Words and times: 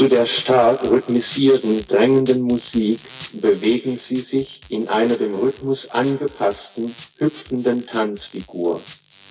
Zu 0.00 0.08
der 0.08 0.24
stark 0.24 0.82
rhythmisierten, 0.90 1.86
drängenden 1.86 2.40
Musik 2.40 3.00
bewegen 3.34 3.92
sie 3.92 4.22
sich 4.22 4.62
in 4.70 4.88
einer 4.88 5.16
dem 5.16 5.34
Rhythmus 5.34 5.90
angepassten, 5.90 6.94
hüpfenden 7.18 7.84
Tanzfigur. 7.84 8.80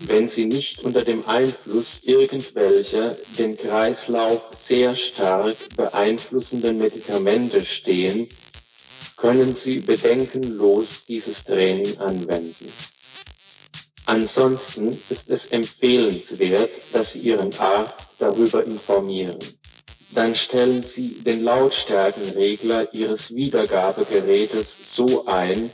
Wenn 0.02 0.28
sie 0.28 0.46
nicht 0.46 0.84
unter 0.84 1.02
dem 1.02 1.28
Einfluss 1.28 2.02
irgendwelcher 2.04 3.18
den 3.40 3.58
Kreislauf 3.58 4.44
sehr 4.64 4.96
stark 4.96 5.56
beeinflussenden 5.76 6.78
Medikamente 6.78 7.66
stehen, 7.66 8.30
können 9.18 9.56
sie 9.56 9.80
bedenkenlos 9.80 11.04
dieses 11.08 11.46
Training 11.46 11.98
anwenden. 11.98 12.72
Ansonsten 14.06 14.90
ist 14.90 15.30
es 15.30 15.48
empfehlenswert, 15.48 16.70
dass 16.94 17.14
Sie 17.14 17.20
Ihren 17.20 17.54
Arzt 17.58 18.10
darüber 18.20 18.64
informieren. 18.64 19.40
Dann 20.12 20.36
stellen 20.36 20.84
Sie 20.84 21.20
den 21.24 21.44
Lautstärkenregler 21.44 22.94
Ihres 22.94 23.34
Wiedergabegerätes 23.34 24.76
so 24.96 25.26
ein, 25.26 25.70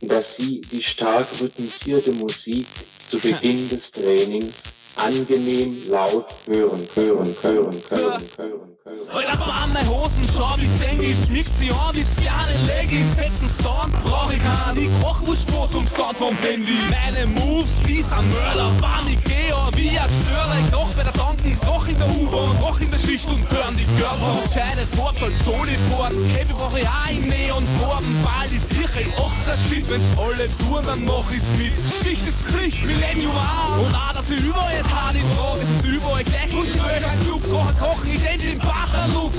dass 0.00 0.36
Sie 0.36 0.60
die 0.60 0.82
stark 0.82 1.26
rhythmisierte 1.40 2.12
Musik 2.12 2.66
zu 2.98 3.18
Beginn 3.18 3.68
des 3.70 3.90
Trainings 3.90 4.54
angenehm 4.96 5.76
laut 5.90 6.34
hören, 6.46 6.86
hören, 6.94 7.34
hören, 7.34 7.34
hören, 7.42 7.82
hören, 7.90 8.22
hören. 8.36 8.72
Alter, 9.12 9.62
an 9.62 9.72
meine 9.72 9.88
Hosen, 9.88 10.28
schau 10.36 10.54
wie 10.58 10.66
Sandy, 10.66 11.14
schmickt 11.14 11.56
sie 11.56 11.70
an 11.70 11.94
wie 11.94 12.04
kleine 12.20 12.58
Leggy, 12.66 13.02
fetten 13.16 13.50
Sound 13.62 13.92
brauch 14.04 14.30
ich 14.30 14.42
keinen, 14.42 14.78
ich 14.78 15.02
koch 15.02 15.26
Wurstbrot 15.26 15.72
zum 15.72 15.86
Sound 15.86 16.16
vom 16.16 16.36
Handy. 16.38 16.76
Meine 16.90 17.26
Moves, 17.26 17.78
ein 18.12 18.28
Mörder, 18.30 18.70
wann 18.80 19.08
ich 19.08 19.22
geh, 19.24 19.52
wie 19.76 19.98
ein 19.98 20.10
Störer, 20.24 20.56
ich 20.62 20.70
doch 20.70 20.90
bei 20.94 21.04
der 21.04 21.12
Tanken, 21.12 21.58
doch 21.64 21.86
in 21.88 21.96
der 21.96 22.08
U-Bahn, 22.08 22.56
doch 22.60 22.80
in 22.80 22.90
der 22.90 22.98
Schicht 22.98 23.28
und 23.28 23.50
hören 23.50 23.76
die 23.76 23.86
Girls 23.96 24.20
auf. 24.22 24.44
Entscheidet 24.44 24.88
fort, 24.94 25.16
soll 25.18 25.32
Solid-Fort, 25.44 26.12
Käfig 26.34 26.56
brauch 26.56 26.76
ich 26.76 26.86
auch 26.86 27.10
in 27.10 27.28
Neonfarben, 27.28 28.22
bald 28.22 28.52
ist 28.52 28.68
Kirche, 28.68 29.08
auch 29.16 29.32
der 29.46 29.56
Shit, 29.56 29.88
wenn's 29.88 30.04
alle 30.18 30.48
tun, 30.58 30.82
dann 30.84 31.04
mach 31.04 31.30
ich's 31.30 31.48
mit. 31.56 31.72
Schicht 32.02 32.26
ist 32.26 32.42
Pflicht, 32.42 32.84
Millennium 32.84 33.32
auch, 33.36 33.78
und 33.78 33.94
auch, 33.94 34.12
dass 34.12 34.28
ich 34.30 34.40
überall 34.40 34.81
alle 34.82 34.90
Paare 34.90 35.18
im 35.18 35.38
Rohr, 35.38 35.58
es 35.62 35.70
ist 35.70 35.84
überall 35.84 36.24
gleich. 36.24 36.52
Muss 36.52 36.74
ich 36.74 36.80
euch 36.80 37.06
einen 37.06 37.24
Club 37.24 37.42
kochen, 37.44 37.78
kochen, 37.78 38.10
ich 38.12 38.40
den 38.40 38.58
Bacher-Look. 38.58 39.32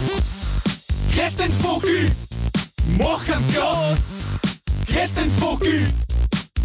Gräbt 1.14 1.40
mach 2.98 3.28
am 3.30 3.44
Gott. 3.54 3.98
Gräbt 4.88 5.18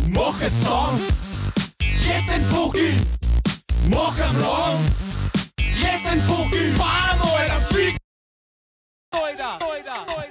mach 0.09 0.41
es 0.41 0.53
sanft. 0.63 1.13
Gräbt 1.79 2.53
mach 3.89 4.21
am 4.21 4.41
Lang. 4.41 4.79
Gräbt 5.57 6.13
den 6.13 6.21
Vogel, 6.21 6.73
paar 6.77 7.09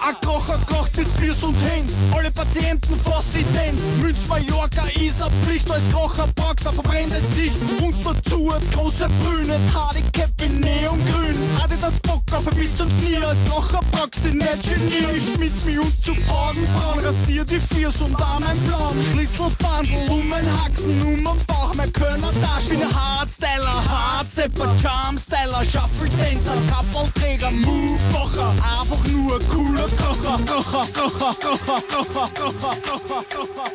ein 0.08 0.16
Kocher 0.25 0.58
kocht 0.67 0.95
mit 0.97 1.08
Füß 1.08 1.44
und 1.44 1.56
Händen, 1.56 1.94
alle 2.16 2.31
Patienten 2.31 2.95
fast 2.95 3.34
ident. 3.36 3.80
Münz 4.02 4.17
Mallorca 4.28 4.86
ist 5.00 5.22
eine 5.22 5.31
Pflicht, 5.44 5.69
als 5.69 5.84
Kocher 5.92 6.28
packst 6.36 6.67
ein 6.67 6.73
verbrenntes 6.73 7.28
Gesicht. 7.30 7.58
Und 7.81 7.95
dazu 8.06 8.50
als 8.52 8.69
große 8.72 9.09
Brüne, 9.22 9.59
Hardy 9.73 10.03
Cap 10.14 10.31
in 10.42 10.59
Neongrün. 10.59 11.36
Hatte 11.59 11.78
das 11.81 11.94
Bock 12.02 12.23
auf 12.31 12.47
ein 12.47 12.58
bis 12.58 12.75
zum 12.75 12.88
Knie, 13.00 13.17
als 13.17 13.38
Kocher 13.50 13.81
packst 13.92 14.23
du 14.23 14.30
nicht. 14.30 14.78
Ich 15.16 15.34
schmied 15.34 15.66
mich 15.66 15.80
und 15.80 16.06
zu 16.06 16.12
Augenbrauen, 16.31 17.00
rasier 17.00 17.44
die 17.44 17.59
Füß 17.59 18.02
und 18.02 18.16
an 18.22 18.44
mein 18.44 18.58
Flaum. 18.62 18.95
Schlüsselbandel 19.12 20.09
um 20.09 20.30
mein 20.30 20.45
Haxen, 20.64 21.02
um 21.02 21.22
mein 21.23 21.38
Bauch, 21.47 21.73
mein 21.75 21.91
Kölner 21.91 22.31
Tasch. 22.31 22.69
Bin 22.69 22.81
ein 22.81 22.95
Hardstyler, 22.95 23.84
Hardstepper, 23.89 24.75
Charmstyler, 24.81 25.64
Shuffle 25.66 26.09
Dancer, 26.09 26.58
Kappelträger, 26.69 27.52
Move, 27.52 28.00
Kocher 28.14 28.53
einfach 28.68 29.04
nur 29.08 29.40
cooler 29.48 29.88
Kocher, 29.90 30.38
Kocher, 30.46 30.88
Kocher, 30.94 31.36
Kocher, 31.42 31.82
Kocher, 31.88 32.32
Kocher, 32.38 32.76
Kocher, 32.82 33.24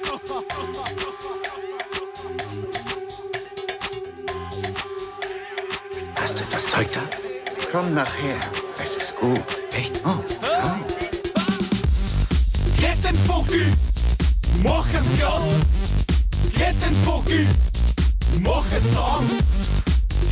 Kocher. 0.03 0.43
Hast 6.17 6.39
du 6.39 6.45
das 6.51 6.67
Zeug 6.67 6.89
da? 6.93 7.01
Komm 7.71 7.95
nachher. 7.95 8.37
Es 8.83 8.97
ist 9.03 9.17
gut. 9.17 9.41
Echt? 9.73 10.01
Oh, 10.05 10.19
komm. 10.63 10.85
Red 12.81 13.05
den 13.05 13.17
Vogel, 13.27 13.73
mach 14.63 14.87
ihn 14.93 15.19
klar. 15.19 15.43
Red 16.59 16.83
den 16.83 16.95
Vogel, 17.05 17.47
mach 18.41 18.67
es 18.67 18.85
lang. 18.95 19.27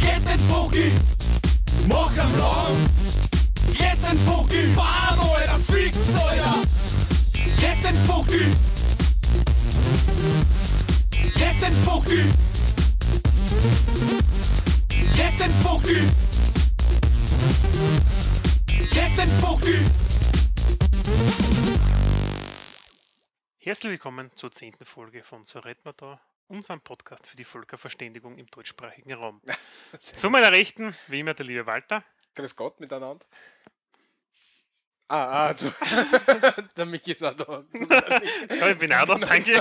Red 0.03 0.29
den 0.29 0.41
Vogel, 0.49 0.93
mach 1.89 2.13
ihn 2.13 2.39
lang. 2.39 3.30
Get 3.81 3.97
den 4.05 4.19
Vogel, 4.19 4.75
bam, 4.75 5.21
Alter, 5.21 5.59
fix, 5.59 5.97
Alter. 6.15 6.63
Get 7.59 7.83
den 7.83 7.97
Vogel. 8.07 8.47
Get 11.35 11.63
den 11.63 11.73
Vogel. 11.87 12.25
Get 15.17 15.41
den 15.41 15.51
Vogel. 15.63 16.03
Get 18.93 19.17
den 19.17 19.31
Vogel. 19.41 19.79
Herzlich 23.59 23.91
willkommen 23.93 24.31
zur 24.37 24.53
zehnten 24.53 24.85
Folge 24.85 25.23
von 25.25 25.47
So 25.47 25.59
redet 25.61 25.87
man 25.87 25.95
da, 25.97 26.21
unserem 26.49 26.83
Podcast 26.83 27.27
für 27.27 27.37
die 27.37 27.45
Völkerverständigung 27.45 28.37
im 28.37 28.47
deutschsprachigen 28.49 29.15
Raum. 29.15 29.41
Zu 29.99 30.29
meiner 30.29 30.53
Rechten, 30.53 30.95
wie 31.09 31.21
immer, 31.21 31.33
der 31.33 31.47
liebe 31.47 31.65
Walter. 31.65 32.05
Grüß 32.35 32.55
Gott 32.57 32.79
miteinander. 32.79 33.25
Ah, 35.13 35.49
ah, 35.49 35.55
du, 35.55 35.67
der 36.77 36.87
Michi 36.87 37.11
ist 37.13 37.25
auch 37.25 37.35
da. 37.35 37.65
Ja, 38.55 38.69
ich 38.69 38.79
bin 38.79 38.93
auch 38.93 39.05
da, 39.07 39.17
danke. 39.17 39.61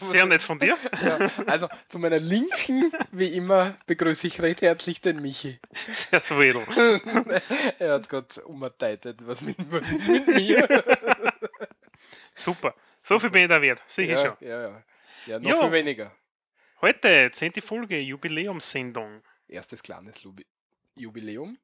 Sehr 0.00 0.26
nett 0.26 0.42
von 0.42 0.58
dir. 0.58 0.76
Ja, 1.00 1.30
also 1.46 1.68
zu 1.88 2.00
meiner 2.00 2.18
Linken, 2.18 2.90
wie 3.12 3.28
immer, 3.36 3.76
begrüße 3.86 4.26
ich 4.26 4.40
recht 4.42 4.62
herzlich 4.62 5.00
den 5.00 5.22
Michi. 5.22 5.60
Sehr 5.92 6.18
souverän. 6.20 6.64
Er 7.78 7.94
hat 7.94 8.08
gerade 8.08 8.42
umgeteitet, 8.46 9.24
was 9.24 9.40
mit, 9.42 9.56
was 9.70 9.88
mit 10.08 10.26
mir. 10.26 10.84
Super. 12.34 12.74
So 12.96 13.18
viel 13.20 13.30
bin 13.30 13.42
ich 13.42 13.48
da 13.48 13.62
wert, 13.62 13.80
sicher 13.86 14.12
Ja, 14.14 14.20
schon. 14.26 14.36
ja, 14.40 14.62
ja. 14.62 14.82
Ja, 15.26 15.38
noch 15.38 15.50
Jo. 15.50 15.60
viel 15.60 15.72
weniger. 15.72 16.12
Heute, 16.80 17.30
zehnte 17.32 17.62
Folge, 17.62 17.98
Jubiläumssendung. 18.00 19.22
Erstes 19.46 19.82
kleines 19.84 20.24
Lubi 20.24 20.44
Jubiläum. 20.96 21.58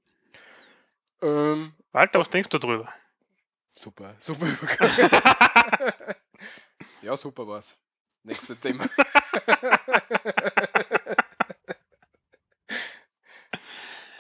Ähm, 1.22 1.72
Walter, 1.92 2.20
was 2.20 2.30
denkst 2.30 2.48
du 2.50 2.58
drüber? 2.58 2.92
super, 3.78 4.14
super 4.18 4.46
Übergang. 4.46 4.90
ja, 7.02 7.16
super 7.16 7.46
war's. 7.46 7.78
Nächstes 8.24 8.58
Thema. 8.60 8.88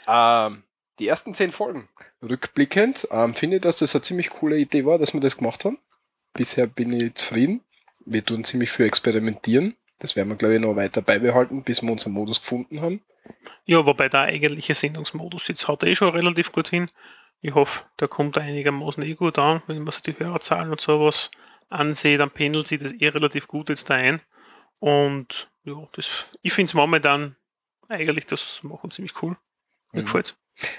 ähm, 0.06 0.62
die 0.98 1.08
ersten 1.08 1.34
zehn 1.34 1.52
Folgen. 1.52 1.88
Rückblickend 2.22 3.08
ähm, 3.10 3.34
finde 3.34 3.56
ich, 3.56 3.62
dass 3.62 3.78
das 3.78 3.94
eine 3.94 4.02
ziemlich 4.02 4.30
coole 4.30 4.56
Idee 4.56 4.84
war, 4.84 4.98
dass 4.98 5.12
wir 5.12 5.20
das 5.20 5.36
gemacht 5.36 5.64
haben. 5.64 5.78
Bisher 6.32 6.66
bin 6.66 6.92
ich 6.92 7.14
zufrieden. 7.14 7.64
Wir 8.04 8.24
tun 8.24 8.44
ziemlich 8.44 8.70
viel 8.70 8.86
experimentieren. 8.86 9.76
Das 9.98 10.14
werden 10.16 10.28
wir, 10.28 10.36
glaube 10.36 10.54
ich, 10.54 10.60
noch 10.60 10.76
weiter 10.76 11.02
beibehalten, 11.02 11.62
bis 11.64 11.82
wir 11.82 11.90
unseren 11.90 12.12
Modus 12.12 12.40
gefunden 12.40 12.80
haben. 12.80 13.00
Ja, 13.64 13.84
wobei 13.84 14.08
der 14.08 14.20
eigentliche 14.22 14.74
Sendungsmodus 14.74 15.48
jetzt 15.48 15.66
haut 15.68 15.82
eh 15.82 15.94
schon 15.94 16.10
relativ 16.10 16.52
gut 16.52 16.68
hin. 16.68 16.88
Ich 17.40 17.54
hoffe, 17.54 17.84
der 18.00 18.08
kommt 18.08 18.38
einigermaßen 18.38 19.02
eh 19.02 19.14
gut 19.14 19.38
an. 19.38 19.62
Wenn 19.66 19.82
man 19.82 19.92
sich 19.92 20.02
die 20.02 20.18
Hörerzahlen 20.18 20.70
und 20.70 20.80
sowas 20.80 21.30
ansieht, 21.68 22.20
dann 22.20 22.30
pendelt 22.30 22.66
sich 22.66 22.80
das 22.80 22.92
eh 22.92 23.08
relativ 23.08 23.46
gut 23.48 23.68
jetzt 23.68 23.90
da 23.90 23.94
ein. 23.94 24.20
Und 24.80 25.50
ja, 25.64 25.74
das, 25.92 26.28
ich 26.42 26.52
finde 26.52 26.70
es 26.70 26.74
momentan 26.74 27.36
eigentlich 27.88 28.26
das 28.26 28.60
machen 28.62 28.90
ziemlich 28.90 29.20
cool. 29.22 29.36
Mir 29.92 30.02
Mhm. 30.02 30.06
gefällt's. 30.06 30.36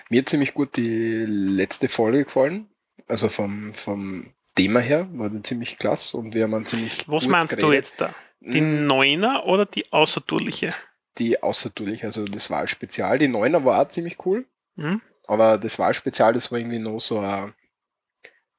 Mir 0.10 0.22
hat 0.22 0.30
ziemlich 0.30 0.54
gut 0.54 0.76
die 0.78 1.26
letzte 1.28 1.88
Folge 1.90 2.26
gefallen. 2.26 2.70
Also 3.08 3.30
vom, 3.30 3.74
vom 3.74 4.34
Thema 4.56 4.80
her 4.80 5.08
war 5.14 5.30
die 5.30 5.42
ziemlich 5.42 5.78
klasse 5.78 6.18
und 6.18 6.34
wir 6.34 6.44
haben 6.44 6.66
ziemlich 6.66 7.08
Was 7.08 7.28
meinst 7.28 7.54
du 7.54 7.58
geredet. 7.58 7.76
jetzt 7.76 8.02
da? 8.02 8.14
Die 8.40 8.62
Mm, 8.62 8.88
Neuner 8.88 9.46
oder 9.46 9.66
die 9.66 9.92
außertourliche? 9.92 10.74
Die 11.18 11.42
außertourlich, 11.44 12.04
also 12.06 12.26
das 12.26 12.50
Wahlspezial. 12.50 13.18
Die 13.18 13.28
Neuner 13.28 13.66
war 13.66 13.82
auch 13.82 13.88
ziemlich 13.90 14.26
cool, 14.26 14.46
Hm? 14.76 15.02
aber 15.28 15.58
das 15.58 15.78
Wahlspezial, 15.80 16.34
das 16.34 16.52
war 16.52 16.60
irgendwie 16.60 16.80
noch 16.80 17.00
so 17.00 17.20
eine, 17.20 17.54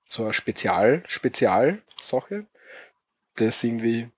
so 0.07 0.25
eine 0.25 0.35
Spezial, 0.35 1.03
Spezialsache, 1.07 2.47
das 3.37 3.65
irgendwie 3.65 4.11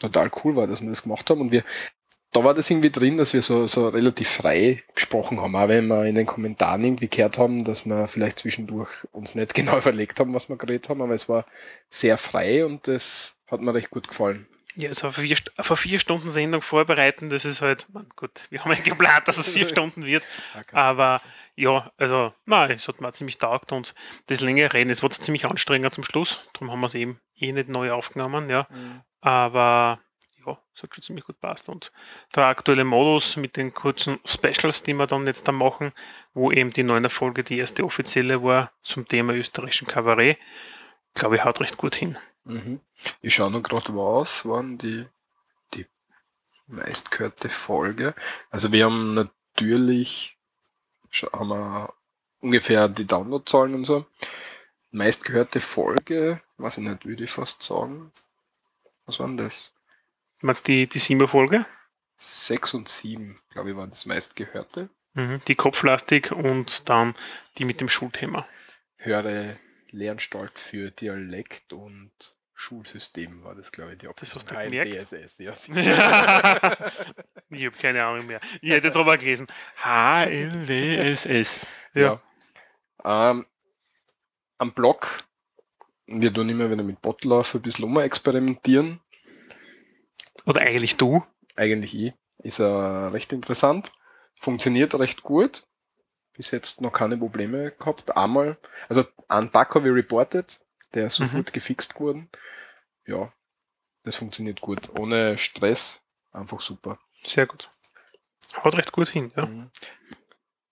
total 0.00 0.30
cool 0.44 0.56
war, 0.56 0.66
dass 0.66 0.80
wir 0.80 0.88
das 0.88 1.02
gemacht 1.02 1.28
haben 1.28 1.40
und 1.42 1.52
wir 1.52 1.62
da 2.32 2.44
war 2.44 2.54
das 2.54 2.70
irgendwie 2.70 2.90
drin, 2.90 3.16
dass 3.16 3.32
wir 3.34 3.42
so, 3.42 3.66
so 3.66 3.88
relativ 3.88 4.28
frei 4.28 4.84
gesprochen 4.94 5.40
haben, 5.40 5.56
auch 5.56 5.66
wenn 5.66 5.88
wir 5.88 6.04
in 6.06 6.14
den 6.14 6.26
Kommentaren 6.26 6.84
irgendwie 6.84 7.08
gehört 7.08 7.38
haben, 7.38 7.64
dass 7.64 7.86
wir 7.86 8.06
vielleicht 8.06 8.38
zwischendurch 8.38 9.04
uns 9.10 9.34
nicht 9.34 9.52
genau 9.54 9.78
überlegt 9.78 10.20
haben, 10.20 10.32
was 10.32 10.48
wir 10.48 10.56
geredet 10.56 10.88
haben, 10.88 11.02
aber 11.02 11.14
es 11.14 11.28
war 11.28 11.44
sehr 11.88 12.16
frei 12.16 12.64
und 12.64 12.86
das 12.86 13.36
hat 13.50 13.60
mir 13.60 13.74
recht 13.74 13.90
gut 13.90 14.08
gefallen. 14.08 14.46
Ja, 14.76 14.88
also 14.88 15.08
auf 15.08 15.16
vier, 15.16 15.36
auf 15.56 15.70
eine 15.70 15.76
vier 15.76 15.98
Stunden 15.98 16.28
Sendung 16.28 16.62
vorbereiten, 16.62 17.28
das 17.28 17.44
ist 17.44 17.60
halt, 17.60 17.86
man, 17.92 18.06
gut, 18.14 18.46
wir 18.50 18.64
haben 18.64 18.70
ja 18.72 18.78
geplant, 18.80 19.26
dass 19.26 19.36
es 19.36 19.48
vier 19.48 19.68
Stunden 19.68 20.04
wird, 20.06 20.22
aber 20.72 21.20
ja, 21.56 21.90
also, 21.96 22.32
nein, 22.46 22.70
es 22.70 22.86
hat 22.86 23.00
mir 23.00 23.12
ziemlich 23.12 23.38
taugt 23.38 23.72
und 23.72 23.94
das 24.26 24.40
längere 24.42 24.72
Reden, 24.72 24.90
es 24.90 24.98
zwar 24.98 25.10
ziemlich 25.10 25.44
anstrengend 25.44 25.92
zum 25.94 26.04
Schluss, 26.04 26.46
darum 26.52 26.70
haben 26.70 26.80
wir 26.80 26.86
es 26.86 26.94
eben 26.94 27.18
eh 27.36 27.50
nicht 27.50 27.68
neu 27.68 27.90
aufgenommen, 27.90 28.48
ja, 28.48 28.68
Mhm. 28.70 29.00
aber 29.20 29.98
ja, 30.46 30.56
es 30.74 30.84
hat 30.84 30.94
schon 30.94 31.02
ziemlich 31.02 31.24
gut 31.26 31.40
passt 31.40 31.68
und 31.68 31.90
der 32.36 32.46
aktuelle 32.46 32.84
Modus 32.84 33.36
mit 33.36 33.56
den 33.56 33.74
kurzen 33.74 34.20
Specials, 34.24 34.84
die 34.84 34.94
wir 34.94 35.08
dann 35.08 35.26
jetzt 35.26 35.48
da 35.48 35.52
machen, 35.52 35.92
wo 36.32 36.52
eben 36.52 36.70
die 36.70 36.84
neue 36.84 37.10
Folge 37.10 37.42
die 37.42 37.58
erste 37.58 37.84
offizielle 37.84 38.42
war 38.44 38.70
zum 38.82 39.04
Thema 39.06 39.34
österreichischen 39.34 39.88
Kabarett, 39.88 40.38
glaube 41.14 41.36
ich, 41.36 41.44
haut 41.44 41.60
recht 41.60 41.76
gut 41.76 41.96
hin. 41.96 42.16
Mhm. 42.54 42.80
Ich 43.22 43.34
schaue 43.34 43.50
noch 43.50 43.62
gerade, 43.62 43.94
was 43.94 44.44
waren 44.44 44.78
die, 44.78 45.06
die 45.74 45.86
meistgehörte 46.66 47.48
Folge. 47.48 48.14
Also 48.50 48.72
wir 48.72 48.84
haben 48.84 49.14
natürlich, 49.14 50.36
haben 51.32 51.48
wir 51.48 51.92
ungefähr 52.40 52.88
die 52.88 53.06
Downloadzahlen 53.06 53.74
und 53.74 53.84
so. 53.84 54.06
Meistgehörte 54.90 55.60
Folge, 55.60 56.40
weiß 56.58 56.78
ich 56.78 56.84
nicht, 56.84 57.06
würde 57.06 57.24
ich 57.24 57.30
fast 57.30 57.62
sagen. 57.62 58.12
Was 59.06 59.20
waren 59.20 59.36
das? 59.36 59.72
Meinst 60.40 60.66
die, 60.66 60.86
die 60.86 60.98
Siemer-Folge? 60.98 61.66
Sechs 62.16 62.74
und 62.74 62.88
sieben, 62.88 63.38
glaube 63.50 63.70
ich, 63.70 63.76
waren 63.76 63.90
das 63.90 64.06
meistgehörte. 64.06 64.90
Mhm, 65.14 65.40
die 65.48 65.54
kopflastig 65.54 66.32
und 66.32 66.88
dann 66.88 67.14
die 67.58 67.64
mit 67.64 67.80
dem 67.80 67.88
Schulthema. 67.88 68.46
Höre 68.96 69.56
Lernstalt 69.90 70.58
für 70.58 70.90
Dialekt 70.90 71.72
und 71.72 72.10
Schulsystem 72.60 73.42
war 73.42 73.54
das, 73.54 73.72
glaube 73.72 73.92
ich, 73.92 73.98
die 73.98 74.06
Das 74.06 74.34
hast 74.34 74.50
du? 74.50 74.54
HLDSS, 74.54 75.38
ja. 75.38 75.52
ich 77.48 77.66
habe 77.66 77.76
keine 77.80 78.04
Ahnung 78.04 78.26
mehr. 78.26 78.38
Ich 78.60 78.70
hätte 78.70 78.88
jetzt 78.88 78.96
aber 78.98 79.16
gelesen. 79.16 79.46
HLDSS. 79.82 81.60
Ja. 81.94 82.20
Ja. 83.02 83.30
Ähm, 83.30 83.46
am 84.58 84.74
Blog, 84.74 85.24
wir 86.06 86.32
tun 86.34 86.50
immer 86.50 86.70
wieder 86.70 86.82
mit 86.82 87.00
Botlauf 87.00 87.54
ein 87.54 87.62
bisschen 87.62 87.96
experimentieren. 87.96 89.00
Oder 90.44 90.60
eigentlich 90.60 90.98
du. 90.98 91.24
Eigentlich 91.56 91.94
ich. 91.94 92.12
Ist 92.42 92.60
er 92.60 93.10
recht 93.14 93.32
interessant. 93.32 93.90
Funktioniert 94.38 94.94
recht 94.98 95.22
gut. 95.22 95.66
Bis 96.36 96.50
jetzt 96.50 96.82
noch 96.82 96.92
keine 96.92 97.16
Probleme 97.16 97.72
gehabt. 97.72 98.14
Einmal, 98.14 98.58
also 98.90 99.02
einen 99.28 99.50
Bug 99.50 99.74
habe 99.74 99.88
ich 99.88 99.94
reported, 99.94 100.60
der 100.94 101.06
ist 101.06 101.16
sofort 101.16 101.52
gefixt 101.52 101.94
geworden. 101.94 102.28
Ja, 103.06 103.32
das 104.02 104.16
funktioniert 104.16 104.60
gut. 104.60 104.90
Ohne 104.98 105.38
Stress. 105.38 106.02
Einfach 106.32 106.60
super. 106.60 106.98
Sehr 107.24 107.46
gut. 107.46 107.68
Haut 108.62 108.76
recht 108.76 108.92
gut 108.92 109.08
hin, 109.08 109.32
ja. 109.36 109.46
Mhm. 109.46 109.70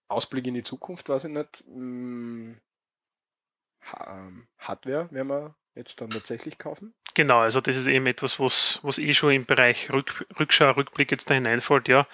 Ausblick 0.09 0.47
in 0.47 0.55
die 0.55 0.62
Zukunft, 0.62 1.09
weiß 1.09 1.25
ich 1.25 1.31
nicht. 1.31 1.65
Hm, 1.67 2.61
ähm, 4.06 4.49
Hardware 4.59 5.09
werden 5.11 5.29
wir 5.29 5.56
jetzt 5.75 6.00
dann 6.00 6.11
tatsächlich 6.11 6.59
kaufen. 6.59 6.94
Genau, 7.14 7.41
also 7.41 7.61
das 7.61 7.76
ist 7.76 7.87
eben 7.87 8.06
etwas, 8.06 8.38
was, 8.41 8.81
was 8.82 8.99
eh 8.99 9.12
schon 9.14 9.32
im 9.32 9.47
Bereich 9.47 9.91
Rück, 9.91 10.26
Rückschau, 10.38 10.71
Rückblick 10.71 11.11
jetzt 11.11 11.31
da 11.31 11.35
hineinfällt, 11.35 11.88
ja. 11.88 12.06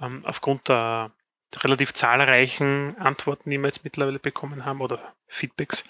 Ähm, 0.00 0.24
aufgrund 0.24 0.68
der, 0.68 1.12
der 1.54 1.64
relativ 1.64 1.94
zahlreichen 1.94 2.96
Antworten, 2.98 3.50
die 3.50 3.58
wir 3.58 3.66
jetzt 3.66 3.84
mittlerweile 3.84 4.18
bekommen 4.18 4.64
haben, 4.64 4.80
oder 4.80 5.14
Feedbacks. 5.26 5.84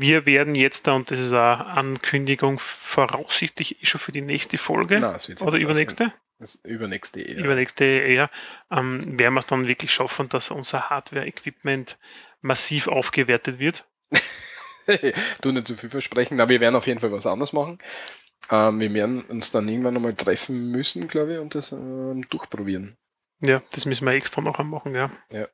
Wir 0.00 0.26
werden 0.26 0.54
jetzt 0.54 0.86
da, 0.86 0.92
und 0.92 1.10
das 1.10 1.18
ist 1.18 1.32
eine 1.32 1.66
Ankündigung, 1.66 2.60
voraussichtlich 2.60 3.82
eh 3.82 3.86
schon 3.86 4.00
für 4.00 4.12
die 4.12 4.20
nächste 4.20 4.56
Folge 4.56 5.00
Nein, 5.00 5.18
oder 5.40 5.58
übernächste, 5.58 6.12
Das 6.38 6.54
übernächste 6.54 7.20
eher. 7.20 7.44
übernächste 7.44 7.84
eher, 7.84 8.30
ähm, 8.70 9.18
werden 9.18 9.34
wir 9.34 9.40
es 9.40 9.46
dann 9.46 9.66
wirklich 9.66 9.92
schaffen, 9.92 10.28
dass 10.28 10.52
unser 10.52 10.88
Hardware-Equipment 10.88 11.98
massiv 12.42 12.86
aufgewertet 12.86 13.58
wird. 13.58 13.88
du 15.40 15.50
nicht 15.50 15.66
zu 15.66 15.76
viel 15.76 15.90
versprechen, 15.90 16.40
aber 16.40 16.50
wir 16.50 16.60
werden 16.60 16.76
auf 16.76 16.86
jeden 16.86 17.00
Fall 17.00 17.10
was 17.10 17.26
anderes 17.26 17.52
machen. 17.52 17.78
Ähm, 18.52 18.78
wir 18.78 18.94
werden 18.94 19.22
uns 19.22 19.50
dann 19.50 19.68
irgendwann 19.68 19.94
nochmal 19.94 20.14
treffen 20.14 20.70
müssen, 20.70 21.08
glaube 21.08 21.34
ich, 21.34 21.38
und 21.40 21.56
das 21.56 21.72
ähm, 21.72 22.22
durchprobieren. 22.30 22.96
Ja, 23.40 23.62
das 23.72 23.84
müssen 23.84 24.06
wir 24.06 24.14
extra 24.14 24.40
noch 24.42 24.58
machen, 24.58 24.94
ja. 24.94 25.10
Ja. 25.32 25.48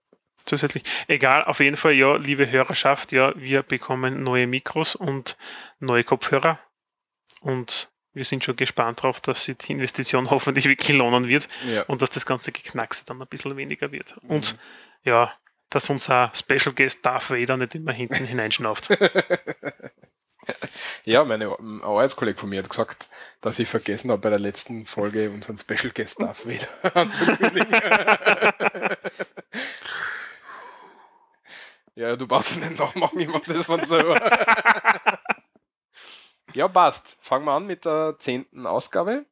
Zusätzlich. 0.46 0.84
Egal, 1.08 1.44
auf 1.44 1.60
jeden 1.60 1.76
Fall, 1.76 1.92
ja, 1.92 2.16
liebe 2.16 2.50
Hörerschaft, 2.50 3.12
ja, 3.12 3.32
wir 3.36 3.62
bekommen 3.62 4.22
neue 4.22 4.46
Mikros 4.46 4.94
und 4.94 5.36
neue 5.80 6.04
Kopfhörer. 6.04 6.58
Und 7.40 7.90
wir 8.12 8.24
sind 8.24 8.44
schon 8.44 8.56
gespannt 8.56 9.00
darauf, 9.00 9.20
dass 9.20 9.44
sich 9.44 9.56
die 9.58 9.72
Investition 9.72 10.30
hoffentlich 10.30 10.66
wirklich 10.66 10.96
lohnen 10.96 11.28
wird 11.28 11.48
Ja. 11.66 11.82
und 11.84 12.02
dass 12.02 12.10
das 12.10 12.26
ganze 12.26 12.52
Geknackse 12.52 13.04
dann 13.06 13.20
ein 13.22 13.28
bisschen 13.28 13.56
weniger 13.56 13.90
wird. 13.92 14.14
Mhm. 14.22 14.30
Und 14.30 14.58
ja, 15.02 15.32
dass 15.70 15.88
unser 15.90 16.30
Special 16.34 16.74
Guest 16.74 17.04
Darth 17.04 17.30
Vader 17.30 17.56
nicht 17.56 17.74
immer 17.74 17.92
hinten 17.92 18.24
hineinschnauft. 18.24 18.88
Ja, 21.06 21.24
meine, 21.24 21.56
ein 21.58 21.82
Arbeitskollege 21.82 22.38
von 22.38 22.50
mir 22.50 22.58
hat 22.58 22.68
gesagt, 22.68 23.08
dass 23.40 23.58
ich 23.58 23.66
vergessen 23.68 24.10
habe, 24.10 24.20
bei 24.20 24.28
der 24.28 24.38
letzten 24.38 24.84
Folge 24.84 25.30
unseren 25.30 25.56
Special 25.56 25.90
Guest 25.94 26.20
Darth 26.20 26.46
wieder 26.46 26.66
anzukündigen. 26.94 27.66
Ja, 31.94 32.16
du 32.16 32.26
brauchst 32.26 32.52
es 32.52 32.56
nicht 32.58 32.78
nachmachen, 32.78 33.18
ich 33.20 33.28
mach 33.28 33.40
das 33.40 33.66
von 33.66 33.80
selber. 33.84 34.18
ja, 36.54 36.68
passt. 36.68 37.18
Fangen 37.20 37.44
wir 37.46 37.52
an 37.52 37.66
mit 37.66 37.84
der 37.84 38.16
zehnten 38.18 38.66
Ausgabe. 38.66 39.24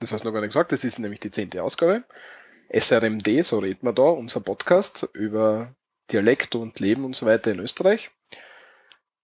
Das 0.00 0.12
hast 0.12 0.22
du 0.22 0.28
noch 0.28 0.32
gar 0.34 0.40
nicht 0.40 0.50
gesagt, 0.50 0.72
das 0.72 0.84
ist 0.84 0.98
nämlich 0.98 1.20
die 1.20 1.30
zehnte 1.30 1.62
Ausgabe. 1.62 2.04
SRMD, 2.70 3.44
so 3.44 3.58
reden 3.58 3.86
wir 3.86 3.92
da, 3.92 4.02
unser 4.02 4.40
Podcast 4.40 5.08
über 5.12 5.74
Dialekt 6.10 6.54
und 6.54 6.80
Leben 6.80 7.04
und 7.04 7.14
so 7.14 7.26
weiter 7.26 7.50
in 7.52 7.60
Österreich. 7.60 8.10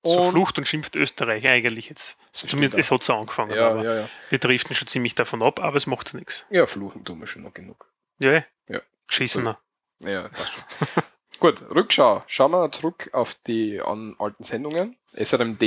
so 0.03 0.19
Und- 0.21 0.31
flucht 0.31 0.57
und 0.59 0.67
schimpft 0.69 0.97
Österreich 0.97 1.47
eigentlich 1.47 1.89
jetzt. 1.89 2.19
Zumindest 2.33 2.79
es 2.79 2.91
hat 2.91 3.03
so 3.03 3.15
angefangen. 3.15 3.55
Ja, 3.55 3.71
aber 3.71 3.85
ja, 3.85 3.95
ja. 4.03 4.09
Wir 4.31 4.39
driften 4.39 4.75
schon 4.77 4.89
ziemlich 4.89 5.15
davon 5.15 5.43
ab, 5.43 5.61
aber 5.61 5.77
es 5.77 5.87
macht 5.87 6.13
ja 6.13 6.19
nichts. 6.19 6.47
Ja, 6.51 6.65
fluchen 6.67 7.05
tun 7.05 7.21
wir 7.21 7.27
schon 7.27 7.43
noch 7.43 7.53
genug. 7.53 7.91
Ja, 8.19 8.33
eh. 8.33 8.43
Ja. 8.69 8.81
Geschissener. 9.09 9.59
Ja, 10.03 10.29
passt 10.29 10.55
schon. 10.55 10.65
Gut, 11.41 11.63
Rückschau. 11.75 12.23
Schauen 12.27 12.51
wir 12.51 12.71
zurück 12.71 13.09
auf 13.13 13.35
die 13.35 13.81
an, 13.81 14.15
alten 14.19 14.45
Sendungen. 14.45 14.97
SRMD 15.15 15.61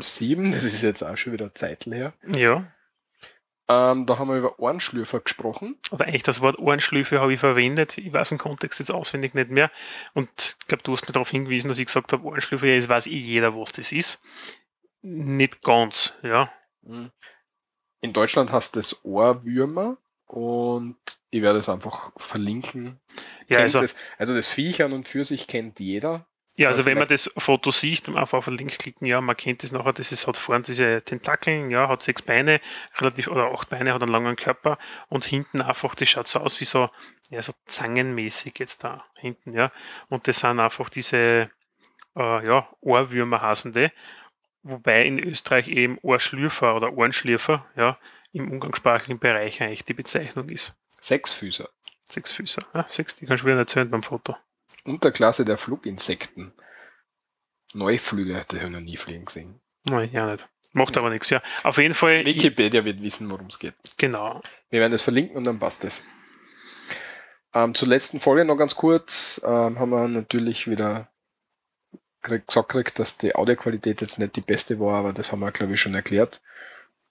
007, 0.00 0.52
das 0.52 0.64
ist 0.64 0.82
jetzt 0.82 1.02
auch 1.02 1.16
schon 1.16 1.32
wieder 1.32 1.52
Zeitl 1.52 1.92
her. 1.92 2.12
Ja. 2.34 2.72
Ähm, 3.68 4.06
da 4.06 4.18
haben 4.18 4.28
wir 4.28 4.38
über 4.38 4.60
Ohrenschlürfer 4.60 5.18
gesprochen. 5.18 5.76
oder 5.90 6.06
eigentlich 6.06 6.22
das 6.22 6.40
Wort 6.40 6.58
Ohrenschlüfe 6.60 7.20
habe 7.20 7.34
ich 7.34 7.40
verwendet. 7.40 7.98
Ich 7.98 8.12
weiß 8.12 8.28
den 8.28 8.38
Kontext 8.38 8.78
jetzt 8.78 8.92
auswendig 8.92 9.34
nicht 9.34 9.50
mehr. 9.50 9.72
Und 10.14 10.28
ich 10.60 10.66
glaube, 10.68 10.84
du 10.84 10.92
hast 10.92 11.06
mir 11.08 11.12
darauf 11.12 11.30
hingewiesen, 11.30 11.68
dass 11.68 11.78
ich 11.78 11.86
gesagt 11.86 12.12
habe, 12.12 12.24
Ohrenschlüfe, 12.24 12.68
ja, 12.68 12.74
es 12.74 12.88
weiß 12.88 13.08
eh 13.08 13.18
jeder, 13.18 13.56
was 13.56 13.72
das 13.72 13.90
ist. 13.90 14.22
Nicht 15.02 15.62
ganz, 15.62 16.14
ja. 16.22 16.52
In 18.00 18.12
Deutschland 18.12 18.52
heißt 18.52 18.76
das 18.76 19.04
Ohrwürmer 19.04 19.98
und 20.26 20.96
ich 21.30 21.42
werde 21.42 21.58
es 21.58 21.68
einfach 21.68 22.12
verlinken. 22.16 23.00
Ja, 23.48 23.58
also, 23.58 23.80
das, 23.80 23.96
also 24.18 24.34
das 24.34 24.48
Viech 24.48 24.82
an 24.82 24.92
und 24.92 25.06
für 25.06 25.24
sich 25.24 25.46
kennt 25.46 25.78
jeder. 25.80 26.26
ja, 26.56 26.68
also 26.68 26.80
aber 26.80 26.90
wenn 26.90 26.98
man 26.98 27.08
das 27.08 27.30
Foto 27.36 27.70
sieht 27.70 28.08
und 28.08 28.16
einfach 28.16 28.38
auf 28.38 28.46
den 28.46 28.56
Link 28.56 28.78
klicken, 28.78 29.06
ja, 29.06 29.20
man 29.20 29.36
kennt 29.36 29.62
es 29.62 29.72
nachher, 29.72 29.92
das 29.92 30.12
ist, 30.12 30.26
hat 30.26 30.36
vorne 30.36 30.64
diese 30.64 31.02
Tentakeln, 31.02 31.70
ja, 31.70 31.88
hat 31.88 32.02
sechs 32.02 32.22
Beine, 32.22 32.60
relativ, 32.98 33.28
oder 33.28 33.52
acht 33.52 33.68
Beine, 33.68 33.92
hat 33.92 34.02
einen 34.02 34.12
langen 34.12 34.36
Körper 34.36 34.78
und 35.08 35.24
hinten 35.24 35.60
einfach, 35.62 35.94
das 35.94 36.08
schaut 36.08 36.26
so 36.28 36.40
aus 36.40 36.60
wie 36.60 36.64
so, 36.64 36.90
ja, 37.30 37.42
so 37.42 37.52
zangenmäßig 37.66 38.58
jetzt 38.58 38.84
da 38.84 39.04
hinten, 39.14 39.52
ja. 39.52 39.70
Und 40.08 40.26
das 40.28 40.40
sind 40.40 40.58
einfach 40.58 40.88
diese, 40.88 41.50
äh, 42.16 42.46
ja, 42.46 42.68
Ohrwürmer 42.80 43.42
hasende, 43.42 43.92
wobei 44.62 45.04
in 45.04 45.18
Österreich 45.18 45.68
eben 45.68 45.98
Ohrschlürfer 46.02 46.74
oder 46.74 46.92
Ohrenschlürfer, 46.92 47.66
ja, 47.76 47.98
im 48.36 48.50
umgangssprachlichen 48.50 49.18
Bereich 49.18 49.62
eigentlich 49.62 49.84
die 49.84 49.94
Bezeichnung 49.94 50.48
ist. 50.48 50.74
Sechsfüßer. 51.00 51.68
Sechsfüßer, 52.08 52.62
ja, 52.72 52.86
sechs, 52.88 53.16
die 53.16 53.26
kannst 53.26 53.42
du 53.42 53.46
wieder 53.46 53.56
nicht 53.56 53.68
erzählen 53.68 53.90
beim 53.90 54.02
Foto. 54.02 54.36
Unterklasse 54.84 55.44
der 55.44 55.58
Fluginsekten. 55.58 56.52
Neuflüge, 57.74 58.44
die 58.50 58.56
habe 58.56 58.66
ich 58.66 58.72
noch 58.72 58.80
nie 58.80 58.96
fliegen 58.96 59.24
gesehen. 59.24 59.60
Nein, 59.84 60.10
ja 60.12 60.30
nicht. 60.30 60.48
Macht 60.72 60.96
aber 60.96 61.10
nichts, 61.10 61.30
ja. 61.30 61.42
Auf 61.62 61.78
jeden 61.78 61.94
Fall, 61.94 62.24
Wikipedia 62.24 62.84
wird 62.84 63.02
wissen, 63.02 63.30
worum 63.30 63.46
es 63.46 63.58
geht. 63.58 63.74
genau. 63.96 64.42
Wir 64.70 64.80
werden 64.80 64.92
das 64.92 65.02
verlinken 65.02 65.36
und 65.36 65.44
dann 65.44 65.58
passt 65.58 65.84
es. 65.84 66.04
Ähm, 67.54 67.74
zur 67.74 67.88
letzten 67.88 68.20
Folge 68.20 68.44
noch 68.44 68.56
ganz 68.56 68.76
kurz. 68.76 69.40
Ähm, 69.44 69.78
haben 69.78 69.90
wir 69.90 70.06
natürlich 70.08 70.68
wieder 70.68 71.08
gesagt, 72.20 72.98
dass 72.98 73.16
die 73.16 73.34
Audioqualität 73.34 74.00
jetzt 74.00 74.18
nicht 74.18 74.36
die 74.36 74.42
beste 74.42 74.78
war, 74.78 74.98
aber 74.98 75.12
das 75.12 75.32
haben 75.32 75.40
wir, 75.40 75.52
glaube 75.52 75.72
ich, 75.74 75.80
schon 75.80 75.94
erklärt. 75.94 76.42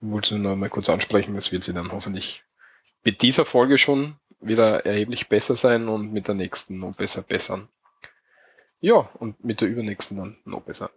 Wollte 0.02 0.25
es 0.36 0.40
nur 0.40 0.52
noch 0.52 0.56
mal 0.58 0.70
kurz 0.70 0.90
ansprechen. 0.90 1.36
Das 1.36 1.52
wird 1.52 1.64
sie 1.64 1.74
dann 1.74 1.92
hoffentlich 1.92 2.44
mit 3.04 3.22
dieser 3.22 3.46
Folge 3.46 3.78
schon 3.78 4.16
wieder 4.40 4.86
erheblich 4.86 5.28
besser 5.30 5.56
sein 5.56 5.88
und 5.88 6.12
mit 6.12 6.28
der 6.28 6.36
nächsten 6.36 6.80
noch 6.80 6.96
besser 6.96 7.22
bessern. 7.22 7.70
Ja, 8.80 9.10
und 9.16 9.44
mit 9.44 9.62
der 9.62 9.68
übernächsten 9.70 10.18
dann 10.18 10.38
noch 10.46 10.62
besser. 10.62 10.92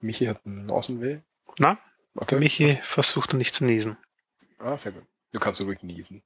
Michi 0.00 0.26
hat 0.26 0.40
einen 0.46 0.70
Außenweh. 0.70 1.18
Na, 1.58 1.78
Okay. 2.14 2.38
Michi 2.38 2.78
versucht 2.82 3.32
nicht 3.32 3.54
zu 3.54 3.64
niesen. 3.64 3.96
Ah, 4.58 4.76
sehr 4.76 4.92
gut. 4.92 5.04
Du 5.32 5.40
kannst 5.40 5.62
ruhig 5.62 5.82
niesen. 5.82 6.22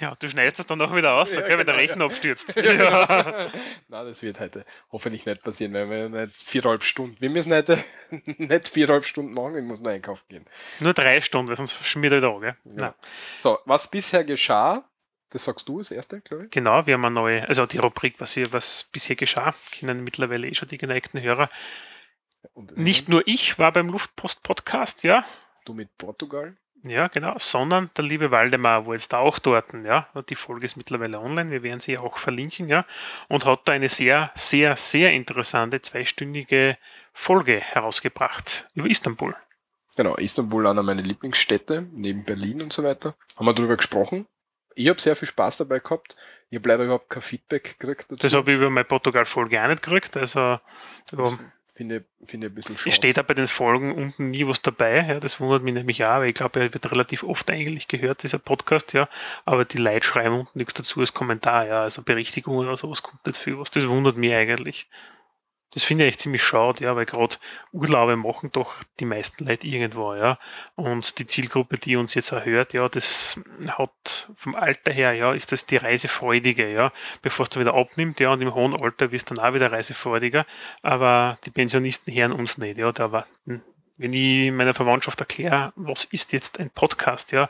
Ja, 0.00 0.14
du 0.16 0.28
schneidest 0.28 0.58
das 0.58 0.66
dann 0.66 0.78
noch 0.78 0.94
wieder 0.94 1.14
aus, 1.14 1.32
Ja, 1.32 1.40
okay, 1.40 1.56
wenn 1.56 1.66
der 1.66 1.76
genau, 1.76 1.78
Rechner 1.78 2.04
abstürzt. 2.04 2.54
Ja. 2.56 3.50
Na, 3.88 4.04
das 4.04 4.22
wird 4.22 4.38
heute 4.38 4.66
hoffentlich 4.92 5.24
nicht 5.24 5.42
passieren, 5.42 5.72
weil 5.72 5.88
wir 5.88 6.08
nicht 6.10 6.36
viereinhalb 6.36 6.84
Stunden. 6.84 7.16
Wir 7.20 7.30
müssen 7.30 7.54
heute 7.54 7.82
nicht 8.10 8.68
viereinhalb 8.68 9.06
Stunden 9.06 9.32
machen, 9.32 9.56
ich 9.56 9.64
muss 9.64 9.80
noch 9.80 9.90
einkaufen 9.90 10.24
gehen. 10.28 10.46
Nur 10.80 10.92
drei 10.92 11.22
Stunden, 11.22 11.48
weil 11.48 11.56
sonst 11.56 11.82
schmiert 11.84 12.12
er 12.12 12.20
da, 12.20 12.38
gell? 12.38 12.56
Nein. 12.64 12.92
So, 13.38 13.58
was 13.64 13.90
bisher 13.90 14.24
geschah, 14.24 14.84
das 15.30 15.44
sagst 15.44 15.66
du 15.66 15.78
das 15.78 15.90
erste, 15.90 16.20
glaube 16.20 16.44
ich. 16.44 16.50
Genau, 16.50 16.86
wir 16.86 16.94
haben 16.94 17.04
eine 17.06 17.14
neue, 17.14 17.48
also 17.48 17.64
die 17.64 17.78
Rubrik, 17.78 18.16
was, 18.18 18.34
hier, 18.34 18.52
was 18.52 18.84
bisher 18.92 19.16
geschah, 19.16 19.54
kennen 19.70 20.04
mittlerweile 20.04 20.46
eh 20.46 20.54
schon 20.54 20.68
die 20.68 20.78
geneigten 20.78 21.22
Hörer. 21.22 21.48
Und 22.52 22.76
Nicht 22.76 23.08
nur 23.08 23.22
ich 23.26 23.58
war 23.58 23.72
beim 23.72 23.88
Luftpost-Podcast, 23.88 25.02
ja, 25.02 25.24
du 25.64 25.72
mit 25.74 25.96
Portugal. 25.96 26.56
Ja, 26.82 27.08
genau, 27.08 27.34
sondern 27.38 27.90
der 27.96 28.04
liebe 28.04 28.30
Waldemar 28.30 28.86
war 28.86 28.94
jetzt 28.94 29.14
auch 29.14 29.38
dort, 29.38 29.72
ja, 29.84 30.08
und 30.14 30.30
die 30.30 30.34
Folge 30.34 30.66
ist 30.66 30.76
mittlerweile 30.76 31.20
online, 31.20 31.50
wir 31.50 31.62
werden 31.62 31.80
sie 31.80 31.98
auch 31.98 32.18
verlinken, 32.18 32.68
ja, 32.68 32.84
und 33.28 33.44
hat 33.44 33.60
da 33.66 33.72
eine 33.72 33.88
sehr, 33.88 34.30
sehr, 34.34 34.76
sehr 34.76 35.12
interessante 35.12 35.82
zweistündige 35.82 36.78
Folge 37.12 37.60
herausgebracht 37.60 38.68
über 38.74 38.88
Istanbul. 38.88 39.36
Genau, 39.96 40.14
Istanbul 40.16 40.66
einer 40.66 40.82
meiner 40.82 41.02
Lieblingsstädte, 41.02 41.86
neben 41.92 42.24
Berlin 42.24 42.62
und 42.62 42.72
so 42.72 42.82
weiter. 42.82 43.14
Haben 43.36 43.46
wir 43.46 43.54
darüber 43.54 43.76
gesprochen. 43.76 44.26
Ich 44.74 44.88
habe 44.88 45.00
sehr 45.00 45.16
viel 45.16 45.28
Spaß 45.28 45.58
dabei 45.58 45.80
gehabt. 45.80 46.16
Ich 46.48 46.58
habe 46.58 46.68
leider 46.68 46.84
überhaupt 46.84 47.10
kein 47.10 47.22
Feedback 47.22 47.78
gekriegt 47.78 48.04
dazu. 48.04 48.16
Das 48.16 48.32
habe 48.32 48.52
ich 48.52 48.56
über 48.56 48.70
meine 48.70 48.84
Portugal-Folge 48.84 49.62
auch 49.62 49.68
nicht 49.68 49.82
gekriegt, 49.82 50.16
also 50.16 50.58
Das 51.10 51.36
finde 51.80 52.04
ich, 52.20 52.28
finde 52.28 52.48
ein 52.48 52.54
bisschen 52.54 52.76
schade. 52.76 52.90
Es 52.90 52.96
steht 52.96 53.16
da 53.16 53.22
bei 53.22 53.32
den 53.32 53.48
Folgen 53.48 53.94
unten 53.94 54.30
nie 54.30 54.46
was 54.46 54.60
dabei, 54.60 55.06
ja, 55.08 55.18
das 55.18 55.40
wundert 55.40 55.62
mich 55.62 55.72
nämlich 55.72 56.04
auch, 56.04 56.18
weil 56.18 56.28
ich 56.28 56.34
glaube, 56.34 56.60
er 56.60 56.74
wird 56.74 56.90
relativ 56.92 57.22
oft 57.22 57.50
eigentlich 57.50 57.88
gehört, 57.88 58.22
dieser 58.22 58.38
Podcast, 58.38 58.92
ja, 58.92 59.08
aber 59.46 59.64
die 59.64 59.78
Leute 59.78 60.06
schreiben 60.06 60.40
unten 60.40 60.58
nichts 60.58 60.74
dazu 60.74 61.00
als 61.00 61.14
Kommentar, 61.14 61.66
ja, 61.66 61.82
also 61.82 62.02
Berichtigung 62.02 62.58
oder 62.58 62.76
sowas 62.76 63.02
kommt 63.02 63.26
nicht 63.26 63.38
viel 63.38 63.58
was, 63.58 63.70
das 63.70 63.88
wundert 63.88 64.18
mich 64.18 64.34
eigentlich. 64.34 64.88
Das 65.72 65.84
finde 65.84 66.04
ich 66.04 66.10
echt 66.10 66.20
ziemlich 66.20 66.42
schade, 66.42 66.82
ja, 66.82 66.96
weil 66.96 67.06
gerade 67.06 67.36
Urlaube 67.72 68.16
machen 68.16 68.50
doch 68.50 68.74
die 68.98 69.04
meisten 69.04 69.46
Leute 69.46 69.68
irgendwo, 69.68 70.14
ja, 70.14 70.36
und 70.74 71.18
die 71.20 71.26
Zielgruppe, 71.26 71.78
die 71.78 71.94
uns 71.94 72.14
jetzt 72.14 72.32
erhört, 72.32 72.72
ja, 72.72 72.88
das 72.88 73.40
hat 73.68 74.30
vom 74.34 74.56
Alter 74.56 74.92
her, 74.92 75.12
ja, 75.12 75.32
ist 75.32 75.52
das 75.52 75.66
die 75.66 75.76
Reisefreudige, 75.76 76.72
ja, 76.72 76.92
bevor 77.22 77.44
es 77.44 77.50
dann 77.50 77.60
wieder 77.60 77.74
abnimmt, 77.74 78.18
ja, 78.18 78.32
und 78.32 78.42
im 78.42 78.52
hohen 78.52 78.74
Alter 78.80 79.12
wirst 79.12 79.30
du 79.30 79.34
dann 79.34 79.44
auch 79.44 79.54
wieder 79.54 79.70
reisefreudiger, 79.70 80.44
aber 80.82 81.38
die 81.44 81.50
Pensionisten 81.50 82.12
hören 82.12 82.32
uns 82.32 82.58
nicht, 82.58 82.76
ja, 82.76 82.90
da 82.90 83.12
warten. 83.12 83.62
Wenn 83.96 84.12
ich 84.12 84.50
meiner 84.50 84.74
Verwandtschaft 84.74 85.20
erkläre, 85.20 85.72
was 85.76 86.04
ist 86.04 86.32
jetzt 86.32 86.58
ein 86.58 86.70
Podcast, 86.70 87.30
ja, 87.30 87.48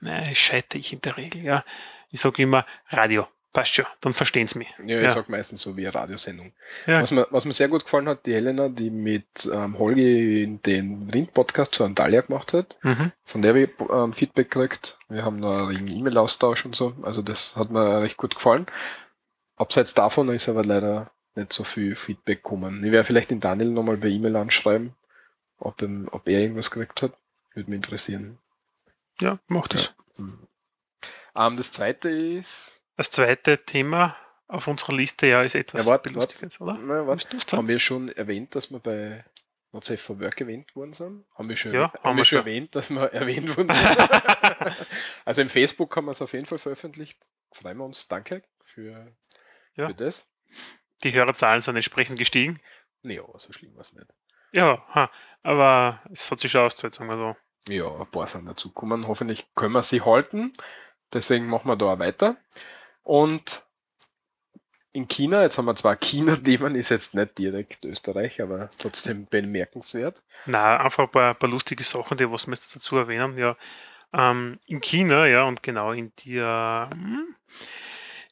na, 0.00 0.34
scheite 0.34 0.78
ich 0.78 0.92
in 0.92 1.02
der 1.02 1.16
Regel, 1.16 1.44
ja. 1.44 1.64
Ich 2.10 2.20
sage 2.20 2.42
immer 2.42 2.66
Radio, 2.88 3.28
passt 3.52 3.74
schon, 3.74 3.84
dann 4.00 4.12
verstehen 4.12 4.46
sie 4.46 4.58
mich. 4.58 4.68
Ja, 4.78 4.98
ich 4.98 5.04
Ja. 5.04 5.10
sag 5.10 5.28
meistens 5.28 5.60
so 5.62 5.76
wie 5.76 5.86
eine 5.86 5.94
Radiosendung. 5.94 6.52
Ja. 6.86 7.00
Was, 7.02 7.10
mir, 7.10 7.26
was 7.30 7.44
mir 7.44 7.52
sehr 7.52 7.68
gut 7.68 7.84
gefallen 7.84 8.08
hat, 8.08 8.24
die 8.26 8.34
Helena, 8.34 8.68
die 8.68 8.90
mit 8.90 9.26
ähm, 9.52 9.78
Holgi 9.78 10.58
den 10.64 11.10
Rind-Podcast 11.12 11.74
zu 11.74 11.84
Antalya 11.84 12.20
gemacht 12.20 12.52
hat, 12.52 12.76
Mhm. 12.82 13.12
von 13.24 13.42
der 13.42 13.54
ich 13.56 13.70
ähm, 13.92 14.12
Feedback 14.12 14.50
gekriegt. 14.50 14.98
Wir 15.08 15.24
haben 15.24 15.40
da 15.40 15.66
einen 15.68 15.88
E-Mail-Austausch 15.88 16.64
und 16.64 16.76
so. 16.76 16.94
Also 17.02 17.22
das 17.22 17.56
hat 17.56 17.70
mir 17.70 18.00
recht 18.02 18.16
gut 18.16 18.34
gefallen. 18.36 18.66
Abseits 19.56 19.94
davon 19.94 20.28
ist 20.30 20.48
aber 20.48 20.64
leider 20.64 21.10
nicht 21.34 21.52
so 21.52 21.64
viel 21.64 21.96
Feedback 21.96 22.42
gekommen. 22.42 22.82
Ich 22.84 22.92
werde 22.92 23.04
vielleicht 23.04 23.30
den 23.30 23.40
Daniel 23.40 23.70
nochmal 23.70 23.96
per 23.98 24.08
E-Mail 24.10 24.36
anschreiben, 24.36 24.94
ob, 25.58 25.82
ihm, 25.82 26.08
ob 26.12 26.28
er 26.28 26.40
irgendwas 26.40 26.70
gekriegt 26.70 27.02
hat. 27.02 27.12
Würde 27.54 27.68
mich 27.70 27.76
interessieren. 27.76 28.38
Ja, 29.20 29.38
mach 29.48 29.66
das. 29.68 29.92
Ähm, 30.18 31.56
das 31.56 31.70
zweite 31.72 32.08
ist, 32.10 32.79
Das 33.00 33.10
zweite 33.10 33.56
Thema 33.64 34.14
auf 34.46 34.68
unserer 34.68 34.92
Liste 34.94 35.26
ja 35.26 35.40
ist 35.40 35.54
etwas 35.54 35.86
Ja, 35.86 35.92
wart, 35.92 36.02
Belustigendes, 36.02 36.60
oder? 36.60 36.74
na, 36.74 37.06
warte, 37.06 37.56
haben 37.56 37.66
wir 37.66 37.78
schon 37.78 38.10
erwähnt, 38.10 38.54
dass 38.54 38.70
wir 38.70 38.78
bei 38.78 39.24
WhatsApp 39.72 39.98
for 39.98 40.20
Work 40.20 40.42
erwähnt 40.42 40.76
worden 40.76 40.92
sind? 40.92 41.24
Haben 41.34 41.48
wir 41.48 41.56
schon, 41.56 41.72
Ja, 41.72 41.90
haben 41.94 42.02
haben 42.04 42.16
wir 42.18 42.26
schon 42.26 42.40
erwähnt, 42.40 42.74
dass 42.76 42.90
wir 42.90 43.00
erwähnt 43.04 43.56
worden 43.56 43.74
sind? 43.74 44.76
also 45.24 45.40
im 45.40 45.48
Facebook 45.48 45.96
haben 45.96 46.04
wir 46.04 46.12
es 46.12 46.20
auf 46.20 46.34
jeden 46.34 46.44
Fall 46.44 46.58
veröffentlicht. 46.58 47.18
Freuen 47.50 47.78
wir 47.78 47.86
uns. 47.86 48.06
Danke 48.06 48.42
für, 48.60 49.10
Ja. 49.76 49.88
für 49.88 49.94
das. 49.94 50.28
Die 51.02 51.14
Hörerzahlen 51.14 51.62
sind 51.62 51.76
entsprechend 51.76 52.18
gestiegen. 52.18 52.60
Nee, 53.00 53.18
aber 53.18 53.38
so 53.38 53.50
schlimm 53.54 53.74
war 53.76 53.80
es 53.80 53.94
nicht. 53.94 54.08
Ja, 54.52 54.84
ha, 54.94 55.10
aber 55.42 56.02
es 56.12 56.30
hat 56.30 56.40
sich 56.40 56.52
schon 56.52 56.66
ausgezahlt, 56.66 56.96
sagen 56.96 57.08
wir 57.08 57.16
so. 57.16 57.72
Ja, 57.72 57.98
ein 57.98 58.10
paar 58.10 58.26
sind 58.26 58.44
dazugekommen. 58.44 59.08
Hoffentlich 59.08 59.46
können 59.54 59.72
wir 59.72 59.82
sie 59.82 60.02
halten. 60.02 60.52
Deswegen 61.14 61.46
machen 61.46 61.66
wir 61.66 61.76
da 61.76 61.86
auch 61.94 61.98
weiter. 61.98 62.36
Und 63.02 63.64
in 64.92 65.06
China, 65.06 65.42
jetzt 65.42 65.56
haben 65.56 65.66
wir 65.66 65.76
zwar 65.76 65.96
China-Themen, 65.96 66.74
ist 66.74 66.88
jetzt 66.88 67.14
nicht 67.14 67.38
direkt 67.38 67.84
Österreich, 67.84 68.42
aber 68.42 68.70
trotzdem 68.78 69.26
bemerkenswert. 69.26 70.22
Na, 70.46 70.78
einfach 70.78 71.04
ein 71.04 71.10
paar, 71.10 71.34
paar 71.34 71.48
lustige 71.48 71.84
Sachen, 71.84 72.16
die 72.16 72.30
was 72.30 72.46
wir 72.46 72.54
jetzt 72.54 72.74
dazu 72.74 72.96
erwähnen. 72.96 73.38
Ja, 73.38 73.56
ähm, 74.12 74.58
in 74.66 74.80
China, 74.80 75.26
ja, 75.26 75.44
und 75.44 75.62
genau 75.62 75.92
in 75.92 76.12
der, 76.24 76.90
hm, 76.92 77.36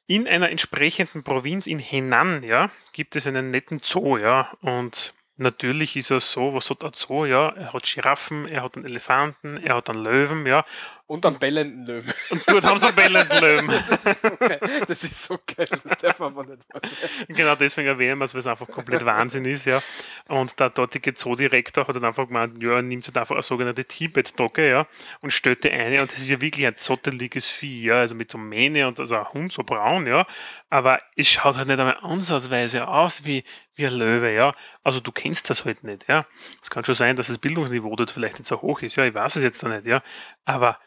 in 0.07 0.27
einer 0.27 0.51
entsprechenden 0.51 1.23
Provinz 1.23 1.67
in 1.67 1.79
Henan, 1.79 2.43
ja, 2.43 2.71
gibt 2.93 3.15
es 3.15 3.27
einen 3.27 3.51
netten 3.51 3.81
Zoo, 3.83 4.17
ja, 4.17 4.53
und 4.61 5.15
natürlich 5.37 5.97
ist 5.97 6.11
er 6.11 6.21
so, 6.21 6.55
was 6.55 6.71
hat 6.71 6.83
ein 6.83 6.93
Zoo, 6.95 7.27
ja, 7.27 7.51
er 7.51 7.73
hat 7.73 7.85
Giraffen, 7.85 8.49
er 8.49 8.65
hat 8.65 8.77
einen 8.77 8.87
Elefanten, 8.87 9.59
er 9.59 9.77
hat 9.77 9.91
einen 9.91 10.03
Löwen, 10.03 10.47
ja, 10.47 10.65
Und 11.09 11.25
am 11.25 11.39
bellenden 11.39 11.87
Löwen. 11.87 12.13
und 12.31 12.43
dort 12.47 12.65
haben 12.65 12.79
sie 12.79 12.87
einen 12.87 12.97
bellenden 12.97 13.41
Löwen. 13.41 13.69
Das 13.89 14.05
ist 14.05 14.23
so 14.23 14.37
geil. 14.39 14.61
Das 14.87 15.05
ist 15.05 15.25
so 15.25 15.39
geil. 15.57 15.67
Das 15.83 15.99
darf 15.99 16.19
man 16.21 16.33
aber 16.33 16.45
nicht 16.45 16.63
was 16.69 16.83
sagen. 16.83 17.25
Genau 17.29 17.55
deswegen 17.57 17.89
erwähnen 17.89 18.19
wir 18.19 18.27
es, 18.27 18.35
weil 18.35 18.41
es 18.41 18.47
einfach 18.47 18.69
komplett 18.69 19.05
Wahnsinn 19.07 19.47
ist, 19.47 19.65
ja. 19.65 19.83
Und 20.29 20.61
der 20.61 20.69
dortige 20.69 21.15
Zoodirektor 21.15 21.89
hat 21.89 21.97
dann 21.97 22.05
einfach 22.05 22.27
gemeint, 22.27 22.63
ja, 22.63 22.77
er 22.77 22.83
nimmt 22.83 23.07
halt 23.07 23.17
einfach 23.17 23.35
eine 23.35 23.43
sogenannte 23.43 23.87
Tibet-Dogge, 23.87 24.69
ja, 24.69 24.87
und 25.21 25.33
stellt 25.33 25.65
die 25.65 25.71
eine, 25.71 26.03
und 26.03 26.13
das 26.13 26.19
ist 26.19 26.29
ja 26.29 26.43
wirklich 26.43 26.67
ein 26.67 26.77
zotteliges 26.77 27.49
Vieh, 27.49 27.85
ja, 27.85 28.01
also 28.01 28.15
mit 28.15 28.31
so 28.31 28.37
Mähne 28.37 28.87
und 28.87 29.01
also 29.01 29.17
ein 29.17 29.33
Hund 29.33 29.53
so 29.53 29.65
braun, 29.65 30.07
ja, 30.07 30.27
aber 30.69 31.01
es 31.17 31.29
schaut 31.29 31.57
halt 31.57 31.69
nicht 31.69 31.81
einmal 31.81 31.99
ansatzweise 32.03 32.87
aus 32.87 33.25
wie, 33.25 33.45
wie 33.75 33.87
ein 33.87 33.95
Löwe, 33.95 34.35
ja. 34.35 34.55
Also 34.85 35.01
du 35.01 35.11
kennst 35.11 35.49
das 35.49 35.65
halt 35.65 35.85
nicht, 35.85 36.07
ja. 36.09 36.27
Es 36.63 36.69
kann 36.69 36.85
schon 36.85 36.95
sein, 36.95 37.17
dass 37.17 37.29
das 37.29 37.39
Bildungsniveau 37.39 37.97
dort 37.97 38.11
vielleicht 38.11 38.39
nicht 38.39 38.49
so 38.49 38.61
hoch 38.61 38.83
ist, 38.83 38.97
ja, 38.97 39.07
ich 39.07 39.15
weiß 39.15 39.37
es 39.37 39.43
jetzt 39.43 39.63
da 39.63 39.69
nicht, 39.69 39.87
ja, 39.87 40.03
aber 40.45 40.79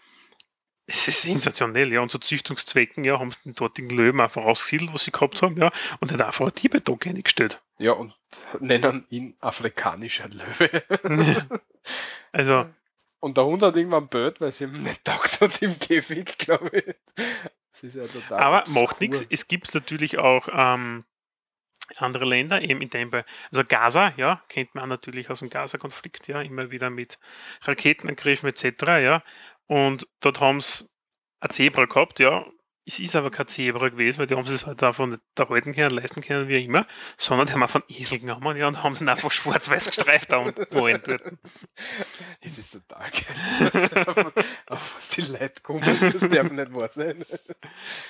es 0.93 1.07
ist 1.07 1.21
sensationell, 1.21 1.91
ja. 1.91 2.01
Und 2.01 2.09
zu 2.11 2.19
Züchtungszwecken, 2.19 3.03
ja, 3.03 3.19
haben 3.19 3.31
sie 3.31 3.39
den 3.45 3.55
dortigen 3.55 3.89
Löwen 3.89 4.19
einfach 4.19 4.43
ausgesiedelt, 4.43 4.93
was 4.93 5.03
sie 5.03 5.11
gehabt 5.11 5.41
haben, 5.41 5.57
ja. 5.57 5.71
Und 5.99 6.11
hat 6.11 6.21
einfach 6.21 6.45
ein 6.47 6.55
Tibet-Dog 6.55 7.07
eingestellt. 7.07 7.61
Ja, 7.77 7.93
und 7.93 8.13
nennen 8.59 9.05
ihn 9.09 9.35
afrikanischer 9.39 10.27
Löwe. 10.29 10.83
Also, 12.31 12.65
Und 13.19 13.37
der 13.37 13.45
Hund 13.45 13.61
hat 13.61 13.75
irgendwann 13.77 14.07
Bird, 14.07 14.41
weil 14.41 14.49
es 14.49 14.61
ihm 14.61 14.81
nicht 14.81 15.03
taugt 15.05 15.41
hat 15.41 15.61
im 15.61 15.77
Käfig, 15.77 16.37
glaube 16.39 16.69
ich. 16.79 16.95
Das 17.71 17.83
ist 17.83 17.95
ja 17.95 18.07
total. 18.07 18.39
aber 18.39 18.59
obskur. 18.61 18.81
macht 18.83 19.01
nichts. 19.01 19.23
Es 19.29 19.47
gibt 19.47 19.71
natürlich 19.75 20.17
auch 20.17 20.47
ähm, 20.51 21.05
andere 21.97 22.25
Länder, 22.25 22.61
eben 22.61 22.81
in 22.81 22.89
dem 22.89 23.11
Be- 23.11 23.25
also 23.51 23.63
Gaza, 23.63 24.13
ja, 24.17 24.41
kennt 24.49 24.73
man 24.73 24.89
natürlich 24.89 25.29
aus 25.29 25.39
dem 25.39 25.49
Gaza-Konflikt, 25.51 26.27
ja, 26.29 26.41
immer 26.41 26.71
wieder 26.71 26.89
mit 26.89 27.19
Raketenangriffen 27.63 28.49
etc., 28.49 28.81
ja. 28.87 29.23
Und 29.71 30.05
dort 30.19 30.41
haben 30.41 30.59
sie 30.59 30.89
ein 31.39 31.49
Zebra 31.49 31.85
gehabt, 31.85 32.19
ja. 32.19 32.45
Es 32.85 32.99
ist 32.99 33.15
aber 33.15 33.31
kein 33.31 33.47
Zebra 33.47 33.87
gewesen, 33.87 34.19
weil 34.19 34.27
die 34.27 34.35
haben 34.35 34.45
es 34.45 34.65
halt 34.65 34.83
einfach 34.83 35.05
nicht 35.05 35.21
erhalten 35.33 35.73
können, 35.73 35.95
leisten 35.95 36.19
können, 36.19 36.49
wie 36.49 36.61
immer, 36.61 36.85
sondern 37.15 37.47
die 37.47 37.53
haben 37.53 37.63
einfach 37.63 37.79
einen 37.79 37.97
Esel 37.97 38.19
genommen, 38.19 38.57
ja, 38.57 38.67
und 38.67 38.83
haben 38.83 38.97
ihn 38.99 39.07
einfach 39.07 39.31
schwarz-weiß 39.31 39.91
gestreift 39.91 40.29
da 40.29 40.43
wollen 40.71 41.01
dort. 41.05 41.21
Es 42.41 42.57
ist 42.57 42.71
total 42.71 43.09
geil. 43.11 44.07
auf, 44.07 44.17
was, 44.17 44.45
auf 44.67 44.95
was 44.97 45.09
die 45.09 45.21
Leute 45.21 45.61
kommen, 45.61 46.11
das 46.11 46.27
darf 46.27 46.51
nicht 46.51 46.73
wahr 46.73 46.89
sein. 46.89 47.23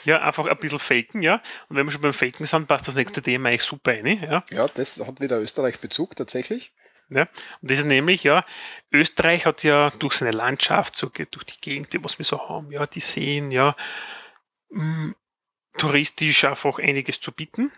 Ja, 0.04 0.20
einfach 0.24 0.48
ein 0.48 0.58
bisschen 0.58 0.80
faken, 0.80 1.22
ja. 1.22 1.44
Und 1.70 1.76
wenn 1.76 1.86
wir 1.86 1.92
schon 1.92 2.02
beim 2.02 2.14
Faken 2.14 2.48
sind, 2.48 2.68
passt 2.68 2.88
das 2.88 2.96
nächste 2.96 3.22
Thema 3.22 3.50
eigentlich 3.50 3.62
super 3.62 3.92
rein, 3.92 4.08
ja. 4.08 4.44
Ja, 4.50 4.66
das 4.66 5.00
hat 5.06 5.20
wieder 5.20 5.40
Österreich-Bezug 5.40 6.16
tatsächlich. 6.16 6.74
Ja, 7.14 7.24
und 7.62 7.70
das 7.70 7.80
ist 7.80 7.86
nämlich, 7.86 8.24
ja, 8.24 8.46
Österreich 8.90 9.46
hat 9.46 9.64
ja 9.64 9.90
durch 10.00 10.14
seine 10.14 10.32
Landschaft, 10.32 10.96
so, 10.96 11.08
durch 11.10 11.46
die 11.46 11.60
Gegend, 11.60 11.92
die 11.92 12.02
was 12.02 12.18
wir 12.18 12.26
so 12.26 12.48
haben, 12.48 12.72
ja, 12.72 12.88
die 12.88 13.02
Seen, 13.02 13.52
ja, 13.52 13.76
mh, 14.70 15.14
touristisch 15.78 16.46
einfach 16.46 16.80
einiges 16.80 17.20
zu 17.20 17.34
bieten, 17.34 17.70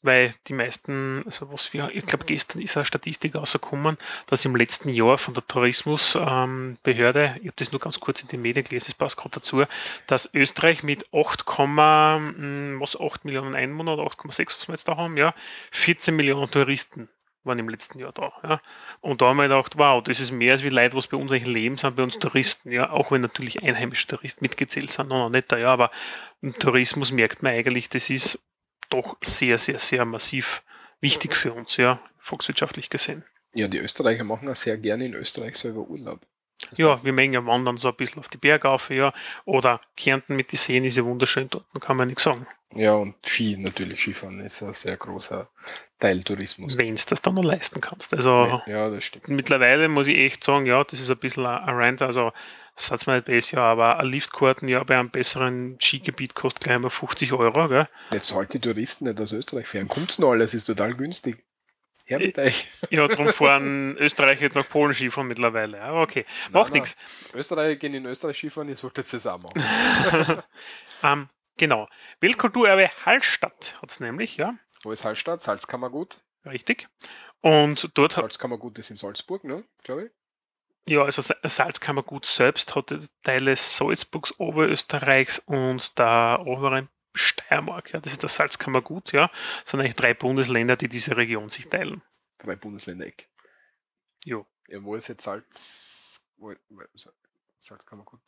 weil 0.00 0.34
die 0.46 0.54
meisten, 0.54 1.22
also 1.26 1.52
was 1.52 1.74
wir, 1.74 1.90
ich 1.94 2.06
glaube 2.06 2.24
gestern 2.24 2.62
ist 2.62 2.74
eine 2.78 2.86
Statistik 2.86 3.34
rausgekommen, 3.34 3.98
dass 4.26 4.46
im 4.46 4.56
letzten 4.56 4.88
Jahr 4.88 5.18
von 5.18 5.34
der 5.34 5.46
Tourismusbehörde, 5.46 7.36
ich 7.40 7.48
habe 7.48 7.56
das 7.56 7.72
nur 7.72 7.80
ganz 7.82 8.00
kurz 8.00 8.22
in 8.22 8.28
den 8.28 8.40
Medien 8.40 8.64
gelesen, 8.64 8.92
es 8.92 8.94
passt 8.94 9.18
gerade 9.18 9.34
dazu, 9.34 9.64
dass 10.06 10.32
Österreich 10.32 10.82
mit 10.82 11.04
8, 11.12 11.44
mh, 11.46 12.80
was 12.80 12.98
8 12.98 13.26
Millionen 13.26 13.54
Einwohner 13.54 13.92
oder 13.92 14.04
8,6, 14.04 14.56
was 14.56 14.68
wir 14.68 14.72
jetzt 14.72 14.88
da 14.88 14.96
haben, 14.96 15.18
ja, 15.18 15.34
14 15.72 16.16
Millionen 16.16 16.50
Touristen 16.50 17.10
waren 17.44 17.58
im 17.58 17.68
letzten 17.68 17.98
Jahr 17.98 18.12
da. 18.12 18.32
Ja. 18.42 18.60
Und 19.00 19.22
da 19.22 19.26
haben 19.26 19.36
wir 19.38 19.44
gedacht, 19.44 19.78
wow, 19.78 20.02
das 20.02 20.20
ist 20.20 20.30
mehr 20.30 20.52
als 20.52 20.62
wie 20.62 20.68
Leute, 20.68 20.96
was 20.96 21.06
bei 21.06 21.16
uns 21.16 21.32
eigentlich 21.32 21.46
leben, 21.46 21.78
sind 21.78 21.96
bei 21.96 22.02
uns 22.02 22.18
Touristen, 22.18 22.70
ja, 22.70 22.90
auch 22.90 23.10
wenn 23.10 23.20
natürlich 23.20 23.62
einheimische 23.62 24.06
Touristen 24.06 24.44
mitgezählt 24.44 24.90
sind, 24.90 25.08
noch 25.08 25.30
nicht 25.30 25.50
da, 25.50 25.56
ja, 25.56 25.68
aber 25.68 25.90
im 26.42 26.54
Tourismus 26.54 27.12
merkt 27.12 27.42
man 27.42 27.52
eigentlich, 27.52 27.88
das 27.88 28.10
ist 28.10 28.44
doch 28.90 29.16
sehr, 29.22 29.58
sehr, 29.58 29.78
sehr 29.78 30.04
massiv 30.04 30.62
wichtig 31.00 31.34
für 31.34 31.52
uns, 31.52 31.76
ja, 31.76 32.00
volkswirtschaftlich 32.18 32.90
gesehen. 32.90 33.24
Ja, 33.54 33.68
die 33.68 33.78
Österreicher 33.78 34.24
machen 34.24 34.48
auch 34.48 34.56
sehr 34.56 34.76
gerne 34.78 35.06
in 35.06 35.14
Österreich 35.14 35.56
selber 35.56 35.80
Urlaub. 35.80 36.20
Das 36.68 36.78
Ja, 36.78 37.02
wir 37.02 37.12
mengen 37.12 37.34
ja 37.34 37.46
wandern 37.46 37.76
so 37.76 37.88
ein 37.88 37.94
bisschen 37.96 38.20
auf 38.20 38.28
die 38.28 38.38
Berge 38.38 38.68
auf, 38.68 38.90
ja. 38.90 39.12
Oder 39.44 39.80
Kärnten 39.96 40.36
mit 40.36 40.52
den 40.52 40.58
Seen 40.58 40.84
ist 40.84 40.96
ja 40.96 41.04
wunderschön 41.04 41.48
dort, 41.50 41.64
kann 41.80 41.96
man 41.96 42.08
nichts 42.08 42.24
sagen. 42.24 42.46
Ja, 42.72 42.94
und 42.94 43.16
Ski 43.26 43.56
natürlich, 43.56 44.00
Skifahren 44.00 44.38
ist 44.40 44.62
ein 44.62 44.72
sehr 44.72 44.96
großer 44.96 45.48
Teil 45.98 46.22
Tourismus. 46.22 46.78
Wenn 46.78 46.94
es 46.94 47.04
das 47.04 47.20
dann 47.20 47.34
noch 47.34 47.42
leisten 47.42 47.80
kannst. 47.80 48.14
Also 48.14 48.62
Ja, 48.66 48.88
das 48.88 49.04
stimmt. 49.04 49.28
mittlerweile 49.28 49.88
muss 49.88 50.06
ich 50.06 50.16
echt 50.16 50.44
sagen, 50.44 50.66
ja, 50.66 50.84
das 50.84 51.00
ist 51.00 51.10
ein 51.10 51.18
bisschen 51.18 51.46
ein 51.46 51.74
Rant, 51.74 52.00
also 52.02 52.32
das 52.88 53.06
mir 53.06 53.14
nicht 53.14 53.26
besser, 53.26 53.62
aber 53.62 53.98
ein 53.98 54.06
Liftkarten 54.06 54.68
ja 54.68 54.82
bei 54.84 54.98
einem 54.98 55.10
besseren 55.10 55.78
Skigebiet 55.80 56.34
kostet 56.34 56.62
gleich 56.62 56.78
mal 56.78 56.90
50 56.90 57.32
Euro, 57.32 57.68
gell? 57.68 57.88
Jetzt 58.12 58.28
sollte 58.28 58.58
die 58.58 58.68
Touristen 58.68 59.04
nicht 59.04 59.20
aus 59.20 59.32
Österreich 59.32 59.66
fahren. 59.66 59.88
Kommt's 59.88 60.18
noch 60.18 60.30
alles, 60.30 60.54
ist 60.54 60.64
total 60.64 60.94
günstig. 60.94 61.44
Her 62.10 62.18
mit 62.18 62.38
euch. 62.38 62.66
Ja, 62.90 63.06
darum 63.08 63.28
fahren 63.28 63.96
Österreicher 63.98 64.48
nach 64.54 64.68
Polen 64.68 64.92
Skifahren 64.94 65.28
mittlerweile. 65.28 65.80
Aber 65.82 66.02
okay, 66.02 66.24
macht 66.50 66.72
nichts. 66.72 66.96
Österreicher 67.34 67.76
gehen 67.76 67.94
in 67.94 68.04
Österreich 68.06 68.36
Skifahren, 68.36 68.68
ihr 68.68 68.76
solltet 68.76 69.12
es 69.12 69.26
auch 69.26 69.38
machen. 69.38 69.62
Ähm, 71.02 71.28
genau. 71.56 71.88
Weltkulturerbe 72.20 72.90
Hallstatt 73.06 73.78
hat 73.80 73.90
es 73.90 74.00
nämlich, 74.00 74.36
ja, 74.36 74.54
Wo 74.82 74.92
ist 74.92 75.04
Hallstatt? 75.06 75.40
Salzkammergut. 75.40 76.20
richtig. 76.46 76.88
Und 77.40 77.90
dort 77.94 78.16
hat, 78.16 78.24
Salzkammergut 78.24 78.78
ist 78.78 78.90
in 78.90 78.96
Salzburg, 78.96 79.44
ne? 79.44 79.64
Glaube 79.82 80.04
ich. 80.86 80.92
ja, 80.92 81.02
also 81.02 81.22
Sa- 81.22 81.36
Salzkammergut 81.42 82.26
selbst 82.26 82.74
hat 82.76 82.94
Teile 83.22 83.56
Salzburgs, 83.56 84.38
Oberösterreichs 84.38 85.38
und 85.38 85.98
der 85.98 86.42
oberen 86.44 86.90
Steiermark, 87.14 87.92
ja, 87.92 88.00
das 88.00 88.12
ist 88.12 88.22
das 88.22 88.36
Salzkammergut, 88.36 89.12
ja, 89.12 89.28
das 89.62 89.70
sind 89.70 89.80
eigentlich 89.80 89.96
drei 89.96 90.14
Bundesländer, 90.14 90.76
die 90.76 90.88
diese 90.88 91.16
Region 91.16 91.48
sich 91.48 91.68
teilen. 91.68 92.02
Drei 92.38 92.56
Bundesländer 92.56 93.06
Eck. 93.06 93.28
Jo. 94.24 94.46
Ja, 94.68 94.82
wo 94.82 94.94
ist 94.94 95.08
jetzt 95.08 95.24
Salz. 95.24 96.24
Wo, 96.36 96.54
Salzkammergut? 97.58 98.20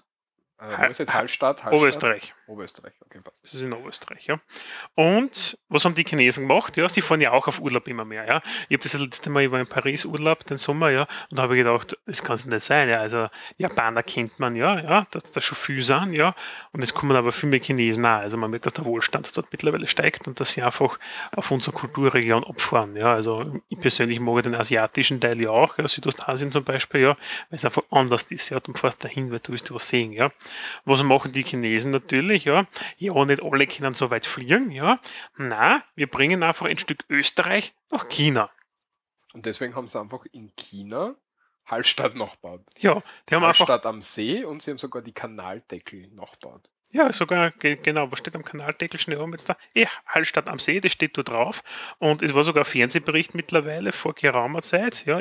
Äh, 0.63 0.79
wo 0.79 0.91
ist 0.91 0.99
jetzt 0.99 1.13
Hallstatt? 1.13 1.65
Hallstatt? 1.65 1.73
Oberösterreich. 1.73 2.35
Oberösterreich, 2.47 2.93
okay, 3.05 3.19
passt. 3.25 3.43
Das 3.43 3.55
ist 3.55 3.63
in 3.63 3.73
Oberösterreich, 3.73 4.27
ja. 4.27 4.39
Und 4.95 5.59
was 5.69 5.85
haben 5.85 5.95
die 5.95 6.05
Chinesen 6.05 6.47
gemacht? 6.47 6.77
Ja, 6.77 6.89
sie 6.89 7.01
fahren 7.01 7.21
ja 7.21 7.33
auch 7.33 7.49
auf 7.49 7.61
Urlaub 7.61 7.89
immer 7.89 8.05
mehr, 8.05 8.27
ja. 8.27 8.43
Ich 8.69 8.77
habe 8.77 8.83
das 8.83 8.93
letzte 8.95 9.31
Mal, 9.31 9.45
ich 9.45 9.51
war 9.51 9.59
in 9.59 9.67
Paris 9.67 10.05
Urlaub, 10.05 10.45
den 10.47 10.59
Sommer, 10.59 10.91
ja, 10.91 11.09
und 11.31 11.39
da 11.39 11.43
habe 11.45 11.57
ich 11.57 11.65
gedacht, 11.65 11.97
das 12.07 12.23
kann 12.23 12.35
es 12.35 12.47
nicht 12.47 12.63
sein, 12.63 12.89
ja. 12.89 13.01
Also 13.01 13.29
Japaner 13.57 14.03
kennt 14.03 14.39
man, 14.39 14.55
ja, 14.55 14.79
ja, 14.79 15.07
dass 15.11 15.33
das 15.33 15.43
schon 15.43 15.57
viel 15.57 15.83
sind, 15.83 16.13
ja. 16.13 16.35
Und 16.73 16.83
es 16.83 16.95
kommen 16.95 17.17
aber 17.17 17.33
viel 17.33 17.49
mehr 17.49 17.61
Chinesen 17.61 18.07
auch. 18.07 18.21
Also 18.21 18.37
man 18.37 18.51
merkt, 18.51 18.67
dass 18.67 18.75
der 18.75 18.85
Wohlstand 18.85 19.37
dort 19.37 19.51
mittlerweile 19.51 19.89
steigt 19.89 20.29
und 20.29 20.39
dass 20.39 20.53
sie 20.53 20.63
einfach 20.63 20.99
auf 21.35 21.51
unsere 21.51 21.75
Kulturregion 21.75 22.45
abfahren, 22.45 22.95
ja. 22.95 23.13
Also 23.13 23.61
ich 23.69 23.81
persönlich 23.81 24.21
mag 24.21 24.43
den 24.43 24.55
asiatischen 24.55 25.21
Teil 25.21 25.41
ja 25.41 25.51
auch, 25.51 25.77
ja, 25.79 25.89
Südostasien 25.89 26.53
zum 26.53 26.63
Beispiel, 26.63 27.01
ja, 27.01 27.17
weil 27.51 27.57
es 27.57 27.65
einfach 27.65 27.83
anders 27.91 28.25
ist, 28.25 28.51
ja. 28.51 28.61
Du 28.61 28.73
fährst 28.75 29.03
dahin, 29.03 29.33
weil 29.33 29.41
du 29.41 29.53
willst 29.53 29.73
was 29.73 29.89
sehen, 29.89 30.13
ja. 30.13 30.31
Was 30.85 31.03
machen 31.03 31.33
die 31.33 31.43
Chinesen 31.43 31.91
natürlich, 31.91 32.45
ja? 32.45 32.67
Ja, 32.97 33.25
nicht 33.25 33.43
alle 33.43 33.67
können 33.67 33.95
so 33.95 34.11
weit 34.11 34.27
fliegen, 34.27 34.71
ja. 34.71 35.01
Na, 35.37 35.83
wir 35.95 36.09
bringen 36.09 36.43
einfach 36.43 36.67
ein 36.67 36.79
Stück 36.79 37.05
Österreich 37.09 37.75
nach 37.91 38.09
China. 38.09 38.51
Und 39.35 39.47
deswegen 39.47 39.75
haben 39.75 39.89
sie 39.89 40.01
einfach 40.01 40.25
in 40.33 40.53
China 40.57 41.15
Hallstatt 41.65 42.17
nachgebaut. 42.17 42.63
Ja, 42.81 43.03
die 43.29 43.35
haben 43.35 43.45
einfach, 43.45 43.69
Hallstatt 43.69 43.87
am 43.87 44.03
See 44.03 44.45
und 44.45 44.63
sie 44.63 44.73
haben 44.73 44.79
sogar 44.79 45.03
die 45.03 45.13
Kanaldeckel 45.13 46.09
nachgebaut. 46.09 46.69
Ja, 46.93 47.13
sogar, 47.13 47.51
ge- 47.51 47.77
genau, 47.83 48.11
was 48.13 48.21
steht 48.21 48.37
am 48.37 48.45
Kanaldeckel 48.45 49.01
schnell 49.01 49.19
oben 49.19 49.33
jetzt 49.33 49.49
da? 49.49 49.57
Eh, 49.75 49.87
Hallstatt 50.07 50.47
am 50.49 50.59
See, 50.59 50.79
das 50.81 50.93
steht 50.93 51.19
da 51.19 51.23
drauf. 51.23 51.65
Und 51.99 52.23
es 52.23 52.35
war 52.35 52.45
sogar 52.45 52.63
ein 52.65 52.71
Fernsehbericht 52.71 53.35
mittlerweile 53.35 53.93
vor 53.93 54.15
geraumer 54.15 54.63
Zeit, 54.63 55.05
ja. 55.07 55.21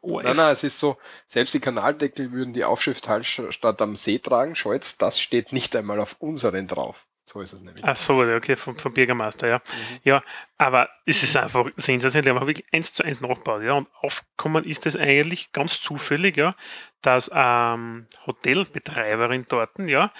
ORF. 0.00 0.24
Nein, 0.24 0.36
nein, 0.36 0.52
es 0.52 0.64
ist 0.64 0.78
so, 0.78 0.98
selbst 1.26 1.54
die 1.54 1.60
Kanaldeckel 1.60 2.32
würden 2.32 2.52
die 2.52 2.64
Aufschrift 2.64 3.08
Hallstatt 3.08 3.80
am 3.80 3.96
See 3.96 4.18
tragen. 4.18 4.54
Jetzt, 4.54 5.00
das 5.02 5.20
steht 5.20 5.52
nicht 5.52 5.74
einmal 5.76 6.00
auf 6.00 6.16
unseren 6.20 6.66
drauf. 6.66 7.06
So 7.26 7.40
ist 7.40 7.54
es 7.54 7.62
nämlich. 7.62 7.82
Ach 7.82 7.96
so, 7.96 8.20
okay, 8.20 8.54
vom, 8.54 8.78
vom 8.78 8.92
Bürgermeister, 8.92 9.48
ja. 9.48 9.62
Ja, 10.02 10.22
aber 10.58 10.90
es 11.06 11.22
ist 11.22 11.34
einfach 11.36 11.70
sensationell. 11.76 12.34
Die 12.34 12.38
haben 12.38 12.46
wirklich 12.46 12.66
eins 12.70 12.92
zu 12.92 13.02
eins 13.02 13.22
nachgebaut, 13.22 13.62
ja. 13.62 13.72
Und 13.72 13.88
aufgekommen 14.02 14.64
ist 14.64 14.84
es 14.84 14.94
eigentlich 14.94 15.50
ganz 15.52 15.80
zufällig, 15.80 16.36
ja, 16.36 16.54
dass 17.00 17.30
ähm, 17.34 18.06
Hotelbetreiberin 18.26 19.46
dort, 19.48 19.70
ja, 19.78 20.12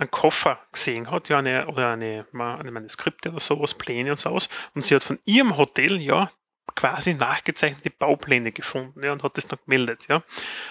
einen 0.00 0.10
Koffer 0.10 0.58
gesehen 0.72 1.10
hat, 1.10 1.28
ja, 1.28 1.38
eine, 1.38 1.66
oder 1.66 1.92
eine, 1.92 2.26
eine 2.32 2.70
Manuskripte 2.70 3.30
oder 3.30 3.40
sowas, 3.40 3.74
Pläne 3.74 4.10
und 4.10 4.18
so 4.18 4.30
aus. 4.30 4.48
Und 4.74 4.82
sie 4.82 4.94
hat 4.94 5.02
von 5.02 5.18
ihrem 5.24 5.56
Hotel, 5.56 6.00
ja, 6.00 6.30
quasi 6.74 7.14
nachgezeichnete 7.14 7.90
Baupläne 7.90 8.52
gefunden, 8.52 9.02
ja, 9.02 9.12
und 9.12 9.22
hat 9.22 9.36
das 9.36 9.46
dann 9.46 9.58
gemeldet, 9.64 10.06
ja. 10.08 10.22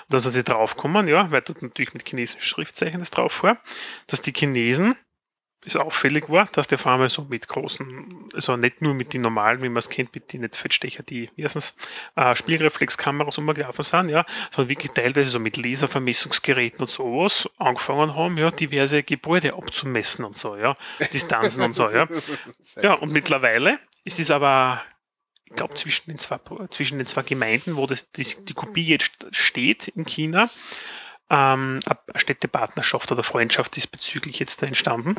Und 0.09 0.19
sind 0.19 0.31
sie 0.31 0.43
draufgekommen, 0.43 1.07
ja, 1.07 1.29
weil 1.31 1.41
dort 1.41 1.61
natürlich 1.61 1.93
mit 1.93 2.07
chinesischen 2.07 2.41
Schriftzeichen 2.41 2.99
das 2.99 3.11
drauf 3.11 3.43
war, 3.43 3.61
dass 4.07 4.21
die 4.21 4.33
Chinesen 4.33 4.95
es 5.65 5.75
auffällig 5.75 6.29
war, 6.29 6.45
dass 6.45 6.67
der 6.67 6.83
einmal 6.85 7.09
so 7.09 7.23
mit 7.23 7.47
großen, 7.47 8.29
also 8.33 8.55
nicht 8.55 8.81
nur 8.81 8.93
mit 8.93 9.13
den 9.13 9.21
normalen, 9.21 9.61
wie 9.61 9.67
man 9.67 9.79
es 9.79 9.89
kennt, 9.89 10.13
mit 10.15 10.31
den 10.31 10.41
nicht 10.41 10.55
Fettstecher, 10.55 11.03
die 11.03 11.29
erstens 11.35 11.75
äh, 12.15 12.33
Spielreflexkameras 12.35 13.37
umgelaufen 13.37 13.83
sind, 13.83 14.09
ja, 14.09 14.25
sondern 14.55 14.69
wirklich 14.69 14.91
teilweise 14.93 15.29
so 15.29 15.39
mit 15.39 15.57
Laservermessungsgeräten 15.57 16.79
und 16.79 16.89
sowas 16.89 17.49
angefangen 17.57 18.15
haben, 18.15 18.37
ja, 18.37 18.51
diverse 18.51 19.03
Gebäude 19.03 19.53
abzumessen 19.53 20.23
und 20.23 20.37
so, 20.37 20.55
ja, 20.55 20.75
Distanzen 21.13 21.61
und 21.61 21.73
so, 21.73 21.89
ja. 21.89 22.07
Ja, 22.81 22.93
und 22.93 23.11
mittlerweile 23.11 23.79
ist 24.05 24.19
es 24.19 24.31
aber, 24.31 24.81
ich 25.45 25.55
glaube, 25.55 25.73
zwischen 25.73 26.09
den 26.09 26.19
zwei, 26.19 26.39
zwischen 26.69 26.99
den 26.99 27.07
zwei 27.07 27.23
Gemeinden, 27.23 27.75
wo 27.75 27.85
das, 27.85 28.11
die, 28.11 28.23
die 28.45 28.53
Kopie 28.53 28.85
jetzt 28.85 29.25
steht 29.31 29.89
in 29.89 30.05
China, 30.05 30.49
ähm, 31.29 31.81
eine 31.85 31.99
Städtepartnerschaft 32.15 33.11
oder 33.11 33.23
Freundschaft 33.23 33.75
diesbezüglich 33.75 34.39
jetzt 34.39 34.61
da 34.61 34.67
entstanden. 34.67 35.17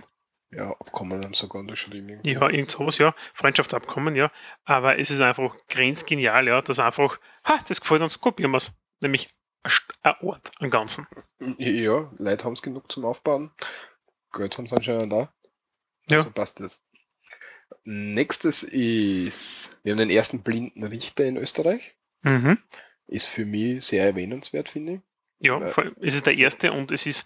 Ja, 0.53 0.71
Abkommen 0.73 1.25
haben 1.25 1.33
sogar 1.33 1.61
unterschrieben. 1.61 2.21
Ja, 2.25 2.49
irgend 2.49 2.71
sowas, 2.71 2.99
ja. 2.99 3.15
Freundschaftsabkommen, 3.35 4.17
ja. 4.17 4.33
Aber 4.65 4.99
es 4.99 5.11
ist 5.11 5.21
einfach 5.21 5.57
grenzgenial, 5.69 6.49
ja, 6.49 6.61
dass 6.61 6.81
einfach, 6.81 7.21
ha, 7.45 7.59
das 7.69 7.81
gefällt 7.81 8.03
uns, 8.03 8.21
kopieren 8.21 8.51
wir 8.51 8.59
es. 8.59 8.73
Nämlich 9.01 9.29
ein 10.03 10.15
Ort 10.21 10.51
am 10.59 10.71
Ganzen. 10.71 11.07
Ja, 11.59 12.11
Leute 12.17 12.45
haben 12.45 12.55
es 12.55 12.63
genug 12.63 12.91
zum 12.91 13.05
Aufbauen. 13.05 13.53
Geld 14.33 14.59
haben 14.59 14.67
sie 14.67 14.75
anscheinend 14.75 15.13
da. 15.13 15.33
Ja. 16.09 16.23
So 16.23 16.31
passt 16.31 16.61
das. 16.61 16.83
Nächstes 17.85 18.63
ist, 18.63 19.77
wir 19.83 19.93
haben 19.93 19.99
den 19.99 20.11
ersten 20.11 20.43
blinden 20.43 20.85
Richter 20.85 21.25
in 21.25 21.37
Österreich. 21.37 21.95
Mhm. 22.23 22.59
Ist 23.07 23.27
für 23.27 23.45
mich 23.45 23.85
sehr 23.85 24.05
erwähnenswert, 24.05 24.69
finde 24.69 24.95
ich. 24.95 25.01
Ja, 25.39 25.59
es 26.01 26.15
ist 26.15 26.27
der 26.27 26.37
erste 26.37 26.73
und 26.73 26.91
es 26.91 27.07
ist 27.07 27.25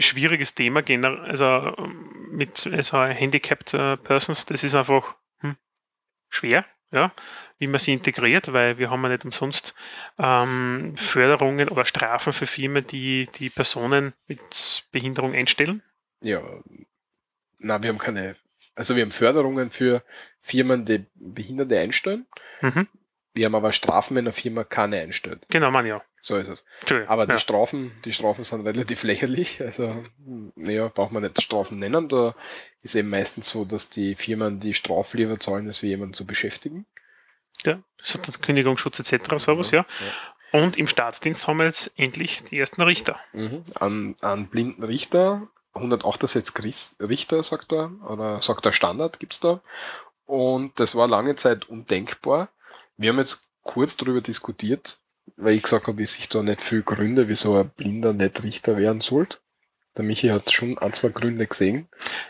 schwieriges 0.00 0.54
Thema 0.54 0.82
also 0.88 1.74
ähm, 1.78 2.28
mit 2.30 2.66
also 2.66 3.02
handicapped 3.02 3.74
äh, 3.74 3.96
Persons, 3.96 4.46
das 4.46 4.64
ist 4.64 4.74
einfach 4.74 5.16
hm, 5.40 5.56
schwer, 6.28 6.64
ja, 6.90 7.12
wie 7.58 7.66
man 7.66 7.80
sie 7.80 7.92
integriert, 7.92 8.52
weil 8.52 8.78
wir 8.78 8.90
haben 8.90 9.02
ja 9.02 9.10
nicht 9.10 9.24
umsonst 9.24 9.74
ähm, 10.18 10.94
Förderungen 10.96 11.68
oder 11.68 11.84
Strafen 11.84 12.32
für 12.32 12.46
Firmen, 12.46 12.86
die 12.86 13.28
die 13.36 13.50
Personen 13.50 14.14
mit 14.26 14.86
Behinderung 14.90 15.34
einstellen. 15.34 15.82
Ja, 16.22 16.42
na, 17.58 17.82
wir 17.82 17.90
haben 17.90 17.98
keine, 17.98 18.36
also 18.74 18.96
wir 18.96 19.02
haben 19.02 19.12
Förderungen 19.12 19.70
für 19.70 20.02
Firmen, 20.40 20.84
die 20.84 21.06
Behinderte 21.14 21.78
einstellen. 21.78 22.26
Mhm. 22.62 22.88
Wir 23.34 23.46
haben 23.46 23.54
aber 23.54 23.72
Strafen, 23.72 24.16
wenn 24.16 24.24
eine 24.24 24.32
Firma 24.32 24.64
keine 24.64 24.98
einstellt. 25.00 25.46
Genau, 25.50 25.70
man 25.70 25.86
ja. 25.86 26.02
So 26.20 26.36
ist 26.36 26.48
es. 26.48 26.64
Aber 27.08 27.26
die 27.26 27.32
ja. 27.32 27.38
Strafen, 27.38 27.92
die 28.04 28.12
Strafen 28.12 28.44
sind 28.44 28.66
relativ 28.66 29.02
lächerlich. 29.04 29.60
Also, 29.60 30.04
naja, 30.54 30.88
braucht 30.88 31.12
man 31.12 31.22
nicht 31.22 31.40
Strafen 31.42 31.78
nennen. 31.78 32.08
Da 32.08 32.34
ist 32.82 32.94
eben 32.94 33.08
meistens 33.08 33.48
so, 33.50 33.64
dass 33.64 33.88
die 33.88 34.14
Firmen 34.14 34.60
die 34.60 34.74
Strafe 34.74 35.16
lieber 35.16 35.38
zahlen, 35.40 35.66
als 35.66 35.82
wir 35.82 35.88
jemanden 35.88 36.14
zu 36.14 36.26
beschäftigen. 36.26 36.86
Ja, 37.64 37.82
das 37.98 38.14
hat 38.14 38.42
Kündigungsschutz 38.42 39.00
etc. 39.00 39.36
sowas, 39.36 39.70
ja. 39.70 39.86
Und 40.52 40.76
im 40.76 40.86
Staatsdienst 40.86 41.46
haben 41.46 41.58
wir 41.58 41.66
jetzt 41.66 41.92
endlich 41.96 42.42
die 42.44 42.58
ersten 42.58 42.82
Richter. 42.82 43.18
Mhm. 43.32 43.62
An, 43.78 44.16
an 44.20 44.48
blinden 44.48 44.82
Richter, 44.82 45.48
168 45.74 46.54
Chris- 46.54 46.96
Richter, 47.00 47.42
sagt 47.42 47.72
er, 47.72 47.92
oder 48.08 48.42
sagt 48.42 48.64
der 48.64 48.72
Standard, 48.72 49.20
gibt's 49.20 49.40
da. 49.40 49.62
Und 50.26 50.78
das 50.80 50.96
war 50.96 51.06
lange 51.06 51.34
Zeit 51.36 51.68
undenkbar. 51.68 52.48
Wir 52.96 53.10
haben 53.10 53.18
jetzt 53.18 53.48
kurz 53.62 53.96
darüber 53.96 54.20
diskutiert, 54.20 54.98
weil 55.36 55.54
ich 55.54 55.62
gesagt 55.62 55.86
habe, 55.86 56.02
ich 56.02 56.10
sehe 56.10 56.26
da 56.30 56.42
nicht 56.42 56.60
viel 56.60 56.82
Gründe, 56.82 57.28
wieso 57.28 57.56
ein 57.56 57.70
Blinder 57.70 58.12
nicht 58.12 58.42
Richter 58.42 58.76
werden 58.76 59.00
sollte. 59.00 59.38
Der 59.96 60.04
Michi 60.04 60.28
hat 60.28 60.52
schon 60.52 60.78
ein, 60.78 60.92
zwei 60.92 61.08
Gründe 61.08 61.46
gesehen. 61.46 61.88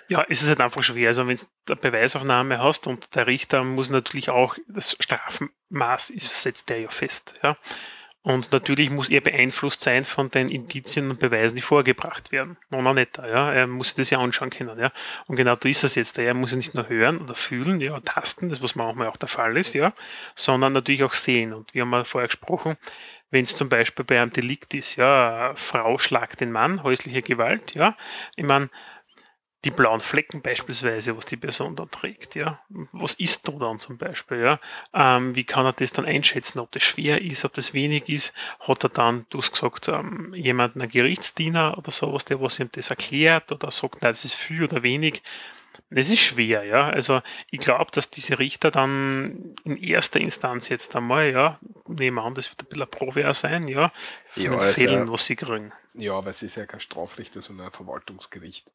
Ja, 0.08 0.24
es 0.28 0.42
ist 0.42 0.48
halt 0.48 0.60
einfach 0.60 0.82
schwer. 0.82 1.08
Also 1.08 1.26
wenn 1.26 1.36
du 1.36 1.44
eine 1.68 1.76
Beweisaufnahme 1.76 2.58
hast 2.58 2.86
und 2.86 3.14
der 3.14 3.26
Richter 3.26 3.64
muss 3.64 3.90
natürlich 3.90 4.30
auch, 4.30 4.56
das 4.66 4.96
Strafmaß 4.98 6.10
ist, 6.10 6.42
setzt 6.42 6.70
der 6.70 6.80
ja 6.80 6.88
fest. 6.88 7.34
Ja. 7.42 7.58
Und 8.22 8.52
natürlich 8.52 8.90
muss 8.90 9.08
er 9.08 9.22
beeinflusst 9.22 9.80
sein 9.80 10.04
von 10.04 10.30
den 10.30 10.50
Indizien 10.50 11.10
und 11.10 11.20
Beweisen, 11.20 11.56
die 11.56 11.62
vorgebracht 11.62 12.32
werden. 12.32 12.58
No, 12.68 12.82
noch 12.82 12.92
nicht. 12.92 13.16
Ja. 13.16 13.50
Er 13.52 13.66
muss 13.66 13.94
das 13.94 14.10
ja 14.10 14.18
anschauen 14.18 14.50
können. 14.50 14.78
Ja. 14.78 14.92
Und 15.26 15.36
genau 15.36 15.56
da 15.56 15.68
ist 15.68 15.84
es 15.84 15.94
jetzt. 15.94 16.18
Er 16.18 16.34
muss 16.34 16.50
es 16.50 16.58
nicht 16.58 16.74
nur 16.74 16.88
hören 16.88 17.18
oder 17.18 17.34
fühlen, 17.34 17.80
ja, 17.80 17.98
tasten, 18.00 18.50
das 18.50 18.60
was 18.60 18.74
manchmal 18.74 19.08
auch 19.08 19.16
der 19.16 19.28
Fall 19.28 19.56
ist, 19.56 19.72
ja, 19.72 19.94
sondern 20.34 20.74
natürlich 20.74 21.02
auch 21.02 21.14
sehen. 21.14 21.54
Und 21.54 21.72
wir 21.72 21.82
haben 21.82 21.92
ja 21.92 22.04
vorher 22.04 22.28
gesprochen, 22.28 22.76
wenn 23.30 23.44
es 23.44 23.56
zum 23.56 23.68
Beispiel 23.68 24.04
bei 24.04 24.20
einem 24.20 24.32
Delikt 24.32 24.74
ist, 24.74 24.96
ja, 24.96 25.52
Frau 25.54 25.96
schlagt 25.98 26.40
den 26.40 26.52
Mann, 26.52 26.82
häusliche 26.82 27.22
Gewalt, 27.22 27.74
ja, 27.74 27.96
ich 28.36 28.44
meine, 28.44 28.68
die 29.64 29.70
blauen 29.70 30.00
Flecken 30.00 30.40
beispielsweise, 30.40 31.16
was 31.16 31.26
die 31.26 31.36
Person 31.36 31.76
dann 31.76 31.90
trägt, 31.90 32.34
ja. 32.34 32.60
Was 32.92 33.14
ist 33.14 33.46
da 33.46 33.52
dann 33.52 33.78
zum 33.78 33.98
Beispiel, 33.98 34.38
ja? 34.40 34.60
Ähm, 34.94 35.36
wie 35.36 35.44
kann 35.44 35.66
er 35.66 35.74
das 35.74 35.92
dann 35.92 36.06
einschätzen, 36.06 36.60
ob 36.60 36.72
das 36.72 36.82
schwer 36.82 37.20
ist, 37.20 37.44
ob 37.44 37.52
das 37.54 37.74
wenig 37.74 38.08
ist? 38.08 38.32
Hat 38.60 38.84
er 38.84 38.88
dann, 38.88 39.26
du 39.28 39.38
hast 39.38 39.52
gesagt, 39.52 39.88
ähm, 39.88 40.32
jemanden, 40.34 40.80
einen 40.80 40.90
Gerichtsdiener 40.90 41.76
oder 41.76 41.90
sowas, 41.90 42.24
der 42.24 42.40
was 42.40 42.58
ihm 42.58 42.70
das 42.72 42.88
erklärt 42.90 43.52
oder 43.52 43.70
sagt, 43.70 44.00
nein, 44.02 44.12
das 44.12 44.24
ist 44.24 44.34
viel 44.34 44.64
oder 44.64 44.82
wenig? 44.82 45.22
Das 45.90 46.08
ist 46.10 46.20
schwer, 46.20 46.64
ja. 46.64 46.88
Also 46.88 47.20
ich 47.50 47.60
glaube, 47.60 47.90
dass 47.92 48.10
diese 48.10 48.38
Richter 48.38 48.70
dann 48.70 49.54
in 49.64 49.76
erster 49.76 50.20
Instanz 50.20 50.68
jetzt 50.68 50.96
einmal, 50.96 51.30
ja, 51.30 51.58
nehmen 51.86 52.18
an, 52.18 52.34
das 52.34 52.50
wird 52.50 52.62
ein 52.62 52.66
bisschen 52.68 52.82
ein 52.84 52.90
Prover 52.90 53.34
sein, 53.34 53.68
ja, 53.68 53.92
von 54.30 54.42
Ja, 54.42 54.50
den 54.52 54.60
also- 54.60 54.72
Fällen, 54.72 55.12
was 55.12 55.26
sie 55.26 55.36
kriegen. 55.36 55.72
Ja, 55.94 56.14
aber 56.14 56.30
es 56.30 56.42
ist 56.42 56.56
ja 56.56 56.64
kein 56.66 56.80
Strafrichter, 56.80 57.42
sondern 57.42 57.66
ein 57.66 57.72
Verwaltungsgericht. 57.72 58.72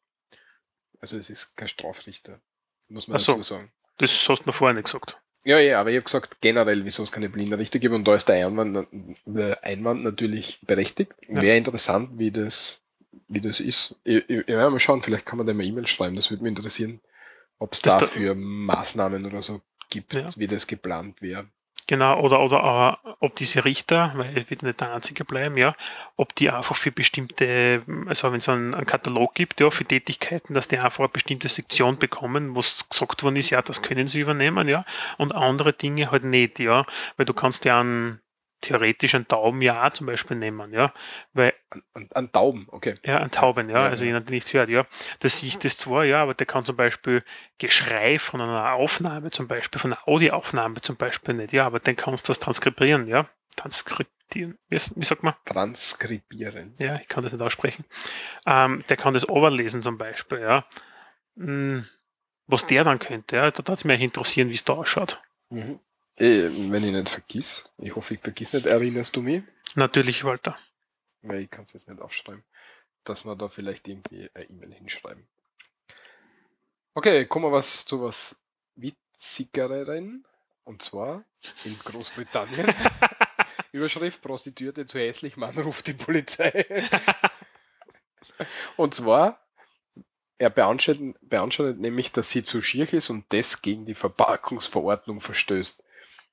Also 1.00 1.16
es 1.16 1.30
ist 1.30 1.56
kein 1.56 1.68
Strafrichter, 1.68 2.40
muss 2.88 3.08
man 3.08 3.16
Ach 3.16 3.20
so. 3.20 3.32
dazu 3.32 3.42
sagen. 3.42 3.72
Das 3.98 4.10
hast 4.28 4.40
du 4.42 4.48
mir 4.48 4.52
vorher 4.52 4.74
nicht 4.74 4.84
gesagt. 4.84 5.18
Ja, 5.44 5.58
ja, 5.60 5.80
aber 5.80 5.90
ich 5.90 5.96
habe 5.96 6.04
gesagt, 6.04 6.40
generell, 6.40 6.84
wieso 6.84 7.02
es 7.04 7.12
keine 7.12 7.28
blinden 7.28 7.54
Richter 7.54 7.78
gibt. 7.78 7.94
Und 7.94 8.06
da 8.08 8.14
ist 8.16 8.28
der 8.28 8.46
Einwand, 8.46 8.88
der 9.26 9.62
Einwand 9.64 10.02
natürlich 10.02 10.58
berechtigt. 10.62 11.12
Ja. 11.28 11.40
Wäre 11.40 11.56
interessant, 11.56 12.10
wie 12.18 12.32
das, 12.32 12.80
wie 13.28 13.40
das 13.40 13.60
ist. 13.60 13.94
Ich, 14.02 14.28
ich, 14.28 14.48
werde 14.48 14.70
mal 14.70 14.80
schauen, 14.80 15.02
vielleicht 15.02 15.24
kann 15.24 15.38
man 15.38 15.46
dem 15.46 15.60
eine 15.60 15.68
E-Mail 15.68 15.86
schreiben, 15.86 16.16
das 16.16 16.30
würde 16.30 16.42
mich 16.42 16.50
interessieren, 16.50 17.00
ob 17.60 17.72
es 17.74 17.80
Das 17.82 17.92
da- 17.94 18.00
dafür 18.00 18.34
Maßnahmen 18.34 19.24
oder 19.24 19.40
so 19.40 19.62
gibt, 19.88 20.14
Ja. 20.14 20.26
wie 20.36 20.48
das 20.48 20.66
geplant 20.66 21.22
wäre. 21.22 21.48
Genau, 21.88 22.18
oder, 22.20 22.40
oder 22.40 22.98
äh, 23.04 23.10
ob 23.20 23.36
diese 23.36 23.64
Richter, 23.64 24.12
weil 24.16 24.36
es 24.36 24.50
wird 24.50 24.64
nicht 24.64 24.80
der 24.80 24.92
einzige 24.92 25.24
bleiben, 25.24 25.56
ja, 25.56 25.76
ob 26.16 26.34
die 26.34 26.50
einfach 26.50 26.74
für 26.74 26.90
bestimmte, 26.90 27.82
also 28.06 28.32
wenn 28.32 28.38
es 28.38 28.48
einen, 28.48 28.74
einen 28.74 28.86
Katalog 28.86 29.34
gibt, 29.34 29.60
ja, 29.60 29.70
für 29.70 29.84
Tätigkeiten, 29.84 30.54
dass 30.54 30.66
die 30.66 30.78
einfach 30.78 31.00
eine 31.00 31.08
bestimmte 31.08 31.48
Sektion 31.48 31.96
bekommen, 31.98 32.56
wo 32.56 32.60
es 32.60 32.88
gesagt 32.88 33.22
worden 33.22 33.36
ist, 33.36 33.50
ja, 33.50 33.62
das 33.62 33.82
können 33.82 34.08
sie 34.08 34.20
übernehmen, 34.20 34.68
ja, 34.68 34.84
und 35.16 35.32
andere 35.32 35.72
Dinge 35.72 36.10
halt 36.10 36.24
nicht, 36.24 36.58
ja, 36.58 36.84
weil 37.16 37.26
du 37.26 37.34
kannst 37.34 37.64
ja 37.64 37.78
einen 37.80 38.20
theoretisch 38.60 39.14
einen 39.14 39.28
Tauben 39.28 39.60
ja 39.62 39.90
zum 39.92 40.06
Beispiel 40.06 40.36
nehmen, 40.36 40.72
ja, 40.72 40.92
weil 41.32 41.52
An, 41.70 41.82
an, 41.94 42.08
an 42.14 42.32
Tauben, 42.32 42.66
okay. 42.70 42.94
ja, 43.04 43.18
ein 43.18 43.30
Tauben, 43.30 43.68
ja, 43.68 43.84
Ja, 43.84 43.88
also 43.90 44.04
ja. 44.04 44.08
jemand, 44.08 44.28
der 44.28 44.34
nicht 44.34 44.52
hört, 44.52 44.68
ja. 44.68 44.86
Da 45.20 45.28
sehe 45.28 45.48
ich 45.48 45.58
das 45.58 45.76
zwar, 45.76 46.04
ja, 46.04 46.22
aber 46.22 46.34
der 46.34 46.46
kann 46.46 46.64
zum 46.64 46.76
Beispiel 46.76 47.22
Geschrei 47.58 48.18
von 48.18 48.40
einer 48.40 48.72
Aufnahme 48.72 49.30
zum 49.30 49.46
Beispiel, 49.48 49.80
von 49.80 49.92
einer 49.92 50.08
Audioaufnahme 50.08 50.80
zum 50.80 50.96
Beispiel 50.96 51.34
nicht, 51.34 51.52
ja, 51.52 51.66
aber 51.66 51.80
den 51.80 51.96
kannst 51.96 52.26
du 52.28 52.30
das 52.30 52.38
transkribieren, 52.40 53.06
ja. 53.06 53.28
Transkribieren, 53.56 54.58
wie, 54.68 54.76
wie 54.96 55.04
sagt 55.04 55.22
man? 55.22 55.34
Transkribieren. 55.44 56.74
Ja, 56.78 56.96
ich 56.96 57.08
kann 57.08 57.22
das 57.22 57.32
nicht 57.32 57.42
aussprechen. 57.42 57.84
Ähm, 58.46 58.84
der 58.88 58.96
kann 58.96 59.14
das 59.14 59.28
overlesen 59.28 59.82
zum 59.82 59.98
Beispiel, 59.98 60.40
ja. 60.40 60.64
Hm, 61.36 61.86
Was 62.46 62.66
der 62.66 62.84
dann 62.84 62.98
könnte, 62.98 63.36
ja, 63.36 63.50
da 63.50 63.58
würde 63.58 63.72
es 63.72 63.84
mich 63.84 64.00
interessieren, 64.00 64.48
wie 64.48 64.54
es 64.54 64.64
da 64.64 64.74
ausschaut. 64.74 65.22
Mhm. 65.50 65.80
Eh, 66.18 66.48
wenn 66.70 66.84
ich 66.84 66.92
nicht 66.92 67.08
vergiss, 67.08 67.70
ich 67.78 67.94
hoffe, 67.94 68.14
ich 68.14 68.20
vergiss 68.20 68.52
nicht, 68.52 68.66
erinnerst 68.66 69.16
du 69.16 69.22
mich? 69.22 69.42
Natürlich, 69.74 70.24
Walter. 70.24 70.58
weil 71.22 71.42
ich 71.42 71.50
kann 71.50 71.64
es 71.64 71.74
jetzt 71.74 71.88
nicht 71.88 72.00
aufschreiben, 72.00 72.44
dass 73.04 73.24
wir 73.24 73.36
da 73.36 73.48
vielleicht 73.48 73.86
irgendwie 73.88 74.30
eine 74.32 74.48
E-Mail 74.48 74.72
hinschreiben. 74.72 75.26
Okay, 76.94 77.26
kommen 77.26 77.44
wir 77.44 77.52
was 77.52 77.84
zu 77.84 78.00
was 78.00 78.40
witzigeren. 78.74 80.24
Und 80.64 80.82
zwar 80.82 81.24
in 81.64 81.78
Großbritannien. 81.78 82.66
Überschrift 83.72 84.22
Prostituierte 84.22 84.86
zu 84.86 84.98
hässlich, 84.98 85.36
Mann 85.36 85.56
ruft 85.58 85.86
die 85.86 85.92
Polizei. 85.92 86.66
und 88.76 88.94
zwar, 88.94 89.46
er 90.38 90.50
beanstandet, 90.50 91.16
beanstandet 91.20 91.78
nämlich, 91.78 92.10
dass 92.10 92.30
sie 92.30 92.42
zu 92.42 92.62
schier 92.62 92.90
ist 92.92 93.10
und 93.10 93.26
das 93.28 93.62
gegen 93.62 93.84
die 93.84 93.94
Verpackungsverordnung 93.94 95.20
verstößt. 95.20 95.84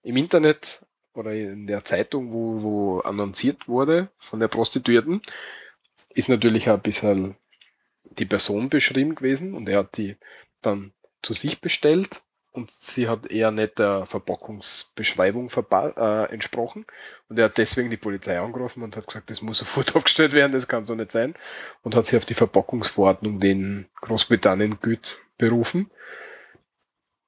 Im 0.03 0.17
Internet 0.17 0.85
oder 1.13 1.31
in 1.33 1.67
der 1.67 1.83
Zeitung, 1.83 2.33
wo, 2.33 2.61
wo 2.61 2.99
annonciert 2.99 3.67
wurde 3.67 4.09
von 4.17 4.39
der 4.39 4.47
Prostituierten, 4.47 5.21
ist 6.13 6.29
natürlich 6.29 6.69
auch 6.69 6.75
ein 6.75 6.81
bisschen 6.81 7.35
die 8.03 8.25
Person 8.25 8.69
beschrieben 8.69 9.15
gewesen 9.15 9.53
und 9.53 9.67
er 9.69 9.79
hat 9.79 9.97
die 9.97 10.17
dann 10.61 10.93
zu 11.21 11.33
sich 11.33 11.61
bestellt 11.61 12.21
und 12.51 12.71
sie 12.71 13.09
hat 13.09 13.31
eher 13.31 13.49
nicht 13.49 13.79
der 13.79 14.05
Verpackungsbeschreibung 14.05 15.47
verpa- 15.47 15.97
äh, 15.97 16.31
entsprochen. 16.31 16.85
Und 17.27 17.39
er 17.39 17.45
hat 17.45 17.57
deswegen 17.57 17.89
die 17.89 17.97
Polizei 17.97 18.39
angerufen 18.39 18.83
und 18.83 18.95
hat 18.95 19.07
gesagt, 19.07 19.31
das 19.31 19.41
muss 19.41 19.57
sofort 19.57 19.95
abgestellt 19.95 20.33
werden, 20.33 20.51
das 20.51 20.67
kann 20.67 20.85
so 20.85 20.93
nicht 20.93 21.11
sein. 21.11 21.33
Und 21.81 21.95
hat 21.95 22.05
sich 22.05 22.15
auf 22.17 22.25
die 22.25 22.35
Verpackungsverordnung, 22.35 23.39
die 23.39 23.51
in 23.51 23.85
Großbritannien 24.01 24.79
gilt, 24.79 25.19
berufen 25.39 25.89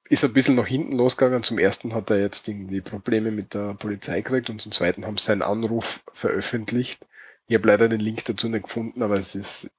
ist 0.08 0.24
ein 0.24 0.32
bisschen 0.32 0.54
nach 0.54 0.66
hinten 0.66 0.96
losgegangen. 0.96 1.42
Zum 1.42 1.58
ersten 1.58 1.94
hat 1.94 2.10
er 2.10 2.20
jetzt 2.20 2.48
irgendwie 2.48 2.80
Probleme 2.80 3.30
mit 3.30 3.54
der 3.54 3.74
Polizei 3.74 4.20
gekriegt 4.20 4.50
und 4.50 4.60
zum 4.60 4.72
zweiten 4.72 5.04
haben 5.04 5.16
sie 5.16 5.24
seinen 5.24 5.42
Anruf 5.42 6.02
veröffentlicht. 6.12 7.06
Ich 7.48 7.54
habe 7.54 7.68
leider 7.68 7.88
den 7.88 8.00
Link 8.00 8.24
dazu 8.24 8.48
nicht 8.48 8.64
gefunden, 8.64 9.02
aber 9.02 9.16
es 9.16 9.34
ist 9.34 9.70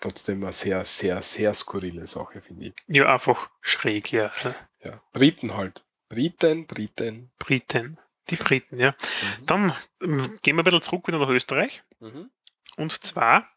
trotzdem 0.00 0.42
eine 0.42 0.52
sehr, 0.52 0.84
sehr, 0.84 1.22
sehr 1.22 1.54
skurrile 1.54 2.06
Sache, 2.06 2.40
finde 2.40 2.66
ich. 2.66 2.74
Ja, 2.86 3.12
einfach 3.12 3.50
schräg, 3.60 4.12
ja. 4.12 4.30
Ja. 4.82 5.00
Briten 5.12 5.56
halt. 5.56 5.84
Briten, 6.08 6.66
Briten. 6.66 7.30
Briten. 7.38 7.98
Die 8.30 8.36
Briten, 8.36 8.78
ja. 8.78 8.90
Mhm. 8.90 9.46
Dann 9.46 9.72
ähm, 10.02 10.38
gehen 10.42 10.56
wir 10.56 10.62
ein 10.62 10.64
bisschen 10.64 10.82
zurück 10.82 11.06
wieder 11.08 11.18
nach 11.18 11.28
Österreich. 11.28 11.82
Mhm. 12.00 12.30
Und 12.76 13.04
zwar, 13.04 13.48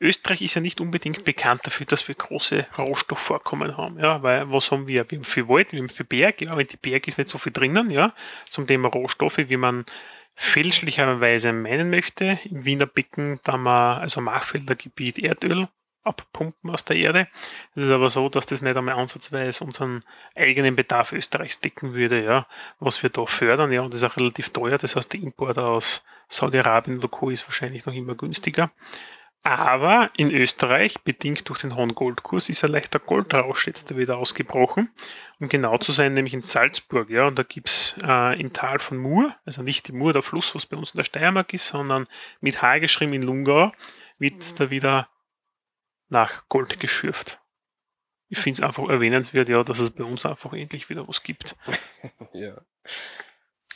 Österreich 0.00 0.42
ist 0.42 0.54
ja 0.54 0.60
nicht 0.60 0.80
unbedingt 0.80 1.24
bekannt 1.24 1.62
dafür, 1.64 1.86
dass 1.86 2.06
wir 2.06 2.14
große 2.14 2.66
Rohstoffvorkommen 2.76 3.76
haben. 3.76 3.98
Ja, 3.98 4.22
weil 4.22 4.50
was 4.50 4.70
haben 4.70 4.86
wir? 4.86 5.10
Wir 5.10 5.18
haben 5.18 5.24
viel 5.24 5.48
Wald, 5.48 5.72
wir 5.72 5.80
haben 5.80 5.88
viel 5.88 6.06
Berg, 6.06 6.42
ja, 6.42 6.50
aber 6.50 6.60
in 6.60 6.66
die 6.66 6.76
Berg 6.76 7.08
ist 7.08 7.18
nicht 7.18 7.30
so 7.30 7.38
viel 7.38 7.52
drinnen, 7.52 7.90
ja. 7.90 8.12
Zum 8.50 8.66
Thema 8.66 8.88
Rohstoffe, 8.88 9.38
wie 9.38 9.56
man 9.56 9.86
fälschlicherweise 10.34 11.52
meinen 11.52 11.88
möchte. 11.88 12.38
Im 12.44 12.64
Wiener 12.66 12.86
Becken, 12.86 13.40
da 13.42 13.52
haben 13.52 13.62
wir, 13.62 13.98
also 14.00 14.20
Machfelder 14.20 14.74
Gebiet 14.74 15.18
Erdöl 15.18 15.66
abpumpen 16.06 16.70
aus 16.70 16.84
der 16.84 16.96
Erde. 16.96 17.28
Es 17.74 17.84
ist 17.84 17.90
aber 17.90 18.10
so, 18.10 18.28
dass 18.28 18.46
das 18.46 18.62
nicht 18.62 18.76
einmal 18.76 18.94
ansatzweise 18.94 19.64
unseren 19.64 20.04
eigenen 20.34 20.76
Bedarf 20.76 21.12
Österreichs 21.12 21.60
decken 21.60 21.94
würde, 21.94 22.22
ja, 22.22 22.46
was 22.78 23.02
wir 23.02 23.10
da 23.10 23.26
fördern, 23.26 23.72
ja, 23.72 23.80
und 23.80 23.92
das 23.92 24.02
ist 24.02 24.10
auch 24.10 24.16
relativ 24.16 24.50
teuer. 24.50 24.78
Das 24.78 24.94
heißt, 24.94 25.12
der 25.12 25.20
Import 25.20 25.58
aus 25.58 26.04
Saudi-Arabien 26.28 26.98
oder 26.98 27.08
Co. 27.08 27.30
ist 27.30 27.46
wahrscheinlich 27.46 27.86
noch 27.86 27.94
immer 27.94 28.14
günstiger. 28.14 28.70
Aber 29.46 30.10
in 30.16 30.32
Österreich, 30.32 31.02
bedingt 31.02 31.48
durch 31.48 31.60
den 31.60 31.76
hohen 31.76 31.94
Goldkurs, 31.94 32.48
ist 32.48 32.64
ein 32.64 32.72
leichter 32.72 32.98
Goldrausch 32.98 33.68
jetzt 33.68 33.96
wieder 33.96 34.16
ausgebrochen. 34.16 34.90
Um 35.38 35.48
genau 35.48 35.78
zu 35.78 35.92
sein, 35.92 36.14
nämlich 36.14 36.34
in 36.34 36.42
Salzburg, 36.42 37.08
ja, 37.10 37.28
und 37.28 37.38
da 37.38 37.44
gibt's 37.44 37.94
äh, 38.02 38.40
im 38.40 38.52
Tal 38.52 38.80
von 38.80 38.96
Mur, 38.96 39.36
also 39.44 39.62
nicht 39.62 39.86
die 39.86 39.92
Mur, 39.92 40.12
der 40.12 40.24
Fluss, 40.24 40.56
was 40.56 40.66
bei 40.66 40.76
uns 40.76 40.94
in 40.94 40.98
der 40.98 41.04
Steiermark 41.04 41.54
ist, 41.54 41.68
sondern 41.68 42.08
mit 42.40 42.60
H 42.60 42.80
geschrieben 42.80 43.12
in 43.12 43.22
Lungau, 43.22 43.70
wird 44.18 44.58
da 44.58 44.70
wieder 44.70 45.08
nach 46.08 46.48
Gold 46.48 46.80
geschürft. 46.80 47.40
Ich 48.28 48.38
finde 48.38 48.60
es 48.60 48.66
einfach 48.66 48.88
erwähnenswert, 48.88 49.48
ja, 49.48 49.62
dass 49.62 49.78
es 49.78 49.90
bei 49.90 50.02
uns 50.02 50.26
einfach 50.26 50.54
endlich 50.54 50.90
wieder 50.90 51.06
was 51.06 51.22
gibt. 51.22 51.54
Ja. 52.32 52.56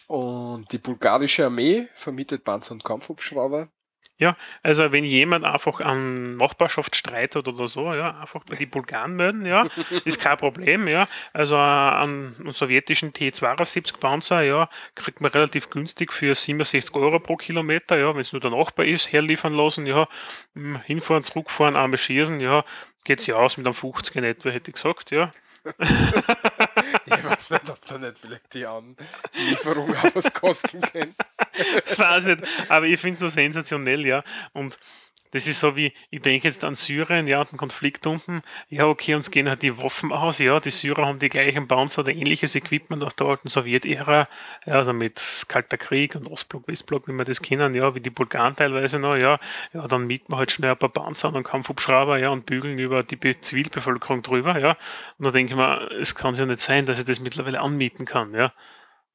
Und 0.09 0.73
die 0.73 0.79
bulgarische 0.79 1.47
Armee 1.47 1.87
vermietet 1.95 2.43
Panzer- 2.43 2.73
und 2.73 2.83
Kampfhubschrauber. 2.83 3.71
Also 4.63 4.93
wenn 4.93 5.05
jemand 5.05 5.45
einfach 5.45 5.81
an 5.81 6.37
Nachbarschaftsstreit 6.37 7.37
hat 7.37 7.49
oder 7.49 7.69
so, 7.69 7.95
ja, 7.95 8.21
einfach 8.21 8.43
bei 8.49 8.57
die 8.57 8.67
Bulgaren 8.67 9.17
melden, 9.17 9.47
ja, 9.47 9.67
ist 10.05 10.21
kein 10.21 10.37
Problem, 10.37 10.89
ja. 10.89 11.09
Also 11.33 11.57
an 11.57 12.37
einen 12.39 12.53
sowjetischen 12.53 13.13
T-72 13.13 13.99
Panzer, 13.99 14.43
ja, 14.43 14.69
kriegt 14.95 15.21
man 15.21 15.31
relativ 15.31 15.71
günstig 15.71 16.13
für 16.13 16.35
67 16.35 16.95
Euro 16.95 17.19
pro 17.19 17.37
Kilometer, 17.37 17.97
ja, 17.99 18.15
wenn 18.15 18.21
es 18.21 18.33
nur 18.33 18.41
der 18.41 18.51
Nachbar 18.51 18.87
ist, 18.87 19.13
herliefern 19.13 19.55
lassen, 19.55 19.87
ja, 19.87 20.09
hm, 20.55 20.81
hinfahren, 20.83 21.25
zurückfahren, 21.25 21.77
arme 21.77 21.97
schießen, 21.97 22.41
ja, 22.41 22.65
geht's 23.05 23.27
ja 23.27 23.37
aus 23.37 23.57
mit 23.57 23.67
einem 23.67 23.75
50 23.75 24.17
in 24.17 24.25
etwa, 24.25 24.51
hätte 24.51 24.71
ich 24.71 24.75
gesagt, 24.75 25.11
ja. 25.11 25.33
Ich 27.07 27.25
weiß 27.25 27.51
nicht, 27.51 27.71
ob 27.71 27.85
da 27.87 27.99
nicht 27.99 28.19
vielleicht 28.19 28.55
die 28.55 28.67
Anlieferung 28.67 29.95
auch 29.97 30.15
was 30.15 30.33
kosten 30.33 30.81
kann. 30.93 31.15
Das 31.85 31.99
weiß 31.99 32.27
ich 32.27 32.41
nicht, 32.41 32.71
aber 32.71 32.87
ich 32.87 33.01
finde 33.01 33.15
es 33.15 33.21
nur 33.21 33.31
sensationell, 33.31 34.07
ja. 34.07 34.23
Und 34.53 34.79
Das 35.33 35.47
ist 35.47 35.61
so 35.61 35.77
wie, 35.77 35.93
ich 36.11 36.23
denke 36.23 36.49
jetzt 36.49 36.65
an 36.65 36.75
Syrien, 36.75 37.29
ja, 37.29 37.45
den 37.45 37.57
Konflikt 37.57 38.05
unten. 38.07 38.43
Ja, 38.69 38.87
okay, 38.87 39.15
uns 39.15 39.31
gehen 39.31 39.49
halt 39.49 39.63
die 39.63 39.79
Waffen 39.79 40.11
aus. 40.11 40.41
Ja, 40.41 40.59
die 40.59 40.71
Syrer 40.71 41.07
haben 41.07 41.21
die 41.21 41.29
gleichen 41.29 41.69
Panzer 41.69 42.01
oder 42.01 42.11
ähnliches 42.11 42.57
Equipment 42.57 43.05
aus 43.05 43.15
der 43.15 43.29
alten 43.29 43.49
Sowjetära. 43.49 44.29
Ja, 44.67 44.75
also 44.75 44.93
mit 44.93 45.45
Kalter 45.47 45.79
Krieg 45.79 46.17
und 46.17 46.27
Ostblock, 46.27 46.67
Westblock, 46.67 47.07
wie 47.07 47.13
wir 47.13 47.25
das 47.25 47.41
kennen. 47.41 47.75
Ja, 47.77 47.95
wie 47.95 48.01
die 48.01 48.11
Bulgaren 48.11 48.57
teilweise 48.57 48.99
noch. 48.99 49.15
Ja, 49.15 49.39
ja, 49.73 49.87
dann 49.87 50.09
mieten 50.09 50.33
wir 50.33 50.39
halt 50.39 50.51
schnell 50.51 50.73
ein 50.73 50.79
paar 50.79 50.89
Panzer 50.89 51.33
und 51.33 51.45
Kampfhubschrauber, 51.45 52.19
ja, 52.19 52.31
und 52.31 52.45
bügeln 52.47 52.79
über 52.81 53.05
die 53.05 53.17
Be 53.17 53.41
Zivilbevölkerung 53.41 54.23
drüber. 54.23 54.59
Ja, 54.59 54.77
und 55.19 55.27
da 55.27 55.31
denke 55.31 55.53
ich 55.53 55.57
mir, 55.57 55.91
es 56.01 56.17
kann 56.17 56.35
ja 56.35 56.45
nicht 56.47 56.59
sein, 56.59 56.87
dass 56.87 56.99
ich 56.99 57.05
das 57.05 57.21
mittlerweile 57.21 57.61
anmieten 57.61 58.05
kann. 58.05 58.35
Ja, 58.35 58.53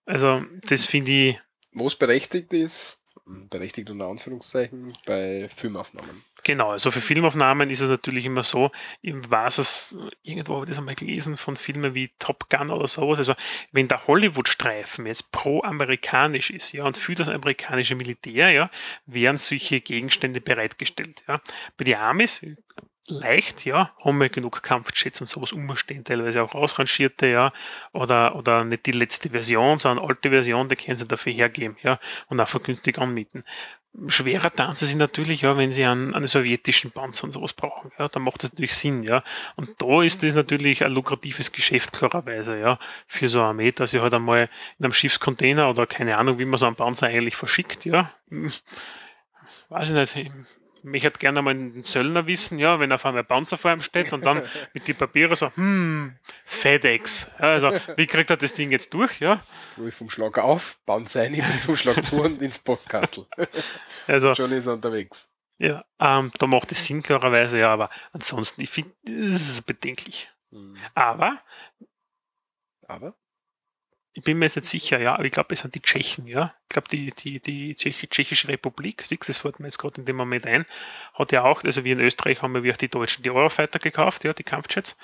also 0.06 0.45
das 0.63 0.86
finde 0.86 1.12
ich. 1.12 1.44
Wo 1.76 1.88
es 1.88 1.96
berechtigt 1.96 2.54
ist, 2.54 3.02
berechtigt 3.26 3.90
unter 3.90 4.08
Anführungszeichen, 4.08 4.94
bei 5.06 5.48
Filmaufnahmen. 5.54 6.24
Genau, 6.44 6.70
also 6.70 6.92
für 6.92 7.02
Filmaufnahmen 7.02 7.72
ist 7.72 7.80
es 7.80 7.90
natürlich 7.90 8.26
immer 8.26 8.44
so, 8.44 8.72
weiß 9.02 9.58
es, 9.58 9.98
irgendwo 10.22 10.54
habe 10.54 10.66
ich 10.66 10.70
das 10.70 10.78
einmal 10.78 10.94
gelesen 10.94 11.38
von 11.38 11.56
Filmen 11.56 11.96
wie 11.96 12.12
Top 12.20 12.50
Gun 12.52 12.70
oder 12.70 12.88
sowas, 12.88 13.18
also 13.18 13.34
wenn 13.72 13.88
der 13.88 14.06
Hollywood-Streifen 14.06 15.08
jetzt 15.08 15.32
pro-amerikanisch 15.32 16.52
ist, 16.52 16.72
ja, 16.72 16.86
und 16.86 16.98
für 16.98 17.16
das 17.16 17.30
amerikanische 17.30 17.96
Militär, 17.96 18.52
ja, 18.52 18.70
werden 19.08 19.38
solche 19.38 19.82
Gegenstände 19.82 20.40
bereitgestellt, 20.40 21.24
ja. 21.28 21.42
Bei 21.78 21.84
den 21.84 21.96
Amis, 21.96 22.42
leicht, 23.08 23.65
ja, 23.65 23.91
haben 24.04 24.20
wir 24.20 24.30
genug 24.30 24.63
Kampfjets 24.63 25.22
und 25.22 25.28
sowas 25.28 25.52
umstehen, 25.52 26.04
teilweise 26.04 26.41
auch 26.44 26.56
ausrangierte, 26.56 27.28
ja, 27.28 27.54
oder, 27.91 28.36
oder 28.36 28.63
nicht 28.63 28.86
die 28.86 28.91
letzte 28.91 29.30
Version, 29.30 29.78
sondern 29.78 30.06
alte 30.06 30.30
Version, 30.30 30.70
die 30.70 30.76
können 30.76 30.98
sie 30.98 31.08
dafür 31.08 31.34
hergeben, 31.34 31.78
ja, 31.84 32.00
und 32.28 32.39
auch 32.39 32.48
vergünstig 32.48 32.98
anmieten. 32.98 33.44
Schwerer 34.08 34.52
Tanzen 34.52 34.88
sind 34.88 34.98
natürlich, 34.98 35.41
ja, 35.41 35.56
wenn 35.56 35.72
sie 35.72 35.86
einen, 35.86 36.13
einen 36.13 36.28
sowjetischen 36.28 36.91
Panzer 36.91 37.26
und 37.26 37.32
sowas 37.32 37.54
brauchen, 37.54 37.91
ja, 37.98 38.10
dann 38.10 38.24
macht 38.24 38.44
das 38.44 38.52
natürlich 38.52 38.76
Sinn, 38.76 39.04
ja. 39.04 39.24
Und 39.56 39.82
da 39.82 40.04
ist 40.04 40.22
das 40.22 40.34
natürlich 40.34 40.84
ein 40.84 40.91
lukratives 40.91 41.52
Geschäft, 41.52 41.94
klarerweise, 41.94 42.60
ja, 42.60 42.78
für 43.08 43.30
so 43.30 43.39
eine 43.39 43.50
Armee, 43.50 43.72
dass 43.72 43.91
sie 43.91 44.02
halt 44.02 44.13
einmal 44.13 44.50
in 44.80 44.86
einem 44.86 44.94
Schiffscontainer 44.94 45.70
oder 45.70 45.88
keine 45.88 46.18
Ahnung, 46.18 46.39
wie 46.39 46.46
man 46.46 46.58
so 46.58 46.65
einen 46.65 46.76
Panzer 46.76 47.08
eigentlich 47.08 47.38
verschickt, 47.38 47.86
ja. 47.86 48.12
Weiß 49.70 49.89
ich 49.89 50.15
nicht, 50.15 50.32
mich 50.86 51.04
hätte 51.04 51.19
gerne 51.19 51.41
mal 51.41 51.52
einen 51.52 51.84
Zöllner 51.84 52.28
wissen, 52.28 52.60
ja, 52.60 52.80
wenn 52.80 52.91
auf 52.91 53.06
einmal 53.06 53.24
Panzer 53.24 53.58
vor 53.58 53.71
ihm 53.71 53.82
steht 53.82 54.13
und 54.13 54.26
dann 54.26 54.43
mit 54.74 54.88
den 54.88 54.95
Papieren 54.95 55.36
so, 55.36 55.52
hm, 55.56 56.15
FedEx. 56.45 57.28
Ja, 57.39 57.45
also, 57.45 57.71
wie 57.98 58.08
kriegt 58.08 58.30
er 58.30 58.38
das 58.38 58.54
Ding 58.54 58.71
jetzt 58.71 58.93
durch, 58.93 59.19
ja? 59.19 59.41
Briefumschlag 59.76 60.38
auf, 60.38 60.78
Panzer 60.86 61.21
ein, 61.24 61.34
Briefumschlag 61.34 62.04
zu 62.06 62.21
und 62.21 62.41
ins 62.41 62.60
Postkastel. 62.60 63.26
Also, 64.08 64.36
Schon 64.36 64.52
ist 64.52 64.67
er 64.67 64.74
unterwegs. 64.74 65.30
ja, 65.58 65.84
ähm, 66.00 66.32
da 66.38 66.45
macht 66.48 66.71
es 66.71 66.86
Sinn, 66.86 67.02
klarerweise, 67.02 67.60
ja, 67.60 67.71
aber 67.74 67.89
ansonsten, 68.12 68.62
ich 68.62 68.69
finde, 68.69 68.91
das 69.04 69.41
ist 69.50 69.65
bedenklich. 69.65 70.30
Hm. 70.52 70.78
Aber, 70.93 71.39
Aber? 72.88 73.15
Ich 74.17 74.23
bin 74.23 74.39
mir 74.39 74.45
jetzt 74.45 74.56
nicht 74.56 74.69
sicher, 74.69 74.97
ja, 74.97 75.15
aber 75.15 75.25
ich 75.25 75.32
glaube, 75.34 75.54
es 75.54 75.60
sind 75.60 75.75
die 75.75 75.82
Tschechen, 75.82 76.25
ja. 76.25 76.56
Ich 76.63 76.69
glaube, 76.69 76.88
die, 76.88 77.12
die, 77.12 77.41
die 77.41 77.75
Tschech 77.75 78.08
Tschechische 78.10 78.47
Republik, 78.47 79.01
siehst 79.04 79.28
das 79.28 79.39
fällt 79.39 79.60
mir 79.60 79.67
jetzt 79.67 79.78
gerade 79.78 79.99
in 79.99 80.06
dem 80.06 80.15
Moment 80.15 80.47
ein, 80.47 80.65
hat 81.15 81.34
ja 81.34 81.43
auch, 81.43 81.65
also 81.65 81.84
wir 81.84 81.91
in 81.91 81.99
Österreich 81.99 82.41
haben 82.41 82.63
wir 82.63 82.71
auch 82.71 82.78
die 82.78 82.88
Deutschen 82.88 83.23
die 83.23 83.30
Eurofighter 83.30 83.78
gekauft, 83.78 84.23
ja, 84.23 84.32
die 84.32 84.43
Kampfjets. 84.43 84.97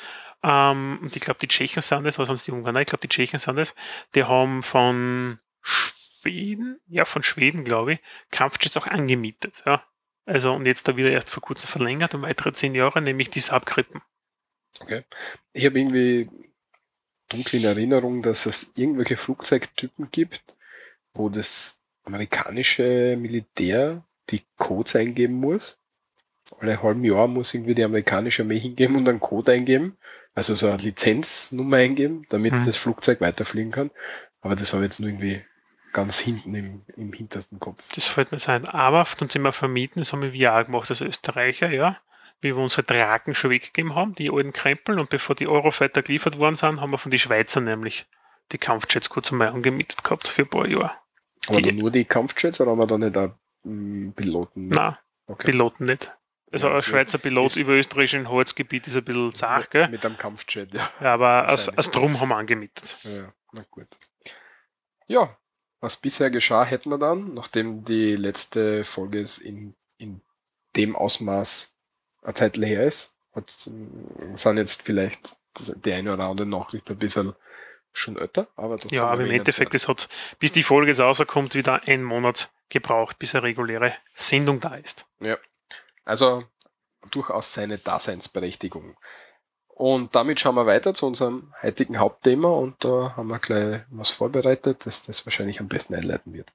Ähm, 0.44 1.00
und 1.02 1.14
ich 1.14 1.22
glaube, 1.22 1.42
die 1.42 1.50
Tschechen 1.50 1.82
sind 1.82 2.06
es, 2.06 2.20
was 2.20 2.28
sonst 2.28 2.48
die 2.48 2.52
Ungarn, 2.52 2.78
ich 2.78 2.88
glaube, 2.88 3.02
die 3.02 3.10
Tschechen 3.10 3.38
sind 3.38 3.60
es, 3.60 3.76
die 4.16 4.24
haben 4.24 4.64
von 4.64 5.40
Schweden, 5.62 6.80
ja, 6.88 7.04
von 7.04 7.22
Schweden, 7.22 7.66
glaube 7.66 7.96
ich, 7.96 8.00
Kampfjets 8.32 8.78
auch 8.78 8.88
angemietet, 8.88 9.62
ja. 9.66 9.84
Also, 10.26 10.54
und 10.54 10.66
jetzt 10.66 10.88
da 10.88 10.96
wieder 10.96 11.12
erst 11.12 11.32
vor 11.32 11.44
kurzem 11.44 11.68
verlängert 11.68 12.16
um 12.16 12.22
weitere 12.22 12.54
zehn 12.54 12.76
Jahre, 12.76 13.02
nämlich 13.02 13.30
die 13.30 13.42
Saab-Krippen. 13.42 14.02
Okay. 14.80 15.04
Ich 15.52 15.66
habe 15.66 15.78
irgendwie 15.78 16.30
dunkel 17.32 17.60
in 17.60 17.66
Erinnerung, 17.66 18.22
dass 18.22 18.46
es 18.46 18.72
irgendwelche 18.76 19.18
Flugzeugtypen 19.18 20.10
gibt, 20.12 20.56
wo 21.14 21.30
das 21.30 21.80
amerikanische 22.04 23.18
Militär 23.20 24.04
die 24.30 24.42
Codes 24.58 24.96
eingeben 24.96 25.36
muss. 25.36 25.80
Alle 26.60 26.82
halben 26.84 27.04
Jahr 27.04 27.28
muss 27.28 27.54
irgendwie 27.54 27.76
die 27.76 27.84
amerikanische 27.84 28.44
Armee 28.44 28.60
hingeben 28.60 28.96
und 28.98 29.08
einen 29.08 29.20
Code 29.20 29.54
eingeben. 29.54 29.98
Also 30.34 30.56
so 30.56 30.68
eine 30.68 30.78
Lizenznummer 30.78 31.78
eingeben, 31.78 32.24
damit 32.30 32.54
Mhm. 32.54 32.66
das 32.66 32.78
Flugzeug 32.78 33.20
weiterfliegen 33.22 33.72
kann. 33.72 33.92
Aber 34.42 34.56
das 34.56 34.74
habe 34.74 34.84
ich 34.84 34.88
jetzt 34.88 35.00
nur 35.00 35.10
irgendwie 35.10 35.42
ganz 35.94 36.20
hinten 36.20 36.56
im, 36.56 36.82
im 36.96 37.12
hintersten 37.14 37.60
Kopf. 37.60 37.92
Das 37.94 38.06
fällt 38.06 38.32
mir 38.32 38.40
sein. 38.40 38.66
Aber 38.66 39.06
dann 39.20 39.30
sind 39.30 39.42
wir 39.42 39.52
vermieten, 39.52 40.02
das 40.02 40.14
haben 40.14 40.22
wir 40.32 40.56
auch 40.56 40.66
gemacht 40.66 40.90
als 40.90 41.02
Österreicher, 41.02 41.70
ja. 41.70 42.00
Wie 42.42 42.50
wir 42.56 42.58
unsere 42.58 42.84
Draken 42.84 43.36
schon 43.36 43.52
weggegeben 43.52 43.96
haben, 43.96 44.16
die 44.16 44.32
alten 44.32 44.52
Krempel, 44.54 45.00
und 45.00 45.10
bevor 45.10 45.36
die 45.36 45.48
Eurofighter 45.48 46.02
geliefert 46.02 46.38
worden 46.40 46.56
sind, 46.56 46.82
haben 46.82 46.92
wir 46.92 46.98
von 46.98 47.12
den 47.12 47.20
Schweizern 47.20 47.66
nämlich 47.66 48.08
die 48.52 48.58
Kampfjets 48.58 49.10
kurz 49.10 49.32
einmal 49.32 49.50
angemietet 49.50 50.04
gehabt 50.04 50.28
für 50.28 50.42
ein 50.44 50.50
paar 50.50 50.68
Jahre. 50.68 50.92
Aber 51.48 51.62
Die- 51.62 51.72
nur 51.72 51.92
die 51.92 52.06
Kampfjets 52.06 52.60
oder 52.60 52.72
haben 52.72 52.80
wir 52.80 52.88
da 52.88 52.98
nicht 52.98 53.16
auch 53.18 53.32
mm, 53.64 54.10
Piloten? 54.12 54.68
Nein, 54.70 54.98
okay. 55.28 55.52
Piloten 55.52 55.86
nicht. 55.86 56.14
Also 56.52 56.68
Ja, 56.68 56.76
ein 56.76 56.82
Schweizer 56.82 57.18
Pilot 57.18 57.56
über 57.56 57.72
österreichischen 57.74 58.28
Holzgebiet 58.28 58.86
ist 58.88 58.98
ein 58.98 59.06
bisschen 59.06 59.34
zart, 59.34 59.72
gell? 59.72 59.88
Mit 59.88 60.06
einem 60.06 60.18
Kampfjet, 60.18 60.74
ja. 60.74 60.90
Ja, 61.00 61.14
aber 61.14 61.48
als, 61.48 61.70
als 61.70 61.92
Drum 61.92 62.20
haben 62.20 62.28
wir 62.30 62.36
angemietet. 62.36 62.98
Ja, 63.04 63.32
na 63.54 63.64
gut. 63.72 63.88
Ja, 65.08 65.38
was 65.80 65.96
bisher 65.96 66.30
geschah, 66.30 66.66
hätten 66.66 66.90
wir 66.90 66.98
dann, 66.98 67.34
nachdem 67.34 67.86
die 67.86 68.16
letzte 68.18 68.84
Folge 68.84 69.20
ist 69.20 69.38
in, 69.38 69.76
in 69.98 70.22
dem 70.76 70.96
Ausmaß 70.96 71.71
eine 72.22 72.34
Zeit 72.34 72.58
her 72.58 72.86
ist, 72.86 73.16
hat, 73.34 73.50
sind 73.50 74.58
jetzt 74.58 74.82
vielleicht 74.82 75.36
die 75.56 75.94
eine 75.94 76.14
oder 76.14 76.26
andere 76.26 76.48
Nachricht 76.48 76.90
ein 76.90 76.98
bisschen 76.98 77.34
schon 77.94 78.18
älter, 78.18 78.48
aber 78.56 78.78
Ja, 78.90 79.08
aber 79.08 79.24
im 79.26 79.32
Endeffekt, 79.32 79.74
es 79.74 79.88
hat, 79.88 80.08
bis 80.40 80.52
die 80.52 80.64
Folge 80.64 80.92
jetzt 80.92 81.02
rauskommt, 81.02 81.56
wieder 81.56 81.84
einen 81.88 82.04
Monat 82.04 82.50
gebraucht, 82.70 83.20
bis 83.20 83.36
eine 83.36 83.44
reguläre 83.44 83.94
Sendung 84.14 84.60
da 84.62 84.76
ist. 84.76 85.06
Also 86.06 86.42
durchaus 87.10 87.54
seine 87.54 87.78
Daseinsberechtigung. 87.78 88.96
Und 89.68 90.16
damit 90.16 90.40
schauen 90.40 90.56
wir 90.56 90.68
weiter 90.68 90.94
zu 90.94 91.08
unserem 91.08 91.54
heutigen 91.62 92.00
Hauptthema 92.00 92.50
und 92.50 92.84
da 92.84 93.16
haben 93.18 93.28
wir 93.28 93.40
gleich 93.40 93.82
was 93.90 94.12
vorbereitet, 94.12 94.86
das 94.86 95.02
das 95.02 95.26
wahrscheinlich 95.26 95.60
am 95.60 95.68
besten 95.68 95.96
einleiten 95.96 96.34
wird. 96.34 96.54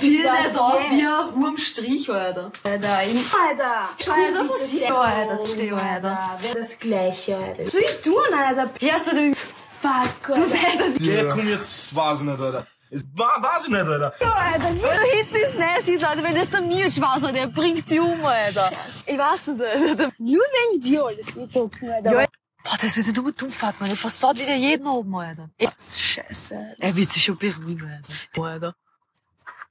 Fiel 0.00 0.22
nicht 0.24 0.58
auf 0.58 0.80
wie 0.90 1.06
ein 1.06 1.34
Hurmstrich, 1.36 2.10
Alter. 2.10 2.50
Alter, 2.64 3.02
ich, 3.06 3.32
Alter. 3.32 3.88
Schau 4.04 4.12
dir 4.14 4.34
das 4.34 4.48
was 4.48 4.72
ist, 4.72 4.90
Alter. 4.90 5.46
Steh, 5.46 5.70
Alter. 5.70 6.28
Das 6.52 6.78
gleiche, 6.80 7.36
Alter. 7.36 7.64
Was 7.64 7.72
soll 7.72 7.82
ich 7.82 8.00
tun, 8.00 8.34
Alter? 8.36 8.70
Hörst 8.80 9.06
du 9.06 9.14
den 9.14 9.34
Fuck, 9.34 10.26
Du 10.26 10.32
Alter. 10.34 10.84
Alter. 10.84 11.00
Ja, 11.02 11.32
komm 11.32 11.48
jetzt, 11.48 11.94
weiß 11.94 12.20
ich 12.20 12.26
nicht, 12.26 12.40
Alter. 12.40 12.66
Es 12.90 13.04
war, 13.14 13.40
weiß 13.40 13.64
ich 13.64 13.68
nicht, 13.70 13.86
Alter. 13.86 14.12
Alter, 14.20 14.72
Da 14.82 15.00
hinten 15.16 15.36
ist 15.36 15.54
Nessie, 15.56 16.04
Alter. 16.04 16.24
Wenn 16.24 16.34
das 16.34 16.50
der 16.50 16.60
Mirsch 16.62 17.00
war, 17.00 17.20
so, 17.20 17.30
der 17.30 17.46
bringt 17.46 17.88
die 17.88 18.00
um, 18.00 18.24
Alter. 18.24 18.72
Ich 19.06 19.16
weiß 19.16 19.46
nicht, 19.48 19.62
Alter. 19.64 20.10
Nur 20.18 20.42
wegen 20.42 20.80
dir 20.80 21.04
alles 21.06 21.36
mitgucken, 21.36 21.88
Alter. 21.88 22.22
Ja. 22.22 22.26
Boah, 22.64 22.76
der 22.82 22.90
soll 22.90 23.04
sich 23.04 23.14
nur 23.14 23.30
dumm 23.30 23.50
fucken, 23.50 23.84
Alter. 23.84 23.94
Versaut 23.94 24.40
wieder 24.40 24.56
jeden 24.56 24.88
oben, 24.88 25.14
Alter. 25.14 25.50
Er, 25.56 25.72
Scheiße, 25.78 26.56
Alter. 26.56 26.82
er 26.82 26.96
wird 26.96 27.10
sich 27.12 27.22
schon 27.22 27.38
beruhigen, 27.38 27.88
Alter. 27.88 28.42
Alter. 28.42 28.74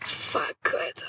Fuck, 0.06 0.76
Alter. 0.80 1.08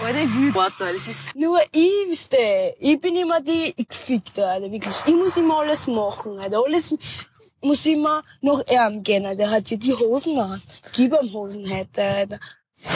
Alter, 0.00 0.22
ich 0.22 0.34
will 0.34 0.54
warten, 0.54 0.82
Alter. 0.82 0.94
Es 0.94 1.08
ist 1.08 1.36
Nur 1.36 1.60
ich, 1.72 1.90
wisst 2.08 2.32
ihr, 2.34 2.74
ich 2.78 3.00
bin 3.00 3.16
immer 3.16 3.40
die 3.40 3.74
Gefickte, 3.88 4.46
Alter, 4.46 4.70
wirklich. 4.70 4.96
Ich 5.06 5.14
muss 5.14 5.36
immer 5.36 5.60
alles 5.60 5.86
machen, 5.86 6.38
Alter. 6.38 6.62
Alles 6.64 6.94
muss 7.60 7.86
immer 7.86 8.22
nach 8.40 8.60
ihm 8.68 9.02
gehen, 9.02 9.26
Alter. 9.26 9.36
Der 9.36 9.50
hat 9.50 9.70
ja 9.70 9.76
die 9.76 9.94
Hosen 9.94 10.38
an. 10.38 10.62
Gib 10.94 11.12
ihm 11.12 11.32
Hosen 11.32 11.68
heute, 11.68 12.02
Alter. 12.02 12.40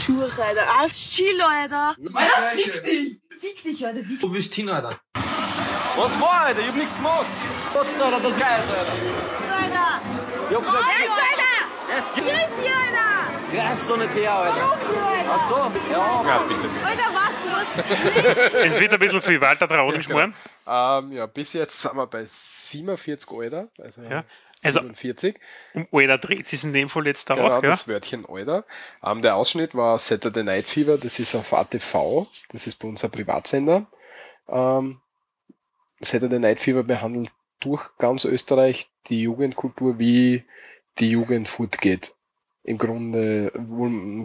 Schuhe, 0.01 0.25
Alter. 0.25 0.79
Alles 0.79 1.11
chill, 1.11 1.41
Alter. 1.41 1.97
Alter, 2.15 2.43
fick 2.55 2.85
dich. 2.85 3.21
Fick 3.39 3.63
dich, 3.63 3.87
Alter. 3.87 4.03
Die 4.03 4.19
Du 4.19 4.33
willst 4.33 4.55
hin, 4.55 4.69
Alter. 4.69 5.01
Was 5.15 6.21
war, 6.21 6.41
Alter? 6.47 6.61
Ich 6.61 6.69
hab 6.69 6.77
nichts 6.77 6.97
gemacht. 6.97 7.27
Trotzdem, 7.73 8.03
Alter, 8.03 8.21
das 8.21 8.33
ist 8.33 8.41
geil, 8.41 8.61
Alter. 8.61 8.93
Alter. 9.63 10.01
Ja, 10.51 10.59
bleib, 10.61 10.75
Alter. 10.75 11.47
erst 11.95 12.09
Gib 12.15 12.25
dir, 12.25 12.33
Alter. 12.33 12.56
Greif 13.57 13.83
so 13.83 13.97
nicht 13.97 14.15
her, 14.15 14.33
Alter. 14.33 14.79
Ach 15.29 15.49
so, 15.49 15.57
ja. 15.93 16.23
Ja, 16.25 16.39
bitte. 16.49 16.69
Alter, 16.85 17.05
was? 17.07 18.53
Du 18.53 18.57
Es 18.65 18.81
wird 18.81 18.93
ein 18.93 18.99
bisschen 18.99 19.23
viel 19.23 19.41
Walter 19.41 19.69
Traunisch 19.69 20.09
morgen. 20.09 20.35
Ähm, 20.67 21.13
ja, 21.13 21.27
bis 21.27 21.53
jetzt 21.53 21.81
sind 21.81 21.97
wir 21.97 22.07
bei 22.07 22.25
47 22.27 23.31
Alter, 23.31 23.69
also, 23.79 24.03
Ja, 24.03 24.25
also- 24.63 24.81
47. 24.81 25.39
Um 25.75 25.87
Alter 25.93 26.19
dreht 26.19 26.53
es 26.53 26.65
in 26.65 26.73
dem 26.73 26.89
Fall 26.89 27.07
jetzt 27.07 27.29
Genau, 27.29 27.45
auch, 27.47 27.63
ja. 27.63 27.71
das 27.71 27.89
Wörtchen 27.89 28.25
Alter. 28.27 28.65
Ähm, 29.03 29.23
der 29.23 29.37
Ausschnitt 29.37 29.75
war 29.75 29.99
Saturday 29.99 30.45
Night 30.45 30.67
Fever, 30.67 30.99
das 30.99 31.19
ist 31.19 31.35
auf 31.35 31.53
ATV, 31.53 32.27
das 32.51 32.67
ist 32.67 32.77
bei 32.79 32.89
uns 32.89 33.05
ein 33.05 33.11
Privatsender. 33.11 33.87
Ähm, 34.49 35.01
Saturday 36.01 36.39
Night 36.39 36.61
Fever 36.61 36.83
behandelt 36.83 37.31
durch 37.61 37.83
ganz 37.99 38.25
Österreich 38.25 38.89
die 39.09 39.23
Jugendkultur, 39.23 39.99
wie 39.99 40.45
die 40.99 41.11
Jugend 41.11 41.49
fortgeht. 41.49 42.13
Im 42.67 42.79
Grunde 42.79 43.53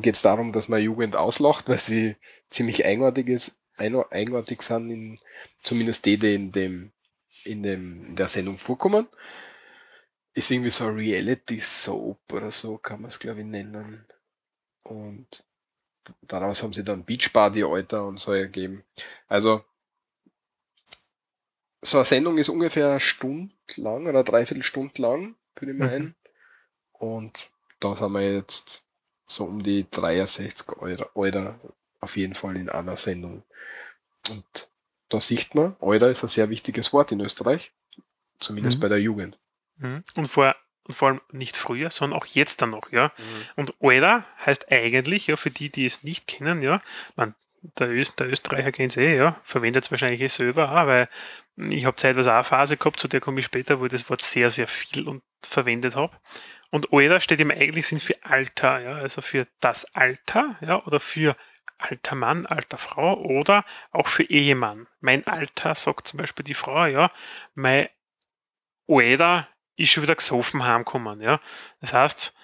geht 0.02 0.16
es 0.16 0.24
darum, 0.24 0.52
dass 0.52 0.68
man 0.68 0.82
Jugend 0.82 1.16
auslacht, 1.16 1.70
weil 1.70 1.78
sie 1.78 2.16
ziemlich 2.50 2.84
eigenartig 2.84 3.28
ist, 3.28 3.60
eigenartig 3.78 4.64
sind, 4.64 4.90
in, 4.90 5.20
zumindest 5.62 6.08
die, 6.08 6.18
die 6.18 6.34
in 6.34 6.52
dem, 6.52 6.92
in 7.44 7.62
dem, 7.62 8.08
in 8.08 8.16
der 8.16 8.28
Sendung 8.28 8.58
vorkommen, 8.58 9.08
ist 10.34 10.50
irgendwie 10.50 10.72
so 10.72 10.86
ein 10.86 10.96
Reality 10.96 11.60
Soap 11.60 12.34
oder 12.34 12.50
so, 12.50 12.80
kann 12.80 13.02
man 13.02 13.10
es 13.10 13.20
glaube 13.20 13.42
ich 13.42 13.46
nennen. 13.46 14.08
Und 14.82 15.44
daraus 16.24 16.64
haben 16.64 16.74
sie 16.74 16.84
dann 16.84 17.06
Beach 17.06 17.32
Party 17.32 17.64
Alter 17.64 18.08
und 18.08 18.20
so 18.20 18.34
ergeben. 18.34 18.84
Also, 19.28 19.64
so 21.84 21.98
eine 21.98 22.06
Sendung 22.06 22.40
ist 22.40 22.50
ungefähr 22.50 22.90
eine 22.90 23.00
Stunde 23.00 23.54
lang 23.76 24.08
oder 24.08 24.24
dreiviertel 24.24 24.64
Stunde 24.64 25.00
lang, 25.00 25.36
würde 25.56 25.74
ich 25.74 25.78
Mhm. 25.78 25.86
meinen. 25.86 26.16
Und 26.94 27.52
da 27.82 27.96
sind 27.96 28.14
wir 28.14 28.34
jetzt 28.34 28.86
so 29.26 29.46
um 29.46 29.62
die 29.64 29.86
63 29.90 30.78
Euro, 30.78 31.10
Euro 31.16 31.56
auf 32.00 32.16
jeden 32.18 32.36
Fall 32.36 32.56
in 32.58 32.70
einer 32.70 32.96
Sendung. 32.96 33.44
Und 34.30 34.70
da 35.10 35.20
sieht 35.20 35.56
man, 35.56 35.76
Euro 35.82 36.06
ist 36.08 36.24
ein 36.24 36.30
sehr 36.30 36.50
wichtiges 36.50 36.94
Wort 36.94 37.12
in 37.12 37.20
Österreich, 37.20 37.74
zumindest 38.40 38.78
Mhm. 38.78 38.82
bei 38.82 38.88
der 38.90 39.02
Jugend. 39.02 39.40
Mhm. 39.78 40.04
Und 40.16 40.28
vor, 40.28 40.56
und 40.84 40.96
vor 40.96 41.10
allem 41.10 41.22
nicht 41.32 41.58
früher, 41.58 41.92
sondern 41.92 42.20
auch 42.20 42.26
jetzt 42.26 42.62
dann 42.62 42.72
noch, 42.72 42.92
ja. 42.92 43.12
Und 43.56 43.74
Alter 43.82 44.26
heißt 44.46 44.72
eigentlich, 44.72 45.28
ja, 45.28 45.36
für 45.38 45.52
die, 45.52 45.70
die 45.70 45.86
es 45.86 46.04
nicht 46.04 46.28
kennen, 46.28 46.62
ja, 46.62 46.82
man, 47.16 47.36
der, 47.78 47.90
Öst, 47.90 48.20
der 48.20 48.28
Österreicher 48.30 48.72
kennt 48.72 48.94
es 48.94 48.98
eh, 48.98 49.16
ja, 49.16 49.40
verwendet 49.44 49.86
es 49.86 49.92
wahrscheinlich 49.92 50.22
eh 50.22 50.28
selber 50.30 50.72
auch, 50.72 50.88
weil 50.88 51.10
ich 51.58 51.86
habe 51.86 51.96
zeitweise 51.96 52.32
auch 52.32 52.36
eine 52.36 52.44
Phase 52.44 52.78
gehabt, 52.78 53.00
zu 53.00 53.08
der 53.08 53.22
komme 53.22 53.40
ich 53.40 53.46
später, 53.46 53.80
wo 53.80 53.86
ich 53.86 53.92
das 53.92 54.10
Wort 54.10 54.22
sehr, 54.24 54.50
sehr 54.50 54.68
viel 54.68 55.08
und 55.08 55.22
verwendet 55.44 55.96
habe. 55.96 56.16
Und 56.72 56.92
Alter 56.92 57.20
steht 57.20 57.40
im 57.42 57.52
eigentlichen 57.52 58.00
Sinn 58.00 58.08
für 58.08 58.26
Alter, 58.26 58.80
ja, 58.80 58.94
also 58.96 59.22
für 59.22 59.46
das 59.60 59.94
Alter, 59.96 60.58
ja, 60.62 60.84
oder 60.86 61.00
für 61.00 61.36
alter 61.78 62.16
Mann, 62.16 62.46
alter 62.46 62.78
Frau 62.78 63.20
oder 63.20 63.66
auch 63.92 64.08
für 64.08 64.24
Ehemann. 64.24 64.88
Mein 65.00 65.26
Alter, 65.28 65.76
sagt 65.76 66.08
zum 66.08 66.18
Beispiel 66.18 66.46
die 66.46 66.54
Frau, 66.54 66.86
ja, 66.86 67.12
mein 67.54 67.90
Alter 68.88 69.48
ist 69.76 69.92
schon 69.92 70.04
wieder 70.04 70.16
gesoffen 70.16 70.64
heimgekommen, 70.64 71.22
ja. 71.22 71.40
Das 71.82 71.94
heißt, 71.94 72.36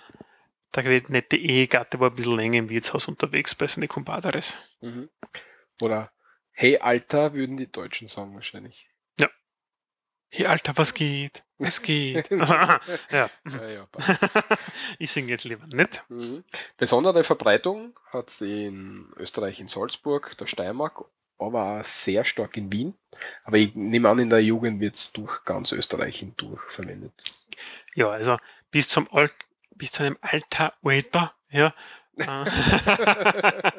der 0.76 0.84
nette 1.08 1.38
Ehegatte 1.38 2.00
war 2.00 2.10
ein 2.10 2.16
bisschen 2.16 2.36
länger 2.36 2.58
im 2.58 2.70
Wirtshaus 2.70 3.08
unterwegs 3.08 3.56
bei 3.56 3.68
seinen 3.68 3.88
Compadres. 3.88 4.58
Mhm. 4.82 5.10
Oder 5.82 6.12
Hey 6.52 6.80
Alter, 6.80 7.34
würden 7.34 7.56
die 7.56 7.72
Deutschen 7.72 8.08
sagen 8.08 8.34
wahrscheinlich. 8.34 8.90
Hey 10.30 10.46
Alter, 10.46 10.76
was 10.76 10.94
geht? 10.94 11.44
Was 11.58 11.82
geht? 11.82 12.30
ja. 12.32 12.80
Ja, 13.12 13.30
ja, 13.70 13.88
ich 15.00 15.10
singe 15.12 15.30
jetzt 15.30 15.46
lieber 15.46 15.66
nicht. 15.68 16.04
Mhm. 16.10 16.44
Besondere 16.78 17.24
Verbreitung 17.24 17.98
hat 18.12 18.30
sie 18.30 18.66
in 18.66 19.12
Österreich, 19.18 19.60
in 19.60 19.68
Salzburg, 19.68 20.38
der 20.38 20.46
Steiermark, 20.46 21.06
aber 21.40 21.80
auch 21.80 21.84
sehr 21.84 22.26
stark 22.26 22.58
in 22.58 22.72
Wien. 22.72 22.94
Aber 23.44 23.58
ich 23.58 23.74
nehme 23.76 24.10
an, 24.10 24.20
in 24.20 24.30
der 24.30 24.44
Jugend 24.44 24.82
wird 24.82 24.96
es 24.96 25.12
durch 25.14 25.44
ganz 25.46 25.72
Österreich 25.72 26.20
hindurch 26.20 26.62
verwendet. 26.64 27.14
Ja, 27.96 28.10
also 28.10 28.38
bis 28.70 28.90
zum 28.90 29.12
Alt, 29.12 29.34
bis 29.76 29.92
zu 29.94 30.04
einem 30.04 30.18
Alter, 30.22 30.74
Alter, 30.84 31.34
ja. 31.50 31.74
Äh, 32.18 32.26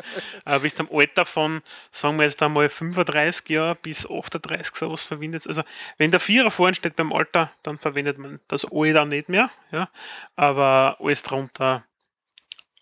Aber 0.45 0.61
bis 0.61 0.75
zum 0.75 0.89
Alter 0.93 1.25
von, 1.25 1.61
sagen 1.91 2.17
wir 2.19 2.25
jetzt 2.25 2.43
einmal 2.43 2.69
35 2.69 3.49
Jahre 3.49 3.75
bis 3.77 4.09
38 4.09 4.75
sowas 4.75 5.03
verwendet. 5.03 5.47
Also 5.47 5.63
wenn 5.97 6.11
der 6.11 6.21
Vierer 6.21 6.51
vorne 6.51 6.75
steht 6.75 6.97
beim 6.97 7.13
Alter, 7.13 7.53
dann 7.63 7.79
verwendet 7.79 8.19
man 8.19 8.41
das 8.49 8.67
Alter 8.71 9.05
nicht 9.05 9.29
mehr. 9.29 9.51
Ja. 9.71 9.89
Aber 10.37 10.97
alles 11.01 11.23
drunter 11.23 11.85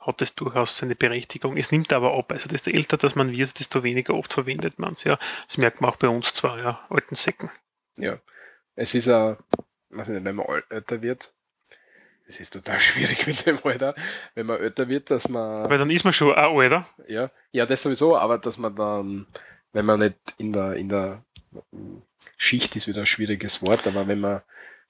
hat 0.00 0.22
es 0.22 0.34
durchaus 0.34 0.76
seine 0.76 0.94
Berechtigung. 0.94 1.56
Es 1.56 1.72
nimmt 1.72 1.92
aber 1.92 2.16
ab. 2.16 2.32
Also 2.32 2.48
desto 2.48 2.70
älter 2.70 2.96
das 2.96 3.14
man 3.14 3.32
wird, 3.32 3.58
desto 3.58 3.82
weniger 3.82 4.14
oft 4.14 4.32
verwendet 4.32 4.78
man 4.78 4.92
es. 4.92 5.04
Ja. 5.04 5.18
Das 5.46 5.58
merkt 5.58 5.80
man 5.80 5.90
auch 5.90 5.96
bei 5.96 6.08
uns 6.08 6.32
zwar, 6.32 6.58
ja, 6.58 6.86
alten 6.90 7.14
Säcken. 7.14 7.50
Ja. 7.96 8.18
Es 8.74 8.94
ist 8.94 9.08
weiß 9.08 10.08
nicht, 10.08 10.24
wenn 10.24 10.36
man 10.36 10.46
älter 10.68 11.02
wird, 11.02 11.32
es 12.26 12.40
ist 12.40 12.52
total 12.52 12.78
schwierig 12.80 13.26
mit 13.26 13.46
dem 13.46 13.58
Alter, 13.64 13.94
wenn 14.34 14.46
man 14.46 14.58
älter 14.60 14.88
wird, 14.88 15.10
dass 15.10 15.28
man. 15.28 15.68
Weil 15.70 15.78
dann 15.78 15.90
ist 15.90 16.04
man 16.04 16.12
schon 16.12 16.34
ein 16.34 16.44
Alter. 16.56 16.88
Ja, 17.08 17.30
ja, 17.52 17.66
das 17.66 17.82
sowieso, 17.82 18.16
aber 18.16 18.38
dass 18.38 18.58
man 18.58 18.74
dann, 18.76 19.26
wenn 19.72 19.84
man 19.84 20.00
nicht 20.00 20.16
in 20.38 20.52
der, 20.52 20.74
in 20.74 20.88
der 20.88 21.22
Schicht 22.36 22.76
ist 22.76 22.86
wieder 22.86 23.00
ein 23.00 23.06
schwieriges 23.06 23.62
Wort, 23.62 23.86
aber 23.86 24.06
wenn 24.08 24.20
man 24.20 24.42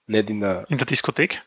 nicht 0.07 0.31
in 0.31 0.41
der, 0.41 0.67
In 0.69 0.79
der 0.79 0.87
Diskothek. 0.87 1.43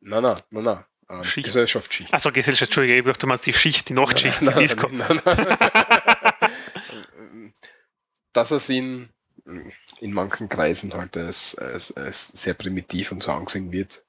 nein, 0.00 0.22
nein, 0.22 0.40
nein, 0.50 0.62
nein, 0.64 0.84
ähm, 1.08 1.24
Schicht. 1.24 1.46
Gesellschaftsschicht. 1.46 2.12
Achso, 2.12 2.30
Gesellschaft, 2.32 2.70
Entschuldige, 2.70 2.98
ich 2.98 3.04
dachte, 3.04 3.20
du 3.20 3.26
meinst 3.28 3.46
die 3.46 3.52
Schicht, 3.52 3.88
die 3.88 3.94
Nachtschicht, 3.94 4.40
die 4.40 4.44
Nein, 4.46 4.58
Disco. 4.58 4.88
nein, 4.88 5.20
nein. 5.24 5.56
Dass 8.32 8.50
es 8.50 8.68
in, 8.68 9.08
in 10.00 10.12
manchen 10.12 10.48
Kreisen 10.48 10.92
halt 10.94 11.16
als, 11.16 11.56
als, 11.56 11.96
als 11.96 12.28
sehr 12.28 12.54
primitiv 12.54 13.10
und 13.12 13.22
so 13.22 13.32
angesehen 13.32 13.72
wird, 13.72 14.04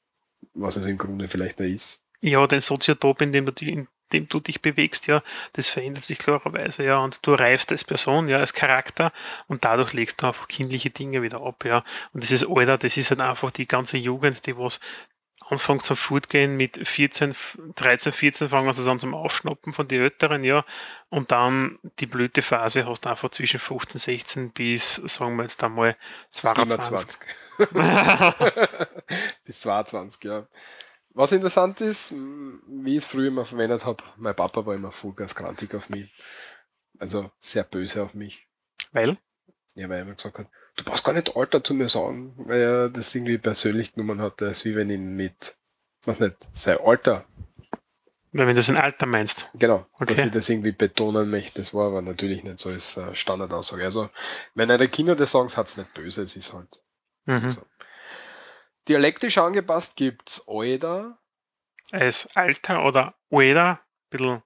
was 0.54 0.76
es 0.76 0.86
im 0.86 0.98
Grunde 0.98 1.28
vielleicht 1.28 1.60
da 1.60 1.64
ist. 1.64 2.04
Ja, 2.22 2.46
den 2.48 2.62
Soziotop, 2.62 3.22
in 3.22 3.32
dem 3.32 3.46
du, 3.46 3.66
in 3.66 3.88
dem 4.12 4.28
du 4.28 4.40
dich 4.40 4.62
bewegst, 4.62 5.08
ja, 5.08 5.24
das 5.54 5.70
verändert 5.70 6.04
sich 6.04 6.20
klarerweise, 6.20 6.84
ja, 6.84 6.98
und 6.98 7.26
du 7.26 7.34
reifst 7.34 7.72
als 7.72 7.84
Person, 7.84 8.28
ja, 8.28 8.38
als 8.38 8.54
Charakter 8.54 9.14
und 9.48 9.64
dadurch 9.64 9.94
legst 9.94 10.22
du 10.22 10.28
einfach 10.28 10.48
kindliche 10.48 10.90
Dinge 10.90 11.22
wieder 11.22 11.42
ab, 11.42 11.64
ja. 11.66 11.84
Und 12.14 12.24
das 12.24 12.32
ist 12.32 12.46
Alter, 12.50 12.78
das 12.78 12.98
ist 12.98 13.12
halt 13.12 13.22
einfach 13.22 13.52
die 13.52 13.68
ganze 13.68 13.98
Jugend, 13.98 14.46
die 14.46 14.58
was 14.58 14.80
anfängt 15.50 15.82
zum 15.82 15.98
Fortgehen 15.98 16.56
mit 16.56 16.88
14, 16.88 17.36
13, 17.76 18.12
14 18.12 18.50
fangen 18.50 18.72
sie 18.72 18.90
an 18.90 19.00
zum 19.00 19.14
Aufschnappen 19.14 19.74
von 19.74 19.88
den 19.88 20.02
Älteren, 20.02 20.44
ja, 20.44 20.64
und 21.10 21.32
dann 21.32 21.80
die 22.00 22.06
Blütephase 22.06 22.86
hast 22.86 23.06
du 23.06 23.10
einfach 23.10 23.30
zwischen 23.30 23.60
15, 23.60 24.00
16 24.00 24.52
bis, 24.52 24.96
sagen 24.96 25.36
wir 25.36 25.44
jetzt 25.44 25.64
einmal, 25.64 25.98
22. 26.32 27.20
27. 27.58 28.40
Bis 29.46 29.60
22, 29.62 30.24
ja. 30.24 30.48
Was 31.14 31.32
interessant 31.32 31.82
ist, 31.82 32.14
wie 32.14 32.92
ich 32.92 33.04
es 33.04 33.06
früher 33.06 33.28
immer 33.28 33.46
verwendet 33.46 33.86
habe, 33.86 34.04
mein 34.18 34.36
Papa 34.36 34.66
war 34.66 34.76
immer 34.76 34.92
Vollgas 34.92 35.36
grantig 35.36 35.74
auf 35.74 35.90
mich. 35.90 36.14
Also 37.00 37.32
sehr 37.40 37.64
böse 37.64 38.04
auf 38.04 38.14
mich. 38.14 38.48
Weil? 38.92 39.18
Ja, 39.74 39.90
weil 39.90 39.98
er 39.98 40.02
immer 40.04 40.14
gesagt 40.14 40.40
hat, 40.40 40.48
du 40.80 40.84
brauchst 40.86 41.04
gar 41.04 41.14
nicht 41.14 41.36
Alter 41.36 41.64
zu 41.64 41.74
mir 41.74 41.90
sagen, 41.90 42.34
weil 42.38 42.60
er 42.62 42.90
das 42.90 43.14
irgendwie 43.14 43.38
persönlich 43.38 43.94
genommen 43.94 44.22
hat, 44.22 44.42
das 44.42 44.58
ist 44.58 44.66
wie 44.66 44.76
wenn 44.76 44.90
ihn 44.90 45.16
mit, 45.16 45.56
was 46.06 46.20
nicht, 46.20 46.36
sein 46.54 46.78
Alter, 46.80 47.26
wenn 48.32 48.56
du 48.56 48.62
sein 48.64 48.78
Alter 48.78 49.06
meinst. 49.08 49.50
genau, 49.56 49.86
dass 50.00 50.12
Okay. 50.12 50.26
ich 50.28 50.32
das 50.32 50.50
irgendwie 50.50 50.72
betonen 50.72 51.30
möchte, 51.30 51.60
das 51.60 51.74
war 51.74 51.88
aber 51.88 52.02
natürlich 52.02 52.44
nicht 52.44 52.60
so 52.60 52.70
als 52.70 52.96
äh, 52.98 53.14
Standardaussage. 53.16 53.84
Also, 53.84 54.10
wenn 54.54 54.70
eure 54.70 54.88
Kinder 54.88 55.16
das 55.16 55.32
sagen, 55.32 55.50
hat's 55.56 55.78
nicht 55.78 55.94
böse, 55.94 56.22
es 56.24 56.36
ist 56.36 56.54
halt 56.54 56.82
Mhm. 57.26 57.50
so. 57.50 57.62
Dialektisch 58.88 59.38
angepasst 59.38 59.96
gibt's 59.96 60.48
Alter, 60.48 61.20
als 61.92 62.28
Alter 62.36 62.84
oder 62.86 63.16
ein 63.32 63.78
bisschen 64.10 64.42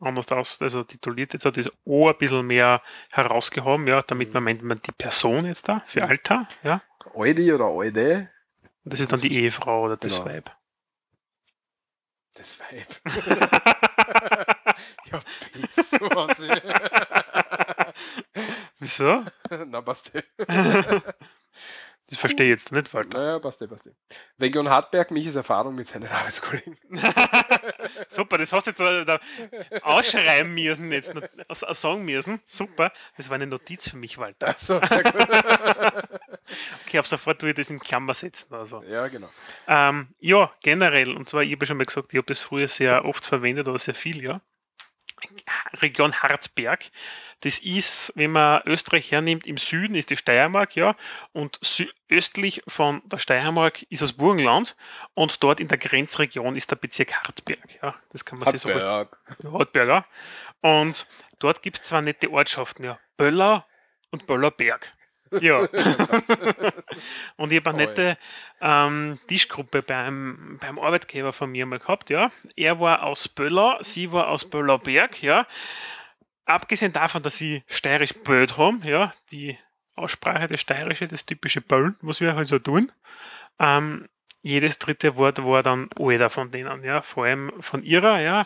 anders 0.00 0.30
aus, 0.32 0.60
also 0.62 0.84
tituliert 0.84 1.32
jetzt 1.32 1.44
hat 1.44 1.56
das 1.56 1.70
O 1.84 2.08
ein 2.08 2.18
bisschen 2.18 2.46
mehr 2.46 2.82
herausgehoben, 3.10 3.86
ja, 3.86 4.02
damit 4.02 4.34
man 4.34 4.44
meint 4.44 4.62
man 4.62 4.80
die 4.80 4.92
Person 4.92 5.44
jetzt 5.44 5.68
da 5.68 5.82
für 5.86 6.02
Alter, 6.02 6.48
ja. 6.62 6.82
Aldi 7.14 7.52
oder 7.52 7.66
Alde, 7.66 8.30
Und 8.84 8.92
das 8.92 9.00
ist 9.00 9.12
dann 9.12 9.20
die 9.20 9.36
Ehefrau 9.36 9.84
oder 9.84 9.96
das 9.96 10.22
Genau. 10.22 10.34
Weib. 10.34 10.50
das 12.34 12.60
Weib. 12.60 13.00
ja, 15.10 15.18
bist 15.52 16.00
du 16.00 16.10
Wahnsinn. 16.10 16.50
Wieso? 18.78 19.24
Na, 19.50 19.82
eh. 20.14 20.22
Das 22.10 22.18
verstehe 22.18 22.46
ich 22.46 22.50
jetzt 22.50 22.72
nicht, 22.72 22.92
Walter. 22.92 23.18
Naja, 23.18 23.38
passt 23.38 23.62
eh, 23.62 23.68
passt 23.68 23.86
eh. 23.86 23.92
Region 24.40 24.68
Hartberg, 24.68 25.12
Michis 25.12 25.36
Erfahrung 25.36 25.76
mit 25.76 25.86
seinen 25.86 26.08
Arbeitskollegen. 26.08 26.76
Super, 28.10 28.38
das 28.38 28.52
hast 28.52 28.66
du 28.66 28.70
jetzt 28.72 28.80
da, 28.80 29.04
da 29.04 29.20
ausschreiben 29.82 30.52
müssen, 30.52 30.90
jetzt 30.90 31.12
aus- 31.48 31.60
sagen 31.80 32.04
müssen. 32.04 32.40
Super, 32.44 32.92
das 33.16 33.28
war 33.30 33.36
eine 33.36 33.46
Notiz 33.46 33.88
für 33.90 33.96
mich, 33.96 34.18
Walter. 34.18 34.48
Achso, 34.48 34.80
sehr 34.84 35.02
gut. 35.04 35.14
Okay, 36.84 36.98
ab 36.98 37.06
sofort 37.06 37.40
tue 37.40 37.50
ich 37.50 37.54
das 37.54 37.70
in 37.70 37.78
Klammer 37.78 38.12
setzen. 38.12 38.52
Also. 38.52 38.82
ja, 38.82 39.06
genau. 39.06 39.30
Ähm, 39.68 40.08
ja, 40.18 40.52
generell, 40.62 41.12
und 41.16 41.28
zwar, 41.28 41.42
ich 41.42 41.52
habe 41.52 41.62
ja 41.64 41.68
schon 41.68 41.76
mal 41.76 41.84
gesagt, 41.84 42.12
ich 42.12 42.16
habe 42.16 42.26
das 42.26 42.42
früher 42.42 42.66
sehr 42.66 43.04
oft 43.04 43.24
verwendet, 43.24 43.68
oder 43.68 43.78
sehr 43.78 43.94
viel, 43.94 44.20
ja. 44.20 44.40
Region 45.74 46.12
Harzberg. 46.12 46.90
Das 47.40 47.58
ist, 47.58 48.12
wenn 48.16 48.32
man 48.32 48.62
Österreich 48.66 49.12
hernimmt, 49.12 49.46
im 49.46 49.56
Süden 49.56 49.94
ist 49.94 50.10
die 50.10 50.16
Steiermark, 50.16 50.76
ja, 50.76 50.94
und 51.32 51.58
östlich 52.10 52.62
von 52.68 53.02
der 53.06 53.18
Steiermark 53.18 53.82
ist 53.84 54.02
das 54.02 54.12
Burgenland 54.12 54.76
und 55.14 55.42
dort 55.42 55.60
in 55.60 55.68
der 55.68 55.78
Grenzregion 55.78 56.56
ist 56.56 56.70
der 56.70 56.76
Bezirk 56.76 57.14
Hartberg, 57.14 57.78
ja. 57.82 57.94
Das 58.12 58.24
kann 58.24 58.38
man 58.38 58.50
sich 58.50 58.60
so 58.60 58.68
vorstellen. 58.68 58.92
Hartberg. 58.92 59.52
Hartberger. 59.52 60.06
Und 60.60 61.06
dort 61.38 61.62
gibt 61.62 61.78
es 61.78 61.84
zwar 61.84 62.02
nette 62.02 62.30
Ortschaften, 62.30 62.84
ja. 62.84 62.98
Böller 63.16 63.66
und 64.10 64.26
Böllerberg. 64.26 64.90
Ja. 65.40 65.60
und 67.36 67.52
ich 67.52 67.58
habe 67.58 67.70
eine 67.70 67.78
nette 67.78 68.18
ähm, 68.60 69.18
Tischgruppe 69.28 69.82
beim, 69.82 70.58
beim 70.60 70.78
Arbeitgeber 70.78 71.32
von 71.32 71.50
mir 71.50 71.66
mal 71.66 71.78
gehabt, 71.78 72.10
ja. 72.10 72.30
Er 72.56 72.80
war 72.80 73.04
aus 73.04 73.28
Böller, 73.28 73.78
sie 73.80 74.12
war 74.12 74.28
aus 74.28 74.48
Böllerberg, 74.48 75.22
ja. 75.22 75.46
Abgesehen 76.54 76.92
davon, 76.92 77.22
dass 77.22 77.36
sie 77.36 77.62
steirisch 77.66 78.14
Böd 78.14 78.56
haben, 78.56 78.82
ja, 78.84 79.12
die 79.30 79.58
Aussprache, 79.96 80.48
das 80.48 80.60
steirische, 80.60 81.08
das 81.08 81.26
typische 81.26 81.60
Böll, 81.60 81.94
was 82.00 82.20
wir 82.20 82.34
halt 82.34 82.48
so 82.48 82.58
tun, 82.58 82.92
ähm, 83.58 84.08
jedes 84.42 84.78
dritte 84.78 85.16
Wort 85.16 85.44
war 85.44 85.62
dann 85.62 85.90
Alter 85.98 86.30
von 86.30 86.50
denen, 86.50 86.82
ja, 86.82 87.02
vor 87.02 87.26
allem 87.26 87.52
von 87.60 87.82
ihrer, 87.82 88.20
ja. 88.20 88.44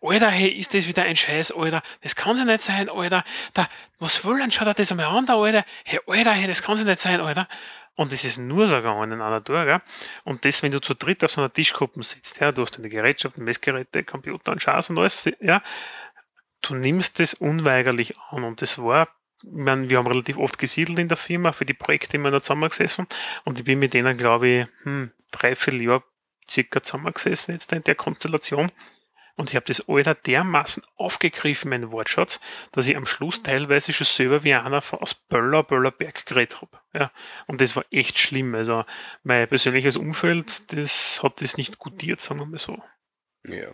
Alter, 0.00 0.30
hey, 0.30 0.48
ist 0.48 0.74
das 0.74 0.88
wieder 0.88 1.04
ein 1.04 1.16
Scheiß, 1.16 1.52
Alter, 1.52 1.82
das 2.00 2.16
kann 2.16 2.36
ja 2.36 2.44
nicht 2.44 2.62
sein, 2.62 2.88
Alter, 2.88 3.24
da, 3.54 3.68
was 3.98 4.24
will 4.24 4.38
denn, 4.38 4.50
schaut 4.50 4.66
er 4.66 4.74
das 4.74 4.90
einmal 4.90 5.06
an, 5.06 5.26
da, 5.26 5.36
Alter, 5.36 5.64
hey, 5.84 6.00
Alter, 6.06 6.32
hey, 6.32 6.48
das 6.48 6.62
kann 6.62 6.76
ja 6.76 6.84
nicht 6.84 7.00
sein, 7.00 7.20
Alter. 7.20 7.48
Und 7.94 8.10
das 8.10 8.24
ist 8.24 8.38
nur 8.38 8.66
so 8.66 8.76
gegangen 8.76 9.12
in 9.12 9.20
einer 9.20 9.44
Tour, 9.44 9.64
ja. 9.64 9.82
Und 10.24 10.46
das, 10.46 10.62
wenn 10.62 10.72
du 10.72 10.80
zu 10.80 10.94
dritt 10.94 11.22
auf 11.24 11.30
so 11.30 11.42
einer 11.42 11.52
Tischgruppe 11.52 12.02
sitzt, 12.02 12.40
ja, 12.40 12.50
du 12.50 12.62
hast 12.62 12.78
deine 12.78 12.88
Gerätschaften, 12.88 13.44
Messgeräte, 13.44 14.02
Computer 14.02 14.52
und 14.52 14.62
Schaß 14.62 14.90
und 14.90 14.98
alles, 14.98 15.30
ja, 15.40 15.62
du 16.62 16.74
nimmst 16.74 17.20
das 17.20 17.34
unweigerlich 17.34 18.18
an. 18.30 18.44
Und 18.44 18.62
das 18.62 18.78
war 18.78 19.08
ich 19.44 19.50
meine, 19.50 19.90
wir 19.90 19.98
haben 19.98 20.06
relativ 20.06 20.36
oft 20.36 20.56
gesiedelt 20.56 21.00
in 21.00 21.08
der 21.08 21.16
Firma 21.16 21.50
für 21.50 21.64
die 21.64 21.74
Projekte 21.74 22.16
immer 22.16 22.30
noch 22.30 22.42
zusammengesessen 22.42 23.08
und 23.44 23.58
ich 23.58 23.64
bin 23.64 23.80
mit 23.80 23.92
denen, 23.92 24.16
glaube 24.16 24.48
ich, 24.48 24.66
hm, 24.84 25.10
drei, 25.32 25.56
vier 25.56 25.82
Jahre 25.82 26.04
circa 26.48 26.80
zusammengesessen 26.80 27.54
jetzt 27.54 27.72
in 27.72 27.82
der 27.82 27.96
Konstellation 27.96 28.70
und 29.36 29.50
ich 29.50 29.56
habe 29.56 29.66
das 29.66 29.88
Alter 29.88 30.14
dermaßen 30.14 30.82
aufgegriffen, 30.96 31.70
mein 31.70 31.90
Wortschatz, 31.90 32.40
dass 32.72 32.86
ich 32.86 32.96
am 32.96 33.06
Schluss 33.06 33.42
teilweise 33.42 33.92
schon 33.92 34.06
selber 34.06 34.44
wie 34.44 34.54
einer 34.54 34.82
aus 34.92 35.14
Böller, 35.14 35.62
Böllerberg 35.62 36.26
geredet 36.26 36.60
habe. 36.60 36.78
Ja. 36.92 37.10
Und 37.46 37.60
das 37.60 37.74
war 37.74 37.84
echt 37.90 38.18
schlimm. 38.18 38.54
Also 38.54 38.84
mein 39.22 39.48
persönliches 39.48 39.96
Umfeld, 39.96 40.72
das 40.72 41.22
hat 41.22 41.40
das 41.40 41.56
nicht 41.56 41.78
gutiert, 41.78 42.20
sagen 42.20 42.40
wir 42.40 42.46
mal 42.46 42.58
so. 42.58 42.82
Ja. 43.46 43.72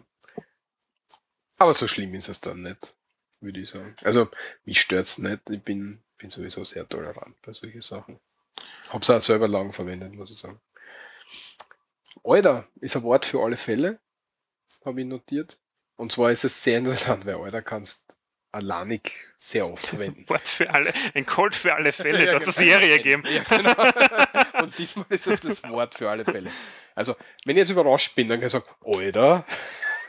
Aber 1.58 1.74
so 1.74 1.86
schlimm 1.88 2.14
ist 2.14 2.28
es 2.28 2.40
dann 2.40 2.62
nicht 2.62 2.94
würde 3.40 3.60
ich 3.60 3.70
sagen. 3.70 3.94
Also, 4.02 4.28
mich 4.64 4.80
stört's 4.80 5.18
nicht. 5.18 5.50
Ich 5.50 5.62
bin, 5.62 6.02
bin 6.18 6.30
sowieso 6.30 6.64
sehr 6.64 6.88
tolerant 6.88 7.40
bei 7.42 7.52
solchen 7.52 7.82
Sachen. 7.82 8.18
Hab's 8.90 9.10
auch 9.10 9.20
selber 9.20 9.48
lang 9.48 9.72
verwendet, 9.72 10.12
muss 10.12 10.30
ich 10.30 10.38
sagen. 10.38 10.60
Alter 12.24 12.66
ist 12.80 12.96
ein 12.96 13.02
Wort 13.04 13.24
für 13.24 13.40
alle 13.42 13.56
Fälle, 13.56 14.00
habe 14.84 15.00
ich 15.00 15.06
notiert. 15.06 15.58
Und 15.96 16.12
zwar 16.12 16.30
ist 16.30 16.44
es 16.44 16.62
sehr 16.62 16.78
interessant, 16.78 17.26
weil 17.26 17.36
Alter 17.36 17.62
kannst 17.62 18.16
alleinig 18.50 19.12
sehr 19.36 19.70
oft 19.70 19.86
verwenden. 19.86 20.28
Wort 20.28 20.48
für 20.48 20.70
alle, 20.70 20.92
ein 21.14 21.26
Code 21.26 21.56
für 21.56 21.74
alle 21.74 21.92
Fälle, 21.92 22.18
ja, 22.24 22.32
da 22.32 22.38
genau. 22.38 22.50
Serie 22.50 22.98
geben. 23.00 23.24
Ja, 23.26 23.42
genau. 23.44 24.62
Und 24.62 24.76
diesmal 24.78 25.06
ist 25.10 25.26
es 25.28 25.40
das 25.40 25.62
Wort 25.68 25.94
für 25.94 26.10
alle 26.10 26.24
Fälle. 26.24 26.50
Also, 26.94 27.14
wenn 27.44 27.56
ich 27.56 27.60
jetzt 27.60 27.70
überrascht 27.70 28.16
bin, 28.16 28.28
dann 28.28 28.40
kann 28.40 28.46
ich 28.46 28.52
sagen, 28.52 28.66
Alter. 28.84 29.46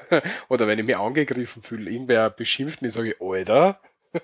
Oder 0.50 0.68
wenn 0.68 0.80
ich 0.80 0.86
mich 0.86 0.98
angegriffen 0.98 1.62
fühle, 1.62 1.90
irgendwer 1.90 2.30
beschimpft 2.30 2.82
mich, 2.82 2.94
sage 2.94 3.12
ich, 3.12 3.22
Alter. 3.22 3.80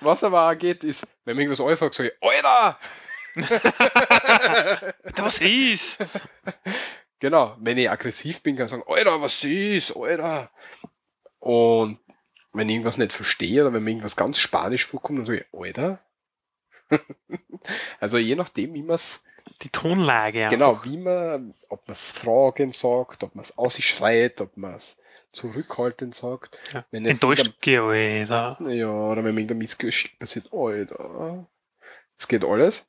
Was 0.00 0.24
aber 0.24 0.50
auch 0.50 0.58
geht, 0.58 0.84
ist, 0.84 1.06
wenn 1.24 1.36
mir 1.36 1.42
irgendwas 1.42 1.60
anfängt, 1.60 1.94
sage 1.94 2.12
ich, 2.12 2.28
Alter! 2.28 2.78
was 5.16 5.40
ist? 5.40 6.06
Genau, 7.18 7.56
wenn 7.58 7.78
ich 7.78 7.90
aggressiv 7.90 8.42
bin, 8.42 8.54
kann 8.54 8.66
ich 8.66 8.70
sagen, 8.70 8.84
Alter, 8.86 9.20
was 9.20 9.42
ist, 9.42 9.96
Alter? 9.96 10.52
Und 11.40 11.98
wenn 12.52 12.68
ich 12.68 12.74
irgendwas 12.74 12.98
nicht 12.98 13.12
verstehe 13.12 13.62
oder 13.62 13.72
wenn 13.72 13.82
mir 13.82 13.90
irgendwas 13.90 14.14
ganz 14.14 14.38
Spanisch 14.38 14.86
vorkommt, 14.86 15.18
dann 15.18 15.24
sage 15.24 15.46
ich, 15.50 15.58
Alter? 15.58 16.00
also 17.98 18.18
je 18.18 18.36
nachdem, 18.36 18.74
wie 18.74 18.82
man 18.82 18.96
es 18.96 19.24
die 19.62 19.68
Tonlage. 19.68 20.48
Genau, 20.50 20.80
wie 20.84 20.96
man, 20.96 21.54
ob 21.68 21.86
man 21.86 21.92
es 21.92 22.12
Fragen 22.12 22.72
sagt, 22.72 23.24
ob 23.24 23.34
man 23.34 23.44
es 23.44 23.56
ausschreit, 23.56 24.40
ob 24.40 24.56
man 24.56 24.74
es 24.74 24.98
zurückhaltend 25.32 26.14
sagt. 26.14 26.56
Ja. 26.72 26.84
Wenn 26.90 27.06
Enttäuscht 27.06 27.60
geht. 27.60 28.28
Ja, 28.28 28.56
oder 28.58 29.24
wenn 29.24 29.36
irgendein 29.36 29.58
Missgeschick 29.58 30.18
passiert, 30.18 30.52
Alter. 30.52 31.46
Es 32.16 32.28
geht 32.28 32.44
alles. 32.44 32.86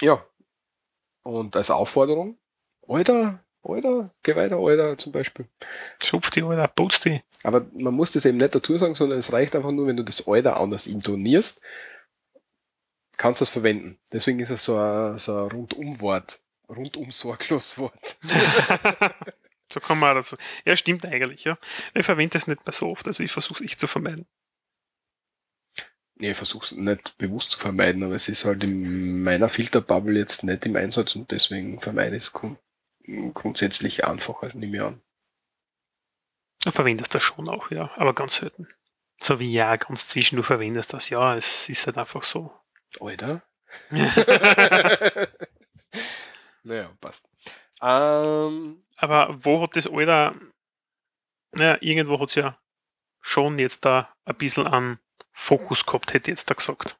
Ja. 0.00 0.24
Und 1.22 1.54
als 1.56 1.70
Aufforderung, 1.70 2.38
Alter, 2.88 3.44
Alter, 3.62 4.10
geh 4.22 4.36
weiter, 4.36 4.56
Alter, 4.56 4.96
zum 4.96 5.12
Beispiel. 5.12 5.46
Schupf 6.02 6.30
die, 6.30 6.42
Alter, 6.42 6.68
putz 6.68 7.00
die. 7.00 7.22
Aber 7.42 7.66
man 7.74 7.94
muss 7.94 8.12
das 8.12 8.24
eben 8.24 8.38
nicht 8.38 8.54
dazu 8.54 8.76
sagen, 8.78 8.94
sondern 8.94 9.18
es 9.18 9.32
reicht 9.32 9.54
einfach 9.56 9.72
nur, 9.72 9.86
wenn 9.86 9.96
du 9.96 10.04
das 10.04 10.26
Alter 10.26 10.58
anders 10.58 10.86
intonierst 10.86 11.60
kannst 13.20 13.42
du 13.42 13.44
es 13.44 13.50
verwenden. 13.50 13.98
Deswegen 14.12 14.40
ist 14.40 14.48
es 14.48 14.64
so 14.64 14.78
ein, 14.78 15.18
so 15.18 15.36
ein 15.36 15.50
Rundumwort, 15.50 16.40
rundum 16.70 17.10
sorglos 17.10 17.76
Wort. 17.76 18.16
so 19.70 19.78
kann 19.78 19.98
man 19.98 20.16
das. 20.16 20.34
Ja, 20.64 20.74
stimmt 20.74 21.04
eigentlich, 21.04 21.44
ja. 21.44 21.58
Ich 21.92 22.06
verwende 22.06 22.38
es 22.38 22.46
nicht 22.46 22.66
mehr 22.66 22.72
so 22.72 22.88
oft, 22.88 23.06
also 23.06 23.22
ich 23.22 23.30
versuche 23.30 23.56
es 23.56 23.60
nicht 23.60 23.78
zu 23.78 23.86
vermeiden. 23.86 24.26
Nee, 26.14 26.30
ich 26.30 26.36
versuche 26.36 26.64
es 26.64 26.72
nicht 26.72 27.18
bewusst 27.18 27.50
zu 27.50 27.58
vermeiden, 27.58 28.02
aber 28.02 28.14
es 28.14 28.28
ist 28.30 28.46
halt 28.46 28.64
in 28.64 29.22
meiner 29.22 29.50
Filterbubble 29.50 30.18
jetzt 30.18 30.42
nicht 30.44 30.64
im 30.64 30.76
Einsatz 30.76 31.14
und 31.14 31.30
deswegen 31.30 31.78
vermeide 31.78 32.16
ich 32.16 32.22
es 32.22 32.32
grund 32.32 32.58
grundsätzlich 33.34 34.04
einfacher, 34.04 34.54
nehme 34.54 34.76
ich 34.76 34.82
an. 34.82 35.02
Du 36.64 36.70
verwendest 36.70 37.14
das 37.14 37.22
schon 37.22 37.48
auch, 37.48 37.70
ja, 37.70 37.90
aber 37.96 38.14
ganz 38.14 38.36
selten. 38.36 38.68
So 39.20 39.40
wie 39.40 39.52
ja, 39.52 39.76
ganz 39.76 40.06
zwischen 40.08 40.36
du 40.36 40.42
verwendest 40.42 40.92
das, 40.94 41.10
ja, 41.10 41.36
es 41.36 41.68
ist 41.68 41.86
halt 41.86 41.98
einfach 41.98 42.22
so. 42.22 42.59
Alter. 43.00 43.42
naja, 46.62 46.90
passt. 47.00 47.28
Ähm, 47.80 48.84
Aber 48.96 49.44
wo 49.44 49.62
hat 49.62 49.76
das 49.76 49.86
Alter, 49.86 50.34
naja, 51.52 51.78
irgendwo 51.80 52.18
hat 52.20 52.28
es 52.28 52.34
ja 52.34 52.58
schon 53.20 53.58
jetzt 53.58 53.84
da 53.84 54.12
ein 54.24 54.36
bisschen 54.36 54.66
an 54.66 54.98
Fokus 55.32 55.86
gehabt, 55.86 56.12
hätte 56.12 56.30
ich 56.30 56.38
jetzt 56.38 56.50
da 56.50 56.54
gesagt. 56.54 56.98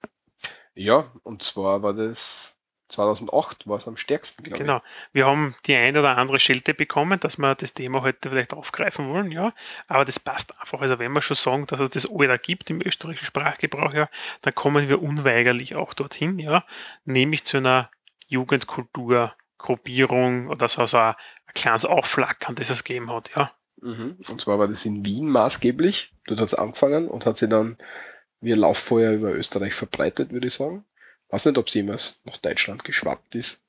Ja, 0.75 1.11
und 1.25 1.43
zwar 1.43 1.83
war 1.83 1.93
das 1.93 2.60
2008 2.91 3.67
war 3.67 3.79
es 3.79 3.89
am 3.89 3.97
stärksten, 3.97 4.43
glaube 4.43 4.59
genau. 4.59 4.77
ich. 4.77 4.83
Genau. 4.83 4.93
Wir 5.13 5.25
haben 5.27 5.55
die 5.67 5.75
ein 5.75 5.97
oder 5.97 6.19
andere 6.19 6.39
Schelte 6.39 6.75
bekommen, 6.75 7.19
dass 7.21 7.39
wir 7.39 7.55
das 7.55 7.73
Thema 7.75 8.03
heute 8.03 8.29
vielleicht 8.29 8.53
aufgreifen 8.53 9.09
wollen, 9.09 9.33
ja. 9.33 9.55
Aber 9.89 10.05
das 10.05 10.21
passt 10.21 10.61
einfach. 10.61 10.81
Also 10.81 10.99
wenn 10.99 11.13
wir 11.13 11.23
schon 11.23 11.37
sagen, 11.37 11.67
dass 11.67 11.81
es 11.81 11.91
das 11.91 12.11
Alter 12.11 12.39
gibt 12.39 12.71
im 12.71 12.81
österreichischen 12.83 13.27
Sprachgebrauch, 13.27 13.93
ja, 13.95 14.09
dann 14.43 14.55
kommen 14.55 14.89
wir 14.89 15.03
unweigerlich 15.03 15.77
auch 15.77 15.95
dorthin, 15.95 16.39
ja. 16.39 16.65
Nämlich 17.05 17.45
zu 17.45 17.57
einer 17.59 17.91
Jugendkulturgruppierung 18.27 20.49
oder 20.49 20.69
so, 20.69 20.87
so 20.87 20.99
ein, 20.99 21.15
ein 21.47 21.55
kleines 21.55 21.85
Aufflackern, 21.85 22.55
das 22.55 22.71
es 22.71 22.85
gegeben 22.85 23.11
hat, 23.11 23.31
ja. 23.35 23.53
Mhm. 23.83 24.17
Und 24.29 24.41
zwar 24.41 24.59
war 24.59 24.69
das 24.69 24.85
in 24.85 25.05
Wien 25.05 25.29
maßgeblich. 25.29 26.15
Dort 26.27 26.41
hat 26.41 26.49
es 26.49 26.55
angefangen 26.55 27.09
und 27.09 27.27
hat 27.27 27.39
sich 27.39 27.49
dann 27.49 27.79
wie 28.41 28.53
ein 28.53 28.59
Lauffeuer 28.59 29.13
über 29.13 29.35
Österreich 29.35 29.75
verbreitet, 29.75 30.33
würde 30.33 30.47
ich 30.47 30.55
sagen. 30.55 30.85
Weiß 31.31 31.47
nicht, 31.47 31.59
ob 31.59 31.71
sie 31.71 31.81
jemals 31.81 32.21
nach 32.25 32.37
Deutschland 32.37 32.85
geschwappt 32.85 33.35
ist. 33.35 33.65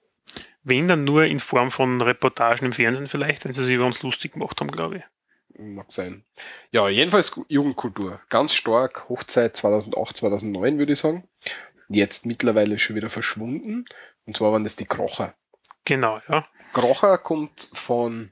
Wenn 0.63 0.87
dann 0.87 1.03
nur 1.03 1.25
in 1.25 1.39
Form 1.39 1.71
von 1.71 2.01
Reportagen 2.01 2.65
im 2.65 2.73
Fernsehen 2.73 3.07
vielleicht, 3.07 3.45
wenn 3.45 3.53
sie 3.53 3.63
sich 3.63 3.75
über 3.75 3.85
uns 3.85 4.01
lustig 4.03 4.33
gemacht 4.33 4.59
haben, 4.59 4.71
glaube 4.71 4.97
ich. 4.97 5.03
Mag 5.57 5.91
sein. 5.91 6.23
Ja, 6.71 6.87
jedenfalls 6.87 7.39
Jugendkultur. 7.47 8.21
Ganz 8.29 8.53
stark. 8.53 9.09
Hochzeit 9.09 9.55
2008, 9.55 10.17
2009 10.17 10.77
würde 10.77 10.93
ich 10.93 10.99
sagen. 10.99 11.27
Jetzt 11.89 12.25
mittlerweile 12.25 12.79
schon 12.79 12.95
wieder 12.95 13.09
verschwunden. 13.09 13.85
Und 14.25 14.37
zwar 14.37 14.51
waren 14.51 14.63
das 14.63 14.75
die 14.75 14.85
Krocher. 14.85 15.35
Genau, 15.85 16.21
ja. 16.29 16.47
Krocher 16.73 17.17
kommt 17.17 17.67
von 17.73 18.31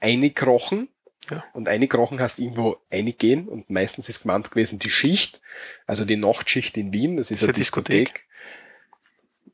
Einigrochen. 0.00 0.88
Ja. 1.30 1.44
Und 1.52 1.68
Einigrochen 1.68 2.20
heißt 2.20 2.38
irgendwo 2.40 2.78
eingehen 2.90 3.48
und 3.48 3.70
meistens 3.70 4.08
ist 4.08 4.22
gemeint 4.22 4.50
gewesen 4.50 4.78
die 4.80 4.90
Schicht, 4.90 5.40
also 5.86 6.04
die 6.04 6.16
Nachtschicht 6.16 6.76
in 6.76 6.92
Wien, 6.92 7.16
das 7.16 7.30
ist, 7.30 7.42
das 7.42 7.42
ist 7.42 7.48
eine 7.48 7.52
Diskothek. 7.58 7.98
Diskothek. 7.98 8.28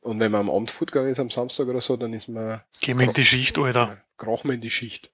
Und 0.00 0.20
wenn 0.20 0.30
man 0.30 0.42
am 0.42 0.50
Abend 0.50 0.70
fortgegangen 0.70 1.10
ist, 1.10 1.20
am 1.20 1.30
Samstag 1.30 1.66
oder 1.66 1.80
so, 1.80 1.96
dann 1.96 2.12
ist 2.12 2.28
man. 2.28 2.62
Gehen 2.80 2.98
wir 2.98 3.06
in 3.06 3.12
die 3.12 3.24
Schicht, 3.24 3.58
Alter. 3.58 4.02
Krochen 4.16 4.50
wir 4.50 4.54
in 4.54 4.60
die 4.60 4.70
Schicht. 4.70 5.12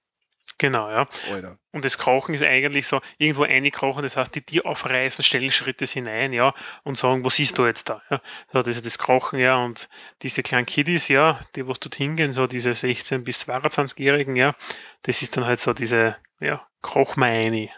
Genau, 0.57 0.89
ja. 0.89 1.07
Alter. 1.29 1.59
Und 1.71 1.83
das 1.83 1.97
Krochen 1.97 2.33
ist 2.33 2.43
eigentlich 2.43 2.87
so, 2.87 3.01
irgendwo 3.17 3.43
einkrochen, 3.43 4.03
das 4.03 4.15
heißt, 4.15 4.33
die 4.35 4.41
Tier 4.41 4.65
aufreißen, 4.65 5.23
stellen 5.23 5.51
Schritte 5.51 5.85
hinein, 5.85 6.31
ja, 6.31 6.53
und 6.83 6.97
sagen, 6.97 7.25
was 7.25 7.35
siehst 7.35 7.57
du 7.57 7.65
jetzt 7.65 7.89
da? 7.89 8.01
Ja. 8.09 8.21
So, 8.53 8.61
das 8.61 8.77
ist 8.77 8.85
das 8.85 8.97
Krochen, 8.97 9.39
ja, 9.39 9.57
und 9.57 9.89
diese 10.21 10.43
kleinen 10.43 10.65
Kiddies, 10.65 11.09
ja, 11.09 11.41
die, 11.55 11.67
was 11.67 11.79
dort 11.79 11.95
hingehen, 11.95 12.31
so 12.31 12.47
diese 12.47 12.71
16- 12.71 13.23
bis 13.23 13.49
22-Jährigen, 13.49 14.37
ja, 14.37 14.55
das 15.01 15.21
ist 15.21 15.35
dann 15.35 15.45
halt 15.45 15.59
so 15.59 15.73
diese, 15.73 16.15
ja, 16.39 16.65
Krochmeini. 16.81 17.71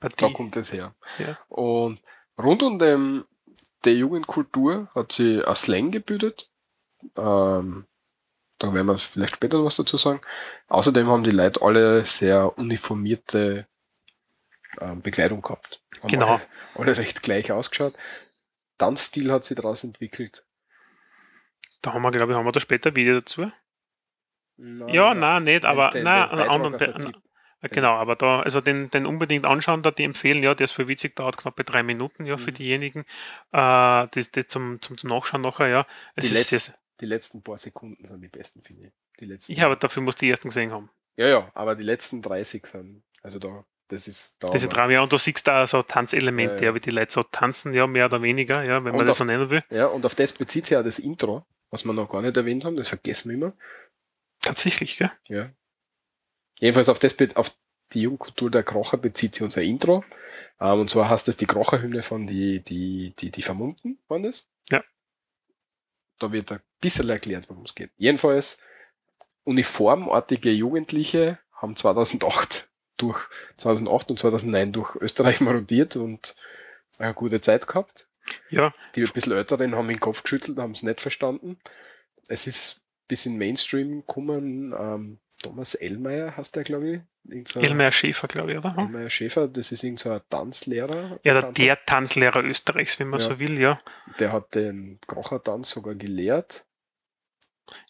Da 0.00 0.28
kommt 0.28 0.56
es 0.56 0.72
her. 0.72 0.94
Ja. 1.18 1.38
Und 1.48 2.02
rund 2.36 2.62
um 2.62 2.78
den 2.78 3.24
der 3.84 3.94
Jugendkultur 3.94 4.88
hat 4.94 5.12
sie 5.12 5.44
ein 5.44 5.54
Slang 5.54 5.90
gebildet. 5.90 6.50
Ähm, 7.16 7.86
da 8.58 8.72
werden 8.72 8.86
wir 8.86 8.98
vielleicht 8.98 9.36
später 9.36 9.58
noch 9.58 9.66
was 9.66 9.76
dazu 9.76 9.96
sagen. 9.96 10.20
Außerdem 10.68 11.06
haben 11.08 11.24
die 11.24 11.30
Leute 11.30 11.60
alle 11.62 12.06
sehr 12.06 12.56
uniformierte 12.58 13.66
ähm, 14.80 15.02
Bekleidung 15.02 15.42
gehabt. 15.42 15.82
Haben 16.00 16.08
genau. 16.08 16.26
Alle, 16.26 16.42
alle, 16.74 16.96
recht 16.96 17.22
gleich 17.22 17.52
ausgeschaut. 17.52 17.94
Tanzstil 18.78 19.30
hat 19.30 19.44
sie 19.44 19.54
daraus 19.54 19.84
entwickelt. 19.84 20.44
Da 21.82 21.92
haben 21.92 22.02
wir, 22.02 22.10
glaube 22.10 22.32
ich, 22.32 22.38
haben 22.38 22.46
wir 22.46 22.52
da 22.52 22.60
später 22.60 22.96
Video 22.96 23.20
dazu. 23.20 23.50
Nein, 24.56 24.88
ja, 24.88 25.14
nein, 25.14 25.44
nicht, 25.44 25.64
aber 25.64 25.90
nein, 25.94 26.30
einen 26.30 26.48
anderen, 26.48 27.22
Genau, 27.70 27.94
aber 27.94 28.16
da, 28.16 28.40
also 28.40 28.60
den, 28.60 28.90
den 28.90 29.06
unbedingt 29.06 29.46
anschauen, 29.46 29.82
da 29.82 29.90
die 29.90 30.04
empfehlen, 30.04 30.42
ja, 30.42 30.54
der 30.54 30.64
ist 30.66 30.72
voll 30.72 30.88
witzig, 30.88 31.16
dauert 31.16 31.36
knapp 31.36 31.56
drei 31.64 31.82
Minuten, 31.82 32.26
ja, 32.26 32.36
für 32.36 32.50
Mhm. 32.50 32.54
diejenigen, 32.54 33.04
äh, 33.52 34.06
die, 34.14 34.30
die 34.30 34.46
zum, 34.46 34.80
zum, 34.82 34.98
zum 34.98 35.10
Nachschauen 35.10 35.42
nachher, 35.42 35.68
ja. 35.68 35.86
Es 36.16 36.24
Die, 36.24 36.30
ist 36.34 36.50
letz, 36.52 36.64
sehr, 36.66 36.74
die 37.00 37.06
letzten 37.06 37.42
paar 37.42 37.58
Sekunden 37.58 38.04
sind 38.04 38.20
die 38.22 38.28
besten, 38.28 38.62
finde 38.62 38.86
ich. 38.88 38.92
Die 39.20 39.26
letzten, 39.26 39.52
ja, 39.54 39.66
aber 39.66 39.76
dafür 39.76 40.02
muss 40.02 40.16
die 40.16 40.28
ersten 40.30 40.48
gesehen 40.48 40.72
haben. 40.72 40.90
ja, 41.16 41.26
ja, 41.28 41.50
aber 41.54 41.74
die 41.76 41.82
letzten 41.84 42.20
30 42.22 42.66
sind, 42.66 43.02
also 43.22 43.38
da, 43.38 43.64
das 43.88 44.08
ist 44.08 44.36
da. 44.42 44.48
Diese 44.50 44.66
aber- 44.66 44.74
Traum, 44.74 44.90
ja, 44.90 45.02
und 45.02 45.12
du 45.12 45.18
siehst 45.18 45.46
da 45.46 45.66
so 45.66 45.82
Tanzelemente, 45.82 46.54
Ja, 46.56 46.60
ja, 46.60 46.66
ja. 46.68 46.74
wie 46.74 46.80
die 46.80 46.90
Leute 46.90 47.12
so 47.12 47.22
tanzen, 47.22 47.72
ja, 47.74 47.86
mehr 47.86 48.06
oder 48.06 48.20
weniger, 48.22 48.62
ja, 48.64 48.76
wenn 48.84 48.92
man 48.92 49.00
Und 49.00 49.06
das 49.08 49.18
so 49.18 49.24
nennen 49.24 49.50
will. 49.50 49.62
Ja, 49.70 49.86
und 49.86 50.04
auf 50.06 50.14
das 50.14 50.32
bezieht 50.32 50.66
sich 50.66 50.74
ja 50.74 50.82
das 50.82 50.98
Intro, 50.98 51.44
was 51.70 51.84
wir 51.84 51.92
noch 51.92 52.08
gar 52.08 52.22
nicht 52.22 52.36
erwähnt 52.36 52.64
haben, 52.64 52.76
das 52.76 52.88
vergessen 52.88 53.28
wir 53.30 53.34
immer. 53.36 53.52
Tatsächlich, 54.40 54.98
gell? 54.98 55.10
Ja. 55.28 55.50
Jedenfalls 56.58 56.88
auf 56.88 56.98
das, 56.98 57.16
auf 57.36 57.56
die 57.92 58.02
Jugendkultur 58.02 58.50
der 58.50 58.62
Krocher 58.62 58.96
bezieht 58.96 59.34
sich 59.34 59.42
unser 59.42 59.62
Intro. 59.62 60.04
Ähm, 60.60 60.80
und 60.80 60.90
zwar 60.90 61.08
heißt 61.08 61.28
das 61.28 61.36
die 61.36 61.46
Krocherhymne 61.46 62.02
von 62.02 62.26
die, 62.26 62.60
die, 62.60 63.14
die, 63.18 63.30
die 63.30 63.42
Vermummten, 63.42 63.98
waren 64.08 64.22
das? 64.22 64.46
Ja. 64.70 64.82
Da 66.18 66.32
wird 66.32 66.52
ein 66.52 66.60
bisschen 66.80 67.08
erklärt, 67.08 67.48
worum 67.48 67.64
es 67.64 67.74
geht. 67.74 67.90
Jedenfalls, 67.96 68.58
uniformartige 69.44 70.50
Jugendliche 70.50 71.38
haben 71.52 71.76
2008 71.76 72.68
durch, 72.96 73.28
2008 73.56 74.10
und 74.10 74.18
2009 74.18 74.72
durch 74.72 74.96
Österreich 74.96 75.40
marodiert 75.40 75.96
und 75.96 76.34
eine 76.98 77.14
gute 77.14 77.40
Zeit 77.40 77.66
gehabt. 77.66 78.08
Ja, 78.48 78.72
Die 78.94 79.02
ein 79.02 79.12
bisschen 79.12 79.32
Älteren 79.32 79.74
haben 79.74 79.88
den 79.88 80.00
Kopf 80.00 80.22
geschüttelt, 80.22 80.58
haben 80.58 80.72
es 80.72 80.82
nicht 80.82 81.00
verstanden. 81.02 81.58
Es 82.28 82.46
ist 82.46 82.80
bis 83.06 83.26
in 83.26 83.36
Mainstream 83.36 84.00
gekommen. 84.00 84.72
Ähm, 84.72 85.18
Thomas 85.44 85.74
Ellmeier 85.74 86.36
heißt 86.36 86.56
der, 86.56 86.64
glaube 86.64 87.04
ich. 87.26 87.48
So 87.48 87.60
Elmer 87.60 87.92
Schäfer, 87.92 88.28
glaube 88.28 88.52
ich, 88.52 88.58
oder? 88.58 88.74
Elmeier 88.78 89.08
Schäfer, 89.10 89.46
das 89.48 89.72
ist 89.72 89.84
irgend 89.84 90.00
so 90.00 90.10
ein 90.10 90.20
Tanzlehrer. 90.28 91.18
Ja, 91.22 91.40
der, 91.40 91.52
der 91.52 91.78
Tanzlehrer 91.86 92.42
Österreichs, 92.42 92.98
wenn 92.98 93.08
man 93.08 93.20
Ja. 93.20 93.26
so 93.26 93.38
will, 93.38 93.58
ja. 93.58 93.80
der 94.18 94.32
hat 94.32 94.54
den 94.54 94.98
Krochertanz 95.06 95.70
sogar 95.70 95.94
gelehrt. 95.94 96.66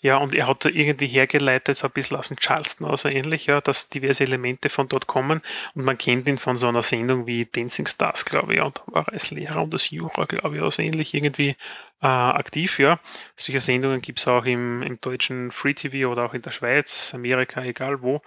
Ja, 0.01 0.19
und 0.19 0.35
er 0.35 0.47
hat 0.47 0.65
irgendwie 0.67 1.09
hergeleitet, 1.09 1.77
so 1.77 1.89
ein 1.89 1.93
bisschen 1.93 2.17
aus 2.17 2.29
dem 2.29 2.37
Charleston 2.39 2.87
aus, 2.87 3.05
ähnlich, 3.05 3.47
ja, 3.47 3.61
dass 3.61 3.89
diverse 3.89 4.25
Elemente 4.25 4.69
von 4.69 4.89
dort 4.89 5.07
kommen. 5.07 5.41
Und 5.75 5.85
man 5.85 5.99
kennt 5.99 6.29
ihn 6.29 6.39
von 6.39 6.57
so 6.57 6.69
einer 6.69 6.83
Sendung 6.83 7.27
wie 7.27 7.47
Dancing 7.47 7.87
Stars, 7.87 8.25
glaube 8.25 8.55
ich, 8.55 8.61
und 8.61 8.83
war 8.87 9.09
als 9.09 9.31
Lehrer 9.31 9.63
und 9.63 9.73
als 9.73 9.91
Jura, 9.91 10.27
glaube 10.27 10.57
ich, 10.57 10.63
auch 10.63 10.71
so 10.71 10.83
ähnlich 10.83 11.15
irgendwie 11.15 11.57
äh, 12.03 12.07
aktiv, 12.07 12.79
ja. 12.79 13.01
Solche 13.37 13.61
Sendungen 13.61 14.01
gibt 14.01 14.19
es 14.19 14.29
auch 14.29 14.45
im, 14.45 14.83
im 14.83 15.01
deutschen 15.01 15.51
Free 15.51 15.75
TV 15.75 16.11
oder 16.11 16.27
auch 16.27 16.35
in 16.35 16.43
der 16.43 16.51
Schweiz, 16.51 17.13
Amerika, 17.15 17.63
egal 17.65 18.03
wo. 18.03 18.21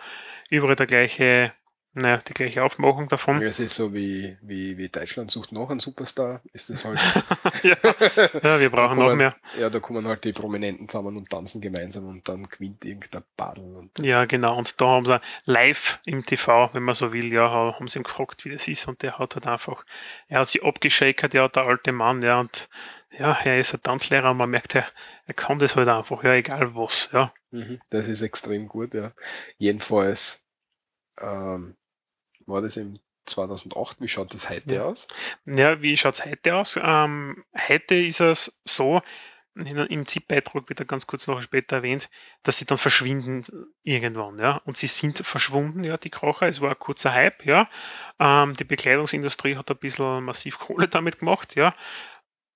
Überall 0.49 0.75
der 0.75 0.87
gleiche, 0.87 1.53
naja, 1.97 2.17
die 2.27 2.33
gleiche 2.33 2.63
Aufmachung 2.63 3.07
davon. 3.07 3.41
Es 3.41 3.59
ist 3.59 3.75
so 3.75 3.93
wie, 3.93 4.37
wie, 4.41 4.77
wie 4.77 4.89
Deutschland 4.89 5.31
sucht 5.31 5.51
noch 5.51 5.69
einen 5.69 5.79
Superstar, 5.79 6.41
ist 6.53 6.69
das 6.69 6.85
halt. 6.85 6.99
ja. 7.63 7.75
ja, 8.43 8.59
wir 8.59 8.69
brauchen 8.69 8.99
noch 8.99 9.15
mehr. 9.15 9.35
Ja, 9.57 9.69
da 9.69 9.79
kommen 9.79 10.07
halt 10.07 10.23
die 10.23 10.31
Prominenten 10.33 10.87
zusammen 10.87 11.17
und 11.17 11.29
tanzen 11.29 11.59
gemeinsam 11.61 12.07
und 12.07 12.27
dann 12.29 12.43
gewinnt 12.47 12.85
irgendein 12.85 13.23
Badel. 13.35 13.89
Ja, 14.01 14.25
genau. 14.25 14.57
Und 14.57 14.79
da 14.79 14.85
haben 14.85 15.05
sie 15.05 15.19
live 15.45 15.99
im 16.05 16.25
TV, 16.25 16.69
wenn 16.73 16.83
man 16.83 16.95
so 16.95 17.11
will, 17.13 17.31
ja, 17.33 17.49
ha- 17.49 17.75
haben 17.75 17.87
sie 17.87 17.99
ihn 17.99 18.03
gefragt, 18.03 18.45
wie 18.45 18.49
das 18.51 18.67
ist. 18.67 18.87
Und 18.87 19.01
der 19.01 19.17
hat 19.19 19.35
halt 19.35 19.47
einfach, 19.47 19.85
er 20.27 20.39
hat 20.41 20.47
sich 20.47 20.63
abgeschakert, 20.63 21.33
ja, 21.33 21.47
der 21.47 21.65
alte 21.65 21.91
Mann, 21.91 22.21
ja, 22.21 22.39
und 22.39 22.69
ja, 23.17 23.37
er 23.43 23.59
ist 23.59 23.73
ein 23.73 23.81
Tanzlehrer 23.81 24.31
und 24.31 24.37
man 24.37 24.49
merkt, 24.49 24.75
er, 24.75 24.85
er 25.25 25.33
kann 25.33 25.57
das 25.59 25.75
halt 25.75 25.87
einfach, 25.87 26.23
ja, 26.23 26.33
egal 26.33 26.75
was, 26.75 27.09
ja. 27.11 27.33
Mhm, 27.51 27.79
Das 27.89 28.07
ist 28.07 28.21
extrem 28.21 28.67
gut, 28.67 28.93
ja. 28.93 29.13
Jedenfalls 29.57 30.43
ähm, 31.19 31.75
war 32.47 32.61
das 32.61 32.77
im 32.77 32.99
2008. 33.25 34.01
Wie 34.01 34.07
schaut 34.07 34.33
das 34.33 34.49
heute 34.49 34.75
Ja. 34.75 34.83
aus? 34.85 35.07
Ja, 35.45 35.81
wie 35.81 35.97
schaut's 35.97 36.25
heute 36.25 36.55
aus? 36.55 36.79
Ähm, 36.81 37.43
heute 37.67 37.95
ist 37.95 38.19
es 38.21 38.61
so, 38.65 39.01
im 39.55 40.05
ZIP-Beitrag 40.05 40.69
wird 40.69 40.79
er 40.81 40.85
ganz 40.85 41.07
kurz 41.07 41.25
noch 41.27 41.41
später 41.41 41.77
erwähnt, 41.77 42.09
dass 42.43 42.57
sie 42.57 42.65
dann 42.65 42.77
verschwinden 42.77 43.43
irgendwann, 43.83 44.37
ja. 44.37 44.57
Und 44.65 44.77
sie 44.77 44.87
sind 44.87 45.19
verschwunden, 45.19 45.83
ja, 45.83 45.97
die 45.97 46.11
Krocher. 46.11 46.47
Es 46.47 46.61
war 46.61 46.69
ein 46.69 46.79
kurzer 46.79 47.11
Hype, 47.13 47.43
ja. 47.45 47.67
Ähm, 48.19 48.53
die 48.53 48.63
Bekleidungsindustrie 48.65 49.55
hat 49.57 49.71
ein 49.71 49.77
bisschen 49.77 50.23
massiv 50.23 50.59
Kohle 50.59 50.87
damit 50.87 51.19
gemacht, 51.19 51.55
ja. 51.55 51.75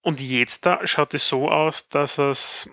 Und 0.01 0.21
jetzt 0.21 0.65
da 0.65 0.85
schaut 0.85 1.13
es 1.13 1.27
so 1.27 1.49
aus, 1.49 1.89
dass 1.89 2.17
es 2.17 2.69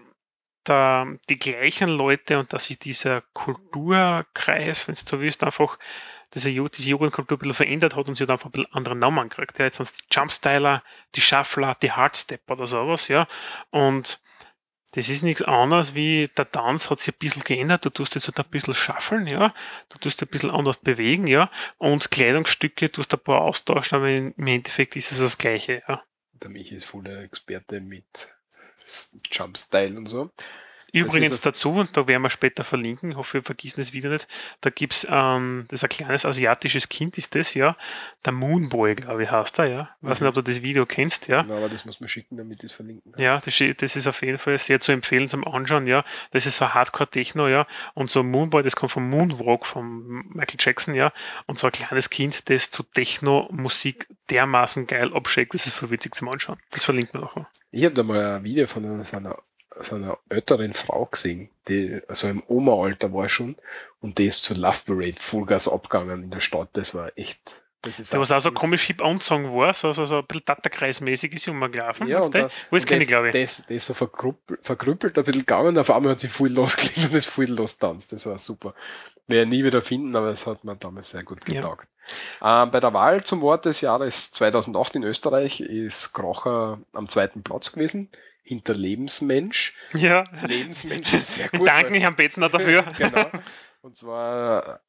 da 0.64 1.06
die 1.30 1.38
gleichen 1.38 1.88
Leute 1.88 2.38
und 2.38 2.52
dass 2.52 2.66
sich 2.66 2.78
dieser 2.78 3.22
Kulturkreis, 3.32 4.88
wenn 4.88 4.94
du 4.94 5.00
so 5.00 5.20
willst, 5.20 5.42
einfach 5.42 5.78
diese, 6.34 6.50
diese 6.50 6.88
Jugendkultur 6.88 7.36
ein 7.36 7.40
bisschen 7.40 7.54
verändert 7.54 7.96
hat 7.96 8.08
und 8.08 8.14
sie 8.14 8.24
hat 8.24 8.30
einfach 8.30 8.46
ein 8.46 8.52
bisschen 8.52 8.72
anderen 8.72 8.98
Namen 8.98 9.28
gekriegt. 9.28 9.58
Ja, 9.58 9.64
jetzt 9.64 9.78
sind 9.78 9.88
es 9.88 9.92
die 9.96 10.04
Jumpstyler, 10.10 10.82
die 11.14 11.20
Shuffler, 11.20 11.76
die 11.80 11.92
Hardstep 11.92 12.50
oder 12.50 12.66
sowas, 12.66 13.08
ja. 13.08 13.26
Und 13.70 14.20
das 14.92 15.10
ist 15.10 15.22
nichts 15.22 15.42
anderes 15.42 15.94
wie 15.94 16.28
der 16.36 16.50
Tanz 16.50 16.88
hat 16.88 17.00
sich 17.00 17.14
ein 17.14 17.18
bisschen 17.18 17.44
geändert. 17.44 17.84
Du 17.84 17.90
tust 17.90 18.14
jetzt 18.14 18.26
halt 18.26 18.38
ein 18.38 18.50
bisschen 18.50 18.74
schaffeln, 18.74 19.26
ja. 19.26 19.54
Du 19.90 19.98
tust 19.98 20.22
ein 20.22 20.28
bisschen 20.28 20.50
anders 20.50 20.78
bewegen, 20.78 21.26
ja. 21.26 21.50
Und 21.76 22.10
Kleidungsstücke 22.10 22.90
tust 22.90 23.12
ein 23.12 23.20
paar 23.20 23.42
austauschen, 23.42 23.98
aber 23.98 24.10
im 24.10 24.46
Endeffekt 24.46 24.96
ist 24.96 25.12
es 25.12 25.18
das 25.18 25.38
Gleiche, 25.38 25.82
ja. 25.86 26.02
Der 26.32 26.50
Michi 26.50 26.76
ist 26.76 26.86
voller 26.86 27.22
Experte 27.22 27.80
mit 27.80 28.34
Jumpstyle 29.30 29.96
und 29.96 30.06
so. 30.06 30.30
Übrigens 30.92 31.40
dazu, 31.42 31.70
und 31.72 31.96
da 31.96 32.06
werden 32.08 32.22
wir 32.22 32.30
später 32.30 32.64
verlinken, 32.64 33.10
ich 33.10 33.16
hoffe, 33.16 33.34
wir 33.34 33.42
vergessen 33.42 33.80
es 33.80 33.92
wieder 33.92 34.08
nicht, 34.10 34.26
da 34.62 34.70
gibt's 34.70 35.06
ähm, 35.10 35.66
das 35.68 35.80
ist 35.80 35.84
ein 35.84 35.88
kleines 35.90 36.24
asiatisches 36.24 36.88
Kind 36.88 37.18
ist 37.18 37.34
das, 37.34 37.54
ja, 37.54 37.76
der 38.24 38.32
Moonboy, 38.32 38.94
glaube 38.94 39.24
ich, 39.24 39.30
heißt 39.30 39.58
er, 39.58 39.68
ja. 39.70 39.90
Weiß 40.00 40.20
Mhm. 40.20 40.26
nicht, 40.26 40.36
ob 40.36 40.44
du 40.44 40.50
das 40.50 40.62
Video 40.62 40.86
kennst, 40.86 41.28
ja. 41.28 41.44
Na, 41.46 41.56
aber 41.56 41.68
das 41.68 41.84
muss 41.84 42.00
man 42.00 42.08
schicken, 42.08 42.36
damit 42.36 42.58
ich 42.64 42.70
es 42.70 42.72
verlinken 42.72 43.12
kann. 43.12 43.22
Ja, 43.22 43.38
das, 43.40 43.60
ist- 43.60 43.82
das 43.82 43.96
ist 43.96 44.06
auf 44.06 44.22
jeden 44.22 44.38
Fall 44.38 44.58
sehr 44.58 44.80
zu 44.80 44.92
empfehlen 44.92 45.28
zum 45.28 45.46
Anschauen, 45.46 45.86
ja. 45.86 46.04
Das 46.30 46.46
ist 46.46 46.56
so 46.56 46.72
Hardcore-Techno, 46.72 47.48
ja. 47.48 47.66
Und 47.94 48.10
so 48.10 48.22
Moonboy, 48.22 48.62
das 48.62 48.74
kommt 48.76 48.92
vom 48.92 49.08
Moonwalk 49.10 49.66
von 49.66 50.06
Michael 50.28 50.56
Jackson, 50.58 50.94
ja. 50.94 51.12
Und 51.46 51.58
so 51.58 51.66
ein 51.66 51.72
kleines 51.72 52.08
Kind, 52.10 52.48
das 52.48 52.70
zu 52.70 52.82
Techno-Musik 52.82 54.06
dermaßen 54.30 54.86
geil 54.86 55.12
abschickt, 55.14 55.54
das 55.54 55.66
ist 55.66 55.74
voll 55.74 55.90
witzig 55.90 56.14
zum 56.14 56.28
Anschauen. 56.28 56.58
Das 56.70 56.84
verlinkt 56.84 57.14
man 57.14 57.24
nachher. 57.24 57.48
Ich 57.70 57.84
habe 57.84 57.94
da 57.94 58.02
mal 58.02 58.36
ein 58.36 58.44
Video 58.44 58.66
von 58.66 58.84
einer, 58.84 59.38
so 59.80 59.96
einer, 59.96 60.18
älteren 60.28 60.74
Frau 60.74 61.06
gesehen, 61.06 61.50
die 61.68 62.00
also 62.08 62.28
im 62.28 62.42
Oma-Alter 62.48 63.12
war 63.12 63.28
schon 63.28 63.56
und 64.00 64.18
die 64.18 64.26
ist 64.26 64.44
zur 64.44 64.56
Love 64.56 64.78
Parade 64.86 65.16
Vollgas 65.18 65.68
abgegangen 65.68 66.24
in 66.24 66.30
der 66.30 66.40
Stadt. 66.40 66.68
Das 66.74 66.94
war 66.94 67.10
echt. 67.16 67.62
Das 67.82 68.00
ist 68.00 68.12
Der, 68.12 68.18
was 68.18 68.32
auch 68.32 68.40
so 68.40 68.50
komisch 68.50 68.86
hip 68.88 69.00
anzogen 69.02 69.54
war, 69.54 69.72
so, 69.72 69.92
so, 69.92 70.04
so 70.04 70.18
ein 70.18 70.26
bisschen 70.26 70.46
Tatterkreismäßig 70.46 71.32
ist 71.34 71.46
umgelaufen. 71.46 72.08
Ja, 72.08 72.20
und 72.20 72.34
da, 72.34 72.48
Wo 72.70 72.76
ist 72.76 72.88
keine, 72.88 73.00
das, 73.00 73.08
glaube 73.08 73.28
ich. 73.28 73.32
Das, 73.32 73.58
das 73.58 73.70
ist 73.70 73.86
so 73.86 73.94
verkrüppelt, 73.94 74.58
verkrüppelt 74.66 75.16
ein 75.16 75.24
bisschen 75.24 75.42
gegangen 75.42 75.78
auf 75.78 75.88
einmal 75.90 76.12
hat 76.12 76.20
sie 76.20 76.26
voll 76.28 76.50
losgelegt 76.50 77.06
und 77.08 77.16
ist 77.16 77.26
voll 77.28 77.46
lostanzt. 77.46 78.12
Das 78.12 78.26
war 78.26 78.36
super. 78.38 78.74
Werde 79.28 79.44
ich 79.44 79.48
nie 79.50 79.64
wieder 79.64 79.80
finden, 79.80 80.16
aber 80.16 80.28
es 80.28 80.46
hat 80.46 80.64
mir 80.64 80.74
damals 80.74 81.10
sehr 81.10 81.22
gut 81.22 81.38
Ja. 81.48 81.60
getaugt. 81.60 81.86
Ähm, 82.42 82.70
bei 82.72 82.80
der 82.80 82.92
Wahl 82.94 83.22
zum 83.22 83.42
Wort 83.42 83.64
des 83.66 83.80
Jahres 83.82 84.32
2008 84.32 84.96
in 84.96 85.02
Österreich 85.04 85.60
ist 85.60 86.12
Krocher 86.14 86.80
am 86.92 87.08
zweiten 87.08 87.42
Platz 87.44 87.70
gewesen, 87.70 88.08
hinter 88.48 88.74
Lebensmensch. 88.74 89.74
Ja. 89.92 90.24
Lebensmensch 90.46 91.12
ist 91.12 91.34
sehr 91.34 91.52
Wir 91.52 91.58
gut. 91.58 91.68
danken 91.68 91.92
weil- 91.94 92.00
Herrn 92.00 92.16
Betzner 92.16 92.48
dafür. 92.48 92.82
genau. 92.98 93.30
Und 93.82 93.96
zwar, 93.96 94.80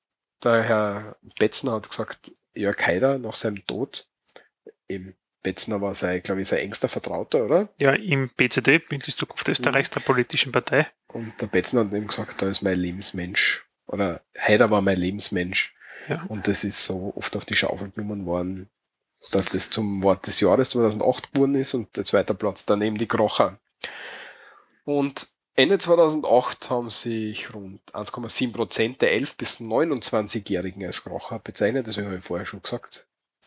der 0.43 0.63
Herr 0.63 1.17
Betzner 1.39 1.73
hat 1.73 1.89
gesagt, 1.89 2.31
Jörg 2.55 2.77
Haider 2.85 3.19
nach 3.19 3.35
seinem 3.35 3.65
Tod, 3.67 4.07
eben 4.87 5.15
Betzner 5.43 5.79
war 5.81 5.93
sein, 5.93 6.21
glaube 6.23 6.41
ich, 6.41 6.47
sein 6.47 6.59
engster 6.59 6.89
Vertrauter, 6.89 7.45
oder? 7.45 7.69
Ja, 7.77 7.93
im 7.93 8.29
BCD, 8.35 8.79
Bündnis 8.79 9.15
Zukunft 9.15 9.47
Österreichs, 9.47 9.89
der 9.89 10.01
politischen 10.01 10.51
Partei. 10.51 10.87
Und 11.07 11.33
der 11.41 11.47
Betzner 11.47 11.81
hat 11.81 11.93
ihm 11.93 12.07
gesagt, 12.07 12.41
da 12.41 12.49
ist 12.49 12.61
mein 12.61 12.77
Lebensmensch. 12.79 13.65
Oder 13.87 14.21
Haider 14.37 14.69
war 14.71 14.81
mein 14.81 14.97
Lebensmensch. 14.97 15.73
Ja. 16.07 16.23
Und 16.23 16.47
das 16.47 16.63
ist 16.63 16.83
so 16.83 17.13
oft 17.15 17.35
auf 17.35 17.45
die 17.45 17.55
Schaufel 17.55 17.91
genommen 17.91 18.25
worden, 18.25 18.69
dass 19.31 19.47
das 19.49 19.69
zum 19.69 20.03
Wort 20.03 20.25
des 20.27 20.39
Jahres 20.39 20.69
2008 20.71 21.33
geworden 21.33 21.55
ist 21.55 21.73
und 21.73 21.95
der 21.97 22.05
zweite 22.05 22.33
Platz 22.33 22.65
dann 22.65 22.81
eben 22.81 22.97
die 22.97 23.07
Krocher. 23.07 23.59
Und 24.85 25.27
Ende 25.55 25.77
2008 25.77 26.69
haben 26.69 26.89
sich 26.89 27.53
rund 27.53 27.81
1,7 27.93 28.53
Prozent 28.53 29.01
der 29.01 29.11
11- 29.13 29.35
bis 29.37 29.59
29-Jährigen 29.59 30.85
als 30.85 31.03
Krocher 31.03 31.39
bezeichnet. 31.39 31.85
Deswegen 31.85 32.07
habe 32.07 32.17
ich 32.17 32.23
vorher 32.23 32.45
schon 32.45 32.61
gesagt. 32.61 33.05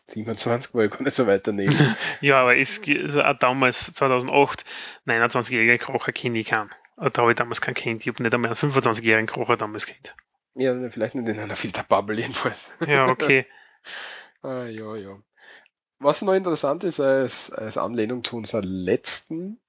27 0.09 0.75
war 0.75 0.85
ich 0.85 0.91
gar 0.91 1.03
nicht 1.03 1.15
so 1.15 1.27
weit 1.27 1.47
daneben. 1.47 1.75
Ja, 2.21 2.43
aber 2.43 2.51
also 2.51 3.23
auch 3.23 3.39
damals, 3.39 3.93
2008, 3.95 4.65
29-jährige 5.07 5.79
Krocher 5.79 6.13
kenne 6.13 6.39
ich 6.39 6.49
keinen. 6.49 6.71
Da 6.97 7.23
habe 7.23 7.33
ich 7.33 7.37
damals 7.37 7.61
keinen 7.61 7.75
kennt. 7.75 8.03
Ich 8.03 8.09
habe 8.13 8.23
nicht 8.23 8.35
einmal 8.35 8.51
einen 8.51 8.73
25-jährigen 8.73 9.27
Krocher 9.27 9.57
damals 9.57 9.87
kennt. 9.87 10.15
ja, 10.55 10.75
vielleicht 10.91 11.15
nicht 11.15 11.29
in 11.29 11.39
einer 11.41 11.57
Filterbubble 11.57 12.19
jedenfalls. 12.21 12.73
Ja, 12.87 13.07
okay. 13.07 13.47
Ah, 14.45 14.65
ja, 14.65 14.97
ja. 14.97 15.19
Was 16.03 16.23
noch 16.23 16.35
interessant 16.35 16.85
ist, 16.85 17.01
als, 17.01 17.51
als 17.53 17.77
Anlehnung 17.79 18.25
zu 18.25 18.37
unserer 18.37 18.63
letzten 18.63 19.61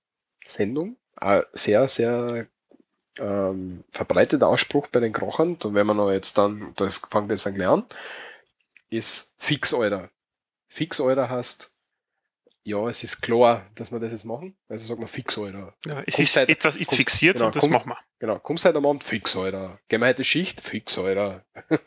Sendung, 0.46 0.98
äh, 1.22 1.44
sehr, 1.54 1.88
sehr 1.88 2.48
ähm, 3.20 3.84
verbreiteter 3.92 4.48
Ausspruch 4.48 4.88
bei 4.88 5.00
den 5.00 5.14
Krochern, 5.14 5.56
und 5.64 5.74
wenn 5.76 5.86
man 5.88 5.98
noch 5.98 6.12
jetzt 6.12 6.38
dann, 6.38 6.74
das 6.76 6.98
fängt 7.10 7.30
jetzt 7.30 7.46
an 7.46 7.62
an, 7.62 7.86
ist 8.90 9.34
fix, 9.38 9.74
Alter. 9.74 10.10
Fix, 10.68 11.00
Alter 11.00 11.30
heißt, 11.30 11.72
ja, 12.64 12.88
es 12.90 13.04
ist 13.04 13.22
klar, 13.22 13.66
dass 13.76 13.92
wir 13.92 14.00
das 14.00 14.12
jetzt 14.12 14.26
machen. 14.26 14.56
Also 14.70 14.86
sagt 14.88 15.00
man 15.00 15.08
fix, 15.08 15.38
Alter. 15.38 15.76
Ja, 15.86 16.00
es 16.08 16.16
Kommst 16.16 16.20
ist, 16.20 16.36
halt- 16.38 16.50
etwas 16.50 16.76
ist 16.78 16.88
kommst- 16.88 16.98
fixiert 16.98 17.36
genau, 17.36 17.48
und 17.48 17.56
das 17.56 17.62
kommst- 17.62 17.86
machen 17.86 17.90
wir. 17.90 17.98
Genau, 18.24 18.40
kommst 18.40 18.64
heute 18.64 18.78
am 18.78 18.86
Abend 18.86 19.04
fix, 19.04 19.36
Alter. 19.36 19.82
Heute 19.92 20.24
Schicht? 20.24 20.62
Fix, 20.62 20.98
Alter. 20.98 21.44
Wir 21.70 21.78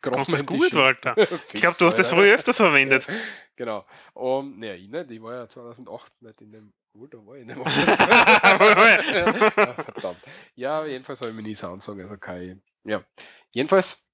das 0.00 0.46
gut, 0.46 0.62
Schicht. 0.62 0.74
Walter. 0.74 1.14
Fix, 1.26 1.52
Ich 1.52 1.60
glaube, 1.60 1.76
du 1.78 1.84
hast 1.84 1.98
das 1.98 2.08
früher 2.08 2.34
öfters 2.34 2.56
verwendet. 2.56 3.06
Genau. 3.56 3.84
Um, 4.14 4.58
ne, 4.58 4.76
ich 4.76 4.88
nicht. 4.88 5.10
Ich 5.10 5.22
war 5.22 5.34
ja 5.34 5.46
2008 5.46 6.22
nicht 6.22 6.40
in 6.40 6.52
dem. 6.52 6.72
Wo, 6.94 7.06
da 7.06 7.18
war 7.18 7.36
ich 7.36 7.42
in 7.42 7.48
dem 7.48 7.58
ja, 7.58 9.74
Verdammt. 9.74 10.18
Ja, 10.54 10.86
jedenfalls 10.86 11.20
habe 11.20 11.30
ich 11.30 11.36
mich 11.36 11.44
nie 11.44 11.54
so 11.54 11.66
angezogen. 11.66 12.00
Also 12.00 12.16
kein. 12.16 12.62
Ja. 12.84 13.04
Jedenfalls, 13.50 14.06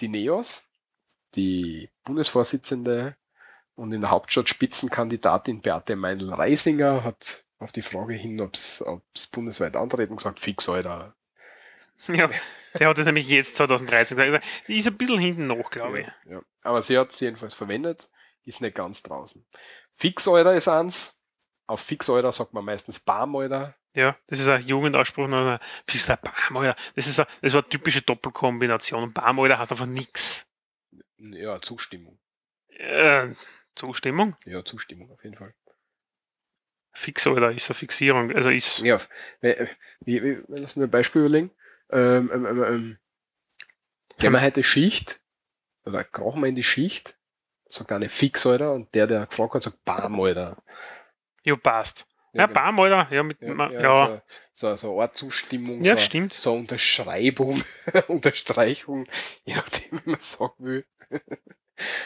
die 0.00 0.08
NEOS, 0.08 0.64
die 1.36 1.88
Bundesvorsitzende 2.02 3.14
und 3.76 3.92
in 3.92 4.00
der 4.00 4.10
Hauptstadt 4.10 4.48
Spitzenkandidatin 4.48 5.60
Beate 5.60 5.94
Meindl-Reisinger 5.94 7.04
hat 7.04 7.44
auf 7.58 7.72
die 7.72 7.82
Frage 7.82 8.14
hin, 8.14 8.40
ob 8.40 8.54
es 8.54 8.84
bundesweit 9.32 9.76
antreten, 9.76 10.16
gesagt, 10.16 10.40
fix, 10.40 10.68
Alter. 10.68 11.14
Ja, 12.08 12.28
der 12.78 12.88
hat 12.88 12.98
es 12.98 13.06
nämlich 13.06 13.26
jetzt 13.26 13.56
2013 13.56 14.18
gesagt. 14.18 14.44
Die 14.68 14.76
ist 14.76 14.86
ein 14.86 14.98
bisschen 14.98 15.18
hinten 15.18 15.46
noch, 15.46 15.70
glaube 15.70 16.00
ich. 16.00 16.06
Ja, 16.06 16.32
ja. 16.32 16.42
Aber 16.62 16.82
sie 16.82 16.98
hat 16.98 17.10
es 17.10 17.20
jedenfalls 17.20 17.54
verwendet, 17.54 18.10
ist 18.44 18.60
nicht 18.60 18.74
ganz 18.74 19.02
draußen. 19.02 19.46
Fix-Eurer 19.92 20.54
ist 20.54 20.68
eins. 20.68 21.18
Auf 21.66 21.80
Fix-Eurer 21.80 22.32
sagt 22.32 22.52
man 22.52 22.64
meistens 22.64 23.00
Barm-Eurer. 23.00 23.74
Ja, 23.94 24.14
das 24.26 24.40
ist 24.40 24.48
ein 24.48 24.66
Jugendausspruch. 24.66 25.26
Wie 25.26 25.96
ist 25.96 26.08
der 26.08 26.16
Bam, 26.16 26.58
Alter? 26.58 26.76
Das 26.94 27.06
ist, 27.06 27.18
eine, 27.18 27.28
das 27.40 27.54
war 27.54 27.62
eine 27.62 27.70
typische 27.70 28.02
Doppelkombination. 28.02 29.12
Bam, 29.14 29.40
Alter, 29.40 29.58
heißt 29.58 29.72
einfach 29.72 29.86
nix. 29.86 30.46
Ja, 31.16 31.60
Zustimmung. 31.62 32.18
Äh, 32.68 33.28
Zustimmung? 33.74 34.36
Ja, 34.44 34.62
Zustimmung 34.64 35.10
auf 35.10 35.24
jeden 35.24 35.36
Fall. 35.36 35.54
Fix, 36.96 37.26
Alter, 37.26 37.50
ist 37.52 37.68
eine 37.70 37.74
Fixierung. 37.78 38.32
Also 38.34 38.50
ist, 38.50 38.78
Ja, 38.80 38.98
wie, 39.40 39.54
wie, 40.00 40.22
wie, 40.22 40.38
lass 40.48 40.76
mir 40.76 40.84
ein 40.84 40.90
Beispiel 40.90 41.22
überlegen. 41.22 41.50
Ähm, 41.90 42.30
ähm, 42.32 42.46
ähm, 42.46 42.64
ähm, 42.64 42.98
gehen 44.18 44.32
wir 44.32 44.40
heute 44.42 44.62
Schicht, 44.62 45.20
oder 45.84 46.02
krachen 46.04 46.40
wir 46.40 46.48
in 46.48 46.56
die 46.56 46.62
Schicht, 46.62 47.16
sagt 47.68 47.92
eine 47.92 48.08
Fix-Eurer 48.08 48.72
und 48.72 48.94
der, 48.94 49.06
der 49.06 49.26
gefragt 49.26 49.54
hat, 49.54 49.62
sagt 49.62 49.84
Barm-Eurer. 49.84 50.56
ja, 51.44 51.56
passt. 51.56 52.06
Ja, 52.32 52.46
genau. 52.46 52.60
Bam, 52.60 52.80
Alter, 52.80 53.08
ja, 53.14 53.22
mit, 53.22 53.40
Ja, 53.40 53.54
ma- 53.54 53.70
ja, 53.70 53.80
ja, 53.82 54.22
So, 54.52 54.68
so, 54.68 54.74
so 54.74 54.92
eine 54.94 55.02
Art 55.02 55.16
Zustimmung, 55.16 55.82
Ja, 55.84 55.96
so, 55.96 56.02
stimmt. 56.02 56.32
so 56.34 56.50
eine 56.52 56.60
Unterschreibung, 56.60 57.62
Unterstreichung, 58.08 59.06
je 59.44 59.54
nachdem, 59.54 60.00
wie 60.04 60.10
man 60.10 60.20
sagen 60.20 60.54
will. 60.64 60.86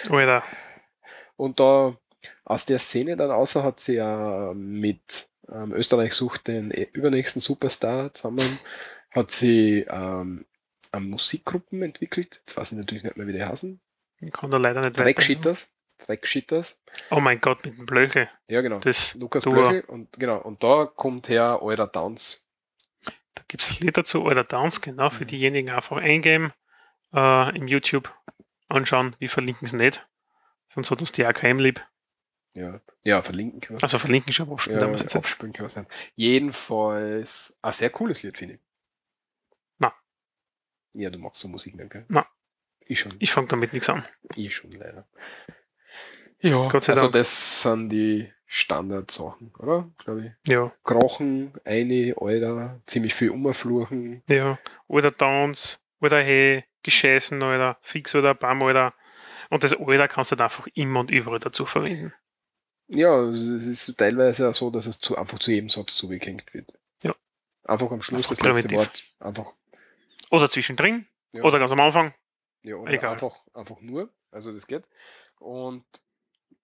Alter. 0.09 0.45
Und 1.36 1.59
da 1.59 1.97
aus 2.45 2.66
der 2.66 2.79
Szene 2.79 3.16
dann 3.16 3.31
außer 3.31 3.62
hat 3.62 3.81
sie 3.81 3.95
ja 3.95 4.53
mit 4.55 5.29
ähm, 5.51 5.73
Österreich 5.73 6.12
sucht 6.14 6.47
den 6.49 6.71
eh- 6.71 6.89
übernächsten 6.93 7.41
Superstar 7.41 8.12
zusammen, 8.14 8.59
hat 9.11 9.31
sie 9.31 9.87
ähm, 9.89 10.47
ähm, 10.93 11.11
Musikgruppen 11.11 11.83
entwickelt. 11.83 12.37
Jetzt 12.41 12.57
weiß 12.57 12.73
ich 12.73 12.79
natürlich 12.79 13.03
nicht 13.05 13.16
mehr, 13.16 13.27
wie 13.27 13.33
die 13.33 13.45
heißen. 13.45 13.81
Ich 14.21 14.33
kann 14.33 14.51
da 14.51 14.59
leider 14.59 14.81
nicht 14.81 14.93
weiter. 14.93 15.05
Dreckshitters. 15.05 15.73
Dreckshitters. 15.99 16.81
Oh 17.11 17.21
mein 17.21 17.41
Gott, 17.41 17.64
mit 17.64 17.77
dem 17.77 17.87
Blöchel. 17.87 18.29
Ja, 18.49 18.61
genau. 18.62 18.79
Das, 18.79 19.14
Lukas 19.14 19.45
du- 19.45 19.53
Blöchel. 19.53 19.81
Und 19.83 20.12
genau. 20.18 20.41
Und 20.41 20.62
da 20.62 20.87
kommt 20.87 21.29
her 21.29 21.61
Eurer 21.62 21.87
Downs. 21.87 22.47
Da 23.35 23.43
gibt 23.49 23.62
es 23.62 23.71
ein 23.81 23.85
Lied 23.87 23.97
dazu, 23.97 24.27
Alter 24.27 24.45
Downs, 24.45 24.81
genau, 24.81 25.11
für 25.11 25.25
diejenigen 25.25 25.71
einfach 25.71 25.97
eingeben, 25.99 26.53
äh, 27.14 27.57
im 27.57 27.66
YouTube 27.68 28.14
anschauen, 28.68 29.16
wir 29.18 29.31
verlinken 29.31 29.66
es 29.66 29.73
nicht. 29.73 30.07
Sonst 30.73 30.91
hat 30.91 31.01
uns 31.01 31.12
die 31.12 31.25
AKM 31.25 31.59
lieb. 31.59 31.85
Ja. 32.55 32.80
Ja, 33.05 33.22
verlinken 33.22 33.61
können 33.61 33.78
wir 33.78 33.82
Also 33.84 33.98
verlinken 33.98 34.32
schon, 34.32 34.46
aber 34.46 34.55
abspielen, 34.55 34.80
ja, 34.80 34.86
ja, 34.86 34.92
jetzt 34.92 35.14
können 35.14 35.55
wir. 35.55 35.86
Jedenfalls 36.16 37.57
ein 37.62 37.72
sehr 37.72 37.90
cooles 37.90 38.22
Lied, 38.22 38.36
finde 38.36 38.55
ich. 38.55 38.61
Na. 39.78 39.92
Ja, 40.92 41.11
du 41.11 41.18
magst 41.18 41.40
so 41.40 41.48
Musik 41.48 41.76
nicht, 41.76 41.90
gell? 41.90 42.05
Na. 42.09 42.26
Ich 42.80 42.98
schon. 42.98 43.14
Ich 43.20 43.30
fange 43.30 43.46
damit 43.46 43.72
nichts 43.72 43.88
an. 43.88 44.05
Ich 44.34 44.55
schon 44.55 44.72
leider. 44.72 45.07
Ja, 46.40 46.68
Gott 46.68 46.84
sei 46.84 46.92
also 46.92 47.05
Dank. 47.05 47.12
das 47.14 47.62
sind 47.62 47.90
die 47.90 48.32
Standardsachen, 48.46 49.53
oder? 49.59 49.88
Glaube 49.98 50.26
ich. 50.26 50.51
Ja, 50.51 50.72
Krochen, 50.82 51.53
eine, 51.64 52.14
Alter, 52.18 52.80
ziemlich 52.86 53.14
viel 53.14 53.30
umfluchen. 53.30 54.22
ja. 54.28 54.59
Oder 54.88 55.12
Downs, 55.12 55.80
oder 56.01 56.20
Hey, 56.20 56.64
gescheißen, 56.82 57.40
oder 57.40 57.78
Fix 57.82 58.14
oder 58.14 58.34
Bam, 58.34 58.62
oder. 58.62 58.92
Und 59.51 59.62
das 59.62 59.74
Alter 59.74 60.09
kannst 60.09 60.32
du 60.32 60.36
dann 60.36 60.46
einfach 60.46 60.66
immer 60.74 61.01
und 61.01 61.11
überall 61.11 61.38
dazu 61.38 61.64
verwenden. 61.64 62.12
Ja, 62.93 63.20
es 63.28 63.41
ist 63.41 63.97
teilweise 63.97 64.49
auch 64.49 64.55
so, 64.55 64.70
dass 64.70 64.86
es 64.86 64.99
zu, 64.99 65.16
einfach 65.16 65.38
zu 65.38 65.51
jedem 65.53 65.68
Satz 65.68 65.95
zugehängt 65.95 66.53
wird. 66.55 66.72
Ja. 67.03 67.14
Einfach 67.64 67.91
am 67.93 68.03
Schluss 68.03 68.28
Einfach 68.30 68.45
das 68.45 68.55
letzte 68.57 68.68
präventiv. 68.68 68.78
Wort. 68.78 69.05
Einfach, 69.20 69.53
Oder 70.30 70.51
zwischendrin, 70.51 71.07
ja, 71.32 71.43
oder 71.43 71.59
ganz 71.59 71.70
am 71.70 71.80
Anfang. 71.80 72.14
ja, 72.62 72.74
oder 72.76 72.93
egal. 72.93 73.12
einfach, 73.12 73.34
einfach 73.55 73.80
nur. 73.80 74.12
Also 74.32 74.53
das 74.53 74.66
geht. 74.66 74.88
Und 75.38 75.84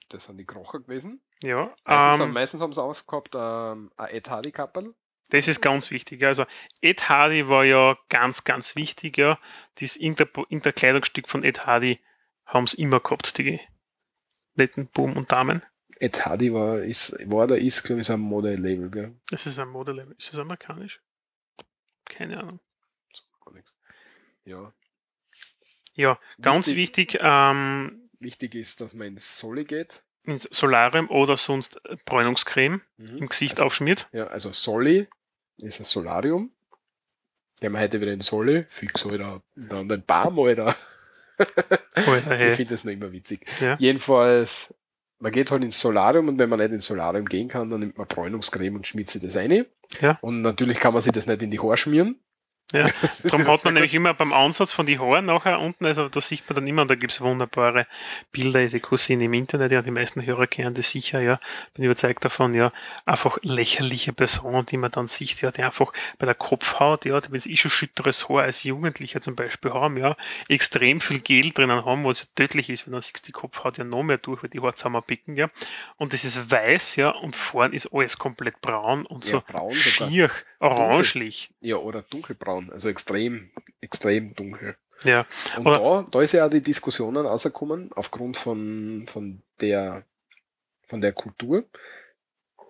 das 0.08 0.24
sind 0.24 0.36
die 0.38 0.44
Krocher 0.44 0.80
gewesen. 0.80 1.20
Ja, 1.42 1.74
Meistens, 1.84 2.20
haben, 2.20 2.28
ähm, 2.28 2.32
meistens 2.32 2.60
haben 2.60 2.72
sie 2.72 2.82
aufgehabt 2.82 3.34
ähm, 3.34 3.90
ein 3.96 4.08
Ed 4.14 4.30
Hardy 4.30 4.52
Kappel. 4.52 4.94
das 5.30 5.48
ist 5.48 5.60
ganz 5.60 5.90
wichtig. 5.90 6.24
Also 6.24 6.44
Ed 6.80 7.08
Hardy 7.08 7.48
war 7.48 7.64
ja 7.64 7.96
ganz, 8.08 8.44
ganz 8.44 8.74
wichtig, 8.76 9.18
ja. 9.18 9.38
Das 9.76 9.96
Inter 9.96 10.26
Interkleidungsstück 10.48 11.28
von 11.28 11.44
Ed 11.44 11.66
Hardy 11.66 12.00
haben 12.46 12.64
es 12.64 12.74
immer 12.74 13.00
gehabt, 13.00 13.36
die 13.38 13.60
netten 14.54 14.88
Buben 14.88 15.16
und 15.16 15.30
Damen. 15.32 15.62
Ed 15.98 16.24
Hardy 16.26 16.52
war, 16.52 16.80
ist, 16.82 17.12
war 17.30 17.44
oder 17.44 17.58
ist, 17.58 17.82
glaube 17.82 18.00
ich, 18.02 18.10
ein 18.10 18.20
Modellabel, 18.20 18.90
gell? 18.90 19.14
Das 19.30 19.46
ist 19.46 19.58
ein 19.58 19.68
Modell. 19.68 20.14
Ist 20.18 20.32
das 20.32 20.38
amerikanisch? 20.40 21.00
Keine 22.04 22.38
Ahnung. 22.38 22.60
Gar 23.44 23.54
nichts. 23.54 23.74
Ja. 24.44 24.72
Ja, 25.94 26.18
ganz 26.40 26.66
Wichtig- 26.68 27.14
wichtig, 27.14 27.20
ähm, 27.22 28.02
Wichtig 28.18 28.54
ist, 28.54 28.80
dass 28.80 28.94
man 28.94 29.08
ins 29.08 29.38
Solli 29.38 29.64
geht. 29.64 30.02
ins 30.24 30.42
Solarium 30.50 31.08
oder 31.10 31.36
sonst 31.36 31.80
Bräunungscreme 32.04 32.80
im 32.98 33.28
Gesicht 33.28 33.52
Also- 33.54 33.64
aufschmiert. 33.66 34.08
Ja, 34.12 34.26
also 34.26 34.52
Solli 34.52 35.06
ist 35.58 35.80
ein 35.80 35.84
Solarium. 35.84 36.50
Der 37.62 37.70
man 37.70 37.80
heute 37.80 38.00
wieder 38.02 38.12
in 38.12 38.20
Solli, 38.20 38.64
fix, 38.68 39.06
Alter. 39.06 39.42
Dann 39.54 40.02
Baum, 40.06 40.38
Alter. 40.40 40.74
Alter, 41.94 42.48
Ich 42.48 42.54
finde 42.56 42.74
das 42.74 42.84
noch 42.84 42.92
immer 42.92 43.12
witzig. 43.12 43.46
Ja. 43.60 43.76
Jedenfalls, 43.78 44.74
man 45.18 45.32
geht 45.32 45.50
halt 45.50 45.64
ins 45.64 45.80
Solarium 45.80 46.28
und 46.28 46.38
wenn 46.38 46.48
man 46.48 46.58
nicht 46.58 46.72
ins 46.72 46.86
Solarium 46.86 47.26
gehen 47.26 47.48
kann, 47.48 47.70
dann 47.70 47.80
nimmt 47.80 47.98
man 47.98 48.06
Bräunungscreme 48.06 48.76
und 48.76 48.86
schmiert 48.86 49.08
sich 49.08 49.22
das 49.22 49.36
rein. 49.36 49.66
Ja. 50.00 50.18
Und 50.20 50.42
natürlich 50.42 50.78
kann 50.78 50.92
man 50.92 51.02
sich 51.02 51.12
das 51.12 51.26
nicht 51.26 51.42
in 51.42 51.50
die 51.50 51.60
Haare 51.60 51.76
schmieren. 51.76 52.20
Ja. 52.72 52.90
Darum 53.22 53.46
hat 53.46 53.64
man 53.64 53.74
nämlich 53.74 53.94
immer 53.94 54.12
beim 54.12 54.32
Ansatz 54.32 54.72
von 54.72 54.86
die 54.86 54.98
Haaren 54.98 55.26
nachher 55.26 55.60
unten, 55.60 55.86
also 55.86 56.08
da 56.08 56.20
sieht 56.20 56.48
man 56.48 56.56
dann 56.56 56.66
immer, 56.66 56.82
und 56.82 56.90
da 56.90 56.96
gibt 56.96 57.12
es 57.12 57.20
wunderbare 57.20 57.86
Bilder, 58.32 58.66
die 58.66 58.80
Cousine 58.80 59.24
im 59.24 59.34
Internet, 59.34 59.70
ja, 59.70 59.82
die 59.82 59.92
meisten 59.92 60.26
Hörer 60.26 60.48
kennen 60.48 60.74
das 60.74 60.90
sicher, 60.90 61.20
ja, 61.20 61.38
bin 61.74 61.84
überzeugt 61.84 62.24
davon, 62.24 62.54
ja, 62.54 62.72
einfach 63.04 63.38
lächerliche 63.42 64.12
Personen, 64.12 64.66
die 64.66 64.78
man 64.78 64.90
dann 64.90 65.06
sieht, 65.06 65.42
ja, 65.42 65.52
die 65.52 65.62
einfach 65.62 65.92
bei 66.18 66.26
der 66.26 66.34
Kopfhaut, 66.34 67.04
ja, 67.04 67.20
die 67.20 67.30
wenn 67.30 67.38
sie 67.38 67.52
eh 67.52 67.56
schon 67.56 67.70
schütteres 67.70 68.28
Haar 68.28 68.42
als 68.42 68.64
Jugendliche 68.64 69.20
zum 69.20 69.36
Beispiel 69.36 69.72
haben, 69.72 69.96
ja, 69.96 70.16
extrem 70.48 71.00
viel 71.00 71.20
Gel 71.20 71.52
drinnen 71.52 71.84
haben, 71.84 72.04
was 72.04 72.22
ja 72.22 72.26
tödlich 72.34 72.68
ist, 72.68 72.86
wenn 72.86 72.92
dann 72.92 73.02
siehst 73.02 73.28
die 73.28 73.32
Kopfhaut 73.32 73.78
ja 73.78 73.84
noch 73.84 74.02
mehr 74.02 74.18
durch, 74.18 74.42
weil 74.42 74.50
die 74.50 74.60
Haare 74.60 74.74
zusammenpicken, 74.74 75.36
ja, 75.36 75.50
und 75.98 76.12
das 76.12 76.24
ist 76.24 76.50
weiß, 76.50 76.96
ja, 76.96 77.10
und 77.10 77.36
vorn 77.36 77.72
ist 77.72 77.92
alles 77.92 78.18
komplett 78.18 78.60
braun 78.60 79.06
und 79.06 79.24
Ja, 79.24 79.30
so 79.30 79.42
braun 79.46 79.72
schier, 79.72 80.30
orangelich, 80.58 81.50
Ja, 81.60 81.76
oder 81.76 82.02
dunkelbraun, 82.02 82.55
also 82.70 82.88
extrem, 82.88 83.50
extrem 83.80 84.34
dunkel. 84.34 84.76
ja. 85.04 85.26
Und 85.56 85.64
da, 85.66 86.06
da 86.10 86.22
ist 86.22 86.32
ja 86.32 86.46
auch 86.46 86.50
die 86.50 86.62
Diskussionen 86.62 87.26
rausgekommen, 87.26 87.92
aufgrund 87.94 88.36
von, 88.36 89.04
von 89.08 89.42
der, 89.60 90.04
von 90.86 91.00
der 91.00 91.12
Kultur, 91.12 91.64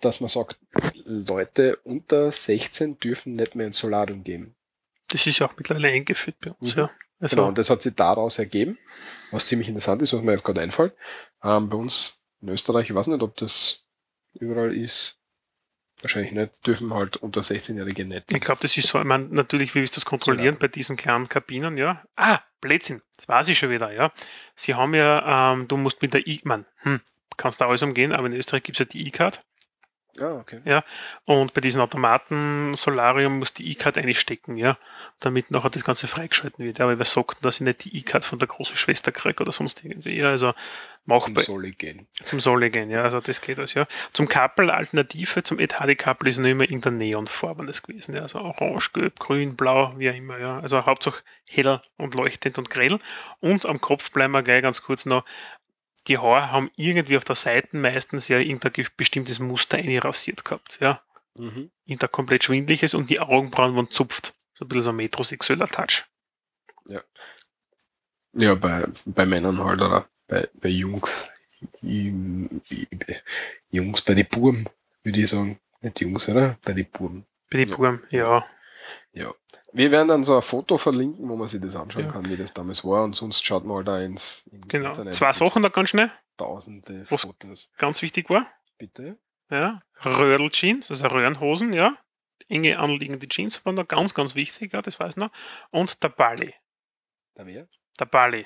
dass 0.01 0.19
man 0.19 0.29
sagt, 0.29 0.59
Leute 1.05 1.77
unter 1.83 2.31
16 2.31 2.99
dürfen 2.99 3.33
nicht 3.33 3.55
mehr 3.55 3.67
ins 3.67 3.77
Solarium 3.79 4.23
gehen. 4.23 4.55
Das 5.09 5.25
ist 5.25 5.41
auch 5.41 5.55
mittlerweile 5.57 5.87
eingeführt 5.89 6.35
bei 6.41 6.51
uns, 6.51 6.75
Mhm. 6.75 6.81
ja. 6.81 6.91
Also, 7.19 7.35
Genau, 7.35 7.47
und 7.47 7.57
das 7.57 7.69
hat 7.71 7.81
sich 7.81 7.95
daraus 7.95 8.37
ergeben, 8.37 8.77
was 9.31 9.47
ziemlich 9.47 9.67
interessant 9.69 10.01
ist, 10.03 10.13
was 10.13 10.21
mir 10.21 10.33
jetzt 10.33 10.43
gerade 10.43 10.61
einfällt. 10.61 10.93
Ähm, 11.43 11.67
bei 11.67 11.75
uns 11.77 12.21
in 12.41 12.49
Österreich, 12.49 12.89
ich 12.89 12.95
weiß 12.95 13.07
nicht, 13.07 13.23
ob 13.23 13.35
das 13.37 13.85
überall 14.33 14.75
ist, 14.75 15.15
wahrscheinlich 16.01 16.31
nicht, 16.31 16.65
dürfen 16.65 16.93
halt 16.93 17.17
unter 17.17 17.41
16-Jährige 17.41 18.05
nicht. 18.05 18.31
ich 18.31 18.39
glaube, 18.39 18.61
das 18.61 18.77
ist 18.77 18.87
so, 18.87 18.99
ich 18.99 19.05
meine, 19.05 19.25
natürlich, 19.25 19.73
wie 19.75 19.81
willst 19.81 19.95
du 19.95 19.99
das 19.99 20.05
kontrollieren 20.05 20.57
bei 20.59 20.67
diesen 20.67 20.95
kleinen 20.95 21.29
Kabinen, 21.29 21.77
ja? 21.77 22.03
Ah, 22.15 22.39
Blödsinn, 22.61 23.01
das 23.15 23.27
weiß 23.27 23.47
ich 23.49 23.57
schon 23.57 23.69
wieder, 23.69 23.91
ja. 23.91 24.11
Sie 24.55 24.75
haben 24.75 24.93
ja, 24.93 25.53
ähm, 25.53 25.67
du 25.67 25.77
musst 25.77 26.01
mit 26.01 26.13
der 26.13 26.25
I, 26.27 26.41
man, 26.43 26.65
hm, 26.77 27.01
kannst 27.35 27.61
da 27.61 27.67
alles 27.67 27.81
umgehen, 27.81 28.11
aber 28.11 28.27
in 28.27 28.33
Österreich 28.33 28.63
gibt 28.63 28.79
es 28.79 28.79
ja 28.79 28.85
die 28.85 29.07
E-Card. 29.07 29.41
Ah, 30.19 30.37
okay. 30.39 30.61
Ja, 30.65 30.83
und 31.25 31.53
bei 31.53 31.61
diesem 31.61 31.81
Automaten 31.81 32.75
Solarium 32.75 33.39
muss 33.39 33.53
die 33.53 33.71
E-Card 33.71 33.97
einstecken, 33.97 34.57
ja, 34.57 34.77
damit 35.19 35.51
nachher 35.51 35.69
das 35.69 35.83
Ganze 35.83 36.07
freigeschalten 36.07 36.65
wird. 36.65 36.79
Ja, 36.79 36.85
aber 36.85 36.97
wer 36.97 37.05
sagt, 37.05 37.43
dass 37.45 37.55
ich 37.55 37.61
nicht 37.61 37.85
die 37.85 37.97
E-Card 37.97 38.25
von 38.25 38.39
der 38.39 38.47
großen 38.47 38.75
Schwester 38.75 39.11
kriege 39.11 39.41
oder 39.41 39.51
sonst 39.51 39.83
irgendwie. 39.83 40.17
Ja, 40.17 40.29
also 40.29 40.53
machbar. 41.05 41.43
Zum 41.43 41.55
Soli 41.55 41.71
gehen. 41.71 42.07
Zum 42.23 42.39
Soli 42.39 42.69
gehen, 42.69 42.89
ja, 42.89 43.03
also 43.03 43.21
das 43.21 43.41
geht 43.41 43.57
alles, 43.59 43.73
ja. 43.73 43.87
Zum 44.13 44.27
Kappel, 44.27 44.69
Alternative 44.69 45.43
zum 45.43 45.59
ETHD-Kappel 45.59 46.27
ist 46.29 46.37
nur 46.37 46.49
immer 46.49 46.63
irgendein 46.63 46.97
Neonfarbenes 46.97 47.81
gewesen, 47.83 48.15
ja, 48.15 48.23
also 48.23 48.39
orange, 48.39 48.91
gelb, 48.93 49.19
grün, 49.19 49.55
blau, 49.55 49.93
wie 49.97 50.09
auch 50.09 50.15
immer, 50.15 50.37
ja. 50.37 50.59
Also 50.59 50.85
Hauptsache 50.85 51.23
hell 51.45 51.79
und 51.97 52.13
leuchtend 52.13 52.57
und 52.57 52.69
grell. 52.69 52.99
Und 53.39 53.65
am 53.65 53.79
Kopf 53.79 54.11
bleiben 54.11 54.33
wir 54.33 54.43
gleich 54.43 54.61
ganz 54.61 54.81
kurz 54.81 55.05
noch, 55.05 55.23
die 56.07 56.17
Haare 56.17 56.51
haben 56.51 56.71
irgendwie 56.75 57.17
auf 57.17 57.25
der 57.25 57.35
Seite 57.35 57.77
meistens 57.77 58.27
ja 58.27 58.39
irgendein 58.39 58.73
ge- 58.73 58.87
bestimmtes 58.95 59.39
Muster 59.39 59.77
einrasiert 59.77 60.45
gehabt, 60.45 60.79
ja. 60.81 61.01
Mhm. 61.35 61.71
Irgendein 61.85 62.11
komplett 62.11 62.45
schwindliches 62.45 62.93
und 62.93 63.09
die 63.09 63.19
Augenbrauen 63.19 63.75
waren 63.75 63.91
zupft. 63.91 64.33
So 64.55 64.65
ein 64.65 64.69
bisschen 64.69 64.83
so 64.83 64.89
ein 64.89 64.95
metrosexueller 64.95 65.67
Touch. 65.67 66.05
Ja, 68.33 68.55
bei, 68.55 68.87
bei 69.05 69.25
Männern 69.25 69.63
halt, 69.63 69.81
oder 69.81 70.07
bei, 70.27 70.47
bei 70.53 70.69
Jungs. 70.69 71.29
Jungs, 71.81 72.61
bei 74.01 74.13
den 74.13 74.27
Burm, 74.27 74.67
würde 75.03 75.19
ich 75.19 75.29
sagen. 75.29 75.59
Nicht 75.81 76.01
Jungs, 76.01 76.29
oder? 76.29 76.57
Bei 76.63 76.73
den 76.73 76.89
Burm. 76.89 77.25
Bei 77.49 77.59
den 77.59 77.69
Buben, 77.69 78.03
ja. 78.09 78.45
Ja. 79.13 79.33
Wir 79.73 79.91
werden 79.91 80.07
dann 80.07 80.23
so 80.23 80.35
ein 80.35 80.41
Foto 80.41 80.77
verlinken, 80.77 81.27
wo 81.29 81.35
man 81.35 81.47
sich 81.47 81.61
das 81.61 81.75
anschauen 81.75 82.05
Ja. 82.05 82.11
kann, 82.11 82.27
wie 82.29 82.37
das 82.37 82.53
damals 82.53 82.83
war. 82.85 83.03
Und 83.03 83.13
sonst 83.15 83.45
schaut 83.45 83.65
man 83.65 83.77
halt 83.77 83.87
da 83.87 83.99
ins, 84.01 84.47
ins 84.51 84.67
Genau. 84.67 84.89
Internet. 84.89 85.13
Zwei 85.15 85.33
Sachen 85.33 85.63
da 85.63 85.69
ganz 85.69 85.89
schnell, 85.89 86.11
Tausende 86.37 87.05
Was- 87.09 87.21
Fotos. 87.21 87.71
ganz 87.77 88.01
wichtig 88.01 88.29
war. 88.29 88.47
Bitte? 88.77 89.17
Ja. 89.49 89.81
Röhrl-Jeans, 90.03 90.89
also 90.91 91.07
Röhrenhosen, 91.07 91.73
ja. 91.73 91.97
Enge 92.49 92.79
anliegende 92.79 93.27
Jeans 93.27 93.65
waren 93.65 93.75
da 93.75 93.83
ganz, 93.83 94.13
ganz 94.13 94.35
wichtig, 94.35 94.71
ja, 94.73 94.81
das 94.81 94.99
weiß 94.99 95.13
ich 95.13 95.17
noch. 95.17 95.31
Und 95.71 96.01
der 96.03 96.09
Balli. 96.09 96.53
Da 97.35 97.45
wer? 97.45 97.67
Der 97.99 98.05
Balli. 98.05 98.45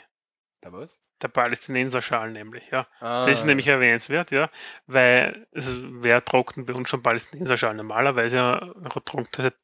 Da 0.61 0.71
was? 0.71 1.01
Der 1.23 1.27
Palästinenserschal 1.27 2.31
nämlich, 2.31 2.69
ja. 2.71 2.87
Ah, 2.99 3.25
Das 3.25 3.39
ist 3.39 3.45
nämlich 3.45 3.67
erwähnenswert, 3.67 4.29
ja, 4.29 4.49
weil 4.85 5.47
es, 5.51 5.79
wer 5.81 6.21
denn 6.21 6.65
bei 6.65 6.73
uns 6.73 6.87
schon 6.87 7.01
Palästinenserschal? 7.01 7.73
Normalerweise 7.73 8.35
ja, 8.35 8.73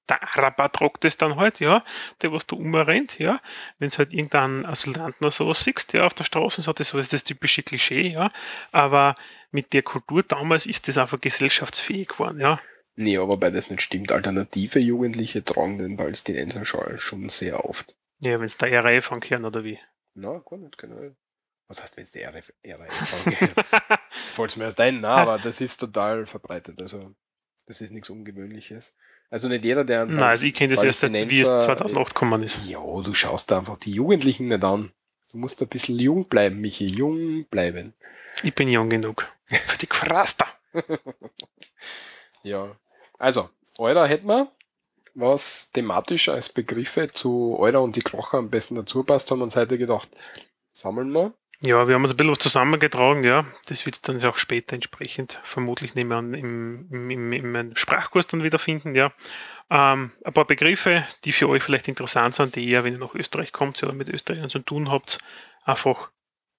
der 0.09 0.23
Araber 0.23 0.71
tragt 0.71 1.03
das 1.03 1.15
dann 1.17 1.35
halt, 1.35 1.59
ja, 1.59 1.83
der 2.21 2.31
was 2.31 2.47
da 2.47 2.55
umrennt, 2.55 3.19
ja. 3.19 3.39
Wenn 3.77 3.89
es 3.89 3.99
halt 3.99 4.11
irgendeinen 4.11 4.65
Asylanten 4.65 5.23
oder 5.23 5.31
sowas 5.31 5.63
siehst, 5.63 5.93
ja, 5.93 6.05
auf 6.05 6.15
der 6.15 6.23
Straße, 6.23 6.63
so, 6.63 6.73
das 6.73 6.93
ist 6.93 7.13
das 7.13 7.23
typische 7.23 7.61
Klischee, 7.61 8.09
ja. 8.09 8.31
Aber 8.71 9.15
mit 9.51 9.73
der 9.73 9.83
Kultur 9.83 10.23
damals 10.23 10.65
ist 10.65 10.87
das 10.87 10.97
einfach 10.97 11.21
gesellschaftsfähig 11.21 12.07
geworden, 12.07 12.39
ja. 12.39 12.59
Nee, 12.95 13.19
aber 13.19 13.39
weil 13.39 13.51
das 13.51 13.69
nicht 13.69 13.83
stimmt. 13.83 14.11
Alternative 14.11 14.79
Jugendliche 14.79 15.43
tragen 15.43 15.77
den 15.77 15.97
Palästinenserschal 15.97 16.97
schon 16.97 17.29
sehr 17.29 17.65
oft. 17.65 17.95
Ja, 18.19 18.39
wenn 18.39 18.45
es 18.47 18.57
der 18.57 18.83
RAF 18.83 19.11
ankehren 19.11 19.45
oder 19.45 19.63
wie. 19.63 19.79
Na, 20.19 20.39
gar 20.39 20.57
nicht, 20.57 20.77
genau. 20.77 21.11
Was 21.67 21.81
heißt, 21.81 21.95
wenn 21.97 22.03
es 22.03 22.11
die 22.11 22.21
RF, 22.23 22.51
RF 22.65 23.25
angeht? 23.25 23.39
Jetzt 24.17 24.29
fällt 24.31 24.49
es 24.51 24.55
mir 24.55 24.63
erst 24.65 24.79
ein, 24.81 24.99
na, 25.01 25.15
aber 25.15 25.37
das 25.37 25.61
ist 25.61 25.77
total 25.77 26.25
verbreitet. 26.25 26.81
Also, 26.81 27.13
das 27.65 27.81
ist 27.81 27.91
nichts 27.91 28.09
Ungewöhnliches. 28.09 28.95
Also 29.29 29.49
nicht 29.49 29.65
jeder, 29.65 29.83
der 29.83 30.05
Nein, 30.05 30.23
also 30.23 30.45
ich 30.45 30.53
kenne 30.53 30.73
das 30.73 30.83
erst, 30.83 31.03
jetzt, 31.03 31.13
wie 31.29 31.41
es 31.41 31.49
Palästinenser- 31.49 31.65
2008 31.65 32.15
gekommen 32.15 32.43
ist. 32.43 32.65
Ja, 32.67 32.79
du 32.79 33.13
schaust 33.13 33.51
da 33.51 33.59
einfach 33.59 33.77
die 33.77 33.91
Jugendlichen 33.91 34.47
nicht 34.47 34.63
an. 34.63 34.93
Du 35.31 35.37
musst 35.37 35.61
ein 35.61 35.67
bisschen 35.67 35.99
jung 35.99 36.25
bleiben, 36.29 36.61
Michi. 36.61 36.85
Jung 36.87 37.45
bleiben. 37.51 37.93
Ich 38.43 38.55
bin 38.55 38.69
jung 38.69 38.89
genug. 38.89 39.27
Für 39.47 39.77
die 39.77 39.89
Gefraster. 39.89 40.47
Ja. 42.43 42.75
Also, 43.19 43.49
Euler 43.77 44.07
hätten 44.07 44.27
wir, 44.27 44.49
was 45.17 45.71
thematisch 45.71 46.29
als 46.29 46.49
Begriffe 46.49 47.07
zu 47.11 47.57
Euler 47.59 47.81
und 47.81 47.95
die 47.95 48.01
Krocher 48.01 48.37
am 48.37 48.49
besten 48.49 48.75
dazu 48.75 49.03
passt, 49.03 49.31
haben 49.31 49.39
wir 49.39 49.45
uns 49.45 49.55
heute 49.55 49.77
gedacht, 49.77 50.09
sammeln 50.73 51.11
wir. 51.11 51.33
Ja, 51.61 51.87
wir 51.87 51.95
haben 51.95 52.03
uns 52.03 52.13
ein 52.13 52.17
bisschen 52.17 52.31
was 52.31 52.39
zusammengetragen, 52.39 53.23
ja. 53.23 53.45
Das 53.65 53.87
wird 53.87 53.95
es 53.95 54.01
dann 54.03 54.23
auch 54.23 54.37
später 54.37 54.75
entsprechend 54.75 55.39
vermutlich 55.43 55.95
mehr 55.95 56.11
an, 56.11 56.35
im, 56.35 56.87
im, 56.91 57.31
im, 57.31 57.55
im 57.55 57.75
Sprachkurs 57.75 58.27
dann 58.27 58.43
wiederfinden, 58.43 58.93
ja. 58.93 59.11
Ähm, 59.71 60.11
ein 60.23 60.33
paar 60.33 60.45
Begriffe, 60.45 61.07
die 61.25 61.31
für 61.31 61.49
euch 61.49 61.63
vielleicht 61.63 61.87
interessant 61.87 62.35
sind, 62.35 62.55
die 62.55 62.65
ihr, 62.65 62.83
wenn 62.83 62.93
ihr 62.93 62.99
nach 62.99 63.15
Österreich 63.15 63.51
kommt 63.51 63.81
oder 63.81 63.93
mit 63.93 64.07
Österreichern 64.07 64.49
zu 64.49 64.59
tun 64.59 64.91
habt, 64.91 65.17
einfach 65.63 66.11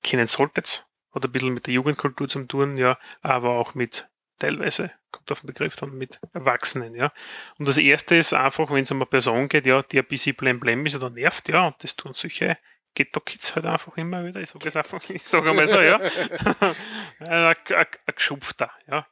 kennen 0.02 0.26
solltet. 0.26 0.86
Oder 1.14 1.28
ein 1.28 1.32
bisschen 1.32 1.54
mit 1.54 1.68
der 1.68 1.74
Jugendkultur 1.74 2.28
zu 2.28 2.44
tun, 2.44 2.76
ja, 2.76 2.98
aber 3.22 3.50
auch 3.50 3.74
mit 3.74 4.08
teilweise, 4.38 4.90
kommt 5.10 5.30
auf 5.32 5.40
den 5.40 5.48
Begriff 5.48 5.76
dann, 5.76 5.96
mit 5.96 6.18
Erwachsenen, 6.32 6.94
ja. 6.94 7.12
Und 7.58 7.68
das 7.68 7.78
erste 7.78 8.16
ist 8.16 8.32
einfach, 8.32 8.70
wenn 8.70 8.82
es 8.82 8.90
um 8.90 8.98
eine 8.98 9.06
Person 9.06 9.48
geht, 9.48 9.66
ja, 9.66 9.82
die 9.82 9.98
ein 9.98 10.06
bisschen 10.06 10.36
blem 10.36 10.86
ist 10.86 10.96
oder 10.96 11.10
nervt, 11.10 11.48
ja, 11.48 11.66
und 11.66 11.82
das 11.82 11.96
tun 11.96 12.14
solche 12.14 12.58
Ghetto-Kids 12.94 13.54
halt 13.54 13.66
einfach 13.66 13.96
immer 13.96 14.24
wieder. 14.24 14.40
Ich 14.40 14.50
sage 14.50 14.68
es 14.68 14.76
einfach, 14.76 15.02
ich 15.10 15.26
sage 15.26 15.50
einmal 15.50 15.66
so, 15.66 15.80
ja. 15.80 15.96
ein, 17.20 17.28
ein, 17.30 17.56
ein 17.68 17.86
Geschupfter, 18.14 18.70
ja. 18.88 19.06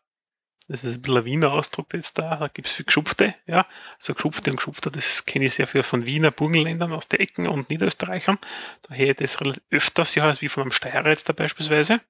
Das 0.68 0.83
ist 0.83 0.97
ein 0.97 1.03
bisschen 1.03 1.18
ein 1.18 1.24
Wiener 1.24 1.53
Ausdruck 1.53 1.95
jetzt 1.95 2.18
da. 2.18 2.37
Da 2.37 2.49
gibt 2.49 2.66
es 2.66 2.74
viel 2.74 2.87
Geschupfte, 2.87 3.37
ja. 3.47 3.66
So 3.99 4.14
Geschupfte 4.14 4.51
und 4.51 4.57
Geschupfter, 4.57 4.91
das 4.91 5.24
kenne 5.24 5.47
ich 5.47 5.55
sehr 5.55 5.68
viel 5.68 5.85
von 5.85 6.07
Wiener 6.07 6.33
Burgenländern 6.33 6.93
aus 6.93 7.07
der 7.07 7.20
Ecken 7.20 7.47
und 7.47 7.70
Niederösterreichern. 7.70 8.39
Daher 8.83 9.14
das 9.14 9.41
relativ 9.41 9.62
öfters, 9.70 10.16
ja, 10.16 10.24
als 10.24 10.43
wie 10.43 10.49
von 10.49 10.62
einem 10.62 10.72
Steirer 10.72 11.09
jetzt 11.09 11.29
da 11.29 11.33
beispielsweise. 11.33 12.01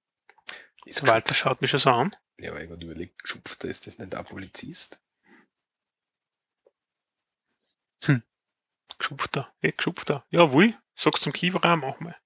Ist 0.87 1.07
Walter 1.07 1.35
schaut 1.35 1.61
mich 1.61 1.71
schon 1.71 1.81
so 1.81 1.91
an. 1.91 2.13
Ja, 2.39 2.51
aber 2.51 2.63
ich 2.63 2.71
habe 2.71 2.85
überlegt, 2.85 3.23
Geschupfter, 3.23 3.69
ist 3.69 3.87
das 3.87 3.99
nicht 3.99 4.15
ein 4.15 4.25
Polizist? 4.25 5.01
Geschupfter, 8.99 9.53
ja, 9.63 9.71
Geschupfter. 9.77 10.25
Ja, 10.31 10.51
wohl. 10.53 10.75
Sagst 10.95 11.23
zum 11.23 11.33
Kieberer, 11.33 11.77
mach 11.77 12.01
mal. 12.01 12.17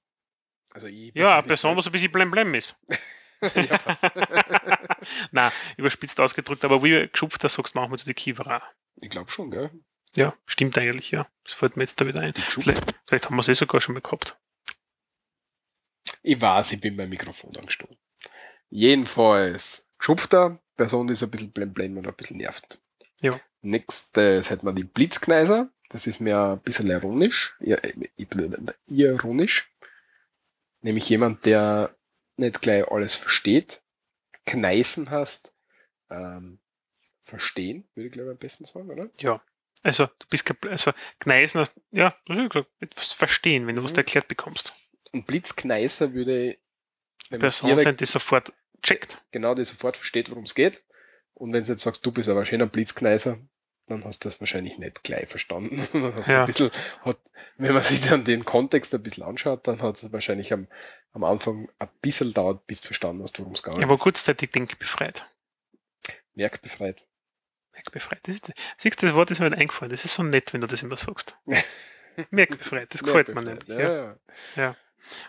Also 0.73 0.87
ich 0.87 1.13
Ja, 1.15 1.35
eine 1.35 1.47
Person, 1.47 1.77
was 1.77 1.87
ein 1.87 1.93
bisschen 1.93 2.13
blem 2.13 2.31
blem 2.31 2.55
ist. 2.55 2.79
ja, 3.55 3.79
passt. 3.79 4.05
Nein, 5.33 5.51
überspitzt 5.77 6.21
ausgedrückt, 6.21 6.65
aber 6.65 6.83
wie 6.83 7.09
Geschupfter 7.09 7.49
sagst 7.49 7.75
du 7.75 7.81
manchmal 7.81 7.99
zu 7.99 8.05
den 8.05 8.15
Kieberer. 8.15 8.63
ich 8.97 9.11
glaube 9.11 9.31
schon, 9.31 9.51
gell? 9.51 9.71
Ja, 10.17 10.37
stimmt 10.47 10.77
eigentlich, 10.79 11.11
ja. 11.11 11.29
Das 11.45 11.55
fällt 11.55 11.77
mir 11.77 11.85
jetzt 11.85 12.01
da 12.01 12.07
wieder 12.07 12.21
ein. 12.21 12.35
Vielleicht, 12.35 12.83
vielleicht 13.07 13.27
haben 13.27 13.37
wir 13.37 13.41
es 13.41 13.49
eh 13.49 13.55
sogar 13.55 13.81
schon 13.81 13.95
mal 13.95 14.01
gehabt. 14.01 14.39
Ich 16.23 16.41
weiß, 16.41 16.73
ich 16.73 16.81
bin 16.81 16.97
beim 16.97 17.09
Mikrofon 17.09 17.57
angestoßen. 17.57 17.97
Jedenfalls, 18.69 19.89
Geschupfter, 20.01 20.59
Person, 20.77 21.07
die 21.07 21.13
ist 21.13 21.23
ein 21.23 21.31
bisschen 21.31 21.53
blem 21.53 21.73
blem 21.73 21.97
oder 21.99 22.09
ein 22.11 22.17
bisschen 22.17 22.39
nervt. 22.39 22.81
Ja. 23.21 23.39
Nächstes 23.61 24.49
hätten 24.51 24.67
wir 24.67 24.73
die 24.73 24.85
Blitzkneiser. 24.85 25.71
Das 25.91 26.07
ist 26.07 26.21
mir 26.21 26.39
ein 26.53 26.61
bisschen 26.61 26.87
ironisch. 26.89 27.57
Ir- 27.61 27.81
Ironisch. 28.87 29.71
Nämlich 30.81 31.09
jemand, 31.09 31.45
der 31.45 31.95
nicht 32.37 32.63
gleich 32.63 32.89
alles 32.91 33.15
versteht. 33.15 33.83
Kneißen 34.47 35.11
hast. 35.11 35.53
Ähm, 36.09 36.59
verstehen, 37.23 37.87
würde 37.95 38.07
ich 38.09 38.13
glaube 38.13 38.31
am 38.33 38.39
besten 38.39 38.65
sagen, 38.65 38.91
oder? 38.91 39.09
Ja. 39.21 39.41
Also, 39.83 40.07
du 40.07 40.27
bist, 40.29 40.51
also, 40.67 40.93
Gneisen 41.21 41.61
hast, 41.61 41.81
ja, 41.93 42.15
hast 42.29 42.37
ja 42.39 42.49
gesagt, 42.49 42.71
etwas 42.81 43.13
verstehen, 43.13 43.67
wenn 43.67 43.77
du 43.77 43.83
was 43.85 43.93
Mhm. 43.93 43.97
da 43.97 44.01
erklärt 44.01 44.27
bekommst. 44.29 44.73
Und 45.13 45.27
Blitzkneiser 45.27 46.13
würde, 46.15 46.59
man 47.31 47.39
Person 47.41 47.69
direkt 47.69 47.85
sein, 47.85 47.97
die 47.97 48.07
sofort 48.07 48.53
checkt. 48.83 49.19
genau, 49.31 49.55
die 49.55 49.65
sofort 49.65 49.97
versteht, 49.97 50.31
worum 50.31 50.45
es 50.45 50.55
geht. 50.55 50.83
Und 51.35 51.53
wenn 51.53 51.63
du 51.63 51.69
jetzt 51.71 51.83
sagst, 51.83 52.05
du 52.05 52.13
bist 52.13 52.29
aber 52.29 52.41
ein 52.41 52.47
schöner 52.47 52.67
Blitzkneiser, 52.67 53.39
dann 53.87 54.05
hast 54.05 54.25
du 54.25 54.29
das 54.29 54.39
wahrscheinlich 54.41 54.79
nicht 54.79 55.03
gleich 55.03 55.29
verstanden. 55.29 55.79
sondern 55.93 56.15
hast 56.15 56.29
Ja. 56.29 56.41
ein 56.41 56.47
bisschen, 56.47 56.71
hat, 57.03 57.19
wenn 57.57 57.73
man 57.75 57.83
sich 57.83 58.01
dann 58.01 58.25
den 58.25 58.45
Kontext 58.45 58.95
ein 58.95 59.03
bisschen 59.03 59.23
anschaut, 59.25 59.67
dann 59.67 59.81
hat 59.83 59.97
es 60.03 60.13
wahrscheinlich 60.13 60.53
am, 60.53 60.69
am 61.13 61.25
Anfang 61.25 61.69
ein 61.79 61.89
bisschen 62.03 62.33
dauert, 62.35 62.67
bis 62.67 62.81
du 62.83 62.87
verstanden 62.89 63.23
hast, 63.23 63.39
worum 63.41 63.53
es 63.55 63.63
gegangen 63.63 63.83
Er 63.83 63.89
war 63.89 63.95
ist. 63.95 64.03
kurzzeitig 64.03 64.51
denkbefreit. 64.53 65.27
Merkbefreit. 66.35 67.07
Merkbefreit. 67.73 68.21
Das 68.25 68.35
ist, 68.37 68.53
siehst 68.77 69.03
du, 69.03 69.07
das 69.07 69.15
Wort 69.15 69.31
ist 69.31 69.41
mir 69.41 69.51
nicht 69.51 69.59
eingefallen. 69.59 69.91
Das 69.91 70.05
ist 70.05 70.15
so 70.15 70.23
nett, 70.23 70.53
wenn 70.53 70.61
du 70.61 70.67
das 70.67 70.83
immer 70.83 70.97
sagst. 70.97 71.35
Merkbefreit, 72.31 72.93
das 72.93 73.03
gefällt 73.03 73.29
mir 73.29 73.43
Merkbefreit, 73.43 73.69
nämlich. 73.69 73.87
Ja. 73.87 74.17
ja. 74.57 74.77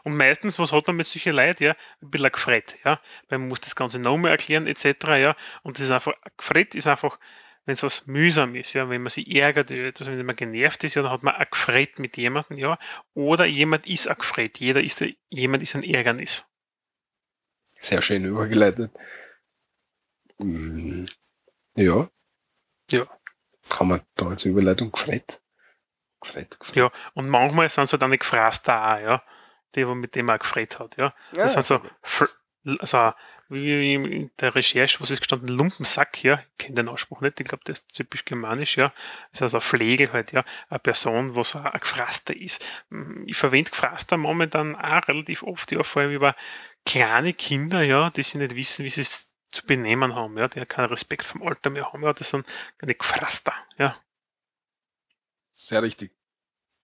Und 0.03 0.15
meistens, 0.17 0.59
was 0.59 0.71
hat 0.71 0.87
man 0.87 0.95
mit 0.97 1.07
solchen 1.07 1.33
Leuten? 1.33 1.63
Ja, 1.63 1.75
ein 2.01 2.09
bisschen 2.11 2.31
gefret, 2.31 2.77
ja. 2.85 2.99
Weil 3.29 3.39
man 3.39 3.47
muss 3.49 3.61
das 3.61 3.75
Ganze 3.75 3.99
nochmal 3.99 4.31
erklären, 4.31 4.67
etc., 4.67 4.85
ja. 5.17 5.35
Und 5.63 5.77
das 5.77 5.85
ist 5.85 5.91
einfach, 5.91 6.13
gefret 6.37 6.75
ist 6.75 6.87
einfach, 6.87 7.19
wenn 7.65 7.73
es 7.73 7.83
was 7.83 8.07
mühsam 8.07 8.55
ist, 8.55 8.73
ja, 8.73 8.89
wenn 8.89 9.03
man 9.03 9.09
sich 9.11 9.29
ärgert, 9.35 9.69
oder 9.71 9.85
etwas, 9.85 10.07
wenn 10.07 10.25
man 10.25 10.35
genervt 10.35 10.83
ist, 10.83 10.95
ja, 10.95 11.01
dann 11.03 11.11
hat 11.11 11.23
man 11.23 11.35
gefret 11.49 11.99
mit 11.99 12.17
jemandem, 12.17 12.57
ja. 12.57 12.77
Oder 13.13 13.45
jemand 13.45 13.85
ist 13.87 14.07
gefret. 14.07 14.59
Jeder 14.59 14.81
ist, 14.81 15.01
ein- 15.01 15.15
jemand 15.29 15.61
ist 15.63 15.75
ein 15.75 15.83
Ärgernis. 15.83 16.45
Sehr 17.79 18.01
schön 18.01 18.25
übergeleitet. 18.25 18.91
Mm, 20.37 21.05
Ja. 21.75 22.09
Ja. 22.91 23.07
Kann 23.69 23.87
man 23.87 24.01
da 24.15 24.27
als 24.27 24.43
Überleitung 24.45 24.91
gefret? 24.91 25.41
Gefret, 26.19 26.59
gefret. 26.59 26.75
Ja. 26.75 26.91
Und 27.13 27.29
manchmal 27.29 27.69
sind 27.69 27.85
es 27.85 27.93
halt 27.93 28.03
auch 28.03 28.07
nicht 28.07 28.19
gefraßt 28.21 28.67
da, 28.67 28.99
ja. 28.99 29.23
Die, 29.75 29.87
wo 29.87 29.95
mit 29.95 30.15
dem 30.15 30.29
auch 30.29 30.39
gefret 30.39 30.79
hat, 30.79 30.97
ja. 30.97 31.13
Das 31.33 31.53
sind 31.53 31.63
so, 31.63 31.81
also 32.79 33.13
wie 33.47 33.93
in 33.95 34.31
der 34.39 34.55
Recherche, 34.55 35.01
was 35.01 35.11
ist 35.11 35.19
gestanden, 35.19 35.49
Lumpensack, 35.49 36.23
ja, 36.23 36.35
ich 36.35 36.57
kenne 36.57 36.75
den 36.75 36.87
Ausspruch 36.87 37.19
nicht, 37.19 37.39
ich 37.39 37.47
glaube, 37.47 37.63
das 37.65 37.79
ist 37.79 37.93
typisch 37.93 38.23
germanisch, 38.23 38.77
ja. 38.77 38.93
Das 39.31 39.39
ist 39.39 39.41
also 39.41 39.57
ein 39.57 39.61
Pflegel 39.61 40.13
halt, 40.13 40.31
ja, 40.31 40.45
eine 40.69 40.79
Person, 40.79 41.35
was 41.35 41.55
ein 41.55 41.79
Gefraster 41.79 42.35
ist. 42.35 42.65
Ich 43.25 43.35
verwende 43.35 43.71
Gefraster 43.71 44.15
momentan 44.15 44.75
auch 44.75 45.07
relativ 45.07 45.43
oft, 45.43 45.71
ja, 45.71 45.83
vor 45.83 46.01
allem 46.01 46.11
über 46.11 46.35
kleine 46.85 47.33
Kinder, 47.33 47.81
ja, 47.81 48.09
die 48.09 48.23
sie 48.23 48.37
nicht 48.37 48.55
wissen, 48.55 48.85
wie 48.85 48.89
sie 48.89 49.01
es 49.01 49.33
zu 49.51 49.65
benehmen 49.65 50.15
haben, 50.15 50.37
ja, 50.37 50.47
die 50.47 50.65
keinen 50.65 50.87
Respekt 50.87 51.23
vom 51.23 51.43
Alter 51.43 51.69
mehr 51.69 51.91
haben, 51.91 52.03
ja, 52.03 52.13
das 52.13 52.29
sind 52.29 52.47
eine 52.79 52.95
Gefraster, 52.95 53.53
ja. 53.77 53.97
Sehr 55.53 55.83
richtig. 55.83 56.15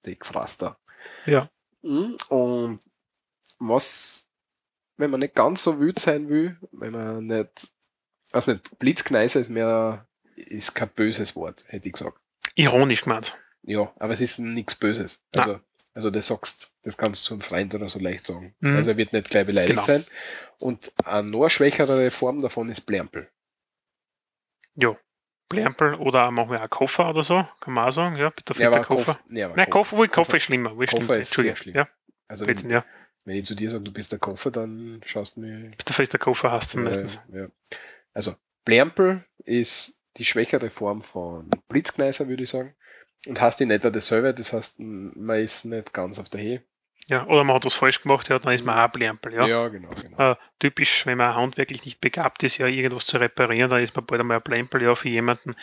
Die 0.05 0.19
Gefraster. 0.19 0.77
Ja. 1.25 1.47
Mhm. 1.88 2.17
Und 2.29 2.79
was, 3.59 4.27
wenn 4.97 5.11
man 5.11 5.21
nicht 5.21 5.35
ganz 5.35 5.63
so 5.63 5.79
wütend 5.79 5.99
sein 5.99 6.29
will, 6.29 6.57
wenn 6.71 6.91
man 6.91 7.25
nicht, 7.27 7.69
also 8.31 8.51
nicht, 8.51 8.77
Blitzkneiser 8.77 9.39
ist 9.39 9.49
mehr, 9.49 10.07
ist 10.35 10.75
kein 10.75 10.89
böses 10.89 11.35
Wort, 11.35 11.63
hätte 11.67 11.88
ich 11.88 11.93
gesagt. 11.93 12.19
Ironisch 12.55 13.03
gemeint. 13.03 13.35
Ja, 13.63 13.91
aber 13.97 14.13
es 14.13 14.21
ist 14.21 14.39
nichts 14.39 14.75
Böses. 14.75 15.21
Also, 15.35 15.59
also 15.93 16.09
das 16.09 16.27
sagst, 16.27 16.73
das 16.83 16.97
kannst 16.97 17.27
du 17.29 17.33
einem 17.33 17.41
Freund 17.41 17.73
oder 17.75 17.88
so 17.88 17.99
leicht 17.99 18.25
sagen. 18.27 18.55
Mhm. 18.59 18.75
Also 18.75 18.91
er 18.91 18.97
wird 18.97 19.13
nicht 19.13 19.29
gleich 19.29 19.45
beleidigt 19.45 19.73
Genau. 19.75 19.85
sein. 19.85 20.05
Und 20.59 20.91
eine 21.05 21.29
noch 21.29 21.49
schwächere 21.49 22.09
Form 22.11 22.39
davon 22.39 22.69
ist 22.69 22.81
Blärmpel. 22.81 23.29
Ja. 24.75 24.97
Plärmpel 25.50 25.95
oder 25.95 26.30
manchmal 26.32 26.60
auch 26.60 26.70
Koffer 26.70 27.10
oder 27.10 27.24
so, 27.24 27.48
kann 27.62 27.74
man 27.74 27.88
auch 27.88 27.91
sagen, 27.91 28.16
ja, 28.18 28.30
bitte 28.30 28.54
Ja, 28.62 28.68
aber 28.68 28.82
Koffer. 28.84 29.14
Koff- 29.16 29.20
nee, 29.30 29.41
Nein, 29.41 29.56
Koff- 29.70 29.89
Koffer, 29.91 29.95
Koffer 29.95 30.08
Koffer- 30.10 30.38
ist 30.38 30.43
schlimmer. 30.43 30.70
Koffer 30.72 30.88
stimmt, 30.88 31.10
ist 31.22 31.34
sehr 31.34 31.56
schlimm. 31.56 31.76
Ja, 31.76 31.88
Also 32.28 32.45
Blödsinn, 32.45 32.70
wenn, 32.70 32.76
ja. 32.76 32.86
wenn 33.26 33.36
ich 33.38 33.45
zu 33.45 33.56
dir 33.56 33.70
sage, 33.70 33.84
du 33.84 33.91
bist 33.93 34.12
der 34.12 34.20
Koffer, 34.20 34.52
dann 34.52 35.02
schaust 35.06 35.36
du 35.38 35.41
mir 35.41 35.72
Bitte 35.78 35.93
fester 35.93 36.18
Koffer 36.18 36.52
hast 36.52 36.74
du 36.74 36.80
meistens. 36.80 37.20
Ja. 37.32 37.48
Also, 38.14 38.34
Blärmpel 38.66 39.24
ist 39.45 39.93
die 40.18 40.26
schwächere 40.26 40.70
Form 40.70 41.02
von 41.02 41.50
Blitzkneiser, 41.70 42.28
würde 42.28 42.43
ich 42.43 42.50
sagen. 42.50 42.76
Und 43.28 43.39
hast 43.41 43.62
in 43.62 43.72
etwa 43.72 43.89
dasselbe, 43.89 44.34
das 44.34 44.54
heißt, 44.54 44.80
man 44.80 45.39
ist 45.39 45.66
nicht 45.66 45.93
ganz 45.93 46.20
auf 46.20 46.30
der 46.30 46.41
Höhe. 46.41 46.64
Ja, 47.10 47.26
oder 47.26 47.45
man 47.45 47.55
hat 47.55 47.64
was 47.66 47.74
falsch 47.74 48.01
gemacht, 48.01 48.28
ja, 48.28 48.38
dann 48.38 48.53
ist 48.53 48.66
man 48.66 48.78
auch 48.78 48.91
Plärmpel, 48.91 49.34
ja. 49.34 49.68
genau, 49.70 49.89
genau. 50.01 50.32
Äh, 50.32 50.36
typisch, 50.60 51.05
wenn 51.05 51.18
man 51.18 51.36
handwerklich 51.36 51.86
nicht 51.86 52.01
begabt 52.01 52.43
ist, 52.43 52.58
ja, 52.58 52.68
irgendwas 52.68 53.05
zu 53.05 53.18
reparieren, 53.18 53.70
dann 53.70 53.82
ist 53.82 53.95
man 53.95 54.05
bald 54.05 54.20
einmal 54.20 54.38
ein 54.38 54.43
Plärmpel, 54.43 54.82
ja, 54.82 54.93
für 54.93 55.08
jemanden, 55.08 55.55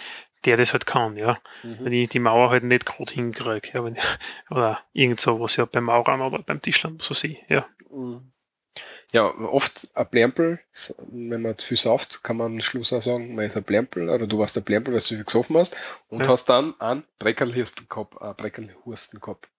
der 0.47 0.57
das 0.57 0.73
halt 0.73 0.87
kann, 0.87 1.17
ja. 1.17 1.39
Mhm. 1.63 1.79
Wenn 1.81 1.93
ich 1.93 2.09
die 2.09 2.19
Mauer 2.19 2.49
halt 2.49 2.65
nicht 2.65 2.87
gerade 2.87 3.13
hinkriege, 3.13 3.69
ja, 3.75 3.85
wenn, 3.85 3.99
oder 4.51 4.81
irgend 4.95 5.21
so 5.21 5.39
was, 5.39 5.57
ja, 5.57 5.67
beim 5.67 5.85
Maurern 5.85 6.23
oder 6.23 6.39
beim 6.43 6.63
Tischlern, 6.63 6.99
so 7.03 7.13
sehe, 7.13 7.39
ja. 7.49 7.67
Mhm. 7.91 8.33
Ja, 9.13 9.27
oft 9.27 9.87
ein 9.95 10.09
Blärmpel, 10.09 10.61
wenn 11.13 11.43
man 11.43 11.57
zu 11.59 11.69
viel 11.69 11.77
sauft, 11.77 12.25
kann 12.25 12.39
man 12.39 12.53
am 12.55 12.61
Schluss 12.61 12.93
auch 12.93 13.03
sagen, 13.03 13.35
man 13.35 13.45
ist 13.45 13.57
ein 13.57 13.63
Blärmpel, 13.63 14.09
oder 14.09 14.27
du 14.27 14.39
warst 14.39 14.57
ein 14.57 14.65
Blärmpel, 14.65 14.93
weil 14.95 15.01
du 15.01 15.05
zu 15.05 15.15
viel 15.15 15.25
gesoffen 15.25 15.57
hast, 15.59 15.77
und 16.09 16.25
Ja. 16.25 16.29
hast 16.29 16.47
dann 16.47 16.75
einen 16.81 17.05
Breckerlhursten 17.19 17.87
gehabt, 17.89 18.21
einen 18.21 18.35
Breckerlhursten 18.35 19.21
gehabt. 19.21 19.51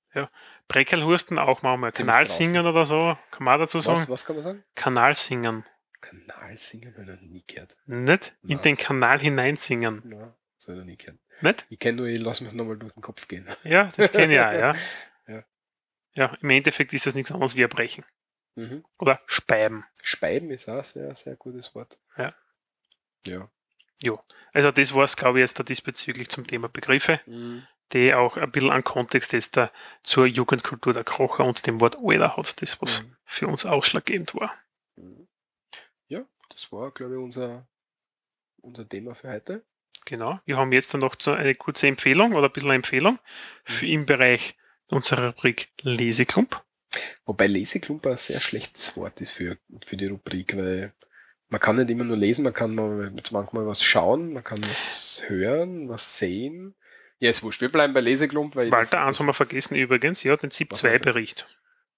Breckelhursten 0.67 1.39
auch 1.39 1.61
manchmal, 1.61 1.93
Ziemlich 1.93 2.13
Kanalsingen 2.13 2.65
oder 2.65 2.85
so, 2.85 3.17
kann 3.31 3.43
man 3.43 3.59
dazu 3.59 3.79
sagen. 3.81 3.97
Was, 3.97 4.09
was 4.09 4.25
kann 4.25 4.35
man 4.35 4.43
sagen? 4.43 4.63
Kanalsingen. 4.75 5.63
Kanalsingen 6.01 6.93
habe 6.93 7.03
ich 7.03 7.07
noch 7.07 7.21
nie 7.21 7.43
gehört. 7.47 7.75
Nicht 7.85 8.35
in 8.43 8.49
Nein. 8.49 8.61
den 8.61 8.77
Kanal 8.77 9.19
hineinsingen. 9.19 10.01
Nein, 10.03 10.33
das 10.57 10.67
habe 10.67 10.73
ich 10.73 10.79
noch 10.79 10.85
nie 10.85 10.97
gehört. 10.97 11.19
Nicht? 11.41 11.65
Ich 11.69 11.79
kenne 11.79 11.97
nur, 11.97 12.07
ich 12.07 12.19
lasse 12.19 12.43
mich 12.43 12.53
nochmal 12.53 12.77
durch 12.77 12.93
den 12.93 13.01
Kopf 13.01 13.27
gehen. 13.27 13.47
Ja, 13.63 13.91
das 13.97 14.11
kenne 14.11 14.33
ich 14.33 14.39
auch, 14.39 14.51
ja. 14.51 14.75
Ja. 15.27 15.43
Ja, 16.13 16.37
im 16.41 16.49
Endeffekt 16.49 16.93
ist 16.93 17.05
das 17.05 17.15
nichts 17.15 17.31
anderes 17.31 17.55
wie 17.55 17.61
Erbrechen. 17.61 18.05
Mhm. 18.55 18.85
Oder 18.99 19.19
Speiben. 19.25 19.85
Speiben 20.01 20.49
ist 20.51 20.69
auch 20.69 20.77
ein 20.77 20.83
sehr, 20.83 21.13
sehr 21.15 21.35
gutes 21.35 21.75
Wort. 21.75 21.99
Ja. 22.17 22.33
Ja. 23.27 23.49
Also 24.53 24.71
das 24.71 24.93
war 24.93 25.03
es, 25.03 25.15
glaube 25.15 25.39
ich, 25.39 25.43
jetzt 25.43 25.59
da 25.59 25.63
diesbezüglich 25.63 26.29
zum 26.29 26.47
Thema 26.47 26.69
Begriffe, 26.69 27.19
die 27.95 28.13
auch 28.13 28.37
ein 28.37 28.51
bisschen 28.51 28.71
einen 28.71 28.83
Kontext 28.83 29.33
jetzt 29.33 29.57
da 29.57 29.71
zur 30.03 30.25
Jugendkultur 30.27 30.93
der 30.93 31.03
Krocher 31.03 31.45
und 31.45 31.65
dem 31.65 31.79
Wort 31.81 31.97
Alter 32.03 32.37
hat, 32.37 32.61
das 32.61 32.81
was 32.81 33.01
Mhm. 33.03 33.15
für 33.25 33.47
uns 33.47 33.65
ausschlaggebend 33.65 34.35
war. 34.35 34.53
Ja, 36.07 36.23
das 36.49 36.71
war, 36.71 36.91
glaube 36.91 37.15
ich, 37.15 37.19
unser, 37.19 37.67
unser 38.61 38.87
Thema 38.87 39.15
für 39.15 39.29
heute. 39.31 39.63
Genau. 40.05 40.39
Wir 40.45 40.57
haben 40.57 40.71
jetzt 40.71 40.93
dann 40.93 41.01
noch 41.01 41.15
so 41.17 41.31
eine 41.31 41.55
kurze 41.55 41.87
Empfehlung 41.87 42.33
oder 42.33 42.47
ein 42.47 42.51
bisschen 42.53 42.69
eine 42.69 42.75
Empfehlung 42.75 43.17
für 43.63 43.87
im 43.87 44.05
Bereich 44.05 44.55
unserer 44.89 45.29
Rubrik 45.29 45.69
Leseklump. 45.81 46.61
Wobei 47.25 47.47
Leseklumper 47.47 48.11
ein 48.11 48.17
sehr 48.17 48.39
schlechtes 48.39 48.95
Wort 48.97 49.19
ist 49.19 49.31
für, 49.31 49.57
für 49.83 49.97
die 49.97 50.05
Rubrik, 50.05 50.55
weil 50.55 50.93
man 51.49 51.59
kann 51.59 51.77
nicht 51.77 51.89
immer 51.89 52.03
nur 52.03 52.17
lesen, 52.17 52.43
man 52.43 52.53
kann 52.53 52.75
mal, 52.75 53.11
manchmal 53.31 53.65
was 53.65 53.83
schauen, 53.83 54.33
man 54.33 54.43
kann 54.43 54.59
was 54.69 55.23
hören, 55.27 55.89
was 55.89 56.19
sehen. 56.19 56.75
Ja, 57.19 57.29
ist 57.29 57.43
wurscht. 57.43 57.61
Wir 57.61 57.71
bleiben 57.71 57.93
bei 57.93 58.01
Leseklump, 58.01 58.55
weil. 58.55 58.71
Walter, 58.71 59.01
eins 59.05 59.19
haben 59.19 59.25
wir 59.27 59.33
vergessen 59.33 59.75
übrigens, 59.75 60.23
ja, 60.23 60.35
den 60.35 60.49
Was 60.49 60.57
ZIP-2-Bericht. 60.57 61.47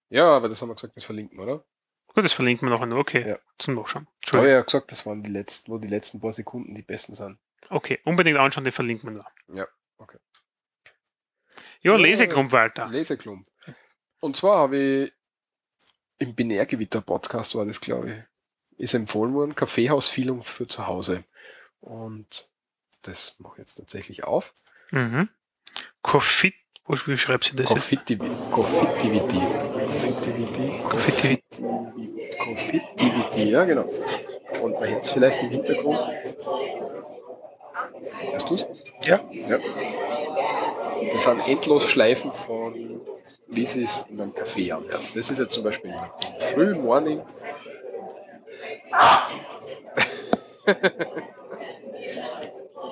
Ja, 0.10 0.26
aber 0.36 0.48
das 0.50 0.62
haben 0.62 0.70
wir 0.70 0.76
gesagt, 0.76 0.96
das 0.96 1.04
verlinken, 1.04 1.40
oder? 1.40 1.64
Gut, 2.08 2.24
das 2.24 2.34
verlinken 2.34 2.68
wir 2.68 2.74
nachher 2.74 2.86
noch. 2.86 2.98
Okay, 2.98 3.28
Ja. 3.28 3.40
zum 3.58 3.76
Nachschauen. 3.76 4.08
Ich 4.24 4.34
habe 4.34 4.50
ja 4.50 4.62
gesagt, 4.62 4.92
das 4.92 5.06
waren 5.06 5.24
die 5.24 5.30
letzten, 5.32 5.72
wo 5.72 5.78
die 5.78 5.88
letzten 5.88 6.20
paar 6.20 6.34
Sekunden 6.34 6.74
die 6.76 6.82
besten 6.82 7.16
sind. 7.16 7.38
Okay, 7.70 8.00
unbedingt 8.06 8.38
anschauen, 8.38 8.64
den 8.64 8.74
verlinken 8.74 9.10
wir 9.10 9.18
noch. 9.18 9.32
Ja, 9.54 9.68
okay. 9.98 10.18
Ja, 11.82 11.94
Ja, 11.94 11.96
Leseklump, 11.96 12.52
Walter. 12.52 12.88
Leseklump. 12.88 13.48
Und 14.20 14.36
zwar 14.36 14.60
habe 14.60 14.78
ich 14.78 15.14
im 16.20 16.34
Binärgewitter-Podcast 16.36 17.56
war 17.56 17.66
das, 17.66 17.82
glaube 17.82 18.10
ich, 18.78 18.80
ist 18.80 18.94
empfohlen 18.94 19.34
worden, 19.34 19.56
Kaffeehausfühlung 19.56 20.42
für 20.44 20.68
zu 20.68 20.88
Hause. 20.88 21.24
Und 21.82 22.50
das 23.04 23.40
mache 23.40 23.54
ich 23.56 23.60
jetzt 23.60 23.76
tatsächlich 23.76 24.24
auf. 24.24 24.54
Mhm. 24.92 25.30
Wo 26.04 26.96
wie 27.06 27.18
schreibst 27.18 27.52
du 27.52 27.58
das 27.58 27.70
jetzt? 27.70 27.90
Confittivity. 28.50 29.42
Confittivity. 30.84 31.44
Confittivity, 32.40 33.50
ja 33.52 33.66
genau. 33.66 33.90
Und 34.62 34.80
man 34.80 34.90
hört 34.90 35.04
es 35.04 35.12
vielleicht 35.12 35.44
im 35.44 35.50
Hintergrund. 35.50 36.00
Hörst 38.32 38.50
du 38.50 38.56
es? 38.56 38.66
Ja. 39.04 39.20
Ja. 39.32 39.60
Das 41.12 41.24
sind 41.24 41.48
endlos 41.48 41.90
Schleifen 41.90 42.34
von, 42.34 43.02
wie 43.48 43.66
sie 43.66 43.84
es 43.84 44.06
in 44.10 44.22
einem 44.22 44.32
Café 44.32 44.72
anhört. 44.74 45.02
Das 45.14 45.30
ist 45.30 45.40
jetzt 45.40 45.54
zum 45.54 45.64
Beispiel 45.64 45.94
früh 46.40 46.74
Morning. 46.74 47.22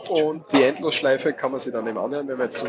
Und 0.09 0.51
die 0.51 0.63
Endlosschleife 0.63 1.33
kann 1.33 1.51
man 1.51 1.59
sich 1.59 1.73
dann 1.73 1.87
eben 1.87 1.97
anhören, 1.97 2.27
wenn 2.27 2.37
man 2.37 2.47
jetzt 2.47 2.59
so 2.59 2.67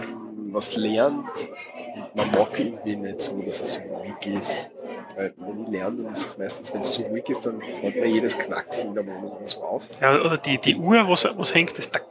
was 0.53 0.77
lernt. 0.77 1.51
Und 1.95 2.15
man 2.17 2.31
mag 2.31 2.59
irgendwie 2.59 2.97
nicht 2.97 3.21
so, 3.21 3.41
dass 3.43 3.61
es 3.61 3.75
so 3.75 3.81
ruhig 3.83 4.27
ist. 4.27 4.73
Weil 5.17 5.33
wenn 5.37 5.63
ich 5.65 5.69
lerne, 5.71 6.03
dann 6.03 6.13
ist 6.13 6.27
es 6.27 6.39
meistens, 6.39 6.75
wenn 6.75 6.81
es 6.81 6.93
zu 6.93 7.03
ruhig 7.03 7.29
ist, 7.29 7.47
dann 7.47 7.61
fällt 7.81 7.97
mir 7.97 8.07
jedes 8.07 8.37
Knacksen 8.39 8.89
in 8.89 8.95
der 8.95 9.07
Wohnung 9.07 9.39
so 9.45 9.63
auf. 9.63 9.89
Ja, 10.01 10.21
oder 10.21 10.37
die, 10.37 10.59
die 10.59 10.77
Uhr, 10.77 11.09
was, 11.09 11.25
was 11.37 11.55
hängt, 11.55 11.79
das, 11.79 11.91
tack, 11.91 12.05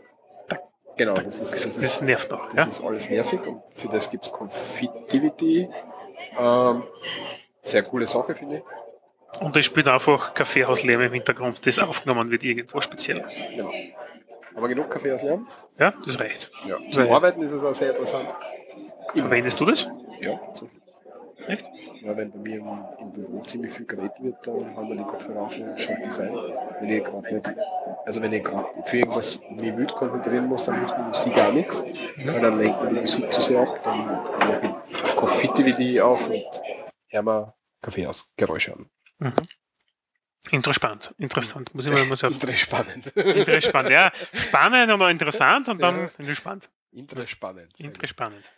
Genau, 0.98 1.14
das 1.14 1.40
ist, 1.42 1.54
das, 1.54 1.64
das 1.64 1.76
das 1.76 1.84
ist 1.84 2.02
nervt 2.04 2.32
noch. 2.32 2.46
das 2.48 2.56
Ja? 2.56 2.64
ist 2.68 2.84
alles 2.84 3.10
nervig 3.10 3.46
und 3.48 3.62
für 3.74 3.90
das 3.90 4.10
gibt 4.10 4.26
es 4.28 4.32
Confitivity. 4.32 5.68
Ähm, 6.40 6.84
sehr 7.62 7.84
coole 7.84 8.08
Sache, 8.08 8.34
finde 8.34 8.58
ich. 8.58 9.42
Und 9.42 9.58
es 9.58 9.66
spielt 9.66 9.90
einfach 9.90 10.34
Kaffeehauslärm 10.34 11.02
im 11.02 11.12
Hintergrund, 11.14 11.66
das 11.68 11.80
aufgenommen 11.80 12.32
wird 12.32 12.44
irgendwo 12.44 12.80
speziell. 12.80 13.26
Genau. 13.54 13.72
Aber 14.56 14.68
genug 14.68 14.90
Kaffee 14.90 15.12
aus 15.14 15.22
Lärm. 15.22 15.48
Ja, 15.78 15.94
das 16.06 16.20
reicht. 16.20 16.52
Ja. 16.66 16.78
Zum 16.92 17.04
Weil- 17.04 17.12
Arbeiten 17.12 17.42
ist 17.42 17.52
es 17.52 17.64
auch 17.64 17.74
sehr 17.74 17.92
interessant. 17.92 18.34
Verwendest 19.14 19.60
du 19.60 19.66
das? 19.66 19.88
Ja, 20.22 20.40
so. 20.54 20.70
Echt? 21.48 21.66
ja 22.02 22.16
wenn 22.18 22.32
bei 22.32 22.38
mir 22.40 22.56
im, 22.58 22.68
im 23.00 23.12
Büro 23.12 23.42
ziemlich 23.44 23.72
viel 23.72 23.86
geredet 23.86 24.14
wird, 24.20 24.36
dann 24.48 24.76
haben 24.76 24.90
wir 24.90 24.96
die 24.96 25.04
Kopfhörer 25.04 25.42
auf 25.42 25.58
und 25.58 25.80
schalte 25.80 26.04
das 26.04 26.20
ein. 26.20 26.34
Wenn 26.80 26.90
ich 26.90 27.04
gerade 27.04 27.36
nicht, 27.36 27.54
also 28.06 28.22
wenn 28.22 28.34
ich 28.34 28.44
gerade 28.44 28.68
für 28.84 28.98
irgendwas 28.98 29.42
mich 29.50 29.76
wild 29.78 29.94
konzentrieren 29.94 30.48
muss, 30.48 30.66
dann 30.66 30.76
hilft 30.78 30.98
mir 30.98 31.04
Musik 31.06 31.38
auch 31.40 31.52
nichts, 31.52 31.84
weil 32.24 32.42
dann 32.42 32.60
lenkt 32.60 32.82
mir 32.82 32.90
die 32.90 33.02
Musik 33.02 33.32
zu 33.32 33.42
sehr 33.42 33.60
ab. 33.62 33.80
Dann 33.84 34.06
mache 34.06 34.62
ich 35.04 35.16
Confitivity 35.16 36.02
auf 36.02 36.30
und 36.30 36.44
höre 37.10 37.22
mir 37.24 37.54
Kaffee 37.82 38.08
aus, 38.08 38.34
Geräusche 38.38 38.74
an. 38.74 38.90
Mhm. 39.20 39.34
Interessant, 40.52 41.14
interessant. 41.18 41.74
Muss 41.74 41.86
ich 41.86 41.92
mal, 41.92 42.02
auf, 42.12 42.24
Interessant. 42.24 43.08
interessant, 43.16 43.90
ja. 43.90 44.12
Spannend 44.34 44.92
auch 44.92 45.08
interessant 45.10 45.68
und 45.70 45.82
dann 45.82 46.10
interessant. 46.18 46.70
Interessant. 46.92 47.60
Interessant. 47.80 48.52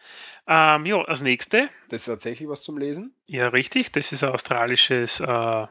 Ähm, 0.46 0.86
ja, 0.86 1.02
als 1.02 1.22
nächste, 1.22 1.70
Das 1.90 2.04
ist 2.04 2.06
tatsächlich 2.06 2.48
was 2.48 2.62
zum 2.62 2.78
Lesen. 2.78 3.16
ja 3.26 3.48
richtig, 3.48 3.92
das 3.92 4.12
ist 4.12 4.24
ein 4.24 4.32
australisches 4.32 5.20
äh, 5.20 5.68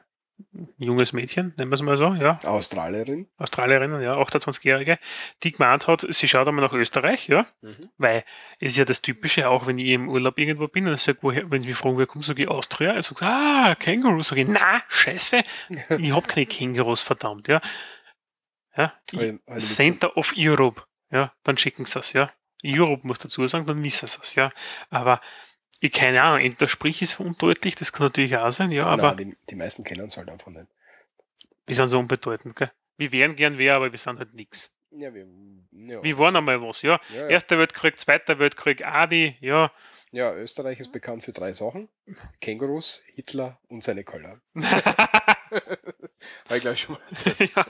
junges 0.79 1.13
Mädchen, 1.13 1.55
nennen 1.57 1.71
wir 1.71 1.75
es 1.75 1.83
mal 1.83 1.97
so, 1.97 2.13
ja, 2.15 2.37
Australierin. 2.45 3.29
Australierin, 3.39 4.01
ja, 4.01 4.15
28-Jährige, 4.17 4.99
die 5.43 5.53
gemeint 5.53 5.87
hat, 5.87 6.07
sie 6.09 6.29
schaut 6.29 6.47
einmal 6.49 6.65
nach 6.65 6.73
Österreich, 6.73 7.29
ja, 7.29 7.47
Mhm. 7.63 7.91
weil 7.97 8.25
es 8.61 8.73
ist 8.73 8.77
ja 8.77 8.85
das 8.85 9.03
Typische, 9.03 9.49
auch 9.49 9.67
wenn 9.67 9.79
ich 9.79 9.89
im 9.89 10.09
Urlaub 10.09 10.39
irgendwo 10.39 10.69
bin 10.69 10.87
und 10.89 10.95
ich 10.95 11.03
sag, 11.03 11.19
woher, 11.23 11.51
wenn 11.51 11.63
sie 11.63 11.69
mich 11.69 11.77
fragen, 11.77 11.99
wer 11.99 12.07
kommt, 12.07 12.25
sage 12.25 12.43
ich 12.43 12.49
Austria, 12.49 12.99
ich 12.99 13.07
sage, 13.07 13.25
ah, 13.25 13.75
Känguru, 13.79 14.23
sage 14.23 14.43
ich, 14.43 14.49
na, 14.49 14.83
scheiße, 14.89 15.43
ich 15.99 16.13
hab 16.13 16.29
keine 16.29 16.47
Kängurus, 16.47 17.03
verdammt, 17.03 17.49
ja. 17.49 17.61
Ja, 18.77 18.93
ich, 19.13 19.35
Center 19.59 20.17
of 20.19 20.35
Europe, 20.37 20.83
ja, 21.11 21.33
dann 21.45 21.57
schicken 21.57 21.87
sie 21.87 21.99
es, 21.99 22.13
ja. 22.13 22.31
Europe 22.65 23.07
muss 23.07 23.19
dazu 23.19 23.47
sagen, 23.47 23.67
dann 23.67 23.83
wissen 23.83 24.07
sie 24.09 24.19
es, 24.21 24.35
ja. 24.35 24.51
Aber 24.91 25.21
ich 25.81 25.93
keine 25.93 26.23
Ahnung, 26.23 26.45
entweder 26.45 26.69
sprich 26.69 27.03
ist 27.03 27.21
undeutlich, 27.21 27.75
das 27.75 27.93
kann 27.93 28.07
natürlich 28.07 28.37
auch 28.37 28.51
sein, 28.51 28.71
ja, 28.71 28.87
aber 28.87 29.15
Nein, 29.15 29.31
die, 29.31 29.37
die 29.51 29.55
meisten 29.57 29.85
kennen 29.85 30.07
es 30.07 30.17
halt 30.17 30.31
einfach 30.31 30.51
nicht. 30.51 30.67
wir 31.67 31.77
sind 31.77 31.89
so 31.89 31.99
unbedeutend, 31.99 32.57
gell. 32.57 32.71
Wir 32.99 33.13
wären 33.13 33.37
gern 33.37 33.59
wer, 33.59 33.77
aber 33.77 33.93
wir 33.93 33.99
sind 33.99 34.19
halt 34.19 34.33
nix. 34.33 34.71
Ja, 34.91 35.13
wir, 35.13 35.27
ja. 35.73 36.03
Wir 36.03 36.19
waren 36.19 36.37
einmal 36.37 36.63
was, 36.63 36.81
ja. 36.83 36.99
Ja, 37.11 37.23
ja. 37.23 37.27
Erster 37.29 37.59
Weltkrieg, 37.59 37.99
Zweiter 37.99 38.39
Weltkrieg, 38.39 38.87
Adi, 38.87 39.37
ja. 39.41 39.71
ja, 40.13 40.35
Österreich 40.35 40.81
ist 40.81 40.93
bekannt 40.93 41.25
für 41.25 41.33
drei 41.33 41.53
Sachen. 41.53 41.91
Kängurus, 42.41 43.03
Hitler 43.15 43.59
und 43.69 43.85
seine 43.85 44.05
Kölner. 44.05 44.41
Habe 46.47 46.57
ich 46.57 46.61
glaube 46.61 46.77
schon 46.77 46.97
mal 46.97 47.03
ja. 47.55 47.67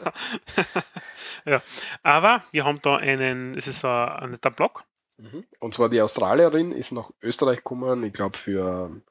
ja. 1.53 1.63
Aber 2.03 2.45
wir 2.53 2.65
haben 2.65 2.81
da 2.83 2.97
einen, 2.97 3.57
es 3.57 3.67
ist 3.67 3.85
ein, 3.85 4.39
der 4.41 4.51
Block, 4.51 4.85
Mhm. 5.19 5.45
Und 5.61 5.75
zwar 5.75 5.89
die 5.89 6.01
Australierin 6.01 6.73
ist 6.73 6.93
nach 6.93 7.11
Österreich 7.23 7.59
gekommen, 7.59 8.05
ich 8.05 8.13
glaube 8.13 8.37
für 8.37 9.03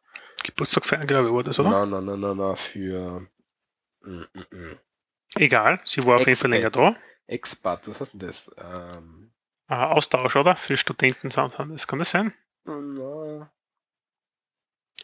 Geburtstag 0.44 0.86
feiern, 0.86 1.08
glaube 1.08 1.30
ich, 1.30 1.34
war 1.34 1.44
das, 1.44 1.60
oder? 1.60 1.86
Nein, 1.86 1.90
nein, 1.90 2.06
nein, 2.06 2.20
nein, 2.20 2.38
nein, 2.38 2.56
für 2.56 3.28
mm, 4.02 4.24
mm, 4.34 4.56
mm. 4.56 4.80
Egal, 5.38 5.82
sie 5.84 6.04
war 6.04 6.18
auf 6.18 6.28
jeden 6.28 6.38
Fall 6.38 6.52
länger 6.52 6.70
da. 6.70 6.96
Expat. 7.28 7.88
Was 7.88 8.00
heißt 8.00 8.14
denn 8.14 8.20
das? 8.20 8.52
Ähm, 8.58 9.32
Äh, 9.68 9.74
Austausch, 9.74 10.36
oder? 10.36 10.56
Für 10.56 10.78
Studenten 10.78 11.30
das. 11.30 11.88
Kann 11.88 12.00
das 12.00 12.12
sein? 12.12 12.34
na, 12.66 13.52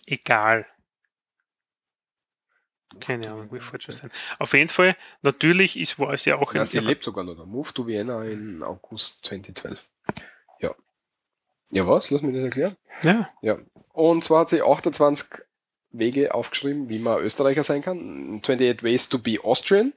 Egal. 0.05 0.67
Keine 2.99 3.31
Ahnung, 3.31 3.51
wie 3.51 3.59
fällt 3.59 3.87
das 3.87 3.97
sein. 3.97 4.11
Auf 4.37 4.53
jeden 4.53 4.69
Fall, 4.69 4.97
natürlich 5.21 5.79
ist, 5.79 5.97
war 5.97 6.13
es 6.13 6.25
ja 6.25 6.35
auch 6.35 6.53
Ja, 6.53 6.65
sie 6.65 6.79
lebt 6.79 7.03
sogar 7.03 7.23
noch. 7.23 7.45
Move 7.45 7.73
to 7.73 7.87
Vienna 7.87 8.23
in 8.25 8.61
August 8.61 9.23
2012. 9.25 9.89
Ja. 11.71 11.87
Was? 11.87 12.09
Lass 12.09 12.21
mich 12.21 12.35
das 12.35 12.43
erklären. 12.43 12.75
Ja, 13.03 13.29
Ja. 13.41 13.57
Und 13.93 14.23
zwar 14.23 14.41
hat 14.41 14.49
sie 14.49 14.61
28 14.61 15.27
Wege 15.91 16.33
aufgeschrieben, 16.33 16.87
wie 16.89 16.99
man 16.99 17.19
Österreicher 17.21 17.63
sein 17.63 17.81
kann. 17.81 18.39
28 18.41 18.83
Ways 18.83 19.09
to 19.09 19.19
be 19.19 19.37
Austrian. 19.43 19.93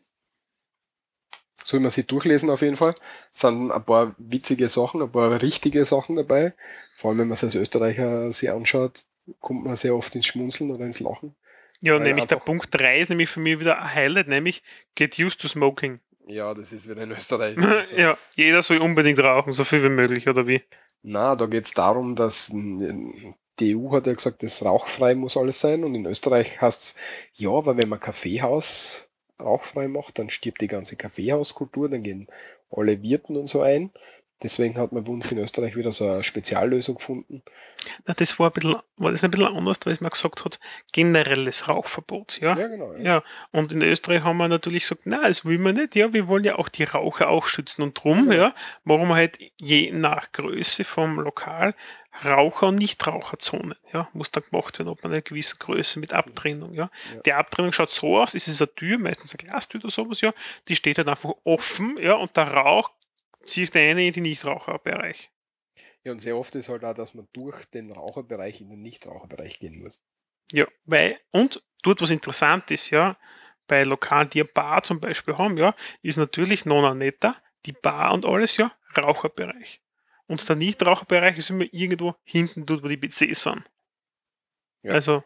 Soll 1.62 1.80
man 1.80 1.90
sie 1.90 2.04
durchlesen 2.06 2.50
auf 2.50 2.62
jeden 2.62 2.76
Fall. 2.76 2.94
Sind 3.32 3.70
ein 3.70 3.84
paar 3.84 4.14
witzige 4.18 4.68
Sachen, 4.68 5.00
ein 5.00 5.10
paar 5.12 5.40
richtige 5.40 5.84
Sachen 5.84 6.16
dabei. 6.16 6.52
Vor 6.96 7.10
allem, 7.10 7.20
wenn 7.20 7.28
man 7.28 7.34
es 7.34 7.44
als 7.44 7.54
Österreicher 7.54 8.30
sich 8.32 8.50
anschaut, 8.50 9.04
kommt 9.40 9.64
man 9.64 9.76
sehr 9.76 9.94
oft 9.94 10.14
ins 10.14 10.26
Schmunzeln 10.26 10.70
oder 10.70 10.84
ins 10.84 11.00
Lachen. 11.00 11.34
ja 11.80 11.98
nämlich 11.98 12.26
der 12.26 12.36
Punkt 12.36 12.68
3 12.72 13.00
ist 13.00 13.08
nämlich 13.08 13.30
für 13.30 13.40
mich 13.40 13.58
wieder 13.60 13.80
ein 13.80 13.94
Highlight, 13.94 14.28
nämlich 14.28 14.62
Get 14.94 15.18
used 15.18 15.40
to 15.40 15.48
smoking. 15.48 16.00
Ja, 16.26 16.52
das 16.52 16.72
ist 16.72 16.88
wieder 16.88 17.02
in 17.02 17.12
Österreich. 17.12 17.56
Also, 17.58 17.96
ja, 17.96 18.18
jeder 18.34 18.62
soll 18.62 18.78
unbedingt 18.78 19.18
rauchen, 19.20 19.52
so 19.52 19.64
viel 19.64 19.82
wie 19.82 19.88
möglich, 19.88 20.28
oder 20.28 20.46
wie? 20.46 20.62
Na, 21.06 21.36
da 21.36 21.44
geht 21.44 21.66
es 21.66 21.74
darum, 21.74 22.16
dass 22.16 22.50
die 22.50 23.76
EU 23.76 23.92
hat 23.92 24.06
ja 24.06 24.14
gesagt, 24.14 24.42
das 24.42 24.64
rauchfrei 24.64 25.14
muss 25.14 25.36
alles 25.36 25.60
sein 25.60 25.84
und 25.84 25.94
in 25.94 26.06
Österreich 26.06 26.62
heißt 26.62 26.80
es, 26.80 26.94
ja, 27.34 27.50
aber 27.50 27.76
wenn 27.76 27.90
man 27.90 28.00
Kaffeehaus 28.00 29.10
rauchfrei 29.38 29.86
macht, 29.88 30.18
dann 30.18 30.30
stirbt 30.30 30.62
die 30.62 30.66
ganze 30.66 30.96
Kaffeehauskultur, 30.96 31.90
dann 31.90 32.02
gehen 32.02 32.26
alle 32.70 33.02
Wirten 33.02 33.36
und 33.36 33.48
so 33.48 33.60
ein. 33.60 33.90
Deswegen 34.42 34.76
hat 34.78 34.92
man 34.92 35.04
bei 35.04 35.12
uns 35.12 35.30
in 35.30 35.38
Österreich 35.38 35.76
wieder 35.76 35.92
so 35.92 36.06
eine 36.08 36.22
Speziallösung 36.22 36.96
gefunden. 36.96 37.42
Na, 38.04 38.14
das 38.14 38.38
war 38.38 38.50
ein 38.50 38.52
bisschen, 38.52 38.76
war 38.96 39.10
das 39.10 39.24
ein 39.24 39.30
bisschen 39.30 39.46
anders, 39.46 39.78
weil 39.84 39.92
es 39.92 40.00
mir 40.00 40.10
gesagt 40.10 40.44
hat, 40.44 40.58
generelles 40.92 41.68
Rauchverbot, 41.68 42.40
ja? 42.40 42.56
Ja, 42.58 42.66
genau. 42.66 42.92
Ja. 42.94 43.02
Ja, 43.02 43.22
und 43.52 43.72
in 43.72 43.80
Österreich 43.82 44.22
haben 44.22 44.36
wir 44.36 44.48
natürlich 44.48 44.82
gesagt, 44.82 45.02
na, 45.04 45.28
das 45.28 45.44
will 45.44 45.58
man 45.58 45.76
nicht, 45.76 45.94
ja, 45.96 46.12
wir 46.12 46.28
wollen 46.28 46.44
ja 46.44 46.56
auch 46.56 46.68
die 46.68 46.84
Raucher 46.84 47.28
auch 47.28 47.46
schützen 47.46 47.82
und 47.82 47.94
drum, 48.02 48.28
Genau. 48.28 48.34
ja, 48.34 48.54
warum 48.84 49.14
halt 49.14 49.38
je 49.56 49.92
nach 49.92 50.32
Größe 50.32 50.84
vom 50.84 51.20
Lokal 51.20 51.74
Raucher- 52.24 52.68
und 52.68 52.76
Nichtraucherzonen, 52.76 53.74
ja, 53.92 54.08
muss 54.12 54.30
dann 54.30 54.44
gemacht 54.48 54.78
werden, 54.78 54.88
ob 54.88 55.02
man 55.02 55.12
eine 55.12 55.22
gewisse 55.22 55.56
Größe 55.56 55.98
mit 55.98 56.12
Abtrennung, 56.12 56.72
ja. 56.74 56.90
Ja. 57.14 57.20
Die 57.24 57.32
Abtrennung 57.32 57.72
schaut 57.72 57.90
so 57.90 58.18
aus, 58.20 58.34
es 58.34 58.46
ist 58.46 58.60
eine 58.62 58.72
Tür, 58.74 58.98
meistens 58.98 59.34
eine 59.36 59.48
Glastür 59.48 59.80
oder 59.80 59.90
sowas, 59.90 60.20
ja, 60.20 60.32
die 60.68 60.76
steht 60.76 60.98
halt 60.98 61.08
einfach 61.08 61.32
offen, 61.44 61.96
ja, 61.98 62.14
und 62.14 62.36
der 62.36 62.48
Rauch 62.52 62.90
zieht 63.44 63.76
eine 63.76 64.06
in 64.06 64.12
den 64.12 64.22
Nichtraucherbereich. 64.24 65.30
ja, 66.04 66.12
und 66.12 66.20
sehr 66.20 66.36
oft 66.36 66.54
ist 66.54 66.68
halt 66.68 66.84
auch, 66.84 66.94
dass 66.94 67.14
man 67.14 67.28
durch 67.32 67.64
den 67.66 67.92
Raucherbereich 67.92 68.60
in 68.60 68.70
den 68.70 68.82
Nichtraucherbereich 68.82 69.58
gehen 69.58 69.82
muss. 69.82 70.00
Ja, 70.52 70.66
weil, 70.84 71.18
und 71.30 71.62
dort 71.82 72.02
was 72.02 72.10
interessant 72.10 72.70
ist, 72.70 72.90
ja, 72.90 73.16
bei 73.66 73.82
Lokalen, 73.82 74.28
die 74.28 74.40
eine 74.40 74.50
Bar 74.52 74.82
zum 74.82 75.00
Beispiel 75.00 75.38
haben, 75.38 75.56
ja, 75.56 75.74
ist 76.02 76.18
natürlich 76.18 76.66
Nona 76.66 76.94
Netta, 76.94 77.36
die 77.64 77.72
Bar 77.72 78.12
und 78.12 78.26
alles, 78.26 78.56
ja, 78.56 78.72
Raucherbereich. 78.96 79.80
Und 80.26 80.46
der 80.48 80.56
Nichtraucherbereich 80.56 81.38
ist 81.38 81.50
immer 81.50 81.66
irgendwo 81.72 82.14
hinten 82.24 82.66
dort, 82.66 82.82
wo 82.82 82.88
die 82.88 82.96
PCs 82.96 83.42
sind. 83.42 83.64
Ja. 84.82 84.92
Also, 84.92 85.24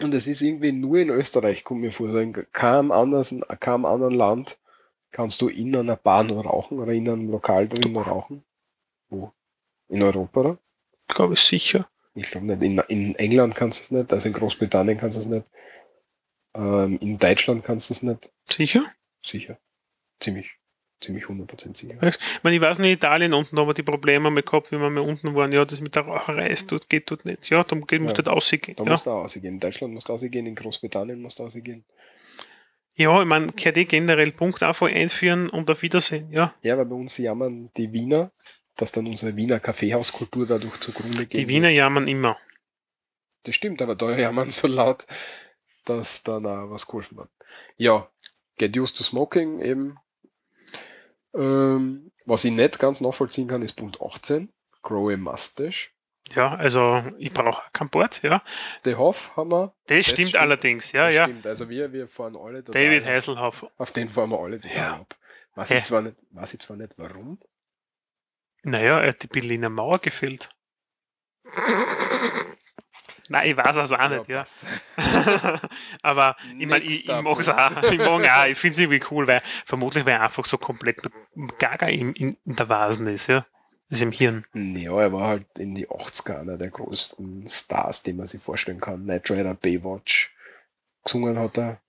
Und 0.00 0.12
es 0.14 0.26
ist 0.26 0.42
irgendwie 0.42 0.72
nur 0.72 0.98
in 0.98 1.10
Österreich, 1.10 1.64
kommt 1.64 1.80
mir 1.80 1.92
vor, 1.92 2.14
in 2.14 2.32
keinem 2.52 2.92
anderen, 2.92 3.42
keinem 3.60 3.84
anderen 3.84 4.14
Land 4.14 4.58
kannst 5.14 5.40
du 5.40 5.48
in 5.48 5.74
einer 5.76 5.96
Bar 5.96 6.24
nur 6.24 6.44
rauchen 6.44 6.78
oder 6.80 6.92
in 6.92 7.08
einem 7.08 7.30
Lokal 7.30 7.68
drin 7.68 7.92
nur 7.92 8.02
rauchen. 8.02 8.44
Wo? 9.08 9.32
In 9.88 10.02
Europa, 10.02 10.40
oder? 10.40 10.58
glaube 11.08 11.34
ich 11.34 11.40
sicher. 11.40 11.88
Ich 12.14 12.30
glaube 12.30 12.46
nicht. 12.46 12.62
In, 12.62 12.78
in 12.88 13.14
England 13.14 13.54
kannst 13.54 13.78
du 13.78 13.82
es 13.84 13.90
nicht, 13.92 14.12
also 14.12 14.26
in 14.28 14.34
Großbritannien 14.34 14.98
kannst 14.98 15.16
du 15.18 15.20
es 15.22 15.26
nicht. 15.26 15.46
Ähm, 16.54 16.98
in 17.00 17.18
Deutschland 17.18 17.64
kannst 17.64 17.90
du 17.90 17.94
es 17.94 18.02
nicht. 18.02 18.32
Sicher? 18.50 18.84
Sicher. 19.24 19.58
Ziemlich, 20.20 20.58
ziemlich 21.00 21.24
100% 21.24 21.76
sicher. 21.76 22.02
Ich 22.02 22.18
meine, 22.42 22.56
ich 22.56 22.62
weiß 22.62 22.78
nicht, 22.78 22.88
in 22.90 22.94
Italien 22.96 23.34
unten 23.34 23.58
haben 23.58 23.66
wir 23.68 23.74
die 23.74 23.82
Probleme 23.82 24.30
mal 24.30 24.42
gehabt, 24.42 24.72
wie 24.72 24.78
wir 24.78 24.90
mal 24.90 25.00
unten 25.00 25.34
waren, 25.34 25.52
ja, 25.52 25.64
das 25.64 25.80
mit 25.80 25.94
der 25.94 26.02
Raucherei 26.02 26.48
ist 26.48 26.70
dort, 26.72 26.88
geht 26.88 27.10
dort 27.10 27.24
nicht. 27.24 27.50
Ja, 27.50 27.62
da 27.62 27.76
geht, 27.76 28.02
musst 28.02 28.18
du 28.18 28.22
Ja. 28.22 28.26
halt 28.26 28.36
rausgehen. 28.36 28.76
Da 28.76 28.84
Ja. 28.84 28.90
musst 28.92 29.06
du 29.06 29.10
rausgehen. 29.10 29.54
In 29.54 29.60
Deutschland 29.60 29.94
musst 29.94 30.08
du 30.08 30.12
rausgehen, 30.12 30.46
in 30.46 30.54
Großbritannien 30.54 31.20
musst 31.20 31.38
du 31.38 31.42
rausgehen. 31.44 31.84
Ja, 32.96 33.20
ich 33.20 33.26
meine, 33.26 33.52
kann 33.52 33.74
die 33.74 33.86
generell 33.86 34.32
Punkt 34.32 34.62
einfach 34.62 34.88
einführen 34.88 35.48
und 35.48 35.68
auf 35.70 35.82
Wiedersehen, 35.82 36.30
ja. 36.30 36.54
Ja, 36.62 36.76
weil 36.78 36.86
bei 36.86 36.94
uns 36.94 37.18
jammern 37.18 37.70
die 37.76 37.92
Wiener, 37.92 38.32
dass 38.76 38.92
dann 38.92 39.06
unsere 39.06 39.34
Wiener 39.36 39.60
Kaffeehauskultur 39.60 40.46
dadurch 40.46 40.78
zugrunde 40.78 41.26
geht. 41.26 41.40
Die 41.40 41.48
Wiener 41.48 41.70
jammern 41.70 42.06
immer. 42.06 42.36
Das 43.42 43.54
stimmt, 43.54 43.82
aber 43.82 43.94
da 43.94 44.16
jammern 44.16 44.50
so 44.50 44.68
laut, 44.68 45.06
dass 45.84 46.22
dann 46.22 46.46
auch 46.46 46.70
was 46.70 46.86
geholfen 46.86 47.18
wird. 47.18 47.30
Ja, 47.76 48.08
Get 48.58 48.76
Used 48.76 48.96
to 48.96 49.04
Smoking 49.04 49.60
eben. 49.60 49.98
Ähm, 51.34 52.12
was 52.26 52.44
ich 52.44 52.52
nicht 52.52 52.78
ganz 52.78 53.00
nachvollziehen 53.00 53.48
kann, 53.48 53.62
ist 53.62 53.74
Punkt 53.74 54.00
18. 54.00 54.52
Grow 54.82 55.12
a 55.12 55.16
Mustache. 55.16 55.90
Ja, 56.32 56.54
also 56.54 57.04
ich 57.18 57.32
brauche 57.32 57.62
kein 57.72 57.90
Board, 57.90 58.22
ja. 58.22 58.42
The 58.84 58.94
Hoff 58.96 59.36
haben 59.36 59.52
wir. 59.52 59.74
Das, 59.86 60.06
stimmt, 60.06 60.28
stimmt. 60.30 60.36
allerdings, 60.36 60.92
ja, 60.92 61.06
Das 61.06 61.14
ja. 61.14 61.24
Stimmt, 61.24 61.46
also 61.46 61.68
wir, 61.68 61.92
wir 61.92 62.08
fahren 62.08 62.36
alle 62.36 62.64
total 62.64 62.82
David. 62.82 63.04
Heiselhoff. 63.04 63.66
Auf 63.76 63.92
den 63.92 64.08
fahren 64.10 64.30
wir 64.30 64.40
alle 64.40 64.58
total 64.58 64.76
Ja. 64.76 64.94
ab. 64.96 65.16
Weiß 65.54 65.70
Hä? 65.70 65.78
ich, 65.78 65.84
zwar 65.84 66.02
nicht, 66.02 66.16
weiß 66.30 66.54
ich 66.54 66.60
zwar 66.60 66.76
nicht 66.76 66.92
warum. 66.96 67.38
Naja, 68.62 69.00
er 69.00 69.08
hat 69.10 69.22
die 69.22 69.26
Berliner 69.28 69.68
Mauer 69.68 69.98
gefällt. 69.98 70.48
Nein, 73.28 73.48
ich 73.50 73.56
weiß 73.56 73.76
es 73.76 73.92
auch 73.92 74.08
nicht, 74.08 74.28
ja. 74.28 74.44
Aber 76.02 76.36
ich 76.58 76.66
meine, 76.66 76.84
ich, 76.84 77.08
ich 77.08 77.22
mag 77.22 77.38
es 77.38 77.48
auch. 77.48 77.82
Ich 77.84 77.98
mag 77.98 78.08
auch. 78.08 78.46
Ich 78.46 78.58
finde 78.58 78.72
es 78.72 78.78
irgendwie 78.78 79.02
cool, 79.10 79.26
weil 79.26 79.42
vermutlich, 79.64 80.04
weil 80.04 80.14
er 80.14 80.22
einfach 80.22 80.44
so 80.44 80.58
komplett 80.58 81.00
gaga 81.58 81.86
in, 81.86 82.12
in, 82.14 82.36
in 82.44 82.56
der 82.56 82.68
Vasen 82.68 83.06
ist, 83.06 83.28
ja. 83.28 83.46
Ist 83.90 84.02
im 84.02 84.12
Hirn. 84.12 84.44
Ja, 84.54 84.98
er 85.00 85.12
war 85.12 85.28
halt 85.28 85.58
in 85.58 85.74
die 85.74 85.88
80er 85.88 86.40
einer 86.40 86.56
der 86.56 86.70
größten 86.70 87.48
Stars, 87.48 88.02
die 88.02 88.12
man 88.12 88.26
sich 88.26 88.40
vorstellen 88.40 88.80
kann. 88.80 89.04
Knight 89.04 89.30
Rider, 89.30 89.54
Baywatch. 89.54 90.34
Gesungen 91.04 91.38
hat 91.38 91.58
er. 91.58 91.80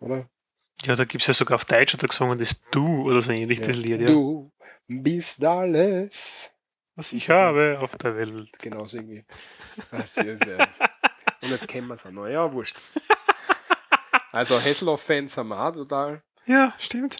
Oder? 0.00 0.28
Ja, 0.82 0.94
da 0.94 1.04
gibt 1.04 1.22
es 1.22 1.28
ja 1.28 1.34
sogar 1.34 1.56
auf 1.56 1.64
Deutsch 1.64 1.92
hat 1.92 2.02
er 2.02 2.08
gesungen, 2.08 2.38
das 2.38 2.60
Du 2.70 3.02
oder 3.02 3.20
so 3.20 3.32
ähnlich, 3.32 3.60
das 3.60 3.76
Lied, 3.76 4.00
ja. 4.00 4.06
Du 4.06 4.52
bist 4.86 5.42
alles. 5.44 6.52
Was 6.94 7.12
ich 7.12 7.30
habe 7.30 7.78
auf 7.80 7.96
der 7.96 8.16
Welt. 8.16 8.58
Genauso 8.58 8.98
irgendwie. 8.98 9.24
Was 9.90 10.16
ist 10.16 10.44
das? 10.44 10.80
Und 11.42 11.50
jetzt 11.50 11.68
kennen 11.68 11.86
wir 11.86 11.94
es 11.94 12.04
auch 12.04 12.10
noch. 12.10 12.26
Ja, 12.26 12.52
wurscht. 12.52 12.76
Also 14.32 14.60
Hasselhoff-Fans 14.60 15.36
haben 15.36 15.48
wir 15.48 15.60
auch 15.60 15.72
total. 15.72 16.22
Ja, 16.46 16.74
stimmt. 16.78 17.16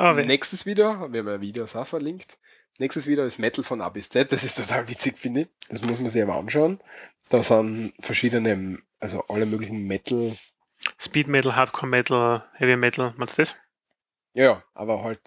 Aber 0.00 0.24
Nächstes 0.24 0.64
Video, 0.64 1.12
wir 1.12 1.20
haben 1.20 1.28
ja 1.28 1.42
Videos 1.42 1.76
auch 1.76 1.86
verlinkt. 1.86 2.38
Nächstes 2.78 3.06
Video 3.06 3.24
ist 3.24 3.38
Metal 3.38 3.62
von 3.62 3.82
A 3.82 3.90
bis 3.90 4.08
Z. 4.08 4.32
Das 4.32 4.44
ist 4.44 4.56
total 4.56 4.88
witzig, 4.88 5.18
finde 5.18 5.42
ich. 5.42 5.48
Das 5.68 5.82
muss 5.82 5.98
man 5.98 6.08
sich 6.08 6.22
aber 6.22 6.36
anschauen. 6.36 6.80
Da 7.28 7.42
sind 7.42 7.92
verschiedene, 8.00 8.78
also 8.98 9.22
alle 9.28 9.44
möglichen 9.44 9.86
Metal 9.86 10.34
Speed 10.98 11.28
Metal, 11.28 11.54
Hardcore 11.54 11.86
Metal, 11.86 12.44
Heavy 12.54 12.76
Metal, 12.76 13.12
meinst 13.18 13.36
du 13.36 13.42
das? 13.42 13.56
Ja, 14.32 14.64
aber 14.72 15.02
halt 15.02 15.20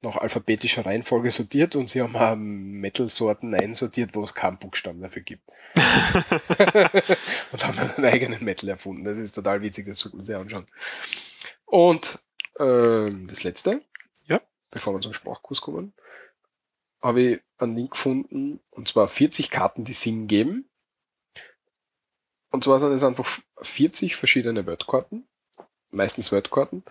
nach 0.00 0.16
alphabetischer 0.16 0.86
Reihenfolge 0.86 1.32
sortiert 1.32 1.74
und 1.74 1.90
sie 1.90 2.00
haben 2.00 2.14
auch 2.14 2.36
Metal-Sorten 2.36 3.52
einsortiert, 3.56 4.14
wo 4.14 4.22
es 4.22 4.34
keinen 4.34 4.58
Buchstaben 4.58 5.02
dafür 5.02 5.22
gibt. 5.22 5.42
und 7.52 7.66
haben 7.66 7.76
dann 7.76 7.90
einen 7.96 8.06
eigenen 8.06 8.44
Metal 8.44 8.68
erfunden. 8.68 9.02
Das 9.02 9.18
ist 9.18 9.32
total 9.32 9.60
witzig, 9.60 9.86
das 9.86 9.98
sollte 9.98 10.16
man 10.16 10.24
sich 10.24 10.36
anschauen. 10.36 10.66
Und 11.66 12.20
ähm, 12.60 13.26
das 13.26 13.42
letzte. 13.42 13.82
Bevor 14.70 14.94
wir 14.94 15.00
zum 15.00 15.12
Sprachkurs 15.12 15.60
kommen, 15.60 15.92
habe 17.02 17.20
ich 17.22 17.40
einen 17.58 17.76
Link 17.76 17.92
gefunden, 17.92 18.60
und 18.70 18.88
zwar 18.88 19.08
40 19.08 19.50
Karten, 19.50 19.84
die 19.84 19.92
Sinn 19.94 20.26
geben. 20.26 20.68
Und 22.50 22.64
zwar 22.64 22.80
sind 22.80 22.92
es 22.92 23.02
einfach 23.02 23.26
40 23.62 24.16
verschiedene 24.16 24.66
Wordkarten, 24.66 25.26
meistens 25.90 26.32
Wordkarten, 26.32 26.82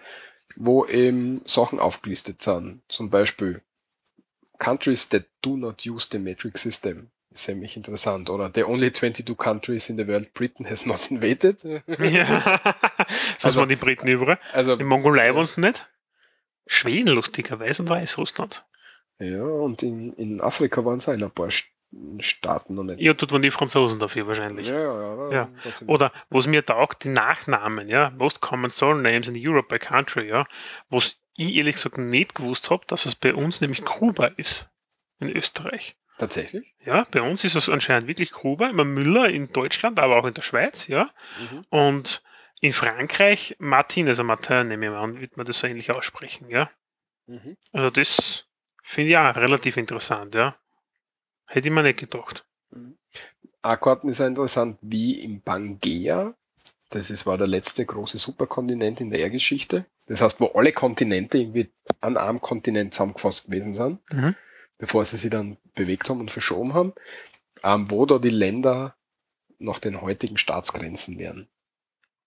wo 0.56 0.86
eben 0.86 1.42
Sachen 1.46 1.80
aufgelistet 1.80 2.42
sind. 2.42 2.82
Zum 2.88 3.10
Beispiel 3.10 3.62
Countries 4.58 5.10
that 5.10 5.26
do 5.42 5.56
not 5.58 5.86
use 5.86 6.08
the 6.12 6.20
metric 6.20 6.58
system. 6.58 7.12
Ist 7.32 7.44
ziemlich 7.44 7.78
interessant. 7.78 8.30
Oder 8.30 8.52
the 8.54 8.64
only 8.64 8.92
22 8.92 9.38
countries 9.38 9.90
in 9.90 9.98
the 9.98 10.08
world 10.08 10.34
Britain 10.34 10.68
has 10.70 10.86
not 10.86 11.12
invaded. 11.12 11.64
ja. 11.88 12.62
Also- 13.44 13.60
waren 13.60 13.70
die 13.70 13.76
Briten 13.76 14.08
überall. 14.08 14.40
Also, 14.54 14.74
In 14.74 14.88
Mongolei 14.88 15.34
waren 15.36 15.46
sie 15.46 15.62
nicht. 15.62 15.88
Schweden, 16.72 17.16
lustigerweise, 17.16 17.82
und 17.82 17.90
Weißrussland. 17.90 18.64
ja, 19.20 19.42
und 19.44 19.82
in, 19.84 20.14
in 20.14 20.40
Afrika 20.40 20.86
waren 20.86 21.00
es 21.00 21.10
auch 21.10 21.14
in 21.14 21.24
ein 21.24 21.32
paar 21.32 21.48
St- 21.48 21.66
Staaten 22.20 22.76
noch 22.76 22.84
nicht. 22.84 23.00
Ja, 23.02 23.14
dort 23.16 23.32
waren 23.32 23.42
die 23.42 23.50
Franzosen 23.50 24.00
dafür 24.00 24.28
wahrscheinlich. 24.28 24.68
ja, 24.68 24.78
ja, 24.80 25.32
Ja. 25.32 25.50
trotzdem- 25.64 25.90
Oder 25.90 26.12
was 26.30 26.46
mir 26.46 26.64
taugt, 26.64 27.04
die 27.04 27.10
Nachnamen, 27.10 27.90
ja, 27.90 28.12
Most 28.12 28.42
Common 28.42 28.70
Surnames 28.70 29.28
in 29.28 29.36
Europe 29.36 29.68
by 29.70 29.80
Country, 29.80 30.28
ja, 30.30 30.46
was 30.90 31.16
ich 31.36 31.56
ehrlich 31.56 31.76
gesagt 31.78 31.98
nicht 31.98 32.36
gewusst 32.36 32.70
habe, 32.70 32.84
dass 32.86 33.08
es 33.08 33.16
bei 33.16 33.34
uns 33.34 33.60
nämlich 33.62 33.84
Kuba 33.84 34.28
ist. 34.38 34.70
In 35.20 35.30
Österreich. 35.36 35.98
Tatsächlich? 36.20 36.76
Ja, 36.86 37.08
bei 37.12 37.22
uns 37.22 37.44
ist 37.44 37.56
es 37.56 37.68
anscheinend 37.70 38.08
wirklich 38.08 38.32
Kuba, 38.32 38.70
immer 38.70 38.84
Müller 38.86 39.28
in 39.30 39.52
Deutschland, 39.52 40.00
aber 40.00 40.18
auch 40.18 40.26
in 40.26 40.34
der 40.36 40.44
Schweiz, 40.44 40.88
ja. 40.88 41.10
Mhm. 41.40 41.62
Und 41.70 42.22
in 42.62 42.74
Frankreich 42.74 43.56
Martin, 43.60 44.08
also 44.08 44.24
Martin, 44.24 44.68
nehme 44.68 44.86
ich 44.88 44.92
mal 44.92 45.04
an, 45.04 45.20
wird 45.20 45.38
man 45.38 45.46
das 45.46 45.60
so 45.60 45.68
ähnlich 45.68 45.92
aussprechen, 45.92 46.50
ja. 46.50 46.70
Mhm. 47.28 47.58
Also 47.72 47.90
das 47.90 48.46
finde 48.84 49.12
ich 49.12 49.18
auch 49.18 49.36
relativ 49.36 49.78
interessant, 49.78 50.36
ja. 50.36 50.56
Hätte 51.46 51.68
ich 51.70 51.74
mir 51.74 51.84
nicht 51.84 52.00
gedacht. 52.00 52.46
A-Karten 53.62 54.10
ist 54.10 54.22
auch 54.22 54.28
interessant, 54.28 54.78
wie 54.82 55.22
im 55.22 55.42
Pangea. 55.42 56.34
Das 56.90 57.10
ist, 57.10 57.26
war 57.26 57.38
der 57.38 57.48
letzte 57.48 57.86
große 57.86 58.18
Superkontinent 58.18 59.02
in 59.02 59.10
der 59.12 59.20
Erdgeschichte. 59.20 59.86
Das 60.08 60.22
heißt, 60.22 60.40
wo 60.40 60.48
alle 60.48 60.72
Kontinente 60.72 61.38
irgendwie 61.38 61.70
an 62.02 62.18
einem 62.18 62.42
Kontinent 62.42 62.94
zusammengefasst 62.94 63.46
gewesen 63.46 63.74
sind, 63.74 64.00
Mhm. 64.12 64.36
bevor 64.78 65.06
sie 65.06 65.18
sich 65.18 65.30
dann 65.30 65.58
bewegt 65.76 66.10
haben 66.10 66.20
und 66.20 66.32
verschoben 66.32 66.74
haben, 66.74 66.94
ähm, 67.64 67.90
wo 67.92 68.06
da 68.06 68.18
die 68.18 68.30
Länder 68.30 68.96
nach 69.60 69.80
den 69.80 70.02
heutigen 70.02 70.38
Staatsgrenzen 70.38 71.20
wären. 71.20 71.48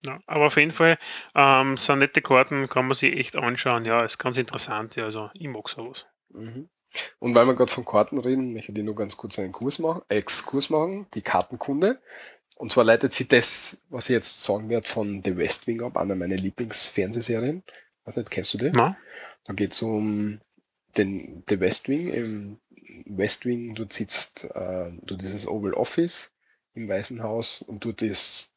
Ja, 0.05 0.19
aber 0.27 0.47
auf 0.47 0.57
jeden 0.57 0.71
Fall 0.71 0.97
ähm, 1.33 1.77
sind 1.77 1.99
nette 1.99 2.21
Karten, 2.21 2.67
kann 2.67 2.87
man 2.87 2.95
sich 2.95 3.13
echt 3.13 3.35
anschauen. 3.35 3.85
Ja, 3.85 4.03
ist 4.03 4.17
ganz 4.17 4.37
interessant. 4.37 4.95
Ja, 4.95 5.05
also 5.05 5.29
ich 5.33 5.47
mag 5.47 5.69
sowas. 5.69 6.05
Mhm. 6.29 6.69
Und 7.19 7.33
weil 7.33 7.45
wir 7.47 7.55
gerade 7.55 7.71
von 7.71 7.85
Karten 7.85 8.17
reden, 8.17 8.53
möchte 8.53 8.71
ich 8.71 8.83
nur 8.83 8.95
ganz 8.95 9.17
kurz 9.17 9.39
einen 9.39 9.51
Kurs 9.51 9.79
machen, 9.79 10.01
Exkurs 10.09 10.69
machen, 10.69 11.07
die 11.13 11.21
Kartenkunde. 11.21 11.99
Und 12.55 12.71
zwar 12.71 12.83
leitet 12.83 13.13
sie 13.13 13.27
das, 13.27 13.81
was 13.89 14.09
ich 14.09 14.13
jetzt 14.13 14.43
sagen 14.43 14.69
werde, 14.69 14.87
von 14.87 15.23
The 15.23 15.37
West 15.37 15.67
Wing 15.67 15.81
ab, 15.81 15.97
einer 15.97 16.15
meiner 16.15 16.35
Lieblingsfernsehserien. 16.35 17.63
Weiß 18.05 18.15
nicht, 18.15 18.29
kennst 18.29 18.53
du 18.53 18.57
die? 18.57 18.71
Na? 18.75 18.95
Da 19.45 19.53
geht 19.53 19.71
es 19.71 19.81
um 19.81 20.39
den 20.97 21.43
The 21.49 21.59
West 21.59 21.89
Wing. 21.89 22.09
Im 22.09 22.59
West 23.05 23.45
Wing, 23.45 23.73
du 23.73 23.85
sitzt, 23.89 24.45
äh, 24.53 24.91
du 25.01 25.15
dieses 25.15 25.47
Oval 25.47 25.73
Office 25.73 26.31
im 26.73 26.87
Weißen 26.87 27.23
Haus 27.23 27.61
und 27.61 27.83
du 27.85 27.91
das, 27.91 28.53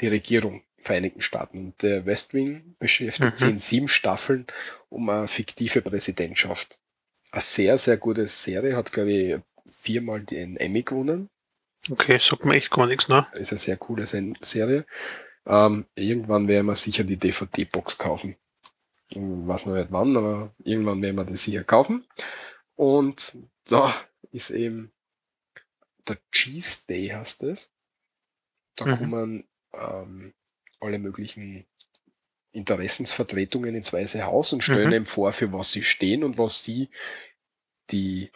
die 0.00 0.08
Regierung 0.08 0.62
Vereinigten 0.80 1.20
Staaten. 1.20 1.58
Und 1.58 1.82
der 1.82 2.06
West 2.06 2.34
Wing 2.34 2.76
beschäftigt 2.78 3.32
Mhm. 3.34 3.36
sich 3.36 3.48
in 3.50 3.58
sieben 3.58 3.88
Staffeln 3.88 4.46
um 4.88 5.08
eine 5.08 5.28
fiktive 5.28 5.82
Präsidentschaft. 5.82 6.80
Eine 7.30 7.42
sehr, 7.42 7.78
sehr 7.78 7.96
gute 7.96 8.26
Serie, 8.26 8.76
hat, 8.76 8.92
glaube 8.92 9.10
ich, 9.12 9.40
viermal 9.70 10.20
den 10.20 10.56
Emmy 10.56 10.82
gewonnen. 10.82 11.28
Okay, 11.90 12.18
sagt 12.18 12.44
mir 12.44 12.56
echt 12.56 12.70
gar 12.70 12.86
nichts, 12.86 13.08
ne? 13.08 13.26
Ist 13.34 13.52
eine 13.52 13.58
sehr 13.58 13.76
coole 13.76 14.06
Serie. 14.06 14.86
Ähm, 15.46 15.86
irgendwann 15.94 16.48
werden 16.48 16.66
wir 16.66 16.76
sicher 16.76 17.04
die 17.04 17.16
DVD-Box 17.16 17.98
kaufen. 17.98 18.36
Ich 19.10 19.16
weiß 19.18 19.66
noch 19.66 19.74
nicht 19.74 19.90
wann, 19.90 20.16
aber 20.16 20.54
irgendwann 20.64 21.00
werden 21.02 21.16
wir 21.16 21.24
das 21.24 21.44
sicher 21.44 21.64
kaufen. 21.64 22.06
Und 22.74 23.36
da 23.64 23.94
ist 24.32 24.50
eben 24.50 24.92
der 26.06 26.18
Cheese 26.32 26.86
Day 26.88 27.08
heißt 27.08 27.42
es. 27.44 27.70
Da 28.76 28.86
Mhm. 28.86 28.96
kommen 28.98 29.44
ähm, 29.74 30.34
alle 30.80 30.98
möglichen 30.98 31.66
Interessensvertretungen 32.52 33.74
ins 33.74 33.92
Weiße 33.92 34.24
Haus 34.24 34.52
und 34.52 34.62
stellen 34.62 34.88
Mhm. 34.88 34.94
ihm 34.94 35.06
vor, 35.06 35.32
für 35.32 35.52
was 35.52 35.72
sie 35.72 35.82
stehen 35.82 36.24
und 36.24 36.38
was 36.38 36.64
sie 36.64 36.88
die 37.90 38.30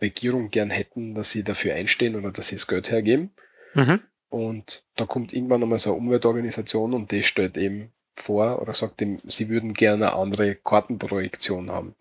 Regierung 0.00 0.50
gern 0.50 0.70
hätten, 0.70 1.14
dass 1.14 1.30
sie 1.30 1.44
dafür 1.44 1.74
einstehen 1.74 2.16
oder 2.16 2.30
dass 2.30 2.48
sie 2.48 2.56
das 2.56 2.66
Geld 2.66 2.90
hergeben. 2.90 3.34
Mhm. 3.74 4.00
Und 4.28 4.84
da 4.96 5.06
kommt 5.06 5.32
irgendwann 5.32 5.62
einmal 5.62 5.78
so 5.78 5.90
eine 5.90 5.98
Umweltorganisation 5.98 6.94
und 6.94 7.10
die 7.12 7.22
stellt 7.22 7.56
eben 7.56 7.92
vor 8.16 8.60
oder 8.60 8.74
sagt 8.74 9.00
ihm, 9.00 9.16
sie 9.22 9.48
würden 9.48 9.74
gerne 9.74 10.12
eine 10.12 10.20
andere 10.20 10.54
Kartenprojektion 10.56 11.70
haben 11.70 11.94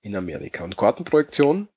in 0.00 0.16
Amerika. 0.16 0.64
Und 0.64 0.76
Kartenprojektion, 0.76 1.68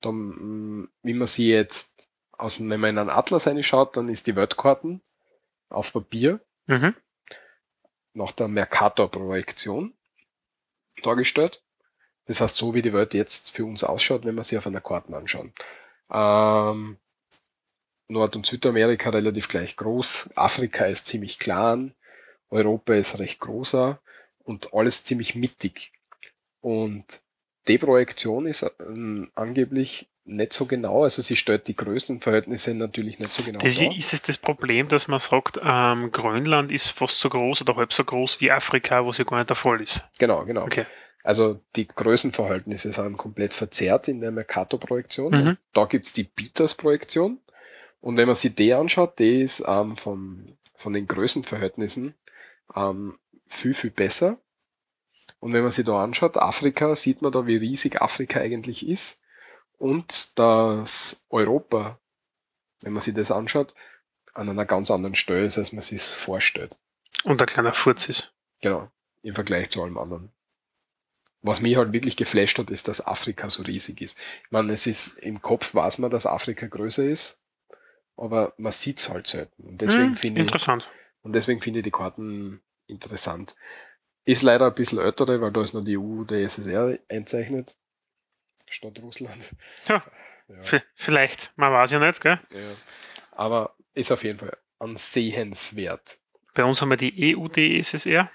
da, 0.00 0.12
mm, 0.12 0.88
wie 1.02 1.14
man 1.14 1.26
sie 1.26 1.50
jetzt 1.50 2.08
aus, 2.32 2.60
wenn 2.60 2.80
man 2.80 2.90
in 2.90 2.98
einen 2.98 3.10
Atlas 3.10 3.46
reinschaut, 3.46 3.96
dann 3.96 4.08
ist 4.08 4.26
die 4.26 4.36
Weltkarten 4.36 5.00
auf 5.68 5.92
Papier 5.92 6.40
Mhm. 6.72 6.94
nach 8.14 8.32
der 8.32 8.48
Mercator-Projektion 8.48 9.92
dargestellt. 11.02 11.62
Das 12.24 12.40
heißt, 12.40 12.54
so 12.54 12.74
wie 12.74 12.80
die 12.80 12.94
Welt 12.94 13.12
jetzt 13.12 13.50
für 13.50 13.66
uns 13.66 13.84
ausschaut, 13.84 14.24
wenn 14.24 14.36
wir 14.36 14.44
sie 14.44 14.56
auf 14.56 14.66
einer 14.66 14.80
Karte 14.80 15.14
anschauen. 15.14 15.52
Ähm, 16.10 16.98
Nord- 18.08 18.36
und 18.36 18.46
Südamerika 18.46 19.10
relativ 19.10 19.48
gleich 19.48 19.76
groß, 19.76 20.30
Afrika 20.34 20.86
ist 20.86 21.06
ziemlich 21.06 21.38
klein, 21.38 21.94
Europa 22.48 22.94
ist 22.94 23.18
recht 23.18 23.40
großer 23.40 24.00
und 24.38 24.72
alles 24.72 25.04
ziemlich 25.04 25.34
mittig. 25.34 25.92
Und 26.60 27.20
die 27.68 27.78
Projektion 27.78 28.46
ist 28.46 28.64
ähm, 28.80 29.30
angeblich 29.34 30.08
nicht 30.24 30.52
so 30.52 30.66
genau, 30.66 31.02
also 31.02 31.20
sie 31.20 31.36
stellt 31.36 31.66
die 31.66 31.74
größten 31.74 32.20
Verhältnisse 32.20 32.74
natürlich 32.74 33.18
nicht 33.18 33.32
so 33.32 33.42
genau 33.42 33.58
Das 33.58 33.78
dar. 33.78 33.96
ist 33.96 34.12
es 34.12 34.22
das 34.22 34.38
Problem, 34.38 34.88
dass 34.88 35.08
man 35.08 35.18
sagt, 35.18 35.58
ähm, 35.62 36.12
Grönland 36.12 36.70
ist 36.70 36.88
fast 36.88 37.18
so 37.18 37.28
groß 37.28 37.62
oder 37.62 37.76
halb 37.76 37.92
so 37.92 38.04
groß 38.04 38.40
wie 38.40 38.50
Afrika, 38.50 39.04
was 39.04 39.18
ja 39.18 39.24
gar 39.24 39.38
nicht 39.38 39.50
der 39.50 39.56
Fall 39.56 39.80
ist. 39.80 40.02
Genau, 40.18 40.44
genau. 40.44 40.62
Okay. 40.62 40.86
Also 41.24 41.60
die 41.76 41.86
Größenverhältnisse 41.86 42.92
sind 42.92 43.16
komplett 43.16 43.54
verzerrt 43.54 44.08
in 44.08 44.20
der 44.20 44.32
Mercator-Projektion. 44.32 45.32
Mhm. 45.32 45.58
Da 45.72 45.84
gibt's 45.84 46.12
die 46.12 46.24
Peters-Projektion. 46.24 47.40
Und 48.00 48.16
wenn 48.16 48.26
man 48.26 48.34
sich 48.34 48.54
die 48.54 48.74
anschaut, 48.74 49.18
die 49.20 49.42
ist 49.42 49.62
ähm, 49.66 49.96
von, 49.96 50.56
von 50.74 50.92
den 50.92 51.06
Größenverhältnissen 51.06 52.14
ähm, 52.74 53.18
viel, 53.46 53.74
viel 53.74 53.90
besser. 53.90 54.38
Und 55.38 55.52
wenn 55.52 55.62
man 55.62 55.70
sich 55.70 55.84
da 55.84 56.02
anschaut, 56.02 56.36
Afrika, 56.36 56.96
sieht 56.96 57.22
man 57.22 57.32
da, 57.32 57.46
wie 57.46 57.56
riesig 57.56 58.02
Afrika 58.02 58.40
eigentlich 58.40 58.86
ist. 58.88 59.20
Und 59.82 60.38
das 60.38 61.26
Europa, 61.28 61.98
wenn 62.82 62.92
man 62.92 63.00
sich 63.00 63.14
das 63.14 63.32
anschaut, 63.32 63.74
an 64.32 64.48
einer 64.48 64.64
ganz 64.64 64.92
anderen 64.92 65.16
Stelle 65.16 65.44
ist, 65.44 65.58
als 65.58 65.72
man 65.72 65.82
sich 65.82 66.00
vorstellt. 66.00 66.78
Und 67.24 67.40
ein 67.42 67.46
kleiner 67.46 67.72
Furz 67.72 68.08
ist. 68.08 68.32
Genau, 68.60 68.92
im 69.22 69.34
Vergleich 69.34 69.70
zu 69.70 69.82
allem 69.82 69.98
anderen. 69.98 70.30
Was 71.40 71.60
mich 71.60 71.74
halt 71.76 71.92
wirklich 71.92 72.16
geflasht 72.16 72.60
hat, 72.60 72.70
ist, 72.70 72.86
dass 72.86 73.04
Afrika 73.04 73.50
so 73.50 73.64
riesig 73.64 74.00
ist. 74.00 74.20
Ich 74.44 74.52
meine, 74.52 74.72
es 74.72 74.86
ist 74.86 75.18
im 75.18 75.42
Kopf 75.42 75.74
weiß 75.74 75.98
man, 75.98 76.12
dass 76.12 76.26
Afrika 76.26 76.68
größer 76.68 77.02
ist, 77.02 77.42
aber 78.16 78.54
man 78.58 78.70
sieht's 78.70 79.08
halt 79.08 79.26
selten. 79.26 79.64
Und 79.64 79.80
deswegen 79.82 80.10
Hm, 80.10 80.16
finde 80.16 80.42
ich, 80.42 80.46
interessant. 80.46 80.88
und 81.22 81.32
deswegen 81.34 81.60
finde 81.60 81.80
ich 81.80 81.82
die 81.82 81.90
Karten 81.90 82.62
interessant. 82.86 83.56
Ist 84.24 84.42
leider 84.42 84.66
ein 84.68 84.74
bisschen 84.76 85.00
ältere, 85.00 85.40
weil 85.40 85.50
da 85.50 85.64
ist 85.64 85.74
noch 85.74 85.82
die 85.82 85.98
EU, 85.98 86.22
der 86.22 86.42
SSR 86.44 86.96
einzeichnet. 87.08 87.76
Statt 88.72 88.98
Russland. 89.00 89.54
Ja. 89.88 90.02
Ja, 90.48 90.80
vielleicht, 90.96 91.52
man 91.56 91.72
weiß 91.72 91.92
ja 91.92 91.98
nicht, 91.98 92.20
gell? 92.20 92.38
ja. 92.50 92.76
Aber 93.30 93.74
ist 93.94 94.10
auf 94.10 94.24
jeden 94.24 94.38
Fall 94.38 94.56
ansehenswert. 94.78 96.18
Bei 96.52 96.64
uns 96.64 96.82
haben 96.82 96.90
wir 96.90 96.96
die 96.96 97.34
EUDSSR. 97.34 98.30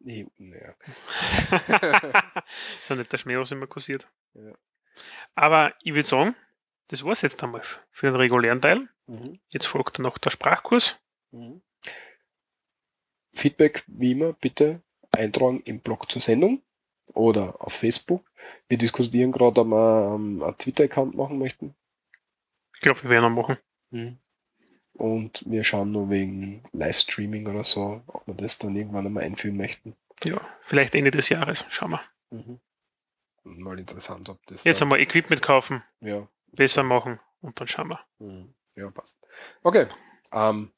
Nee, 0.00 0.26
naja. 0.36 0.74
ist 2.80 2.90
ja 2.90 2.96
nicht 2.96 3.10
der 3.10 3.18
Schmäh, 3.18 3.38
was 3.38 3.52
immer 3.52 3.66
kursiert. 3.66 4.06
Ja. 4.34 4.52
Aber 5.34 5.74
ich 5.82 5.94
würde 5.94 6.08
sagen, 6.08 6.36
das 6.88 7.04
war's 7.04 7.22
jetzt 7.22 7.42
einmal 7.42 7.62
für 7.90 8.06
den 8.08 8.16
regulären 8.16 8.60
Teil. 8.60 8.88
Mhm. 9.06 9.40
Jetzt 9.48 9.66
folgt 9.66 9.98
noch 10.00 10.18
der 10.18 10.30
Sprachkurs. 10.30 11.00
Mhm. 11.30 11.62
Feedback, 13.32 13.84
wie 13.86 14.12
immer, 14.12 14.34
bitte 14.34 14.82
eintragen 15.12 15.62
im 15.64 15.80
Blog 15.80 16.10
zur 16.10 16.20
Sendung 16.20 16.62
oder 17.12 17.60
auf 17.60 17.72
Facebook. 17.74 18.24
Wir 18.68 18.78
diskutieren 18.78 19.32
gerade, 19.32 19.60
ob 19.60 19.66
wir 19.68 20.14
ähm, 20.14 20.42
einen 20.42 20.58
Twitter-Account 20.58 21.14
machen 21.14 21.38
möchten. 21.38 21.74
Ich 22.74 22.80
glaube, 22.80 23.02
wir 23.02 23.10
werden 23.10 23.26
ihn 23.32 23.34
machen. 23.34 23.58
Und 24.94 25.42
wir 25.46 25.64
schauen 25.64 25.92
nur 25.92 26.08
wegen 26.10 26.62
Livestreaming 26.72 27.48
oder 27.48 27.64
so, 27.64 28.02
ob 28.06 28.26
wir 28.26 28.34
das 28.34 28.58
dann 28.58 28.76
irgendwann 28.76 29.06
einmal 29.06 29.24
einführen 29.24 29.56
möchten. 29.56 29.96
Ja, 30.22 30.40
vielleicht 30.62 30.94
Ende 30.94 31.10
des 31.10 31.28
Jahres. 31.28 31.64
Schauen 31.68 31.90
wir. 31.92 32.00
Mhm. 32.30 32.60
Mal 33.44 33.78
interessant, 33.78 34.28
ob 34.28 34.44
das. 34.46 34.64
Jetzt 34.64 34.80
einmal 34.82 35.00
Equipment 35.00 35.42
kaufen, 35.42 35.82
Ja. 36.00 36.26
besser 36.52 36.82
machen 36.82 37.20
und 37.40 37.60
dann 37.60 37.68
schauen 37.68 37.88
wir. 37.88 38.00
Mhm. 38.18 38.54
Ja, 38.76 38.90
passt. 38.90 39.16
Okay. 39.62 39.86
Ähm, 40.32 40.70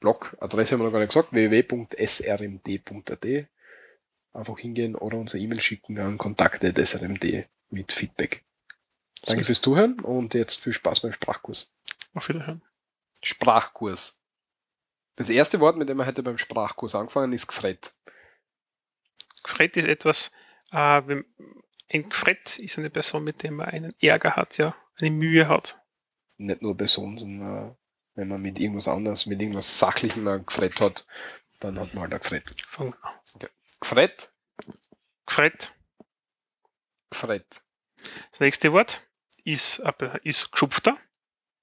Blog-Adresse 0.00 0.72
haben 0.74 0.80
wir 0.80 0.84
noch 0.86 0.92
gar 0.92 1.00
nicht 1.00 1.08
gesagt, 1.08 1.32
www.srmd.at. 1.32 3.26
Einfach 4.38 4.60
hingehen 4.60 4.94
oder 4.94 5.18
unser 5.18 5.36
E-Mail 5.36 5.60
schicken 5.60 5.98
an 5.98 6.16
kontakt.srmd 6.16 7.48
mit 7.70 7.90
Feedback. 7.90 8.44
Danke 9.22 9.44
fürs 9.44 9.60
Zuhören 9.60 9.98
und 9.98 10.32
jetzt 10.32 10.60
viel 10.60 10.72
Spaß 10.72 11.00
beim 11.00 11.10
Sprachkurs. 11.10 11.74
Auf 12.14 12.28
Wiederhören. 12.28 12.62
Sprachkurs. 13.20 14.20
Das 15.16 15.28
erste 15.28 15.58
Wort, 15.58 15.76
mit 15.76 15.88
dem 15.88 15.96
wir 15.96 16.06
heute 16.06 16.22
beim 16.22 16.38
Sprachkurs 16.38 16.94
angefangen, 16.94 17.32
ist 17.32 17.48
gefret. 17.48 17.92
Gefret 19.42 19.76
ist 19.76 19.86
etwas, 19.86 20.30
äh, 20.70 21.02
ein 21.90 22.08
Gefret 22.08 22.60
ist 22.60 22.78
eine 22.78 22.90
Person, 22.90 23.24
mit 23.24 23.42
der 23.42 23.50
man 23.50 23.66
einen 23.66 23.94
Ärger 24.00 24.36
hat, 24.36 24.56
ja, 24.56 24.76
eine 24.98 25.10
Mühe 25.10 25.48
hat. 25.48 25.80
Nicht 26.36 26.62
nur 26.62 26.76
Person, 26.76 27.18
sondern 27.18 27.70
äh, 27.70 27.74
wenn 28.14 28.28
man 28.28 28.40
mit 28.40 28.60
irgendwas 28.60 28.86
anderes, 28.86 29.26
mit 29.26 29.40
irgendwas 29.40 29.80
Sachlichem 29.80 30.28
ein 30.28 30.46
gefret 30.46 30.80
hat, 30.80 31.08
dann 31.58 31.80
hat 31.80 31.92
man 31.92 32.02
halt 32.02 32.14
ein 32.14 32.20
gefret. 32.20 32.54
Von, 32.68 32.94
Gefret, 33.80 34.32
Gefret. 35.26 35.72
gefret. 37.10 37.62
Das 38.30 38.40
nächste 38.40 38.72
Wort 38.72 39.06
ist, 39.44 39.82
ist 40.24 40.52
geschupfter. 40.52 40.98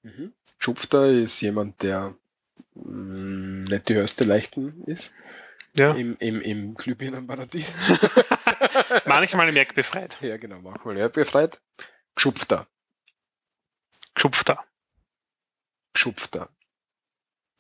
Mhm. 0.04 0.34
Schupfter 0.58 1.08
ist 1.08 1.42
jemand, 1.42 1.84
der 1.84 2.16
mh, 2.76 3.70
nicht 3.70 3.90
die 3.90 3.96
höchste 3.96 4.24
Leichten 4.24 4.84
ist. 4.86 5.14
Ja. 5.74 5.92
Im, 5.94 6.16
im, 6.20 6.42
im 6.42 6.76
Glühbirnenparadies. 6.76 7.76
Manchmal 9.06 9.52
merkbefreit. 9.52 10.18
ja, 10.22 10.38
genau, 10.38 10.62
manchmal 10.62 10.98
ja, 10.98 11.10
befreit. 11.10 11.60
Geschupfter. 12.16 12.68
Geschupfter. 14.14 14.64
Geschupfter. 15.94 16.50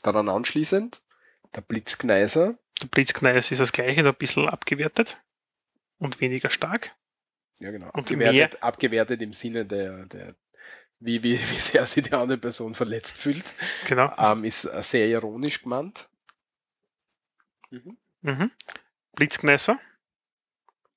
Daran 0.02 0.30
anschließend 0.30 1.02
der 1.56 1.62
Blitzgneiser. 1.62 2.58
Der 2.82 2.88
Blitzkneis 2.88 3.52
ist 3.52 3.60
das 3.60 3.72
gleiche, 3.72 4.04
nur 4.04 4.14
ein 4.14 4.18
bisschen 4.18 4.50
abgewertet 4.50 5.22
und 5.98 6.20
weniger 6.20 6.50
stark. 6.50 6.96
Ja, 7.60 7.72
genau. 7.72 7.88
Abgewertet, 7.88 8.62
abgewertet 8.62 9.22
im 9.22 9.32
Sinne 9.32 9.66
der, 9.66 10.06
der 10.08 10.36
wie, 11.00 11.24
wie, 11.24 11.34
wie 11.40 11.58
sehr 11.58 11.86
sich 11.86 12.04
die 12.04 12.14
andere 12.14 12.38
Person 12.38 12.76
verletzt 12.76 13.18
fühlt. 13.18 13.54
Genau. 13.88 14.14
Ähm, 14.18 14.44
ist 14.44 14.66
äh, 14.66 14.84
sehr 14.84 15.08
ironisch 15.08 15.62
gemeint. 15.62 16.10
Mhm. 17.70 17.98
Mhm. 18.22 18.52
Blitzkneiser. 19.14 19.80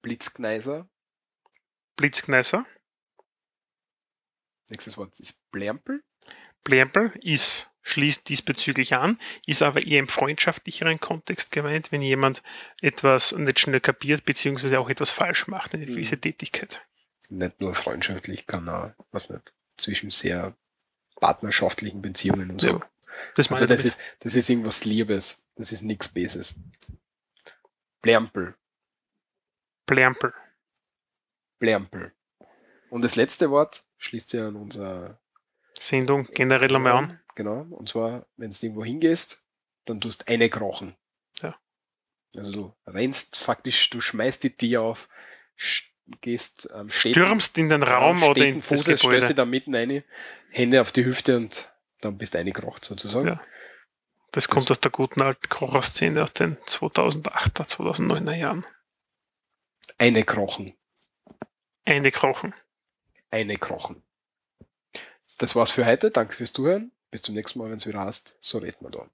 Blitzgneiser. 0.03 0.89
Blitzkneiser. 1.97 2.67
Nächstes 4.71 4.97
Wort 4.97 5.19
ist 5.19 5.41
Blärmpel. 5.51 6.03
Blärmpel 6.63 7.13
ist, 7.23 7.75
schließt 7.89 8.29
diesbezüglich 8.29 8.95
an, 8.95 9.19
ist 9.47 9.63
aber 9.63 9.87
eher 9.87 9.99
im 10.01 10.09
freundschaftlicheren 10.09 11.01
Kontext 11.01 11.53
gemeint, 11.53 11.91
wenn 11.91 12.03
jemand 12.03 12.43
etwas 12.83 13.33
nicht 13.33 13.59
schnell 13.61 13.81
kapiert, 13.81 14.25
beziehungsweise 14.25 14.79
auch 14.79 14.91
etwas 14.91 15.11
falsch 15.11 15.47
macht, 15.49 15.75
eine 15.75 15.87
gewisse 15.87 16.17
Mhm. 16.17 16.21
Tätigkeit. 16.21 16.83
nicht 17.31 17.61
nur 17.61 17.75
freundschaftlich, 17.75 18.47
kann 18.47 18.69
auch, 18.69 18.93
was 19.11 19.29
nicht, 19.31 19.53
zwischen 19.77 20.11
sehr 20.11 20.55
partnerschaftlichen 21.17 22.01
Beziehungen 22.03 22.51
und 22.51 22.61
so. 22.61 22.69
Ja, 22.79 22.91
das 23.37 23.51
also 23.51 23.67
das 23.67 23.85
ist, 23.85 23.99
das 24.21 24.35
ist 24.35 24.49
irgendwas 24.49 24.85
Liebes. 24.85 25.47
Das 25.57 25.73
ist 25.73 25.83
nichts 25.83 26.09
Beses. 26.09 26.57
Blärmpel. 28.03 28.55
Blärmpel. 29.87 30.33
Blärmpel. 31.59 32.13
Und 32.91 33.03
das 33.05 33.17
letzte 33.17 33.51
Wort 33.51 33.85
schließt 33.99 34.31
sich 34.31 34.41
an 34.41 34.57
unser 34.57 35.19
Sendung 35.79 36.29
generell 36.33 36.75
einmal 36.75 36.93
an. 36.93 37.21
Genau. 37.39 37.61
Und 37.71 37.89
zwar, 37.89 38.27
wenn 38.37 38.51
du 38.51 38.57
irgendwo 38.61 38.85
hingehst, 38.85 39.47
dann 39.85 40.01
tust 40.01 40.27
eine 40.27 40.51
krochen. 40.51 40.97
Ja. 41.41 41.57
Also 42.37 42.51
du 42.51 42.75
rennst 42.85 43.39
faktisch, 43.39 43.91
du 43.91 44.01
schmeißt 44.01 44.43
die 44.43 44.57
Tür 44.57 44.83
auf, 44.83 45.09
gehst 46.21 46.69
am 46.73 46.91
Städten, 46.91 47.15
Stürmst 47.15 47.57
in 47.57 47.69
den 47.69 47.85
Raum 47.85 48.19
ja, 48.19 48.27
oder 48.31 48.45
in 48.45 48.55
steten 48.55 48.59
das 48.59 48.67
Fußes, 48.67 48.81
stellst 48.81 49.05
dich 49.05 49.11
Gebäude. 49.11 49.35
da 49.37 49.45
mitten 49.45 49.73
rein, 49.73 50.03
Hände 50.51 50.81
auf 50.81 50.91
die 50.91 51.05
Hüfte 51.05 51.37
und 51.37 51.73
dann 52.01 52.19
bist 52.19 52.35
du 52.35 52.39
eingekrocht 52.39 52.85
sozusagen. 52.85 53.29
Ja. 53.29 53.41
Das 54.33 54.49
kommt 54.49 54.69
aus 54.73 54.81
der 54.81 54.91
guten 54.91 55.23
alten 55.23 55.49
Kocher-Szene 55.49 56.21
aus 56.25 56.35
den 56.35 56.57
2008er, 56.63 57.69
2009er 57.69 58.35
Jahren. 58.35 58.67
Eine 59.97 60.25
krochen. 60.25 60.77
Eine 61.85 62.11
krochen. 62.11 62.53
Eine 63.31 63.57
krochen. 63.59 64.03
Das 65.39 65.55
war's 65.55 65.71
für 65.71 65.87
heute. 65.87 66.11
Danke 66.11 66.33
fürs 66.33 66.53
Zuhören. 66.53 66.91
Bis 67.11 67.23
zum 67.23 67.35
nächsten 67.35 67.59
Mal, 67.59 67.71
wenn 67.71 67.77
es 67.77 67.87
wieder 67.87 68.01
heißt, 68.01 68.37
so 68.41 68.59
reden 68.59 68.79
wir 68.81 68.91
da. 68.91 69.11